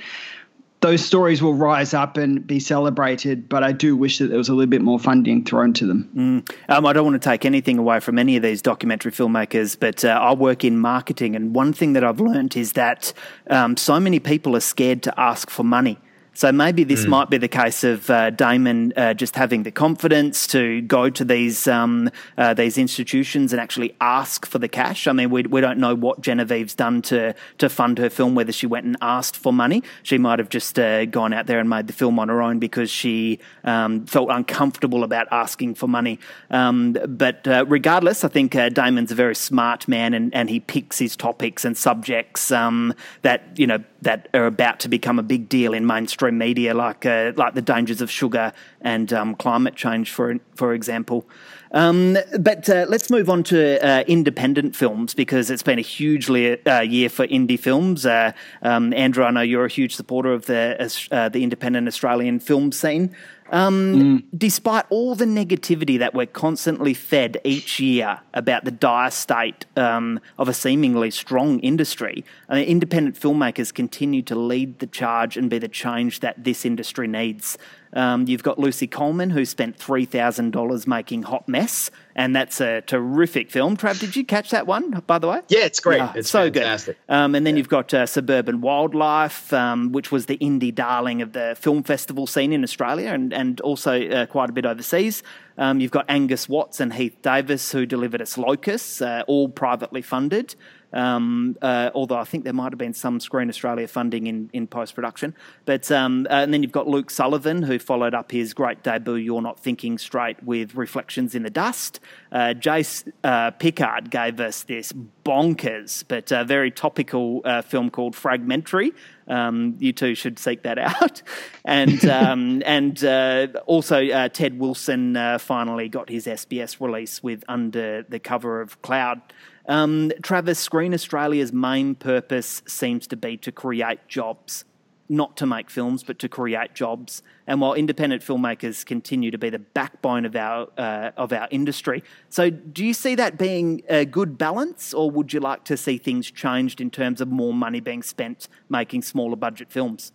Those 0.82 1.04
stories 1.04 1.42
will 1.42 1.56
rise 1.56 1.94
up 1.94 2.16
and 2.16 2.48
be 2.48 2.58
celebrated, 2.58 3.50
but 3.50 3.66
I 3.66 3.74
do 3.74 3.98
wish 3.98 4.20
that 4.20 4.28
there 4.28 4.38
was 4.38 4.48
a 4.48 4.54
little 4.54 4.70
bit 4.70 4.82
more 4.82 4.98
funding 4.98 5.44
thrown 5.44 5.74
to 5.74 5.86
them. 5.86 6.10
Mm. 6.16 6.56
Um, 6.70 6.86
I 6.86 6.94
don't 6.94 7.04
want 7.04 7.22
to 7.22 7.30
take 7.30 7.44
anything 7.44 7.78
away 7.78 8.00
from 8.00 8.18
any 8.18 8.38
of 8.38 8.44
these 8.44 8.62
documentary 8.62 9.12
filmmakers, 9.12 9.78
but 9.78 10.06
uh, 10.06 10.08
I 10.08 10.34
work 10.34 10.64
in 10.64 10.80
marketing, 10.80 11.36
and 11.36 11.54
one 11.54 11.74
thing 11.74 11.92
that 11.94 12.06
I've 12.06 12.22
learned 12.22 12.56
is 12.56 12.72
that 12.74 13.12
um, 13.50 13.76
so 13.76 14.00
many 14.00 14.22
people 14.22 14.56
are 14.56 14.62
scared 14.62 15.04
to 15.04 15.20
ask 15.20 15.50
for 15.50 15.64
money. 15.64 16.00
So 16.34 16.52
maybe 16.52 16.84
this 16.84 17.06
mm. 17.06 17.10
might 17.10 17.30
be 17.30 17.38
the 17.38 17.48
case 17.48 17.84
of 17.84 18.10
uh, 18.10 18.30
Damon 18.30 18.94
uh, 18.96 19.14
just 19.14 19.36
having 19.36 19.64
the 19.64 19.72
confidence 19.72 20.48
to 20.48 20.82
go 20.82 21.10
to 21.10 21.26
these 21.26 21.68
um, 21.68 22.10
uh, 22.38 22.54
these 22.54 22.78
institutions 22.78 23.52
and 23.52 23.60
actually 23.60 23.96
ask 24.00 24.46
for 24.46 24.60
the 24.60 24.70
cash. 24.70 25.08
I 25.08 25.12
mean, 25.12 25.30
we, 25.30 25.44
we 25.44 25.60
don't 25.62 25.80
know 25.80 25.96
what 25.96 26.22
Genevieve's 26.22 26.76
done 26.76 27.02
to 27.04 27.36
to 27.58 27.70
fund 27.70 27.98
her 27.98 28.10
film, 28.10 28.36
whether 28.36 28.52
she 28.52 28.68
went 28.68 28.86
and 28.86 28.98
asked 29.02 29.36
for 29.36 29.52
money. 29.52 29.84
She 30.04 30.18
might 30.18 30.40
have 30.40 30.50
just 30.50 30.80
uh, 30.80 31.06
gone 31.06 31.34
out 31.34 31.48
there 31.48 31.60
and 31.60 31.70
made 31.70 31.88
the 31.88 31.94
film 31.94 32.20
on 32.20 32.30
her 32.30 32.42
own 32.42 32.60
because 32.60 32.90
she 32.90 33.40
um, 33.64 34.06
felt 34.06 34.30
uncomfortable 34.30 35.04
about 35.04 35.28
asking 35.32 35.76
for 35.76 35.88
money. 35.88 36.20
Um, 36.52 36.94
but 37.08 37.48
uh, 37.48 37.66
regardless, 37.68 38.24
I 38.24 38.28
think 38.30 38.56
uh, 38.56 38.70
Damon's 38.70 39.12
a 39.12 39.16
very 39.16 39.36
smart 39.36 39.88
man 39.88 40.14
and, 40.14 40.34
and 40.34 40.50
he 40.50 40.60
picks 40.60 41.00
his 41.00 41.16
topics 41.16 41.66
and 41.66 41.78
subjects 41.78 42.52
um, 42.52 42.94
that 43.24 43.44
you 43.58 43.68
know 43.68 43.84
that 44.02 44.30
are 44.34 44.46
about 44.46 44.80
to 44.82 44.90
become 44.90 45.20
a 45.20 45.24
big 45.24 45.50
deal 45.50 45.74
in 45.74 45.86
mainstream 45.86 46.38
media, 46.38 46.74
like 46.74 47.06
uh, 47.06 47.34
like 47.36 47.54
the 47.54 47.62
dangers 47.62 48.02
of 48.02 48.10
sugar 48.10 48.54
and 48.82 49.12
um, 49.12 49.36
climate 49.36 49.76
change, 49.76 50.12
for 50.12 50.36
for 50.56 50.74
example. 50.74 51.28
Um, 51.72 52.18
but 52.40 52.68
uh, 52.68 52.86
let's 52.90 53.12
move 53.12 53.30
on 53.30 53.44
to 53.44 53.86
uh, 53.86 54.04
independent 54.08 54.76
films 54.76 55.14
because 55.14 55.52
it's 55.52 55.62
been 55.62 55.78
a 55.78 55.84
hugely 55.84 56.66
uh, 56.66 56.82
year 56.82 57.10
for 57.10 57.28
indie 57.28 57.60
films. 57.60 58.06
Uh, 58.06 58.32
um, 58.64 58.92
Andrew, 58.94 59.24
I 59.24 59.32
know 59.32 59.42
you're 59.42 59.66
a 59.66 59.70
huge 59.70 59.96
supporter 59.96 60.34
of 60.34 60.48
the 60.48 60.92
uh, 61.12 61.30
the 61.30 61.44
independent 61.44 61.88
Australian 61.88 62.40
film 62.40 62.72
scene. 62.72 63.16
Um, 63.52 63.96
mm. 63.96 64.24
Despite 64.38 64.86
all 64.90 65.16
the 65.16 65.26
negativity 65.26 66.00
that 66.00 66.14
we're 66.14 66.26
constantly 66.26 66.94
fed 66.94 67.40
each 67.44 67.80
year 67.80 68.20
about 68.34 68.66
the 68.66 68.72
dire 68.72 69.12
state 69.12 69.66
um, 69.76 70.20
of 70.38 70.48
a 70.48 70.54
seemingly 70.54 71.12
strong 71.12 71.60
industry, 71.60 72.24
mean, 72.50 72.66
independent 72.66 73.20
filmmakers 73.20 73.74
continue 73.74 74.22
to 74.24 74.36
lead 74.36 74.80
the 74.80 74.88
charge 74.88 75.38
and 75.38 75.50
be 75.50 75.58
the 75.58 75.68
change 75.68 76.20
that 76.20 76.44
this 76.44 76.66
industry 76.66 77.08
needs. 77.08 77.58
Um, 77.94 78.28
you've 78.28 78.44
got 78.44 78.60
Lucy 78.60 78.88
Coleman, 78.88 79.30
who 79.30 79.46
spent 79.46 79.78
$3,000 79.78 80.88
making 80.88 81.24
Hot 81.24 81.48
Mess, 81.48 81.90
and 82.16 82.36
that's 82.36 82.62
a 82.62 82.82
terrific 82.82 83.50
film. 83.50 83.78
Trav, 83.78 84.00
did 84.00 84.16
you 84.16 84.26
catch 84.26 84.52
that 84.52 84.68
one, 84.68 84.92
by 85.08 85.18
the 85.18 85.28
way? 85.28 85.42
Yeah, 85.48 85.66
it's 85.66 85.80
great. 85.80 85.98
Yeah, 85.98 86.14
it's 86.16 86.30
so 86.30 86.52
fantastic. 86.52 86.98
good. 87.08 87.14
Um, 87.14 87.34
and 87.34 87.46
then 87.46 87.56
yeah. 87.56 87.60
you've 87.60 87.70
got 87.70 87.94
uh, 87.94 88.06
Suburban 88.06 88.62
Wildlife, 88.62 89.52
um, 89.54 89.92
which 89.92 90.12
was 90.12 90.28
the 90.28 90.38
indie 90.38 90.74
darling 90.74 91.22
of 91.22 91.34
the 91.34 91.56
film 91.60 91.84
festival 91.84 92.28
scene 92.28 92.54
in 92.54 92.64
Australia 92.64 93.10
and, 93.10 93.34
and 93.34 93.62
also 93.62 94.02
uh, 94.10 94.26
quite 94.26 94.50
a 94.50 94.54
bit 94.54 94.66
overseas. 94.66 95.24
Um, 95.58 95.80
you've 95.80 95.92
got 95.92 96.06
Angus 96.08 96.48
Watts 96.48 96.80
and 96.80 96.94
Heath 96.94 97.22
Davis, 97.22 97.72
who 97.72 97.86
delivered 97.86 98.22
us 98.22 98.38
Locusts, 98.38 99.02
uh, 99.02 99.24
all 99.28 99.50
privately 99.50 100.02
funded. 100.02 100.56
Um, 100.92 101.58
uh, 101.62 101.92
although 101.94 102.18
I 102.18 102.24
think 102.24 102.44
there 102.44 102.54
might 102.54 102.72
have 102.72 102.78
been 102.78 102.94
some 102.94 103.20
Screen 103.20 103.50
Australia 103.50 103.88
funding 103.88 104.28
in, 104.28 104.50
in 104.54 104.68
post 104.68 104.96
production. 104.96 105.36
But 105.66 105.92
um, 105.92 106.28
uh, 106.30 106.34
and 106.34 106.54
then 106.54 106.64
you've 106.64 106.72
got 106.72 106.88
Luke 106.88 107.12
Sullivan 107.12 107.64
who 107.64 107.80
followed 107.80 108.14
up 108.14 108.32
his 108.32 108.54
great 108.54 108.84
debut 108.84 109.16
"You're 109.16 109.42
Not 109.42 109.60
Thinking 109.60 109.98
Straight" 109.98 110.42
with 110.44 110.76
"Reflections 110.76 111.36
in 111.36 111.44
the 111.44 111.50
Dust." 111.50 112.00
Uh, 112.32 112.54
Jace 112.58 113.12
uh, 113.24 113.52
Pickard 113.52 114.10
gave 114.10 114.40
us 114.40 114.64
this 114.64 114.94
bonkers 115.26 116.04
but 116.08 116.32
uh, 116.32 116.44
very 116.44 116.72
topical 116.72 117.42
uh, 117.46 117.62
film 117.62 117.90
called 117.90 118.16
Fragmentary. 118.16 118.94
Um, 119.28 119.76
you 119.80 119.94
two 119.94 120.16
should 120.16 120.40
seek 120.40 120.64
that 120.64 120.78
out. 121.02 121.22
And 121.64 122.04
um, 122.06 122.64
and 122.66 123.04
uh, 123.04 123.48
also 123.66 124.06
uh, 124.08 124.30
Ted 124.30 124.60
Wilson 124.60 125.16
uh, 125.16 125.38
finally 125.38 125.88
got 125.88 126.10
his 126.10 126.26
SBS 126.26 126.82
release 126.82 127.22
with 127.22 127.44
Under 127.48 128.04
the 128.04 128.20
Cover 128.20 128.62
of 128.62 128.82
Cloud. 128.82 129.22
Um, 129.70 130.12
Travis, 130.24 130.60
Screen 130.60 130.94
Australia's 130.96 131.54
main 131.54 131.94
purpose 131.94 132.64
seems 132.68 133.06
to 133.08 133.16
be 133.16 133.38
to 133.38 133.52
create 133.52 134.00
jobs, 134.08 134.66
not 135.08 135.38
to 135.38 135.46
make 135.46 135.70
films, 135.70 136.04
but 136.04 136.18
to 136.20 136.28
create 136.28 136.74
jobs. 136.74 137.22
And 137.46 137.62
while 137.62 137.76
independent 137.76 138.24
filmmakers 138.24 138.84
continue 138.84 139.30
to 139.30 139.38
be 139.38 139.52
the 139.52 139.60
backbone 139.60 140.26
of 140.26 140.36
our 140.36 140.70
uh, 140.76 141.12
of 141.16 141.32
our 141.32 141.48
industry, 141.52 142.04
so 142.30 142.50
do 142.50 142.84
you 142.84 142.96
see 142.96 143.14
that 143.16 143.38
being 143.38 143.84
a 143.88 144.06
good 144.06 144.40
balance, 144.40 144.92
or 144.92 145.12
would 145.12 145.34
you 145.34 145.40
like 145.40 145.66
to 145.66 145.78
see 145.78 146.00
things 146.00 146.32
changed 146.32 146.82
in 146.82 146.90
terms 146.90 147.22
of 147.22 147.28
more 147.28 147.54
money 147.54 147.80
being 147.80 148.02
spent 148.02 148.48
making 148.70 149.04
smaller 149.04 149.36
budget 149.36 149.72
films? 149.72 150.12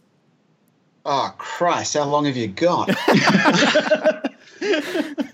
Oh 1.06 1.32
Christ! 1.38 1.94
How 1.94 2.04
long 2.06 2.24
have 2.24 2.36
you 2.36 2.48
got? 2.48 2.88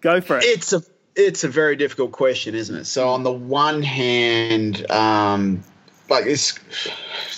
Go 0.00 0.20
for 0.20 0.38
it. 0.38 0.44
It's 0.44 0.72
a 0.72 0.82
it's 1.14 1.44
a 1.44 1.48
very 1.48 1.76
difficult 1.76 2.12
question, 2.12 2.54
isn't 2.54 2.74
it? 2.74 2.84
So 2.86 3.08
on 3.08 3.22
the 3.22 3.32
one 3.32 3.82
hand, 3.82 4.90
um, 4.90 5.62
like 6.08 6.26
it's 6.26 6.58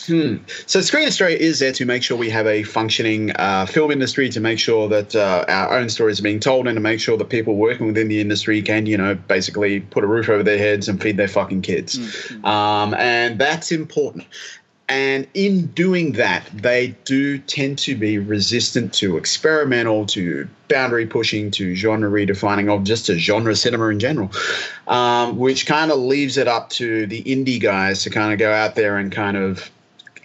hmm. 0.06 0.36
so 0.66 0.80
Screen 0.80 1.06
Australia 1.06 1.36
is 1.36 1.58
there 1.60 1.72
to 1.72 1.84
make 1.84 2.02
sure 2.02 2.16
we 2.16 2.30
have 2.30 2.46
a 2.46 2.62
functioning 2.64 3.32
uh, 3.36 3.66
film 3.66 3.90
industry, 3.90 4.28
to 4.30 4.40
make 4.40 4.58
sure 4.58 4.88
that 4.88 5.14
uh, 5.14 5.44
our 5.48 5.78
own 5.78 5.88
stories 5.88 6.20
are 6.20 6.22
being 6.22 6.40
told, 6.40 6.66
and 6.66 6.76
to 6.76 6.80
make 6.80 7.00
sure 7.00 7.16
that 7.16 7.28
people 7.28 7.56
working 7.56 7.86
within 7.88 8.08
the 8.08 8.20
industry 8.20 8.62
can, 8.62 8.86
you 8.86 8.96
know, 8.96 9.14
basically 9.14 9.80
put 9.80 10.04
a 10.04 10.06
roof 10.06 10.28
over 10.28 10.42
their 10.42 10.58
heads 10.58 10.88
and 10.88 11.00
feed 11.00 11.16
their 11.16 11.28
fucking 11.28 11.62
kids, 11.62 11.98
mm-hmm. 11.98 12.44
um, 12.44 12.94
and 12.94 13.38
that's 13.38 13.72
important 13.72 14.26
And 14.86 15.26
in 15.32 15.68
doing 15.68 16.12
that, 16.12 16.46
they 16.52 16.88
do 17.04 17.38
tend 17.38 17.78
to 17.80 17.96
be 17.96 18.18
resistant 18.18 18.92
to 18.94 19.16
experimental, 19.16 20.04
to 20.06 20.46
boundary 20.68 21.06
pushing, 21.06 21.50
to 21.52 21.74
genre 21.74 22.10
redefining, 22.10 22.70
or 22.70 22.82
just 22.82 23.06
to 23.06 23.18
genre 23.18 23.56
cinema 23.56 23.88
in 23.88 23.98
general, 23.98 24.30
um, 24.86 25.38
which 25.38 25.66
kind 25.66 25.90
of 25.90 25.98
leaves 25.98 26.36
it 26.36 26.48
up 26.48 26.68
to 26.70 27.06
the 27.06 27.22
indie 27.22 27.60
guys 27.60 28.02
to 28.02 28.10
kind 28.10 28.34
of 28.34 28.38
go 28.38 28.52
out 28.52 28.74
there 28.74 28.98
and 28.98 29.10
kind 29.10 29.38
of 29.38 29.70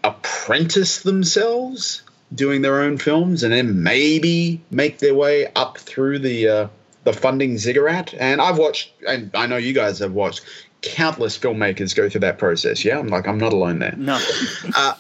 apprentice 0.04 1.04
themselves 1.04 2.04
doing 2.34 2.62
their 2.62 2.82
own 2.82 2.98
films 2.98 3.44
and 3.44 3.54
then 3.54 3.82
maybe 3.84 4.62
make 4.70 5.00
their 5.00 5.16
way 5.16 5.48
up 5.56 5.78
through 5.78 6.20
the 6.20 6.48
uh, 6.48 6.68
the 7.06 7.14
funding 7.14 7.58
ziggurat. 7.58 8.14
And 8.14 8.42
I've 8.42 8.58
watched, 8.58 8.92
and 9.08 9.32
I 9.34 9.48
know 9.48 9.58
you 9.58 9.74
guys 9.74 10.00
have 10.00 10.14
watched 10.14 10.42
countless 10.82 11.38
filmmakers 11.38 11.96
go 11.96 12.10
through 12.10 12.22
that 12.22 12.38
process. 12.38 12.84
Yeah, 12.84 13.00
I'm 13.00 13.08
like 13.08 13.28
I'm 13.28 13.38
not 13.38 13.54
alone 13.54 13.80
there. 13.80 13.96
No. 13.98 14.20
uh, 14.76 14.94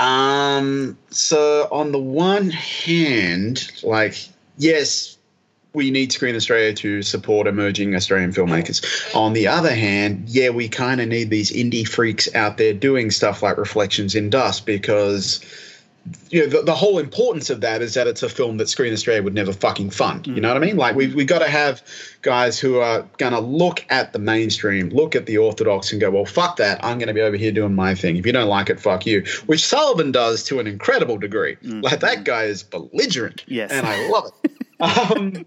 um. 0.00 0.98
So 1.10 1.68
on 1.70 1.92
the 1.92 1.98
one 1.98 2.50
hand, 2.50 3.70
like 3.82 4.16
yes, 4.58 5.16
we 5.76 5.90
need 5.90 6.10
Screen 6.10 6.34
Australia 6.34 6.72
to 6.72 7.02
support 7.02 7.46
emerging 7.46 7.94
Australian 7.94 8.32
filmmakers. 8.32 9.14
On 9.14 9.34
the 9.34 9.46
other 9.46 9.74
hand, 9.74 10.24
yeah, 10.26 10.48
we 10.48 10.70
kind 10.70 11.02
of 11.02 11.08
need 11.08 11.28
these 11.28 11.52
indie 11.52 11.86
freaks 11.86 12.34
out 12.34 12.56
there 12.56 12.72
doing 12.72 13.10
stuff 13.10 13.42
like 13.42 13.58
Reflections 13.58 14.14
in 14.14 14.30
Dust 14.30 14.64
because 14.64 15.44
you 16.30 16.40
know, 16.40 16.46
the, 16.46 16.62
the, 16.62 16.74
whole 16.74 16.98
importance 16.98 17.50
of 17.50 17.60
that 17.62 17.82
is 17.82 17.94
that 17.94 18.06
it's 18.06 18.22
a 18.22 18.28
film 18.28 18.58
that 18.58 18.68
Screen 18.68 18.92
Australia 18.92 19.22
would 19.22 19.34
never 19.34 19.52
fucking 19.52 19.90
fund. 19.90 20.26
You 20.26 20.40
know 20.40 20.48
what 20.48 20.56
I 20.56 20.60
mean? 20.60 20.76
Like 20.76 20.94
we've, 20.94 21.14
we've 21.14 21.26
got 21.26 21.40
to 21.40 21.48
have 21.48 21.82
guys 22.22 22.58
who 22.58 22.78
are 22.78 23.02
going 23.18 23.32
to 23.32 23.40
look 23.40 23.84
at 23.88 24.12
the 24.12 24.18
mainstream, 24.18 24.90
look 24.90 25.16
at 25.16 25.26
the 25.26 25.38
orthodox 25.38 25.92
and 25.92 26.00
go, 26.00 26.10
well, 26.10 26.24
fuck 26.24 26.56
that. 26.56 26.84
I'm 26.84 26.98
going 26.98 27.08
to 27.08 27.14
be 27.14 27.20
over 27.20 27.36
here 27.36 27.52
doing 27.52 27.74
my 27.74 27.94
thing. 27.94 28.16
If 28.16 28.26
you 28.26 28.32
don't 28.32 28.48
like 28.48 28.70
it, 28.70 28.80
fuck 28.80 29.06
you. 29.06 29.24
Which 29.46 29.64
Sullivan 29.64 30.12
does 30.12 30.44
to 30.44 30.60
an 30.60 30.66
incredible 30.66 31.18
degree. 31.18 31.56
Mm-hmm. 31.56 31.80
Like 31.80 32.00
that 32.00 32.24
guy 32.24 32.44
is 32.44 32.62
belligerent. 32.62 33.44
Yes. 33.46 33.70
And 33.70 33.86
I 33.86 34.08
love 34.08 34.32
it. 34.44 34.52
um, 34.80 35.46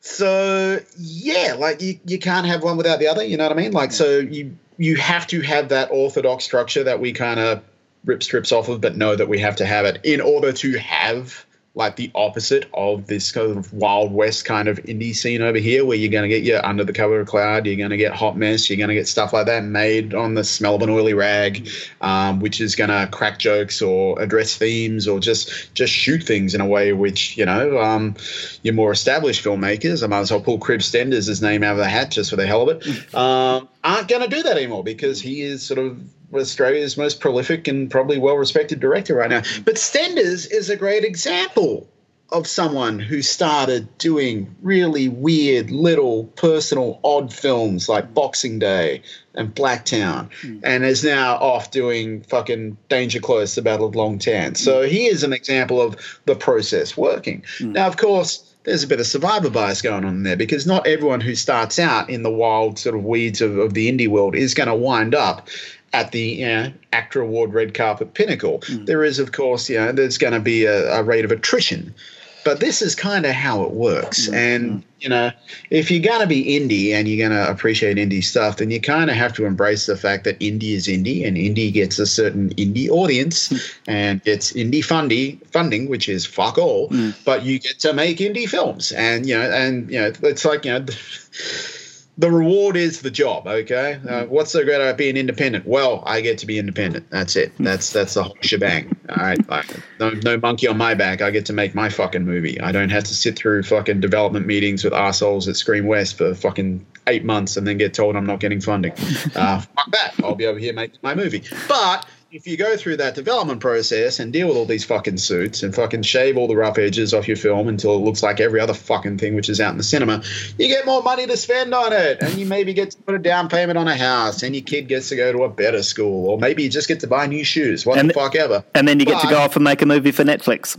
so 0.00 0.80
yeah, 0.98 1.54
like 1.58 1.80
you, 1.82 2.00
you 2.04 2.18
can't 2.18 2.46
have 2.46 2.62
one 2.62 2.76
without 2.76 2.98
the 2.98 3.08
other. 3.08 3.22
You 3.22 3.36
know 3.36 3.44
what 3.44 3.52
I 3.52 3.60
mean? 3.60 3.72
Like, 3.72 3.92
so 3.92 4.18
you, 4.18 4.56
you 4.78 4.96
have 4.96 5.26
to 5.28 5.40
have 5.42 5.68
that 5.68 5.90
orthodox 5.90 6.44
structure 6.44 6.84
that 6.84 7.00
we 7.00 7.12
kind 7.12 7.38
of 7.38 7.62
rip 8.04 8.22
strips 8.22 8.52
off 8.52 8.68
of, 8.68 8.80
but 8.80 8.96
know 8.96 9.14
that 9.14 9.28
we 9.28 9.38
have 9.38 9.56
to 9.56 9.66
have 9.66 9.84
it 9.84 10.00
in 10.04 10.20
order 10.20 10.52
to 10.52 10.78
have 10.78 11.44
like 11.74 11.94
the 11.94 12.10
opposite 12.16 12.68
of 12.74 13.06
this 13.06 13.30
kind 13.30 13.56
of 13.56 13.72
wild 13.72 14.12
west 14.12 14.44
kind 14.44 14.66
of 14.66 14.78
indie 14.78 15.14
scene 15.14 15.40
over 15.40 15.58
here 15.58 15.84
where 15.84 15.96
you're 15.96 16.10
going 16.10 16.28
to 16.28 16.28
get 16.28 16.42
your 16.42 16.64
under 16.66 16.82
the 16.82 16.92
cover 16.92 17.20
of 17.20 17.28
cloud 17.28 17.64
you're 17.64 17.76
going 17.76 17.90
to 17.90 17.96
get 17.96 18.12
hot 18.12 18.36
mess 18.36 18.68
you're 18.68 18.76
going 18.76 18.88
to 18.88 18.94
get 18.94 19.06
stuff 19.06 19.32
like 19.32 19.46
that 19.46 19.62
made 19.62 20.12
on 20.12 20.34
the 20.34 20.42
smell 20.42 20.74
of 20.74 20.82
an 20.82 20.90
oily 20.90 21.14
rag 21.14 21.68
um, 22.00 22.40
which 22.40 22.60
is 22.60 22.74
going 22.74 22.90
to 22.90 23.08
crack 23.12 23.38
jokes 23.38 23.80
or 23.80 24.20
address 24.20 24.56
themes 24.56 25.06
or 25.06 25.20
just 25.20 25.72
just 25.74 25.92
shoot 25.92 26.24
things 26.24 26.56
in 26.56 26.60
a 26.60 26.66
way 26.66 26.92
which 26.92 27.36
you 27.36 27.46
know 27.46 27.80
um, 27.80 28.16
your 28.62 28.74
more 28.74 28.90
established 28.90 29.44
filmmakers 29.44 30.02
i 30.02 30.08
might 30.08 30.20
as 30.20 30.32
well 30.32 30.40
pull 30.40 30.58
Kriv 30.58 30.82
Stenders' 30.82 31.40
name 31.40 31.62
out 31.62 31.72
of 31.72 31.78
the 31.78 31.88
hat 31.88 32.10
just 32.10 32.30
for 32.30 32.36
the 32.36 32.46
hell 32.46 32.68
of 32.68 32.84
it 32.84 33.14
um, 33.14 33.68
aren't 33.84 34.08
going 34.08 34.28
to 34.28 34.28
do 34.28 34.42
that 34.42 34.56
anymore 34.56 34.82
because 34.82 35.20
he 35.20 35.42
is 35.42 35.62
sort 35.62 35.78
of 35.78 36.00
Australia's 36.34 36.96
most 36.96 37.20
prolific 37.20 37.68
and 37.68 37.90
probably 37.90 38.18
well 38.18 38.36
respected 38.36 38.80
director 38.80 39.14
right 39.14 39.30
now. 39.30 39.42
But 39.64 39.78
Stenders 39.78 40.46
is 40.46 40.70
a 40.70 40.76
great 40.76 41.04
example 41.04 41.88
of 42.32 42.46
someone 42.46 42.98
who 42.98 43.22
started 43.22 43.98
doing 43.98 44.54
really 44.62 45.08
weird 45.08 45.70
little 45.70 46.24
personal 46.36 47.00
odd 47.02 47.32
films 47.32 47.88
like 47.88 48.14
Boxing 48.14 48.58
Day 48.58 49.02
and 49.34 49.54
Blacktown 49.54 50.30
mm. 50.42 50.60
and 50.62 50.84
is 50.84 51.02
now 51.02 51.34
off 51.36 51.70
doing 51.70 52.22
fucking 52.22 52.76
Danger 52.88 53.20
Close, 53.20 53.54
The 53.54 53.62
Battle 53.62 53.86
of 53.86 53.96
Long 53.96 54.18
Tan. 54.18 54.54
So 54.54 54.82
he 54.82 55.06
is 55.06 55.24
an 55.24 55.32
example 55.32 55.80
of 55.80 55.96
the 56.26 56.36
process 56.36 56.96
working. 56.96 57.42
Mm. 57.58 57.72
Now, 57.72 57.86
of 57.86 57.96
course, 57.96 58.46
there's 58.64 58.84
a 58.84 58.88
bit 58.88 59.00
of 59.00 59.06
survivor 59.06 59.50
bias 59.50 59.82
going 59.82 60.04
on 60.04 60.22
there 60.22 60.36
because 60.36 60.66
not 60.66 60.86
everyone 60.86 61.20
who 61.20 61.34
starts 61.34 61.78
out 61.78 62.10
in 62.10 62.22
the 62.22 62.30
wild 62.30 62.78
sort 62.78 62.94
of 62.94 63.04
weeds 63.04 63.40
of, 63.40 63.56
of 63.56 63.74
the 63.74 63.90
indie 63.90 64.08
world 64.08 64.36
is 64.36 64.54
going 64.54 64.68
to 64.68 64.74
wind 64.74 65.14
up 65.14 65.48
at 65.92 66.12
the 66.12 66.20
you 66.20 66.46
know, 66.46 66.72
AACTA 66.92 67.22
Award 67.22 67.52
red 67.52 67.74
carpet 67.74 68.14
pinnacle. 68.14 68.60
Mm. 68.60 68.86
There 68.86 69.04
is, 69.04 69.18
of 69.18 69.32
course, 69.32 69.68
you 69.68 69.78
know, 69.78 69.92
there's 69.92 70.18
going 70.18 70.32
to 70.32 70.40
be 70.40 70.64
a, 70.64 70.92
a, 70.94 71.02
rate 71.02 71.24
of 71.24 71.32
attrition. 71.32 71.94
But 72.42 72.60
this 72.60 72.80
is 72.80 72.94
kind 72.94 73.26
of 73.26 73.32
how 73.32 73.64
it 73.64 73.72
works. 73.72 74.28
Mm. 74.28 74.34
And, 74.34 74.84
you 75.00 75.08
know, 75.08 75.30
if 75.68 75.90
you're 75.90 76.00
going 76.00 76.20
to 76.20 76.26
be 76.26 76.58
indie 76.58 76.94
and 76.94 77.06
you're 77.06 77.28
going 77.28 77.38
to 77.38 77.50
appreciate 77.50 77.98
indie 77.98 78.24
stuff, 78.24 78.58
then 78.58 78.70
you 78.70 78.80
kind 78.80 79.10
of 79.10 79.16
have 79.16 79.34
to 79.34 79.44
embrace 79.44 79.86
the 79.86 79.96
fact 79.96 80.24
that 80.24 80.38
indie 80.38 80.72
is 80.72 80.86
indie 80.86 81.26
and 81.26 81.36
indie 81.36 81.72
gets 81.72 81.98
a 81.98 82.06
certain 82.06 82.50
indie 82.54 82.88
audience 82.88 83.48
mm. 83.48 83.78
and 83.88 84.22
gets 84.24 84.52
indie 84.52 84.84
fundy, 84.84 85.40
funding, 85.50 85.88
which 85.88 86.08
is 86.08 86.24
fuck 86.24 86.56
all. 86.56 86.88
Mm. 86.88 87.14
But 87.24 87.42
you 87.42 87.58
get 87.58 87.80
to 87.80 87.92
make 87.92 88.18
indie 88.18 88.48
films. 88.48 88.92
And, 88.92 89.26
you 89.26 89.36
know, 89.36 89.50
and, 89.50 89.90
you 89.90 90.00
know, 90.00 90.12
it's 90.22 90.44
like, 90.44 90.64
you 90.64 90.78
know, 90.78 90.86
the 92.18 92.30
reward 92.30 92.76
is 92.76 93.00
the 93.00 93.10
job. 93.10 93.46
Okay, 93.46 94.00
uh, 94.08 94.26
what's 94.26 94.52
so 94.52 94.64
great 94.64 94.76
about 94.76 94.98
being 94.98 95.16
independent? 95.16 95.66
Well, 95.66 96.02
I 96.06 96.20
get 96.20 96.38
to 96.38 96.46
be 96.46 96.58
independent. 96.58 97.08
That's 97.10 97.36
it. 97.36 97.52
That's 97.58 97.92
that's 97.92 98.14
the 98.14 98.24
whole 98.24 98.36
shebang. 98.42 98.96
All 99.08 99.16
right, 99.16 99.48
like, 99.48 99.66
no 99.98 100.10
no 100.10 100.36
monkey 100.38 100.68
on 100.68 100.76
my 100.76 100.94
back. 100.94 101.22
I 101.22 101.30
get 101.30 101.46
to 101.46 101.52
make 101.52 101.74
my 101.74 101.88
fucking 101.88 102.24
movie. 102.24 102.60
I 102.60 102.72
don't 102.72 102.90
have 102.90 103.04
to 103.04 103.14
sit 103.14 103.36
through 103.36 103.62
fucking 103.62 104.00
development 104.00 104.46
meetings 104.46 104.84
with 104.84 104.92
assholes 104.92 105.48
at 105.48 105.56
Screen 105.56 105.86
West 105.86 106.18
for 106.18 106.34
fucking 106.34 106.84
eight 107.06 107.24
months 107.24 107.56
and 107.56 107.66
then 107.66 107.78
get 107.78 107.94
told 107.94 108.16
I'm 108.16 108.26
not 108.26 108.40
getting 108.40 108.60
funding. 108.60 108.92
Uh, 109.34 109.60
fuck 109.60 109.90
that. 109.92 110.14
I'll 110.24 110.34
be 110.34 110.46
over 110.46 110.58
here 110.58 110.72
making 110.72 110.98
my 111.02 111.14
movie. 111.14 111.44
But 111.68 112.04
if 112.32 112.46
you 112.46 112.56
go 112.56 112.76
through 112.76 112.96
that 112.96 113.16
development 113.16 113.60
process 113.60 114.20
and 114.20 114.32
deal 114.32 114.46
with 114.46 114.56
all 114.56 114.64
these 114.64 114.84
fucking 114.84 115.16
suits 115.16 115.64
and 115.64 115.74
fucking 115.74 116.02
shave 116.02 116.36
all 116.36 116.46
the 116.46 116.54
rough 116.54 116.78
edges 116.78 117.12
off 117.12 117.26
your 117.26 117.36
film 117.36 117.66
until 117.66 117.94
it 117.94 117.98
looks 117.98 118.22
like 118.22 118.38
every 118.38 118.60
other 118.60 118.72
fucking 118.72 119.18
thing 119.18 119.34
which 119.34 119.48
is 119.48 119.60
out 119.60 119.72
in 119.72 119.78
the 119.78 119.82
cinema, 119.82 120.22
you 120.56 120.68
get 120.68 120.86
more 120.86 121.02
money 121.02 121.26
to 121.26 121.36
spend 121.36 121.74
on 121.74 121.92
it. 121.92 122.22
And 122.22 122.34
you 122.34 122.46
maybe 122.46 122.72
get 122.72 122.92
to 122.92 122.98
put 122.98 123.16
a 123.16 123.18
down 123.18 123.48
payment 123.48 123.78
on 123.78 123.88
a 123.88 123.96
house 123.96 124.44
and 124.44 124.54
your 124.54 124.62
kid 124.62 124.86
gets 124.86 125.08
to 125.08 125.16
go 125.16 125.32
to 125.32 125.42
a 125.42 125.48
better 125.48 125.82
school. 125.82 126.28
Or 126.28 126.38
maybe 126.38 126.62
you 126.62 126.70
just 126.70 126.86
get 126.86 127.00
to 127.00 127.08
buy 127.08 127.26
new 127.26 127.42
shoes. 127.42 127.84
What 127.84 127.98
and 127.98 128.08
the 128.08 128.14
fuck 128.14 128.36
ever. 128.36 128.64
And 128.76 128.86
then 128.86 129.00
you 129.00 129.06
get 129.06 129.20
to 129.22 129.28
go 129.28 129.38
off 129.38 129.56
and 129.56 129.64
make 129.64 129.82
a 129.82 129.86
movie 129.86 130.12
for 130.12 130.22
Netflix. 130.22 130.78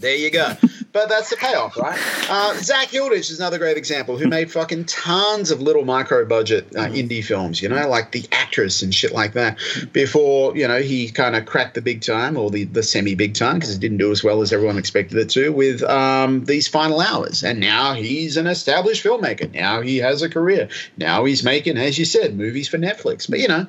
There 0.00 0.16
you 0.16 0.30
go. 0.30 0.54
but 0.92 1.08
that's 1.08 1.30
the 1.30 1.36
payoff, 1.36 1.76
right? 1.76 1.98
Uh, 2.28 2.54
Zak 2.54 2.88
Hilditch 2.88 3.30
is 3.30 3.38
another 3.38 3.58
great 3.58 3.76
example 3.76 4.16
who 4.16 4.26
made 4.26 4.50
fucking 4.50 4.86
tons 4.86 5.50
of 5.50 5.60
little 5.60 5.84
micro 5.84 6.24
budget 6.24 6.74
uh, 6.74 6.86
indie 6.86 7.22
films, 7.22 7.62
you 7.62 7.68
know, 7.68 7.88
like 7.88 8.10
The 8.12 8.26
Actress 8.32 8.82
and 8.82 8.94
shit 8.94 9.12
like 9.12 9.34
that 9.34 9.58
before, 9.92 10.56
you 10.56 10.66
know, 10.66 10.80
he 10.80 11.10
kind 11.10 11.36
of 11.36 11.46
cracked 11.46 11.74
the 11.74 11.82
big 11.82 12.00
time 12.00 12.36
or 12.36 12.50
the, 12.50 12.64
the 12.64 12.82
semi 12.82 13.14
big 13.14 13.34
time 13.34 13.56
because 13.56 13.74
it 13.74 13.80
didn't 13.80 13.98
do 13.98 14.10
as 14.10 14.24
well 14.24 14.40
as 14.40 14.52
everyone 14.52 14.78
expected 14.78 15.18
it 15.18 15.28
to 15.30 15.50
with 15.50 15.82
um, 15.82 16.44
these 16.46 16.66
final 16.66 17.00
hours. 17.00 17.44
And 17.44 17.60
now 17.60 17.94
he's 17.94 18.36
an 18.36 18.46
established 18.46 19.04
filmmaker. 19.04 19.52
Now 19.52 19.82
he 19.82 19.98
has 19.98 20.22
a 20.22 20.28
career. 20.28 20.68
Now 20.96 21.24
he's 21.24 21.44
making, 21.44 21.76
as 21.76 21.98
you 21.98 22.04
said, 22.04 22.36
movies 22.36 22.68
for 22.68 22.78
Netflix. 22.78 23.28
But, 23.28 23.40
you 23.40 23.48
know, 23.48 23.66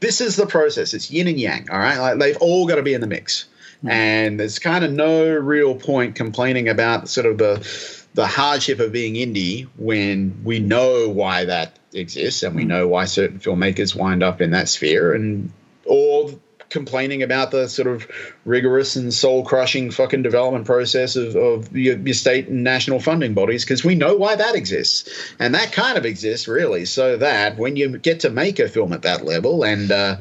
this 0.00 0.20
is 0.20 0.36
the 0.36 0.46
process. 0.46 0.94
It's 0.94 1.10
yin 1.10 1.28
and 1.28 1.38
yang, 1.38 1.70
all 1.70 1.78
right? 1.78 1.98
Like, 1.98 2.18
they've 2.18 2.36
all 2.38 2.66
got 2.66 2.76
to 2.76 2.82
be 2.82 2.94
in 2.94 3.00
the 3.00 3.06
mix. 3.06 3.46
Hmm. 3.84 3.90
And 3.90 4.40
there's 4.40 4.58
kind 4.58 4.84
of 4.84 4.92
no 4.92 5.34
real 5.34 5.74
point 5.74 6.14
complaining 6.14 6.68
about 6.68 7.08
sort 7.08 7.26
of 7.26 7.38
the 7.38 8.04
the 8.14 8.26
hardship 8.26 8.78
of 8.78 8.92
being 8.92 9.14
indie 9.14 9.68
when 9.76 10.40
we 10.44 10.60
know 10.60 11.08
why 11.08 11.44
that 11.46 11.76
exists 11.92 12.42
and 12.42 12.54
we 12.54 12.62
hmm. 12.62 12.68
know 12.68 12.88
why 12.88 13.04
certain 13.04 13.38
filmmakers 13.38 13.94
wind 13.94 14.22
up 14.22 14.40
in 14.40 14.52
that 14.52 14.68
sphere 14.68 15.12
and 15.12 15.52
or 15.84 16.30
complaining 16.70 17.22
about 17.22 17.50
the 17.50 17.68
sort 17.68 17.86
of 17.86 18.06
rigorous 18.44 18.96
and 18.96 19.12
soul 19.12 19.44
crushing 19.44 19.90
fucking 19.92 20.22
development 20.22 20.64
process 20.66 21.14
of, 21.14 21.36
of 21.36 21.76
your, 21.76 21.96
your 21.98 22.14
state 22.14 22.48
and 22.48 22.64
national 22.64 22.98
funding 22.98 23.34
bodies 23.34 23.64
because 23.64 23.84
we 23.84 23.94
know 23.94 24.16
why 24.16 24.34
that 24.34 24.56
exists 24.56 25.08
and 25.38 25.54
that 25.54 25.70
kind 25.72 25.96
of 25.98 26.04
exists 26.04 26.48
really 26.48 26.84
so 26.84 27.16
that 27.18 27.58
when 27.58 27.76
you 27.76 27.96
get 27.98 28.20
to 28.20 28.30
make 28.30 28.58
a 28.58 28.68
film 28.68 28.92
at 28.92 29.02
that 29.02 29.24
level 29.24 29.62
and 29.62 29.92
uh, 29.92 30.16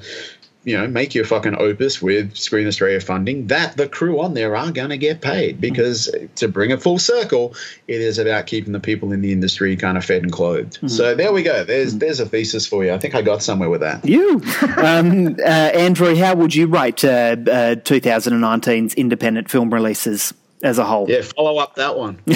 you 0.64 0.77
know, 0.77 0.88
make 0.88 1.14
your 1.14 1.26
fucking 1.26 1.56
opus 1.57 2.02
with 2.02 2.35
Screen 2.35 2.68
Australia 2.68 2.99
funding, 3.02 3.48
that 3.48 3.76
the 3.76 3.88
crew 3.88 4.22
on 4.22 4.34
there 4.34 4.56
are 4.56 4.72
going 4.72 4.90
to 4.90 4.98
get 4.98 5.22
paid 5.22 5.60
because 5.60 6.10
mm-hmm. 6.14 6.34
to 6.35 6.48
bring 6.48 6.72
it 6.72 6.81
full 6.81 6.98
circle, 6.98 7.53
it 7.88 7.99
is 7.99 8.18
about 8.18 8.48
keeping 8.48 8.72
the 8.72 8.80
people 8.80 9.11
in 9.11 9.22
the 9.22 9.31
industry 9.31 9.76
kind 9.76 9.98
of 9.98 10.06
fed 10.06 10.23
and 10.23 10.31
clothed. 10.31 10.77
Mm-hmm. 10.77 10.88
So 10.88 11.15
there 11.15 11.34
we 11.34 11.44
go. 11.44 11.64
There's 11.64 11.90
mm-hmm. 11.90 11.99
there's 11.99 12.19
a 12.19 12.26
thesis 12.26 12.65
for 12.65 12.85
you. 12.85 12.94
I 12.94 12.98
think 12.98 13.15
I 13.15 13.22
got 13.22 13.44
somewhere 13.44 13.69
with 13.69 13.81
that. 13.81 14.06
You, 14.06 14.41
um, 14.77 15.35
uh, 15.40 15.44
Andrew, 15.44 16.15
how 16.15 16.35
would 16.35 16.56
you 16.56 16.68
rate 16.68 17.03
uh, 17.03 17.35
uh, 17.35 17.76
2019's 17.76 18.94
independent 18.94 19.49
film 19.49 19.73
releases? 19.73 20.34
As 20.64 20.80
a 20.80 20.85
whole. 20.85 21.10
Yeah, 21.10 21.22
follow 21.22 21.57
up 21.57 21.76
that 21.76 21.98
one. 21.98 22.19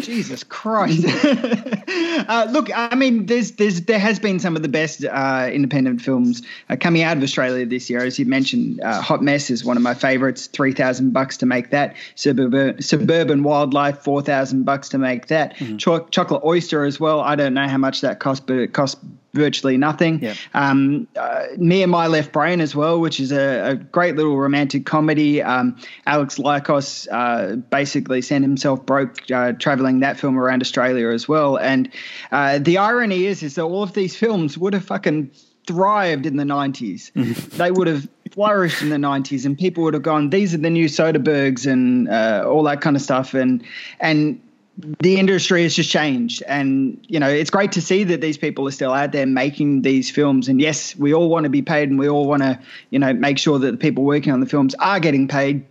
Jesus 0.00 0.44
Christ! 0.44 1.04
uh, 2.28 2.46
look, 2.50 2.70
I 2.74 2.94
mean, 2.94 3.26
there's 3.26 3.52
there's 3.52 3.82
there 3.82 3.98
has 3.98 4.18
been 4.18 4.38
some 4.38 4.56
of 4.56 4.62
the 4.62 4.68
best 4.68 5.04
uh, 5.04 5.50
independent 5.52 6.00
films 6.00 6.42
uh, 6.70 6.76
coming 6.76 7.02
out 7.02 7.16
of 7.16 7.22
Australia 7.22 7.66
this 7.66 7.90
year, 7.90 8.00
as 8.00 8.18
you 8.18 8.26
mentioned. 8.26 8.80
Uh, 8.80 9.00
Hot 9.00 9.22
Mess 9.22 9.50
is 9.50 9.64
one 9.64 9.76
of 9.76 9.82
my 9.82 9.94
favourites. 9.94 10.46
Three 10.46 10.72
thousand 10.72 11.12
bucks 11.12 11.36
to 11.38 11.46
make 11.46 11.70
that. 11.70 11.96
Suburban 12.14 12.80
Suburban 12.80 13.42
Wildlife, 13.42 13.98
four 13.98 14.22
thousand 14.22 14.64
bucks 14.64 14.88
to 14.90 14.98
make 14.98 15.26
that. 15.26 15.56
Mm-hmm. 15.56 15.78
Cho- 15.78 16.06
Chocolate 16.06 16.44
Oyster 16.44 16.84
as 16.84 17.00
well. 17.00 17.20
I 17.20 17.34
don't 17.34 17.54
know 17.54 17.68
how 17.68 17.78
much 17.78 18.00
that 18.02 18.20
cost, 18.20 18.46
but 18.46 18.56
it 18.56 18.72
cost 18.72 18.98
virtually 19.34 19.76
nothing. 19.76 20.22
Yeah. 20.22 20.34
Um, 20.54 21.06
uh, 21.16 21.46
Me 21.58 21.82
and 21.82 21.90
My 21.90 22.06
Left 22.06 22.32
Brain 22.32 22.60
as 22.60 22.74
well, 22.74 23.00
which 23.00 23.20
is 23.20 23.32
a, 23.32 23.70
a 23.70 23.74
great 23.74 24.16
little 24.16 24.38
romantic 24.38 24.86
comedy. 24.86 25.42
Um, 25.42 25.76
Alex 26.06 26.38
Lykos 26.38 27.08
uh, 27.10 27.56
basically 27.56 28.22
sent 28.22 28.44
himself 28.44 28.86
broke 28.86 29.30
uh, 29.30 29.52
traveling 29.52 30.00
that 30.00 30.18
film 30.18 30.38
around 30.38 30.62
Australia 30.62 31.08
as 31.08 31.28
well. 31.28 31.58
And 31.58 31.90
uh, 32.32 32.58
the 32.58 32.78
irony 32.78 33.26
is, 33.26 33.42
is 33.42 33.56
that 33.56 33.62
all 33.62 33.82
of 33.82 33.92
these 33.92 34.16
films 34.16 34.56
would 34.56 34.72
have 34.72 34.84
fucking 34.84 35.32
thrived 35.66 36.26
in 36.26 36.36
the 36.36 36.44
90s. 36.44 37.12
they 37.52 37.70
would 37.70 37.86
have 37.86 38.08
flourished 38.30 38.82
in 38.82 38.90
the 38.90 38.96
90s 38.96 39.44
and 39.44 39.58
people 39.58 39.84
would 39.84 39.94
have 39.94 40.02
gone, 40.02 40.30
these 40.30 40.54
are 40.54 40.58
the 40.58 40.70
new 40.70 40.86
Soderberghs 40.86 41.70
and 41.70 42.08
uh, 42.08 42.44
all 42.46 42.62
that 42.64 42.80
kind 42.80 42.96
of 42.96 43.02
stuff. 43.02 43.34
And, 43.34 43.64
and, 44.00 44.40
the 44.76 45.18
industry 45.18 45.62
has 45.62 45.74
just 45.74 45.90
changed. 45.90 46.42
And 46.46 47.04
you 47.08 47.20
know 47.20 47.28
it's 47.28 47.50
great 47.50 47.72
to 47.72 47.80
see 47.80 48.04
that 48.04 48.20
these 48.20 48.38
people 48.38 48.66
are 48.66 48.72
still 48.72 48.92
out 48.92 49.12
there 49.12 49.26
making 49.26 49.82
these 49.82 50.10
films. 50.10 50.48
And 50.48 50.60
yes 50.60 50.96
we 50.96 51.14
all 51.14 51.28
want 51.28 51.44
to 51.44 51.50
be 51.50 51.62
paid 51.62 51.88
and 51.90 51.98
we 51.98 52.08
all 52.08 52.26
want 52.26 52.42
to 52.42 52.58
you 52.90 52.98
know 52.98 53.12
make 53.12 53.38
sure 53.38 53.58
that 53.58 53.70
the 53.70 53.76
people 53.76 54.04
working 54.04 54.32
on 54.32 54.40
the 54.40 54.46
films 54.46 54.74
are 54.76 55.00
getting 55.00 55.28
paid. 55.28 55.64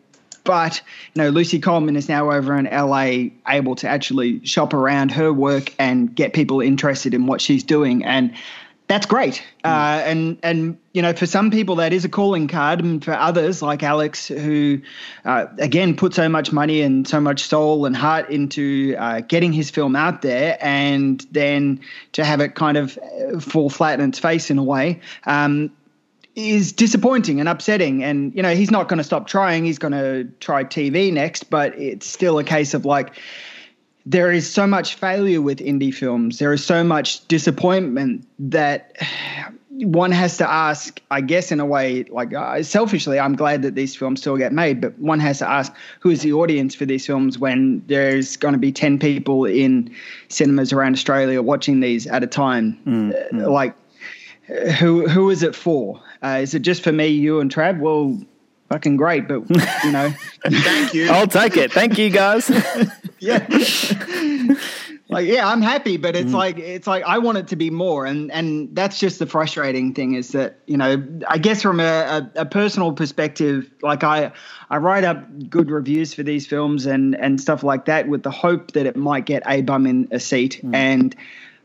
But 0.44 0.82
you 1.14 1.22
know 1.22 1.30
Lucy 1.30 1.60
Coleman 1.60 1.96
is 1.96 2.08
now 2.08 2.32
over 2.32 2.58
in 2.58 2.66
LA 2.66 3.32
able 3.48 3.76
to 3.76 3.88
actually 3.88 4.46
shop 4.46 4.74
around 4.74 5.12
her 5.12 5.34
work 5.34 5.74
and 5.80 6.14
get 6.14 6.34
people 6.34 6.62
interested 6.62 7.14
in 7.14 7.26
what 7.26 7.42
she's 7.42 7.64
doing. 7.64 8.04
And 8.06 8.34
that's 8.94 9.08
great. 9.08 9.44
Uh, 9.64 10.04
and 10.06 10.38
and 10.44 10.78
you 10.94 11.02
know, 11.02 11.14
for 11.14 11.26
some 11.26 11.50
people 11.50 11.78
that 11.78 11.94
is 11.94 12.06
a 12.06 12.10
calling 12.10 12.48
card, 12.48 12.80
and 12.80 13.04
for 13.04 13.14
others 13.14 13.64
like 13.64 13.82
Alex, 13.82 14.28
who 14.28 14.82
uh, 15.26 15.48
again 15.58 15.96
put 15.96 16.14
so 16.14 16.30
much 16.30 16.52
money 16.52 16.82
and 16.82 17.08
so 17.08 17.20
much 17.20 17.44
soul 17.44 17.88
and 17.88 17.96
heart 17.96 18.30
into 18.30 18.96
uh, 19.00 19.22
getting 19.22 19.52
his 19.52 19.72
film 19.72 19.96
out 19.96 20.22
there, 20.22 20.60
and 20.62 21.26
then 21.32 21.82
to 22.12 22.24
have 22.24 22.40
it 22.40 22.54
kind 22.54 22.78
of 22.78 23.00
uh, 23.00 23.40
fall 23.40 23.72
flat 23.72 24.00
in 24.00 24.10
its 24.10 24.20
face 24.20 24.52
in 24.52 24.60
a 24.60 24.64
way. 24.64 25.02
Um, 25.26 25.72
is 26.36 26.72
disappointing 26.72 27.40
and 27.40 27.48
upsetting 27.48 28.04
and 28.04 28.34
you 28.36 28.42
know 28.42 28.56
he's 28.56 28.72
not 28.72 28.88
going 28.88 28.98
to 28.98 29.04
stop 29.04 29.28
trying 29.28 29.66
he's 29.66 29.78
going 29.78 29.92
to 29.92 30.24
try 30.40 30.64
tv 30.64 31.14
next 31.14 31.48
but 31.52 31.78
it's 31.78 32.08
still 32.08 32.40
a 32.40 32.44
case 32.44 32.74
of 32.74 32.86
like 32.86 33.16
there 34.06 34.32
is 34.32 34.52
so 34.52 34.68
much 34.68 34.96
failure 34.96 35.42
with 35.42 35.60
indie 35.60 35.94
films. 35.94 36.40
There 36.40 36.54
is 36.54 36.66
so 36.66 36.84
much 36.84 37.26
disappointment 37.28 38.28
that 38.40 38.98
one 39.70 40.12
has 40.12 40.38
to 40.38 40.50
ask, 40.50 41.02
I 41.10 41.22
guess, 41.22 41.52
in 41.52 41.60
a 41.60 41.66
way, 41.66 42.04
like 42.04 42.34
uh, 42.34 42.62
selfishly, 42.64 43.20
I'm 43.20 43.36
glad 43.36 43.64
that 43.64 43.76
these 43.76 43.96
films 43.96 44.22
still 44.22 44.38
get 44.38 44.52
made, 44.54 44.82
but 44.82 44.98
one 45.00 45.20
has 45.20 45.40
to 45.40 45.50
ask 45.50 45.74
who 46.00 46.10
is 46.10 46.22
the 46.22 46.34
audience 46.34 46.76
for 46.76 46.86
these 46.86 47.06
films 47.06 47.40
when 47.40 47.84
there's 47.88 48.38
going 48.38 48.54
to 48.54 48.60
be 48.60 48.72
10 48.72 49.00
people 49.00 49.46
in 49.46 49.94
cinemas 50.28 50.74
around 50.74 50.94
Australia 50.94 51.42
watching 51.42 51.80
these 51.80 52.06
at 52.06 52.24
a 52.24 52.28
time? 52.28 52.80
Mm, 52.86 53.42
uh, 53.42 53.50
Like, 53.50 53.76
who 54.78 55.08
who 55.08 55.30
is 55.30 55.42
it 55.42 55.56
for? 55.56 56.02
Uh, 56.22 56.40
is 56.42 56.54
it 56.54 56.62
just 56.62 56.84
for 56.84 56.92
me, 56.92 57.08
you, 57.08 57.40
and 57.40 57.54
Trav? 57.54 57.80
Well, 57.80 58.22
fucking 58.70 58.98
great, 58.98 59.28
but 59.28 59.50
you 59.84 59.92
know, 59.92 60.14
Thank 60.46 60.94
you. 60.94 61.10
I'll 61.10 61.28
take 61.28 61.56
it. 61.56 61.72
Thank 61.72 61.98
you, 61.98 62.10
guys. 62.10 62.52
yeah. 63.24 63.48
like 65.10 65.28
yeah, 65.28 65.48
I'm 65.48 65.62
happy, 65.62 65.98
but 65.98 66.16
it's 66.16 66.32
mm. 66.32 66.36
like 66.36 66.58
it's 66.58 66.88
like 66.88 67.04
I 67.04 67.18
want 67.18 67.38
it 67.38 67.48
to 67.50 67.56
be 67.56 67.70
more, 67.70 68.06
and 68.06 68.32
and 68.32 68.76
that's 68.76 69.00
just 69.00 69.20
the 69.20 69.26
frustrating 69.26 69.94
thing 69.94 70.16
is 70.16 70.30
that 70.30 70.60
you 70.66 70.78
know 70.78 71.04
I 71.28 71.38
guess 71.38 71.62
from 71.62 71.80
a, 71.80 71.84
a, 71.84 72.32
a 72.42 72.46
personal 72.46 72.92
perspective, 72.92 73.70
like 73.82 74.04
I 74.04 74.32
I 74.70 74.78
write 74.78 75.04
up 75.04 75.24
good 75.50 75.72
reviews 75.72 76.14
for 76.14 76.24
these 76.24 76.46
films 76.46 76.86
and 76.86 77.16
and 77.16 77.40
stuff 77.40 77.64
like 77.64 77.86
that 77.86 78.08
with 78.08 78.24
the 78.24 78.32
hope 78.32 78.72
that 78.72 78.86
it 78.86 78.96
might 78.96 79.26
get 79.26 79.44
a 79.46 79.62
bum 79.62 79.86
in 79.86 80.08
a 80.12 80.20
seat. 80.20 80.60
Mm. 80.64 80.76
And 80.76 81.16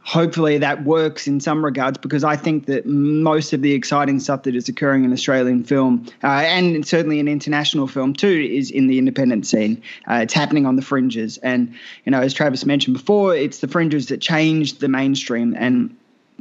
hopefully 0.08 0.56
that 0.56 0.84
works 0.84 1.26
in 1.26 1.38
some 1.38 1.62
regards 1.62 1.98
because 1.98 2.24
I 2.24 2.34
think 2.34 2.64
that 2.64 2.86
most 2.86 3.52
of 3.52 3.60
the 3.60 3.72
exciting 3.72 4.20
stuff 4.20 4.44
that 4.44 4.56
is 4.56 4.66
occurring 4.66 5.04
in 5.04 5.12
Australian 5.12 5.64
film 5.64 6.06
uh, 6.24 6.28
and 6.28 6.86
certainly 6.86 7.20
in 7.20 7.28
international 7.28 7.86
film 7.86 8.14
too 8.14 8.48
is 8.50 8.70
in 8.70 8.86
the 8.86 8.96
independent 8.96 9.46
scene. 9.46 9.82
Uh, 10.10 10.20
it's 10.22 10.32
happening 10.32 10.64
on 10.64 10.76
the 10.76 10.82
fringes, 10.82 11.36
and 11.38 11.74
you 12.06 12.10
know, 12.10 12.20
as 12.20 12.32
Travis 12.32 12.64
mentioned 12.64 12.96
before, 12.96 13.36
it's 13.36 13.58
the 13.58 13.68
fringes 13.68 14.06
that 14.06 14.22
change 14.22 14.78
the 14.78 14.88
mainstream 14.88 15.54
and. 15.56 15.94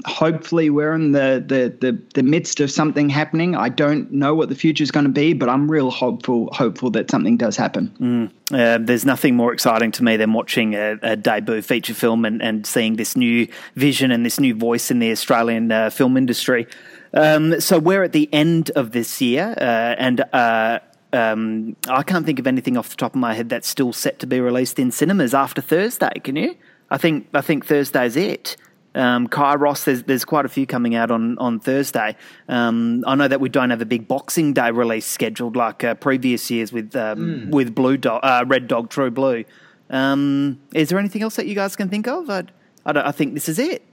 Hopefully, 0.06 0.70
we're 0.70 0.94
in 0.94 1.12
the, 1.12 1.44
the, 1.46 1.76
the, 1.82 2.00
the 2.14 2.22
midst 2.22 2.60
of 2.60 2.70
something 2.70 3.10
happening. 3.10 3.56
I 3.56 3.70
don't 3.70 4.12
know 4.12 4.36
what 4.36 4.50
the 4.50 4.56
future 4.56 4.84
is 4.84 4.92
going 4.92 5.06
to 5.06 5.12
be, 5.12 5.34
but 5.34 5.50
I'm 5.50 5.70
real 5.70 5.90
hopeful 5.90 6.50
hopeful 6.54 6.92
that 6.92 7.10
something 7.10 7.36
does 7.36 7.58
happen. 7.58 8.32
Uh, 8.56 8.78
there's 8.80 9.06
nothing 9.06 9.36
more 9.36 9.52
exciting 9.54 9.92
to 9.94 10.04
me 10.04 10.16
than 10.16 10.34
watching 10.34 10.76
a, 10.76 11.00
a 11.02 11.16
debut 11.16 11.64
feature 11.64 11.96
film 11.96 12.26
and, 12.26 12.44
and 12.44 12.68
seeing 12.68 12.96
this 12.96 13.16
new 13.16 13.48
vision 13.76 14.12
and 14.12 14.24
this 14.24 14.40
new 14.40 14.54
voice 14.54 14.92
in 14.92 15.00
the 15.00 15.12
Australian 15.12 15.72
uh, 15.72 15.90
film 15.90 16.16
industry. 16.16 16.68
Um, 17.14 17.60
so 17.60 17.80
we're 17.80 18.04
at 18.04 18.12
the 18.12 18.30
end 18.32 18.70
of 18.72 18.92
this 18.92 19.20
year, 19.20 19.56
uh, 19.58 19.64
and 19.98 20.22
uh, 20.32 20.80
um, 21.12 21.76
I 21.88 22.04
can't 22.04 22.26
think 22.26 22.38
of 22.38 22.46
anything 22.46 22.78
off 22.78 22.90
the 22.90 22.98
top 22.98 23.16
of 23.16 23.20
my 23.20 23.34
head 23.34 23.50
that's 23.50 23.68
still 23.68 23.94
set 23.94 24.20
to 24.20 24.28
be 24.28 24.40
released 24.40 24.78
in 24.78 24.92
cinemas 24.92 25.34
after 25.34 25.62
Thursday. 25.62 26.20
Can 26.24 26.36
you? 26.36 26.56
I 26.90 26.98
think 26.98 27.28
I 27.34 27.42
think 27.42 27.66
Thursday's 27.66 28.16
it. 28.16 28.58
Um, 28.98 29.28
Kairos, 29.28 29.84
there's 29.84 30.04
there's 30.04 30.26
quite 30.26 30.46
a 30.46 30.50
few 30.50 30.66
coming 30.66 30.96
out 30.96 31.12
on 31.12 31.38
on 31.38 31.60
Thursday. 31.60 32.16
Um, 32.50 33.04
I 33.06 33.16
know 33.16 33.28
that 33.28 33.40
we 33.40 33.48
don't 33.48 33.70
have 33.70 33.82
a 33.82 33.86
big 33.86 34.08
Boxing 34.08 34.54
Day 34.54 34.72
release 34.72 35.06
scheduled 35.06 35.56
like 35.56 35.84
uh, 35.84 35.94
previous 35.94 36.50
years 36.50 36.74
with 36.74 36.96
um, 36.96 37.52
with 37.52 37.76
Blue 37.76 37.98
Dog, 37.98 38.22
uh, 38.24 38.44
Red 38.48 38.68
Dog, 38.68 38.90
True 38.90 39.12
Blue. 39.12 39.46
Um, 39.90 40.60
is 40.74 40.90
there 40.90 41.00
anything 41.00 41.22
else 41.22 41.36
that 41.36 41.46
you 41.46 41.56
guys 41.56 41.76
can 41.76 41.90
think 41.90 42.08
of? 42.08 42.30
I, 42.30 42.44
I, 42.86 42.92
don't, 42.92 43.06
I 43.06 43.12
think 43.12 43.36
this 43.36 43.48
is 43.48 43.60
it. 43.60 43.84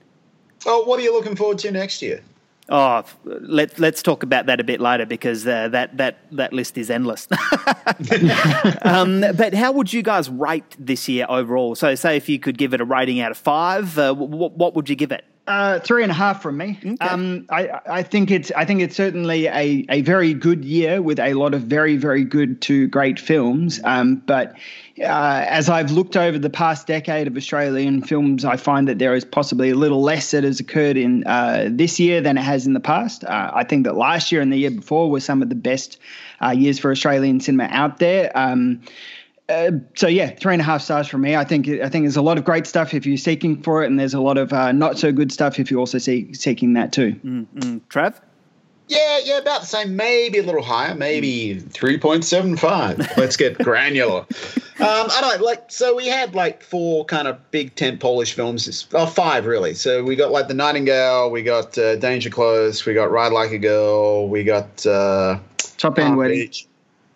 Oh, 0.66 0.84
what 0.84 0.98
are 0.98 1.02
you 1.02 1.12
looking 1.12 1.36
forward 1.36 1.58
to 1.58 1.70
next 1.70 2.02
year? 2.02 2.22
Oh, 2.70 3.04
let 3.24 3.78
let's 3.78 4.02
talk 4.02 4.22
about 4.22 4.46
that 4.46 4.58
a 4.58 4.64
bit 4.64 4.80
later 4.80 5.04
because 5.04 5.46
uh, 5.46 5.68
that 5.68 5.98
that 5.98 6.18
that 6.32 6.54
list 6.54 6.78
is 6.78 6.88
endless. 6.88 7.28
um, 8.82 9.20
but 9.36 9.52
how 9.52 9.70
would 9.72 9.92
you 9.92 10.02
guys 10.02 10.30
rate 10.30 10.74
this 10.78 11.06
year 11.06 11.26
overall? 11.28 11.74
So, 11.74 11.94
say 11.94 12.16
if 12.16 12.26
you 12.26 12.38
could 12.38 12.56
give 12.56 12.72
it 12.72 12.80
a 12.80 12.84
rating 12.86 13.20
out 13.20 13.30
of 13.30 13.36
five, 13.36 13.98
uh, 13.98 14.14
what 14.14 14.74
would 14.74 14.88
you 14.88 14.96
give 14.96 15.12
it? 15.12 15.26
Uh, 15.46 15.78
three 15.78 16.02
and 16.02 16.10
a 16.10 16.14
half 16.14 16.40
from 16.40 16.56
me. 16.56 16.78
Um, 17.02 17.44
I, 17.50 17.78
I 17.86 18.02
think 18.02 18.30
it's 18.30 18.50
I 18.52 18.64
think 18.64 18.80
it's 18.80 18.96
certainly 18.96 19.46
a, 19.46 19.84
a 19.90 20.00
very 20.00 20.32
good 20.32 20.64
year 20.64 21.02
with 21.02 21.18
a 21.18 21.34
lot 21.34 21.52
of 21.52 21.62
very 21.62 21.98
very 21.98 22.24
good 22.24 22.62
to 22.62 22.88
great 22.88 23.20
films. 23.20 23.78
Um, 23.84 24.16
but 24.24 24.54
uh, 24.98 25.44
as 25.46 25.68
I've 25.68 25.90
looked 25.90 26.16
over 26.16 26.38
the 26.38 26.48
past 26.48 26.86
decade 26.86 27.26
of 27.26 27.36
Australian 27.36 28.00
films, 28.00 28.46
I 28.46 28.56
find 28.56 28.88
that 28.88 28.98
there 28.98 29.14
is 29.14 29.26
possibly 29.26 29.68
a 29.68 29.74
little 29.74 30.00
less 30.00 30.30
that 30.30 30.44
has 30.44 30.60
occurred 30.60 30.96
in 30.96 31.26
uh, 31.26 31.68
this 31.70 32.00
year 32.00 32.22
than 32.22 32.38
it 32.38 32.42
has 32.42 32.66
in 32.66 32.72
the 32.72 32.80
past. 32.80 33.22
Uh, 33.22 33.50
I 33.52 33.64
think 33.64 33.84
that 33.84 33.96
last 33.96 34.32
year 34.32 34.40
and 34.40 34.50
the 34.50 34.56
year 34.56 34.70
before 34.70 35.10
were 35.10 35.20
some 35.20 35.42
of 35.42 35.50
the 35.50 35.54
best 35.54 35.98
uh, 36.42 36.52
years 36.52 36.78
for 36.78 36.90
Australian 36.90 37.40
cinema 37.40 37.68
out 37.70 37.98
there. 37.98 38.32
Um, 38.34 38.80
uh, 39.48 39.70
so 39.94 40.06
yeah, 40.06 40.30
three 40.30 40.54
and 40.54 40.60
a 40.60 40.64
half 40.64 40.82
stars 40.82 41.06
from 41.06 41.20
me. 41.20 41.36
I 41.36 41.44
think 41.44 41.68
I 41.68 41.88
think 41.88 42.04
there's 42.04 42.16
a 42.16 42.22
lot 42.22 42.38
of 42.38 42.44
great 42.44 42.66
stuff 42.66 42.94
if 42.94 43.04
you're 43.06 43.16
seeking 43.16 43.60
for 43.62 43.82
it, 43.82 43.86
and 43.88 43.98
there's 43.98 44.14
a 44.14 44.20
lot 44.20 44.38
of 44.38 44.52
uh, 44.52 44.72
not 44.72 44.98
so 44.98 45.12
good 45.12 45.30
stuff 45.32 45.58
if 45.58 45.70
you're 45.70 45.80
also 45.80 45.98
see, 45.98 46.32
seeking 46.34 46.72
that 46.74 46.92
too. 46.92 47.12
Mm, 47.24 47.80
Trav? 47.88 48.20
Yeah, 48.86 49.18
yeah, 49.24 49.38
about 49.38 49.62
the 49.62 49.66
same, 49.66 49.96
maybe 49.96 50.38
a 50.38 50.42
little 50.42 50.62
higher, 50.62 50.94
maybe 50.94 51.54
3.75. 51.58 53.16
Let's 53.16 53.36
get 53.36 53.56
granular. 53.64 54.20
Um, 54.20 54.26
I 54.78 55.18
don't 55.22 55.40
like, 55.40 55.70
so 55.70 55.96
we 55.96 56.06
had 56.06 56.34
like 56.34 56.62
four 56.62 57.06
kind 57.06 57.26
of 57.26 57.50
big 57.50 57.74
tentpole 57.76 58.30
films, 58.30 58.66
this- 58.66 58.86
oh, 58.92 59.06
five 59.06 59.46
really. 59.46 59.72
So 59.72 60.02
we 60.04 60.16
got 60.16 60.32
like 60.32 60.48
The 60.48 60.54
Nightingale, 60.54 61.30
we 61.30 61.42
got 61.42 61.78
uh, 61.78 61.96
Danger 61.96 62.28
Close, 62.28 62.84
we 62.84 62.92
got 62.92 63.10
Ride 63.10 63.32
Like 63.32 63.52
a 63.52 63.58
Girl, 63.58 64.28
we 64.28 64.44
got 64.44 64.84
uh, 64.86 65.38
Top 65.78 65.98
end 65.98 66.08
Palm 66.08 66.16
wedding. 66.16 66.40
Beach, 66.40 66.66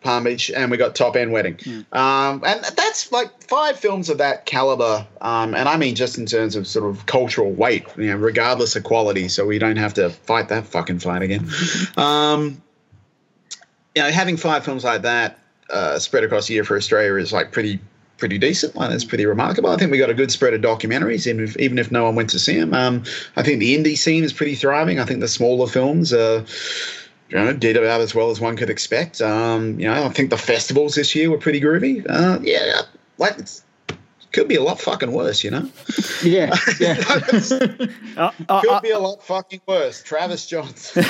Palm 0.09 0.25
Beach, 0.25 0.51
and 0.51 0.71
we 0.71 0.79
got 0.79 0.95
Top 0.95 1.17
End 1.17 1.33
Wedding. 1.33 1.59
Um, 1.93 2.43
and 2.43 2.65
that's 2.75 3.13
like 3.13 3.43
five 3.43 3.79
films 3.79 4.09
of 4.09 4.17
that 4.17 4.47
caliber. 4.47 5.07
Um, 5.21 5.55
and 5.55 5.69
I 5.69 5.77
mean, 5.77 5.95
just 5.97 6.17
in 6.17 6.25
terms 6.25 6.57
of 6.57 6.67
sort 6.67 6.89
of 6.89 7.05
cultural 7.05 7.51
weight, 7.53 7.87
you 7.99 8.07
know, 8.07 8.17
regardless 8.17 8.75
of 8.75 8.85
quality, 8.85 9.29
so 9.29 9.45
we 9.45 9.59
don't 9.59 9.77
have 9.77 9.93
to 9.95 10.09
fight 10.09 10.49
that 10.49 10.67
fucking 10.67 11.01
fight 11.01 11.21
again. 11.21 11.47
um, 11.99 12.63
you 13.95 14.01
know, 14.01 14.11
having 14.11 14.39
five 14.39 14.65
films 14.65 14.83
like 14.83 15.03
that 15.03 15.41
uh, 15.69 15.99
spread 15.99 16.25
across 16.25 16.49
a 16.49 16.55
year 16.55 16.65
for 16.65 16.79
Australia 16.79 17.15
is 17.17 17.33
like 17.33 17.53
pretty. 17.53 17.79
Pretty 18.17 18.37
decent 18.37 18.75
one. 18.75 18.91
It's 18.91 19.05
pretty 19.05 19.27
remarkable. 19.27 19.71
I 19.71 19.77
think 19.77 19.93
we 19.93 19.99
got 19.99 20.11
a 20.11 20.15
good 20.15 20.33
spread 20.33 20.53
of 20.53 20.61
documentaries, 20.61 21.29
even 21.29 21.45
if, 21.45 21.57
even 21.57 21.79
if 21.79 21.93
no 21.93 22.03
one 22.03 22.17
went 22.17 22.31
to 22.31 22.41
see 22.41 22.59
them. 22.59 22.75
Um, 22.75 23.05
I 23.37 23.45
think 23.45 23.61
the 23.61 23.79
indie 23.79 23.97
scene 23.97 24.25
is 24.25 24.33
pretty 24.33 24.57
thriving. 24.57 24.99
I 24.99 25.05
think 25.05 25.21
the 25.21 25.29
smaller 25.29 25.69
films 25.69 26.13
are 26.13 26.45
you 27.29 27.37
know, 27.37 27.53
did 27.53 27.77
about 27.77 28.01
as 28.01 28.15
well 28.15 28.31
as 28.31 28.41
one 28.41 28.57
could 28.57 28.71
expect. 28.71 29.21
Um, 29.21 29.79
you 29.79 29.87
know, 29.87 30.05
I 30.05 30.09
think 30.09 30.31
the 30.31 30.39
festivals 30.39 30.95
this 30.95 31.15
year 31.15 31.31
were 31.31 31.39
pretty 31.39 31.61
groovy. 31.61 32.05
Uh, 32.09 32.39
yeah, 32.43 32.83
like 33.19 33.39
it's 33.39 33.65
could 34.33 34.49
be 34.49 34.57
a 34.57 34.63
lot 34.63 34.81
fucking 34.81 35.13
worse, 35.13 35.43
you 35.43 35.51
know. 35.51 35.69
Yeah, 36.23 36.55
yeah. 36.81 36.97
Uh, 38.17 38.33
uh, 38.49 38.61
could 38.61 38.71
uh, 38.71 38.81
be 38.81 38.91
a 38.91 38.99
lot 38.99 39.23
fucking 39.23 39.61
worse. 39.67 40.03
Travis 40.03 40.47
Johnson. 40.47 41.05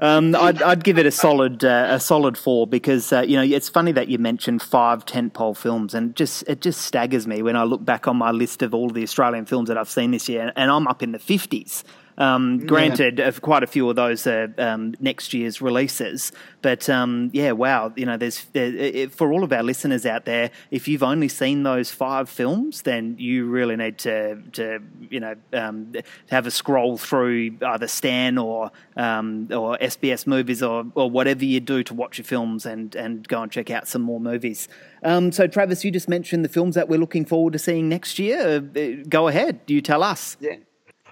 Um, 0.00 0.36
I'd, 0.36 0.62
I'd, 0.62 0.84
give 0.84 0.96
it 0.96 1.06
a 1.06 1.10
solid 1.10 1.64
uh, 1.64 1.88
a 1.90 1.98
solid 1.98 2.38
four 2.38 2.68
because 2.68 3.12
uh, 3.12 3.22
you 3.22 3.34
know 3.34 3.42
it's 3.42 3.68
funny 3.68 3.90
that 3.92 4.06
you 4.06 4.16
mentioned 4.16 4.62
five 4.62 5.04
tentpole 5.04 5.56
films 5.56 5.92
and 5.92 6.14
just 6.14 6.44
it 6.46 6.60
just 6.60 6.82
staggers 6.82 7.26
me 7.26 7.42
when 7.42 7.56
I 7.56 7.64
look 7.64 7.84
back 7.84 8.06
on 8.06 8.16
my 8.16 8.30
list 8.30 8.62
of 8.62 8.74
all 8.74 8.90
the 8.90 9.02
Australian 9.02 9.44
films 9.44 9.66
that 9.68 9.76
I've 9.76 9.88
seen 9.88 10.12
this 10.12 10.28
year 10.28 10.52
and 10.54 10.70
I'm 10.70 10.86
up 10.86 11.02
in 11.02 11.10
the 11.10 11.18
fifties. 11.18 11.82
Um, 12.18 12.66
granted, 12.66 13.20
yeah. 13.20 13.30
quite 13.30 13.62
a 13.62 13.66
few 13.66 13.88
of 13.88 13.94
those 13.94 14.26
are 14.26 14.52
um, 14.58 14.94
next 14.98 15.32
year's 15.32 15.62
releases, 15.62 16.32
but 16.62 16.88
um, 16.90 17.30
yeah, 17.32 17.52
wow, 17.52 17.92
you 17.94 18.04
know, 18.04 18.16
there's 18.16 18.44
there, 18.52 19.08
for 19.08 19.32
all 19.32 19.44
of 19.44 19.52
our 19.52 19.62
listeners 19.62 20.04
out 20.04 20.24
there, 20.24 20.50
if 20.72 20.88
you've 20.88 21.04
only 21.04 21.28
seen 21.28 21.62
those 21.62 21.92
five 21.92 22.28
films, 22.28 22.82
then 22.82 23.14
you 23.18 23.46
really 23.46 23.76
need 23.76 23.98
to 23.98 24.42
to 24.52 24.80
you 25.08 25.20
know 25.20 25.36
um, 25.52 25.92
have 26.28 26.46
a 26.46 26.50
scroll 26.50 26.98
through 26.98 27.56
either 27.64 27.86
Stan 27.86 28.36
or 28.36 28.72
um, 28.96 29.48
or 29.52 29.78
SBS 29.78 30.26
movies 30.26 30.60
or 30.60 30.86
or 30.96 31.08
whatever 31.08 31.44
you 31.44 31.60
do 31.60 31.84
to 31.84 31.94
watch 31.94 32.18
your 32.18 32.24
films 32.24 32.66
and 32.66 32.96
and 32.96 33.28
go 33.28 33.42
and 33.42 33.52
check 33.52 33.70
out 33.70 33.86
some 33.86 34.02
more 34.02 34.20
movies. 34.20 34.68
Um, 35.04 35.30
so, 35.30 35.46
Travis, 35.46 35.84
you 35.84 35.92
just 35.92 36.08
mentioned 36.08 36.44
the 36.44 36.48
films 36.48 36.74
that 36.74 36.88
we're 36.88 36.98
looking 36.98 37.24
forward 37.24 37.52
to 37.52 37.60
seeing 37.60 37.88
next 37.88 38.18
year. 38.18 38.56
Uh, 38.76 39.04
go 39.08 39.28
ahead, 39.28 39.60
you 39.68 39.80
tell 39.80 40.02
us. 40.02 40.36
Yeah. 40.40 40.56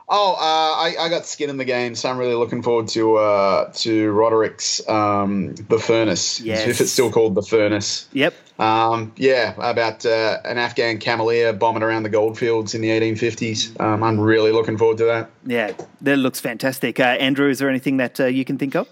Oh, 0.08 0.34
uh, 0.34 0.38
I, 0.38 1.06
I 1.06 1.08
got 1.08 1.26
skin 1.26 1.50
in 1.50 1.56
the 1.56 1.64
game, 1.64 1.96
so 1.96 2.08
I'm 2.08 2.16
really 2.16 2.34
looking 2.34 2.62
forward 2.62 2.86
to 2.88 3.16
uh, 3.16 3.72
to 3.74 4.12
Roderick's 4.12 4.86
um, 4.88 5.54
The 5.54 5.78
Furnace, 5.78 6.40
yes. 6.40 6.68
if 6.68 6.80
it's 6.80 6.92
still 6.92 7.10
called 7.10 7.34
The 7.34 7.42
Furnace. 7.42 8.08
Yep. 8.12 8.34
Um, 8.60 9.12
yeah, 9.16 9.54
about 9.58 10.06
uh, 10.06 10.38
an 10.44 10.58
Afghan 10.58 10.98
cameleer 10.98 11.58
bombing 11.58 11.82
around 11.82 12.04
the 12.04 12.08
goldfields 12.08 12.74
in 12.74 12.82
the 12.82 12.88
1850s. 12.88 13.78
Um, 13.80 14.04
I'm 14.04 14.20
really 14.20 14.52
looking 14.52 14.78
forward 14.78 14.98
to 14.98 15.04
that. 15.06 15.30
Yeah, 15.44 15.72
that 16.02 16.18
looks 16.18 16.38
fantastic. 16.38 17.00
Uh, 17.00 17.02
Andrew, 17.02 17.50
is 17.50 17.58
there 17.58 17.68
anything 17.68 17.96
that 17.96 18.20
uh, 18.20 18.26
you 18.26 18.44
can 18.44 18.58
think 18.58 18.76
of? 18.76 18.88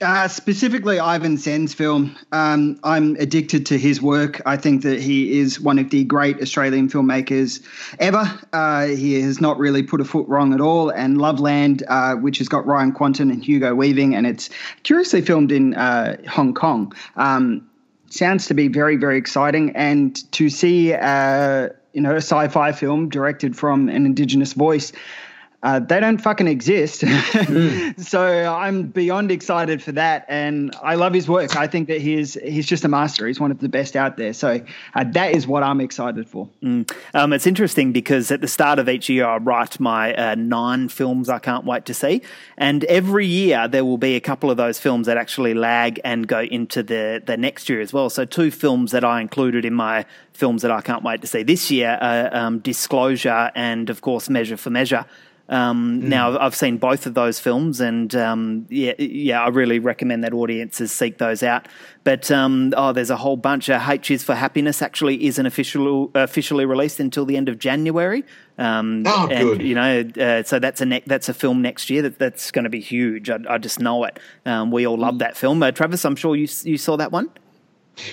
Uh, 0.00 0.26
specifically, 0.26 0.98
Ivan 0.98 1.36
Sen's 1.36 1.74
film. 1.74 2.16
Um, 2.32 2.80
I'm 2.82 3.14
addicted 3.16 3.66
to 3.66 3.78
his 3.78 4.00
work. 4.00 4.40
I 4.46 4.56
think 4.56 4.82
that 4.82 5.02
he 5.02 5.38
is 5.38 5.60
one 5.60 5.78
of 5.78 5.90
the 5.90 6.02
great 6.04 6.40
Australian 6.40 6.88
filmmakers 6.88 7.62
ever. 7.98 8.24
Uh, 8.54 8.86
he 8.86 9.20
has 9.20 9.38
not 9.38 9.58
really 9.58 9.82
put 9.82 10.00
a 10.00 10.04
foot 10.04 10.26
wrong 10.28 10.54
at 10.54 10.62
all. 10.62 10.88
And 10.88 11.18
Loveland, 11.18 11.82
uh, 11.88 12.14
which 12.14 12.38
has 12.38 12.48
got 12.48 12.66
Ryan 12.66 12.92
Kwanten 12.92 13.30
and 13.30 13.44
Hugo 13.44 13.74
Weaving, 13.74 14.14
and 14.14 14.26
it's 14.26 14.48
curiously 14.82 15.20
filmed 15.20 15.52
in 15.52 15.74
uh, 15.74 16.16
Hong 16.26 16.54
Kong, 16.54 16.94
um, 17.16 17.68
sounds 18.08 18.46
to 18.46 18.54
be 18.54 18.68
very, 18.68 18.96
very 18.96 19.18
exciting. 19.18 19.76
And 19.76 20.16
to 20.32 20.48
see, 20.48 20.94
uh, 20.94 21.68
you 21.92 22.00
know, 22.00 22.12
a 22.12 22.16
sci-fi 22.16 22.72
film 22.72 23.10
directed 23.10 23.54
from 23.54 23.90
an 23.90 24.06
Indigenous 24.06 24.54
voice 24.54 24.92
uh, 25.66 25.80
they 25.80 25.98
don't 25.98 26.18
fucking 26.18 26.46
exist. 26.46 27.00
mm. 27.02 28.00
So 28.00 28.22
I'm 28.22 28.84
beyond 28.84 29.32
excited 29.32 29.82
for 29.82 29.90
that, 29.92 30.24
and 30.28 30.72
I 30.80 30.94
love 30.94 31.12
his 31.12 31.28
work. 31.28 31.56
I 31.56 31.66
think 31.66 31.88
that 31.88 32.00
he's 32.00 32.34
he's 32.34 32.66
just 32.66 32.84
a 32.84 32.88
master. 32.88 33.26
He's 33.26 33.40
one 33.40 33.50
of 33.50 33.58
the 33.58 33.68
best 33.68 33.96
out 33.96 34.16
there. 34.16 34.32
So 34.32 34.64
uh, 34.94 35.04
that 35.08 35.34
is 35.34 35.44
what 35.48 35.64
I'm 35.64 35.80
excited 35.80 36.28
for. 36.28 36.48
Mm. 36.62 36.88
Um, 37.14 37.32
it's 37.32 37.48
interesting 37.48 37.90
because 37.90 38.30
at 38.30 38.40
the 38.40 38.46
start 38.46 38.78
of 38.78 38.88
each 38.88 39.08
year, 39.08 39.26
I 39.26 39.38
write 39.38 39.80
my 39.80 40.14
uh, 40.14 40.36
nine 40.36 40.88
films 40.88 41.28
I 41.28 41.40
can't 41.40 41.64
wait 41.64 41.84
to 41.86 41.94
see, 41.94 42.22
and 42.56 42.84
every 42.84 43.26
year 43.26 43.66
there 43.66 43.84
will 43.84 43.98
be 43.98 44.14
a 44.14 44.20
couple 44.20 44.52
of 44.52 44.56
those 44.56 44.78
films 44.78 45.08
that 45.08 45.16
actually 45.16 45.54
lag 45.54 46.00
and 46.04 46.28
go 46.28 46.42
into 46.42 46.84
the 46.84 47.20
the 47.26 47.36
next 47.36 47.68
year 47.68 47.80
as 47.80 47.92
well. 47.92 48.08
So 48.08 48.24
two 48.24 48.52
films 48.52 48.92
that 48.92 49.02
I 49.02 49.20
included 49.20 49.64
in 49.64 49.74
my 49.74 50.06
films 50.36 50.62
that 50.62 50.70
I 50.70 50.80
can't 50.80 51.02
wait 51.02 51.22
to 51.22 51.26
see 51.26 51.42
this 51.42 51.70
year 51.70 51.98
are 52.00 52.34
um, 52.34 52.58
Disclosure 52.60 53.50
and, 53.54 53.90
of 53.90 54.00
course, 54.00 54.28
Measure 54.28 54.56
for 54.56 54.70
Measure. 54.70 55.06
Um, 55.48 56.02
mm. 56.02 56.04
Now, 56.04 56.38
I've 56.38 56.54
seen 56.54 56.78
both 56.78 57.06
of 57.06 57.14
those 57.14 57.38
films, 57.38 57.80
and 57.80 58.14
um, 58.16 58.66
yeah, 58.68 58.94
yeah, 58.98 59.42
I 59.42 59.48
really 59.48 59.78
recommend 59.78 60.24
that 60.24 60.32
audiences 60.32 60.90
seek 60.90 61.18
those 61.18 61.42
out. 61.42 61.68
But 62.04 62.30
um, 62.30 62.72
oh, 62.76 62.92
there's 62.92 63.10
a 63.10 63.16
whole 63.16 63.36
bunch. 63.36 63.68
of 63.68 63.88
H 63.88 64.10
is 64.10 64.24
for 64.24 64.34
Happiness 64.34 64.82
actually 64.82 65.26
isn't 65.26 65.46
official, 65.46 66.10
officially 66.14 66.64
released 66.64 67.00
until 67.00 67.24
the 67.24 67.36
end 67.36 67.48
of 67.48 67.58
January. 67.58 68.24
Um, 68.58 69.04
oh, 69.06 69.28
and, 69.30 69.48
good. 69.48 69.62
You 69.62 69.74
know, 69.74 70.00
uh, 70.20 70.42
so 70.42 70.58
that's 70.58 70.80
a 70.80 70.86
ne- 70.86 71.04
that's 71.06 71.28
a 71.28 71.34
film 71.34 71.62
next 71.62 71.90
year 71.90 72.02
that, 72.02 72.18
that's 72.18 72.50
going 72.50 72.64
to 72.64 72.70
be 72.70 72.80
huge. 72.80 73.30
I, 73.30 73.38
I, 73.48 73.58
just 73.58 73.80
know 73.80 74.04
it. 74.04 74.18
Um, 74.44 74.70
we 74.70 74.86
all 74.86 74.96
love 74.96 75.16
mm. 75.16 75.18
that 75.20 75.36
film. 75.36 75.62
Uh, 75.62 75.70
Travis, 75.70 76.04
I'm 76.04 76.16
sure 76.16 76.34
you 76.34 76.48
you 76.64 76.78
saw 76.78 76.96
that 76.96 77.12
one. 77.12 77.30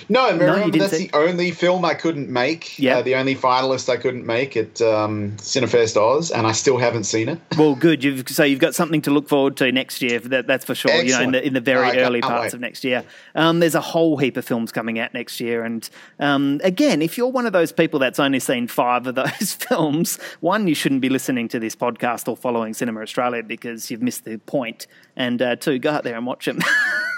No, 0.08 0.34
no, 0.36 0.70
that's 0.70 0.96
see? 0.96 1.06
the 1.06 1.16
only 1.16 1.50
film 1.50 1.84
I 1.84 1.94
couldn't 1.94 2.28
make. 2.30 2.78
Yeah, 2.78 2.98
uh, 2.98 3.02
the 3.02 3.16
only 3.16 3.34
finalist 3.34 3.88
I 3.88 3.96
couldn't 3.96 4.24
make 4.24 4.56
at 4.56 4.80
um, 4.80 5.32
Cinefest 5.36 5.96
Oz, 5.96 6.30
and 6.30 6.46
I 6.46 6.52
still 6.52 6.78
haven't 6.78 7.04
seen 7.04 7.28
it. 7.28 7.38
Well, 7.58 7.74
good. 7.74 8.02
You've, 8.02 8.28
so 8.28 8.44
you've 8.44 8.60
got 8.60 8.74
something 8.74 9.02
to 9.02 9.10
look 9.10 9.28
forward 9.28 9.56
to 9.58 9.70
next 9.72 10.00
year. 10.00 10.18
That, 10.20 10.46
that's 10.46 10.64
for 10.64 10.74
sure. 10.74 10.90
Excellent. 10.90 11.08
You 11.08 11.16
know, 11.16 11.22
in 11.24 11.32
the, 11.32 11.46
in 11.46 11.52
the 11.54 11.60
very 11.60 11.98
early 11.98 12.20
parts 12.20 12.44
wait. 12.44 12.54
of 12.54 12.60
next 12.60 12.84
year, 12.84 13.04
um, 13.34 13.60
there's 13.60 13.74
a 13.74 13.80
whole 13.80 14.16
heap 14.16 14.36
of 14.36 14.44
films 14.44 14.72
coming 14.72 14.98
out 14.98 15.12
next 15.12 15.40
year. 15.40 15.64
And 15.64 15.88
um, 16.18 16.60
again, 16.64 17.02
if 17.02 17.18
you're 17.18 17.28
one 17.28 17.46
of 17.46 17.52
those 17.52 17.72
people 17.72 17.98
that's 17.98 18.18
only 18.18 18.40
seen 18.40 18.68
five 18.68 19.06
of 19.06 19.14
those 19.16 19.52
films, 19.52 20.18
one, 20.40 20.66
you 20.66 20.74
shouldn't 20.74 21.00
be 21.02 21.08
listening 21.08 21.48
to 21.48 21.58
this 21.58 21.76
podcast 21.76 22.28
or 22.28 22.36
following 22.36 22.74
Cinema 22.74 23.02
Australia 23.02 23.42
because 23.42 23.90
you've 23.90 24.02
missed 24.02 24.24
the 24.24 24.38
point. 24.38 24.86
And 25.16 25.40
uh, 25.42 25.56
two, 25.56 25.78
go 25.78 25.90
out 25.90 26.04
there 26.04 26.16
and 26.16 26.26
watch 26.26 26.46
them. 26.46 26.60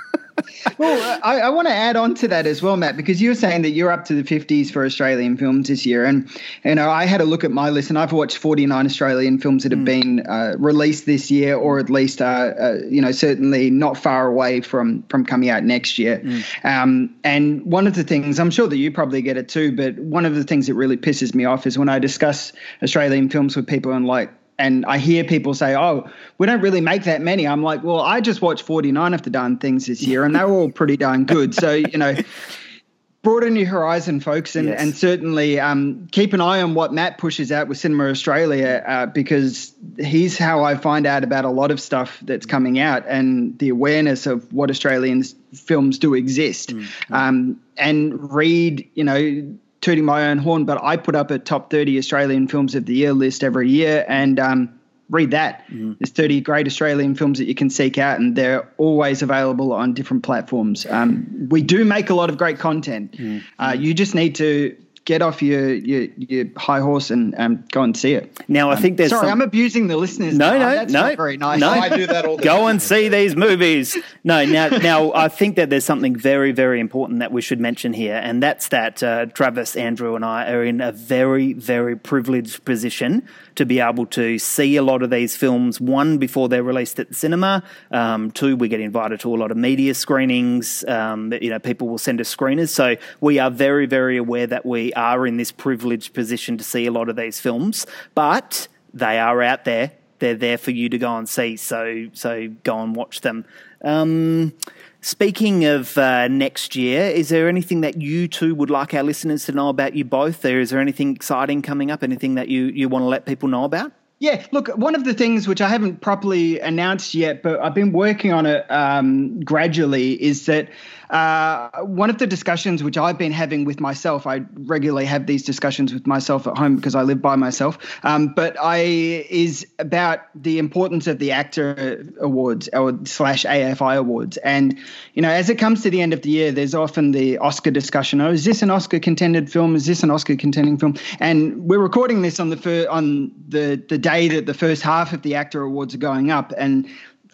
well, 0.78 1.20
I, 1.22 1.40
I 1.40 1.48
want 1.50 1.68
to 1.68 1.74
add 1.74 1.96
on 1.96 2.14
to 2.16 2.28
that 2.28 2.46
as 2.46 2.62
well, 2.62 2.76
Matt, 2.76 2.96
because 2.96 3.20
you 3.20 3.30
were 3.30 3.34
saying 3.34 3.62
that 3.62 3.70
you're 3.70 3.90
up 3.90 4.04
to 4.06 4.20
the 4.20 4.22
50s 4.22 4.70
for 4.70 4.84
Australian 4.84 5.36
films 5.36 5.68
this 5.68 5.86
year. 5.86 6.04
And, 6.04 6.28
you 6.64 6.74
know, 6.74 6.90
I 6.90 7.06
had 7.06 7.20
a 7.20 7.24
look 7.24 7.44
at 7.44 7.50
my 7.50 7.70
list 7.70 7.90
and 7.90 7.98
I've 7.98 8.12
watched 8.12 8.38
49 8.38 8.86
Australian 8.86 9.38
films 9.38 9.62
that 9.62 9.72
have 9.72 9.80
mm. 9.80 9.84
been 9.84 10.26
uh, 10.26 10.56
released 10.58 11.06
this 11.06 11.30
year 11.30 11.56
or 11.56 11.78
at 11.78 11.90
least, 11.90 12.20
uh, 12.20 12.24
uh, 12.24 12.78
you 12.88 13.00
know, 13.00 13.12
certainly 13.12 13.70
not 13.70 13.96
far 13.96 14.26
away 14.26 14.60
from, 14.60 15.02
from 15.04 15.24
coming 15.24 15.48
out 15.48 15.64
next 15.64 15.98
year. 15.98 16.18
Mm. 16.18 16.64
Um, 16.64 17.16
and 17.24 17.64
one 17.64 17.86
of 17.86 17.94
the 17.94 18.04
things, 18.04 18.38
I'm 18.38 18.50
sure 18.50 18.68
that 18.68 18.76
you 18.76 18.92
probably 18.92 19.22
get 19.22 19.36
it 19.36 19.48
too, 19.48 19.74
but 19.74 19.98
one 19.98 20.26
of 20.26 20.34
the 20.34 20.44
things 20.44 20.66
that 20.66 20.74
really 20.74 20.96
pisses 20.96 21.34
me 21.34 21.44
off 21.44 21.66
is 21.66 21.78
when 21.78 21.88
I 21.88 21.98
discuss 21.98 22.52
Australian 22.82 23.30
films 23.30 23.56
with 23.56 23.66
people 23.66 23.92
and 23.92 24.06
like, 24.06 24.30
and 24.58 24.84
I 24.86 24.98
hear 24.98 25.24
people 25.24 25.54
say, 25.54 25.74
"Oh, 25.74 26.08
we 26.38 26.46
don't 26.46 26.60
really 26.60 26.80
make 26.80 27.04
that 27.04 27.20
many." 27.20 27.46
I'm 27.46 27.62
like, 27.62 27.82
"Well, 27.82 28.00
I 28.00 28.20
just 28.20 28.42
watched 28.42 28.62
49 28.64 29.14
of 29.14 29.22
the 29.22 29.30
darn 29.30 29.58
things 29.58 29.86
this 29.86 30.02
year, 30.02 30.24
and 30.24 30.34
they 30.34 30.44
were 30.44 30.52
all 30.52 30.70
pretty 30.70 30.96
darn 30.96 31.24
good." 31.24 31.54
So 31.54 31.72
you 31.72 31.98
know, 31.98 32.16
broaden 33.22 33.56
your 33.56 33.66
horizon, 33.66 34.20
folks, 34.20 34.56
and 34.56 34.68
yes. 34.68 34.80
and 34.80 34.94
certainly 34.94 35.58
um, 35.58 36.06
keep 36.12 36.32
an 36.32 36.40
eye 36.40 36.62
on 36.62 36.74
what 36.74 36.92
Matt 36.92 37.18
pushes 37.18 37.50
out 37.50 37.68
with 37.68 37.76
Cinema 37.76 38.08
Australia 38.08 38.84
uh, 38.86 39.06
because 39.06 39.74
he's 39.98 40.38
how 40.38 40.64
I 40.64 40.76
find 40.76 41.06
out 41.06 41.24
about 41.24 41.44
a 41.44 41.50
lot 41.50 41.70
of 41.70 41.80
stuff 41.80 42.18
that's 42.22 42.46
coming 42.46 42.78
out 42.78 43.04
and 43.08 43.58
the 43.58 43.68
awareness 43.68 44.26
of 44.26 44.52
what 44.52 44.70
Australian 44.70 45.24
films 45.52 45.98
do 45.98 46.14
exist, 46.14 46.74
mm-hmm. 46.74 47.14
um, 47.14 47.60
and 47.76 48.32
read, 48.32 48.88
you 48.94 49.04
know 49.04 49.58
tooting 49.80 50.04
my 50.04 50.28
own 50.28 50.38
horn, 50.38 50.64
but 50.64 50.82
I 50.82 50.96
put 50.96 51.14
up 51.14 51.30
a 51.30 51.38
top 51.38 51.70
30 51.70 51.98
Australian 51.98 52.48
films 52.48 52.74
of 52.74 52.86
the 52.86 52.94
year 52.94 53.12
list 53.12 53.44
every 53.44 53.68
year 53.68 54.04
and 54.08 54.40
um, 54.40 54.80
read 55.10 55.30
that. 55.32 55.66
Mm. 55.68 55.98
There's 55.98 56.10
30 56.10 56.40
great 56.40 56.66
Australian 56.66 57.14
films 57.14 57.38
that 57.38 57.46
you 57.46 57.54
can 57.54 57.70
seek 57.70 57.98
out, 57.98 58.18
and 58.18 58.34
they're 58.36 58.68
always 58.78 59.22
available 59.22 59.72
on 59.72 59.94
different 59.94 60.22
platforms. 60.22 60.86
Um, 60.86 61.48
we 61.50 61.62
do 61.62 61.84
make 61.84 62.10
a 62.10 62.14
lot 62.14 62.30
of 62.30 62.38
great 62.38 62.58
content. 62.58 63.12
Mm. 63.12 63.42
Uh, 63.58 63.76
you 63.78 63.94
just 63.94 64.14
need 64.14 64.36
to 64.36 64.76
get 65.06 65.22
off 65.22 65.40
your 65.40 65.72
your, 65.72 66.08
your 66.18 66.46
high 66.56 66.80
horse 66.80 67.10
and 67.10 67.34
um, 67.38 67.64
go 67.70 67.82
and 67.82 67.96
see 67.96 68.12
it. 68.12 68.38
Now, 68.48 68.70
um, 68.70 68.76
I 68.76 68.80
think 68.80 68.98
there's. 68.98 69.10
Sorry, 69.10 69.28
some... 69.28 69.40
I'm 69.40 69.40
abusing 69.40 69.86
the 69.86 69.96
listeners. 69.96 70.36
No, 70.36 70.50
now. 70.50 70.58
no, 70.58 70.74
That's 70.74 70.92
no, 70.92 71.16
very 71.16 71.38
nice. 71.38 71.60
No, 71.60 71.70
I 71.70 71.88
do 71.88 72.06
that 72.08 72.26
all. 72.26 72.36
The 72.36 72.42
time. 72.42 72.54
go 72.54 72.60
time. 72.60 72.70
and 72.72 72.82
see 72.82 73.08
these 73.08 73.34
movies. 73.34 73.96
No, 74.24 74.44
now, 74.44 74.68
now 74.68 75.12
I 75.14 75.28
think 75.28 75.56
that 75.56 75.70
there's 75.70 75.84
something 75.84 76.14
very, 76.14 76.52
very 76.52 76.80
important 76.80 77.20
that 77.20 77.32
we 77.32 77.40
should 77.40 77.60
mention 77.60 77.94
here, 77.94 78.20
and 78.22 78.42
that's 78.42 78.68
that 78.68 79.02
uh, 79.02 79.26
Travis, 79.26 79.76
Andrew, 79.76 80.16
and 80.16 80.24
I 80.24 80.52
are 80.52 80.64
in 80.64 80.80
a 80.80 80.92
very, 80.92 81.54
very 81.54 81.96
privileged 81.96 82.64
position 82.64 83.26
to 83.54 83.64
be 83.64 83.80
able 83.80 84.04
to 84.06 84.38
see 84.38 84.76
a 84.76 84.82
lot 84.82 85.02
of 85.02 85.10
these 85.10 85.36
films. 85.36 85.80
One 85.80 86.18
before 86.18 86.48
they're 86.48 86.62
released 86.62 86.98
at 86.98 87.08
the 87.08 87.14
cinema. 87.14 87.62
Um, 87.90 88.30
two, 88.32 88.56
we 88.56 88.68
get 88.68 88.80
invited 88.80 89.20
to 89.20 89.34
a 89.34 89.36
lot 89.36 89.50
of 89.50 89.56
media 89.56 89.94
screenings. 89.94 90.84
Um, 90.84 91.32
you 91.40 91.48
know, 91.48 91.58
people 91.58 91.88
will 91.88 91.98
send 91.98 92.20
us 92.20 92.34
screeners, 92.34 92.68
so 92.68 92.96
we 93.20 93.38
are 93.38 93.50
very, 93.50 93.86
very 93.86 94.16
aware 94.16 94.46
that 94.48 94.66
we 94.66 94.92
are 94.96 95.26
in 95.26 95.36
this 95.36 95.52
privileged 95.52 96.14
position 96.14 96.56
to 96.58 96.64
see 96.64 96.86
a 96.86 96.90
lot 96.90 97.08
of 97.08 97.16
these 97.16 97.38
films, 97.38 97.86
but 98.14 98.68
they 98.92 99.18
are 99.18 99.42
out 99.42 99.64
there. 99.64 99.92
They're 100.18 100.34
there 100.34 100.58
for 100.58 100.70
you 100.70 100.88
to 100.88 100.98
go 100.98 101.16
and 101.16 101.28
see. 101.28 101.56
So 101.56 102.08
so 102.14 102.48
go 102.64 102.80
and 102.80 102.96
watch 102.96 103.20
them. 103.20 103.44
Um, 103.82 104.54
speaking 105.02 105.66
of 105.66 105.96
uh, 105.98 106.28
next 106.28 106.74
year, 106.74 107.02
is 107.02 107.28
there 107.28 107.48
anything 107.48 107.82
that 107.82 108.00
you 108.00 108.26
two 108.26 108.54
would 108.54 108.70
like 108.70 108.94
our 108.94 109.02
listeners 109.02 109.44
to 109.46 109.52
know 109.52 109.68
about 109.68 109.94
you 109.94 110.04
both? 110.04 110.40
There 110.40 110.60
is 110.60 110.70
there 110.70 110.80
anything 110.80 111.14
exciting 111.14 111.62
coming 111.62 111.90
up? 111.90 112.02
Anything 112.02 112.34
that 112.36 112.48
you 112.48 112.66
you 112.66 112.88
want 112.88 113.02
to 113.02 113.08
let 113.08 113.26
people 113.26 113.48
know 113.48 113.64
about? 113.64 113.92
Yeah, 114.18 114.46
look, 114.50 114.68
one 114.68 114.94
of 114.94 115.04
the 115.04 115.12
things 115.12 115.46
which 115.46 115.60
I 115.60 115.68
haven't 115.68 116.00
properly 116.00 116.58
announced 116.60 117.14
yet, 117.14 117.42
but 117.42 117.60
I've 117.60 117.74
been 117.74 117.92
working 117.92 118.32
on 118.32 118.46
it 118.46 118.64
um, 118.70 119.40
gradually, 119.40 120.12
is 120.22 120.46
that 120.46 120.70
uh, 121.10 121.68
one 121.82 122.10
of 122.10 122.18
the 122.18 122.26
discussions 122.26 122.82
which 122.82 122.98
I've 122.98 123.18
been 123.18 123.32
having 123.32 123.64
with 123.64 123.80
myself, 123.80 124.26
I 124.26 124.42
regularly 124.54 125.04
have 125.06 125.26
these 125.26 125.42
discussions 125.42 125.92
with 125.92 126.06
myself 126.06 126.46
at 126.46 126.56
home 126.56 126.76
because 126.76 126.94
I 126.94 127.02
live 127.02 127.22
by 127.22 127.36
myself. 127.36 127.78
Um, 128.02 128.28
but 128.28 128.56
I 128.60 128.76
is 128.76 129.66
about 129.78 130.20
the 130.34 130.58
importance 130.58 131.06
of 131.06 131.18
the 131.18 131.30
AACTA 131.30 132.18
awards 132.18 132.68
or 132.72 132.98
slash 133.04 133.44
AFI 133.44 133.96
awards, 133.96 134.36
and 134.38 134.78
you 135.14 135.22
know, 135.22 135.30
as 135.30 135.48
it 135.50 135.56
comes 135.56 135.82
to 135.82 135.90
the 135.90 136.00
end 136.00 136.12
of 136.12 136.22
the 136.22 136.30
year, 136.30 136.52
there's 136.52 136.74
often 136.74 137.12
the 137.12 137.38
Oscar 137.38 137.70
discussion. 137.70 138.20
Oh, 138.20 138.30
is 138.30 138.44
this 138.44 138.62
an 138.62 138.70
Oscar 138.70 138.98
contended 138.98 139.50
film? 139.50 139.76
Is 139.76 139.86
this 139.86 140.02
an 140.02 140.10
Oscar 140.10 140.36
contending 140.36 140.78
film? 140.78 140.96
And 141.20 141.68
we're 141.68 141.78
recording 141.78 142.22
this 142.22 142.40
on 142.40 142.50
the 142.50 142.56
fir- 142.56 142.88
on 142.90 143.32
the 143.48 143.82
the 143.88 143.98
day 143.98 144.28
that 144.28 144.46
the 144.46 144.54
first 144.54 144.82
half 144.82 145.12
of 145.12 145.22
the 145.22 145.32
AACTA 145.32 145.64
awards 145.64 145.94
are 145.94 145.98
going 145.98 146.30
up, 146.30 146.52
and 146.56 146.88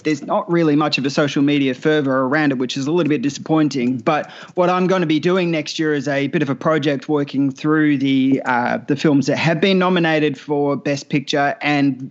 there's 0.05 0.23
not 0.23 0.51
really 0.51 0.77
much 0.77 0.99
of 0.99 1.07
a 1.07 1.11
social 1.11 1.43
media 1.43 1.75
fervor 1.75 2.23
around 2.23 2.53
it, 2.53 2.59
which 2.59 2.77
is 2.77 2.87
a 2.87 2.93
little 2.93 3.09
bit 3.09 3.23
disappointing. 3.23 3.99
But 3.99 4.31
what 4.55 4.71
I'm 4.71 4.87
going 4.87 5.01
to 5.01 5.07
be 5.07 5.21
doing 5.21 5.51
next 5.51 5.79
year 5.79 5.95
is 5.95 6.09
a 6.09 6.29
bit 6.29 6.43
of 6.43 6.51
a 6.51 6.55
project 6.55 7.09
working 7.09 7.51
through 7.51 7.99
the 7.99 8.43
uh, 8.45 8.79
the 8.87 8.97
films 8.97 9.27
that 9.27 9.37
have 9.37 9.61
been 9.61 9.79
nominated 9.79 10.39
for 10.39 10.77
Best 10.77 11.09
Picture, 11.09 11.57
and 11.61 12.11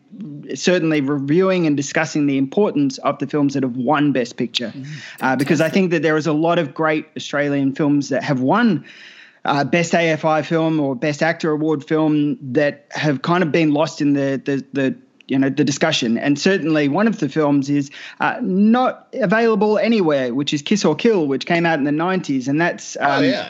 certainly 0.55 1.01
reviewing 1.01 1.68
and 1.68 1.76
discussing 1.77 2.27
the 2.27 2.38
importance 2.38 2.97
of 2.99 3.19
the 3.19 3.27
films 3.27 3.53
that 3.53 3.63
have 3.63 3.76
won 3.76 4.11
Best 4.11 4.38
Picture, 4.38 4.73
mm, 4.76 4.85
uh, 5.22 5.35
because 5.35 5.61
I 5.61 5.69
think 5.69 5.91
that 5.91 6.01
there 6.01 6.18
is 6.18 6.27
a 6.27 6.34
lot 6.34 6.59
of 6.59 6.73
great 6.73 7.07
Australian 7.15 7.73
films 7.73 8.09
that 8.09 8.23
have 8.23 8.41
won. 8.41 8.85
Uh, 9.43 9.63
best 9.63 9.93
AFI 9.93 10.45
film 10.45 10.80
or 10.80 10.95
Best 10.95 11.22
AACTA 11.22 11.51
Award 11.51 11.84
film 11.84 12.38
that 12.53 12.85
have 12.91 13.23
kind 13.23 13.41
of 13.41 13.51
been 13.51 13.73
lost 13.73 13.99
in 13.99 14.13
the 14.13 14.39
the, 14.45 14.63
the 14.72 14.95
you 15.32 15.40
know 15.40 15.49
the 15.49 15.64
discussion. 15.64 16.18
And 16.18 16.38
certainly 16.38 16.90
one 16.90 17.08
of 17.08 17.20
the 17.20 17.30
films 17.30 17.70
is 17.70 17.90
uh, 18.20 18.38
not 18.41 19.08
available 19.14 19.80
anywhere, 19.80 20.34
which 20.36 20.53
is 20.53 20.62
Kiss 20.62 20.84
or 20.84 20.94
Kill, 20.94 21.26
which 21.26 21.45
came 21.45 21.66
out 21.66 21.80
in 21.80 21.86
the 21.86 21.91
'90s, 21.91 22.49
and 22.49 22.60
that's 22.60 22.98
oh, 22.99 23.06
um, 23.06 23.24
oh 23.24 23.28
yeah. 23.28 23.49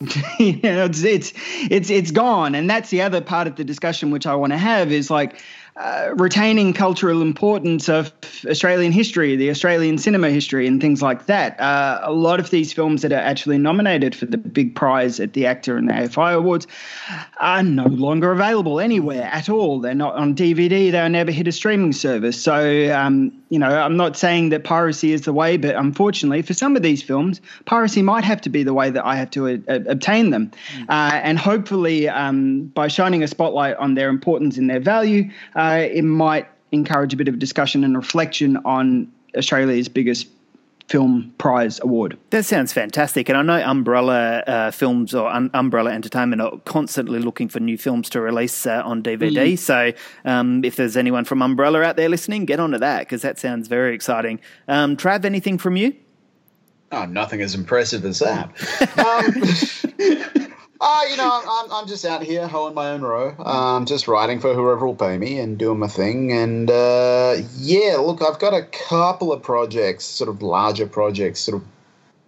you 0.38 0.58
know, 0.62 0.86
it's, 0.86 1.04
it's 1.04 1.32
it's 1.70 1.88
it's 1.88 2.10
gone, 2.10 2.54
and 2.56 2.68
that's 2.68 2.90
the 2.90 3.02
other 3.02 3.20
part 3.20 3.46
of 3.46 3.54
the 3.56 3.64
discussion 3.64 4.10
which 4.10 4.26
I 4.26 4.34
want 4.34 4.52
to 4.52 4.58
have 4.58 4.90
is 4.90 5.08
like 5.10 5.40
uh, 5.80 6.10
retaining 6.16 6.74
cultural 6.74 7.22
importance 7.22 7.88
of 7.88 8.12
Australian 8.46 8.92
history, 8.92 9.34
the 9.34 9.48
Australian 9.48 9.96
cinema 9.96 10.28
history, 10.28 10.66
and 10.66 10.78
things 10.78 11.00
like 11.00 11.24
that. 11.24 11.58
Uh, 11.58 12.00
a 12.02 12.12
lot 12.12 12.38
of 12.38 12.50
these 12.50 12.70
films 12.70 13.00
that 13.00 13.12
are 13.12 13.20
actually 13.20 13.56
nominated 13.56 14.14
for 14.14 14.26
the 14.26 14.36
big 14.36 14.74
prize 14.74 15.18
at 15.20 15.32
the 15.32 15.44
AACTA 15.44 15.78
and 15.78 15.88
the 15.88 15.94
AFI 15.94 16.34
Awards 16.34 16.66
are 17.38 17.62
no 17.62 17.86
longer 17.86 18.30
available 18.30 18.78
anywhere 18.78 19.22
at 19.32 19.48
all. 19.48 19.80
They're 19.80 19.94
not 19.94 20.16
on 20.16 20.34
DVD. 20.34 20.92
They'll 20.92 21.08
never 21.08 21.30
hit 21.30 21.48
a 21.48 21.52
streaming 21.52 21.94
service. 21.94 22.38
So, 22.42 22.94
um, 22.94 23.32
you 23.48 23.58
know, 23.58 23.68
I'm 23.68 23.96
not 23.96 24.18
saying 24.18 24.50
that 24.50 24.64
piracy 24.64 25.12
is 25.12 25.22
the 25.22 25.32
way, 25.32 25.56
but 25.56 25.76
unfortunately, 25.76 26.42
for 26.42 26.52
some 26.52 26.76
of 26.76 26.82
these 26.82 27.02
films, 27.02 27.40
piracy 27.64 28.02
might 28.02 28.24
have 28.24 28.42
to 28.42 28.50
be 28.50 28.62
the 28.62 28.74
way 28.74 28.90
that 28.90 29.04
I 29.04 29.16
have 29.16 29.30
to 29.30 29.48
uh, 29.48 29.78
obtain 29.86 30.28
them. 30.28 30.52
Mm. 30.76 30.82
Uh, 30.90 31.20
and 31.22 31.38
hopefully, 31.38 32.06
um, 32.06 32.66
by 32.66 32.88
shining 32.88 33.22
a 33.22 33.28
spotlight 33.28 33.76
on 33.76 33.94
their 33.94 34.10
importance 34.10 34.58
and 34.58 34.68
their 34.68 34.78
value, 34.78 35.30
uh, 35.56 35.69
uh, 35.70 35.88
it 35.92 36.02
might 36.02 36.48
encourage 36.72 37.12
a 37.14 37.16
bit 37.16 37.28
of 37.28 37.38
discussion 37.38 37.84
and 37.84 37.96
reflection 37.96 38.56
on 38.58 39.10
Australia's 39.36 39.88
biggest 39.88 40.26
film 40.88 41.32
prize 41.38 41.78
award. 41.80 42.18
That 42.30 42.44
sounds 42.44 42.72
fantastic. 42.72 43.28
And 43.28 43.38
I 43.38 43.42
know 43.42 43.64
Umbrella 43.64 44.38
uh, 44.40 44.70
Films 44.72 45.14
or 45.14 45.30
Un- 45.30 45.50
Umbrella 45.54 45.92
Entertainment 45.92 46.42
are 46.42 46.58
constantly 46.64 47.20
looking 47.20 47.48
for 47.48 47.60
new 47.60 47.78
films 47.78 48.10
to 48.10 48.20
release 48.20 48.66
uh, 48.66 48.82
on 48.84 49.00
DVD. 49.00 49.52
Mm. 49.52 49.58
So 49.58 49.92
um, 50.24 50.64
if 50.64 50.74
there's 50.74 50.96
anyone 50.96 51.24
from 51.24 51.42
Umbrella 51.42 51.82
out 51.82 51.96
there 51.96 52.08
listening, 52.08 52.44
get 52.44 52.58
onto 52.58 52.78
that 52.78 53.00
because 53.00 53.22
that 53.22 53.38
sounds 53.38 53.68
very 53.68 53.94
exciting. 53.94 54.40
Um, 54.66 54.96
Trav, 54.96 55.24
anything 55.24 55.58
from 55.58 55.76
you? 55.76 55.94
Oh, 56.90 57.04
nothing 57.04 57.40
as 57.40 57.54
impressive 57.54 58.04
as 58.04 58.18
that. 58.18 58.50
Uh, 60.80 61.02
you 61.10 61.16
know, 61.18 61.42
I'm, 61.46 61.70
I'm 61.70 61.86
just 61.86 62.06
out 62.06 62.22
here 62.22 62.48
hoeing 62.48 62.74
my 62.74 62.90
own 62.90 63.02
row, 63.02 63.34
um, 63.44 63.84
just 63.84 64.08
writing 64.08 64.40
for 64.40 64.54
whoever 64.54 64.86
will 64.86 64.94
pay 64.94 65.18
me 65.18 65.38
and 65.38 65.58
doing 65.58 65.78
my 65.78 65.88
thing. 65.88 66.32
And 66.32 66.70
uh, 66.70 67.36
yeah, 67.58 67.96
look, 67.96 68.22
I've 68.22 68.38
got 68.38 68.54
a 68.54 68.62
couple 68.62 69.30
of 69.30 69.42
projects, 69.42 70.06
sort 70.06 70.30
of 70.30 70.40
larger 70.40 70.86
projects, 70.86 71.40
sort 71.40 71.60
of 71.60 71.68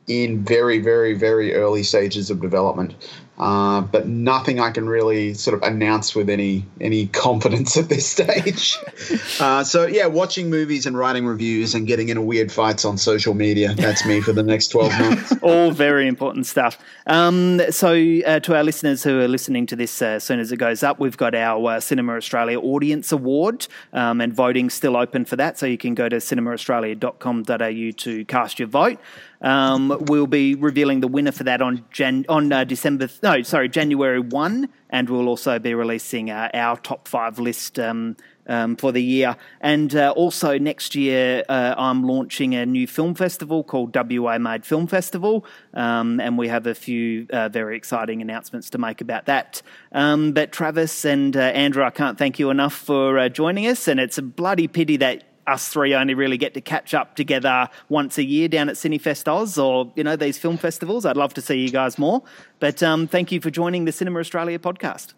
in 0.06 0.44
very, 0.44 0.80
very, 0.80 1.14
very 1.14 1.54
early 1.54 1.82
stages 1.82 2.28
of 2.28 2.42
development. 2.42 2.94
Uh, 3.38 3.80
but 3.80 4.06
nothing 4.06 4.60
I 4.60 4.70
can 4.70 4.88
really 4.88 5.32
sort 5.32 5.54
of 5.54 5.62
announce 5.62 6.14
with 6.14 6.28
any 6.28 6.66
any 6.80 7.06
confidence 7.06 7.76
at 7.78 7.88
this 7.88 8.06
stage. 8.06 8.78
uh, 9.40 9.64
so 9.64 9.86
yeah, 9.86 10.06
watching 10.06 10.50
movies 10.50 10.84
and 10.84 10.96
writing 10.98 11.26
reviews 11.26 11.74
and 11.74 11.86
getting 11.86 12.10
into 12.10 12.20
weird 12.20 12.52
fights 12.52 12.84
on 12.84 12.98
social 12.98 13.32
media—that's 13.32 14.04
me 14.04 14.20
for 14.20 14.32
the 14.32 14.42
next 14.42 14.68
twelve 14.68 14.92
months. 15.00 15.34
All 15.42 15.70
very 15.70 16.06
important 16.06 16.46
stuff. 16.46 16.78
Um, 17.06 17.60
so 17.70 17.94
uh, 17.94 18.40
to 18.40 18.54
our 18.54 18.62
listeners 18.62 19.02
who 19.02 19.20
are 19.20 19.28
listening 19.28 19.66
to 19.66 19.76
this 19.76 20.02
uh, 20.02 20.06
as 20.06 20.24
soon 20.24 20.38
as 20.38 20.52
it 20.52 20.58
goes 20.58 20.82
up, 20.82 21.00
we've 21.00 21.16
got 21.16 21.34
our 21.34 21.72
uh, 21.72 21.80
Cinema 21.80 22.16
Australia 22.16 22.60
Audience 22.60 23.12
Award, 23.12 23.66
um, 23.94 24.20
and 24.20 24.34
voting's 24.34 24.74
still 24.74 24.96
open 24.96 25.24
for 25.24 25.36
that. 25.36 25.58
So 25.58 25.64
you 25.64 25.78
can 25.78 25.94
go 25.94 26.08
to 26.08 26.16
cinemaaustralia.com.au 26.16 27.90
to 27.96 28.24
cast 28.26 28.58
your 28.58 28.68
vote. 28.68 29.00
Um, 29.42 29.96
we'll 30.02 30.26
be 30.26 30.54
revealing 30.54 31.00
the 31.00 31.08
winner 31.08 31.32
for 31.32 31.44
that 31.44 31.60
on 31.60 31.84
Jan- 31.90 32.26
on 32.28 32.52
uh, 32.52 32.64
December. 32.64 33.08
Th- 33.08 33.22
no, 33.22 33.42
sorry, 33.42 33.68
January 33.68 34.20
one, 34.20 34.68
and 34.88 35.10
we'll 35.10 35.28
also 35.28 35.58
be 35.58 35.74
releasing 35.74 36.30
uh, 36.30 36.48
our 36.54 36.76
top 36.76 37.08
five 37.08 37.38
list. 37.38 37.78
Um, 37.78 38.16
um, 38.46 38.76
for 38.76 38.92
the 38.92 39.02
year. 39.02 39.36
And 39.60 39.94
uh, 39.94 40.12
also 40.16 40.58
next 40.58 40.94
year, 40.94 41.44
uh, 41.48 41.74
I'm 41.76 42.04
launching 42.04 42.54
a 42.54 42.66
new 42.66 42.86
film 42.86 43.14
festival 43.14 43.62
called 43.62 43.94
WA 43.94 44.38
Made 44.38 44.64
Film 44.64 44.86
Festival, 44.86 45.44
um, 45.74 46.20
and 46.20 46.36
we 46.36 46.48
have 46.48 46.66
a 46.66 46.74
few 46.74 47.26
uh, 47.30 47.48
very 47.48 47.76
exciting 47.76 48.20
announcements 48.22 48.70
to 48.70 48.78
make 48.78 49.00
about 49.00 49.26
that. 49.26 49.62
Um, 49.92 50.32
but 50.32 50.52
Travis 50.52 51.04
and 51.04 51.36
uh, 51.36 51.40
Andrew, 51.40 51.84
I 51.84 51.90
can't 51.90 52.18
thank 52.18 52.38
you 52.38 52.50
enough 52.50 52.74
for 52.74 53.18
uh, 53.18 53.28
joining 53.28 53.66
us, 53.66 53.88
and 53.88 54.00
it's 54.00 54.18
a 54.18 54.22
bloody 54.22 54.68
pity 54.68 54.96
that 54.98 55.24
us 55.46 55.68
three 55.68 55.94
only 55.94 56.14
really 56.14 56.36
get 56.36 56.54
to 56.54 56.60
catch 56.60 56.94
up 56.94 57.16
together 57.16 57.68
once 57.88 58.18
a 58.18 58.24
year 58.24 58.48
down 58.48 58.68
at 58.68 58.76
Cinefest 58.76 59.28
Oz 59.28 59.58
or, 59.58 59.92
you 59.96 60.04
know, 60.04 60.16
these 60.16 60.38
film 60.38 60.56
festivals. 60.56 61.04
I'd 61.04 61.16
love 61.16 61.34
to 61.34 61.40
see 61.40 61.58
you 61.58 61.70
guys 61.70 61.98
more. 61.98 62.22
But 62.60 62.82
um, 62.82 63.06
thank 63.06 63.32
you 63.32 63.40
for 63.40 63.50
joining 63.50 63.84
the 63.84 63.92
Cinema 63.92 64.20
Australia 64.20 64.58
podcast. 64.58 65.14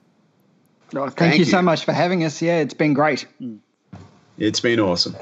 Oh, 0.95 1.05
thank, 1.05 1.17
thank 1.17 1.35
you, 1.35 1.39
you, 1.41 1.45
so 1.45 1.63
much 1.63 1.85
for 1.85 1.93
having 1.93 2.25
us. 2.25 2.41
Yeah, 2.41 2.59
it's 2.59 2.75
been 2.75 2.95
great. 2.95 3.27
It's 4.39 4.61
been 4.61 4.81
awesome. 4.81 5.15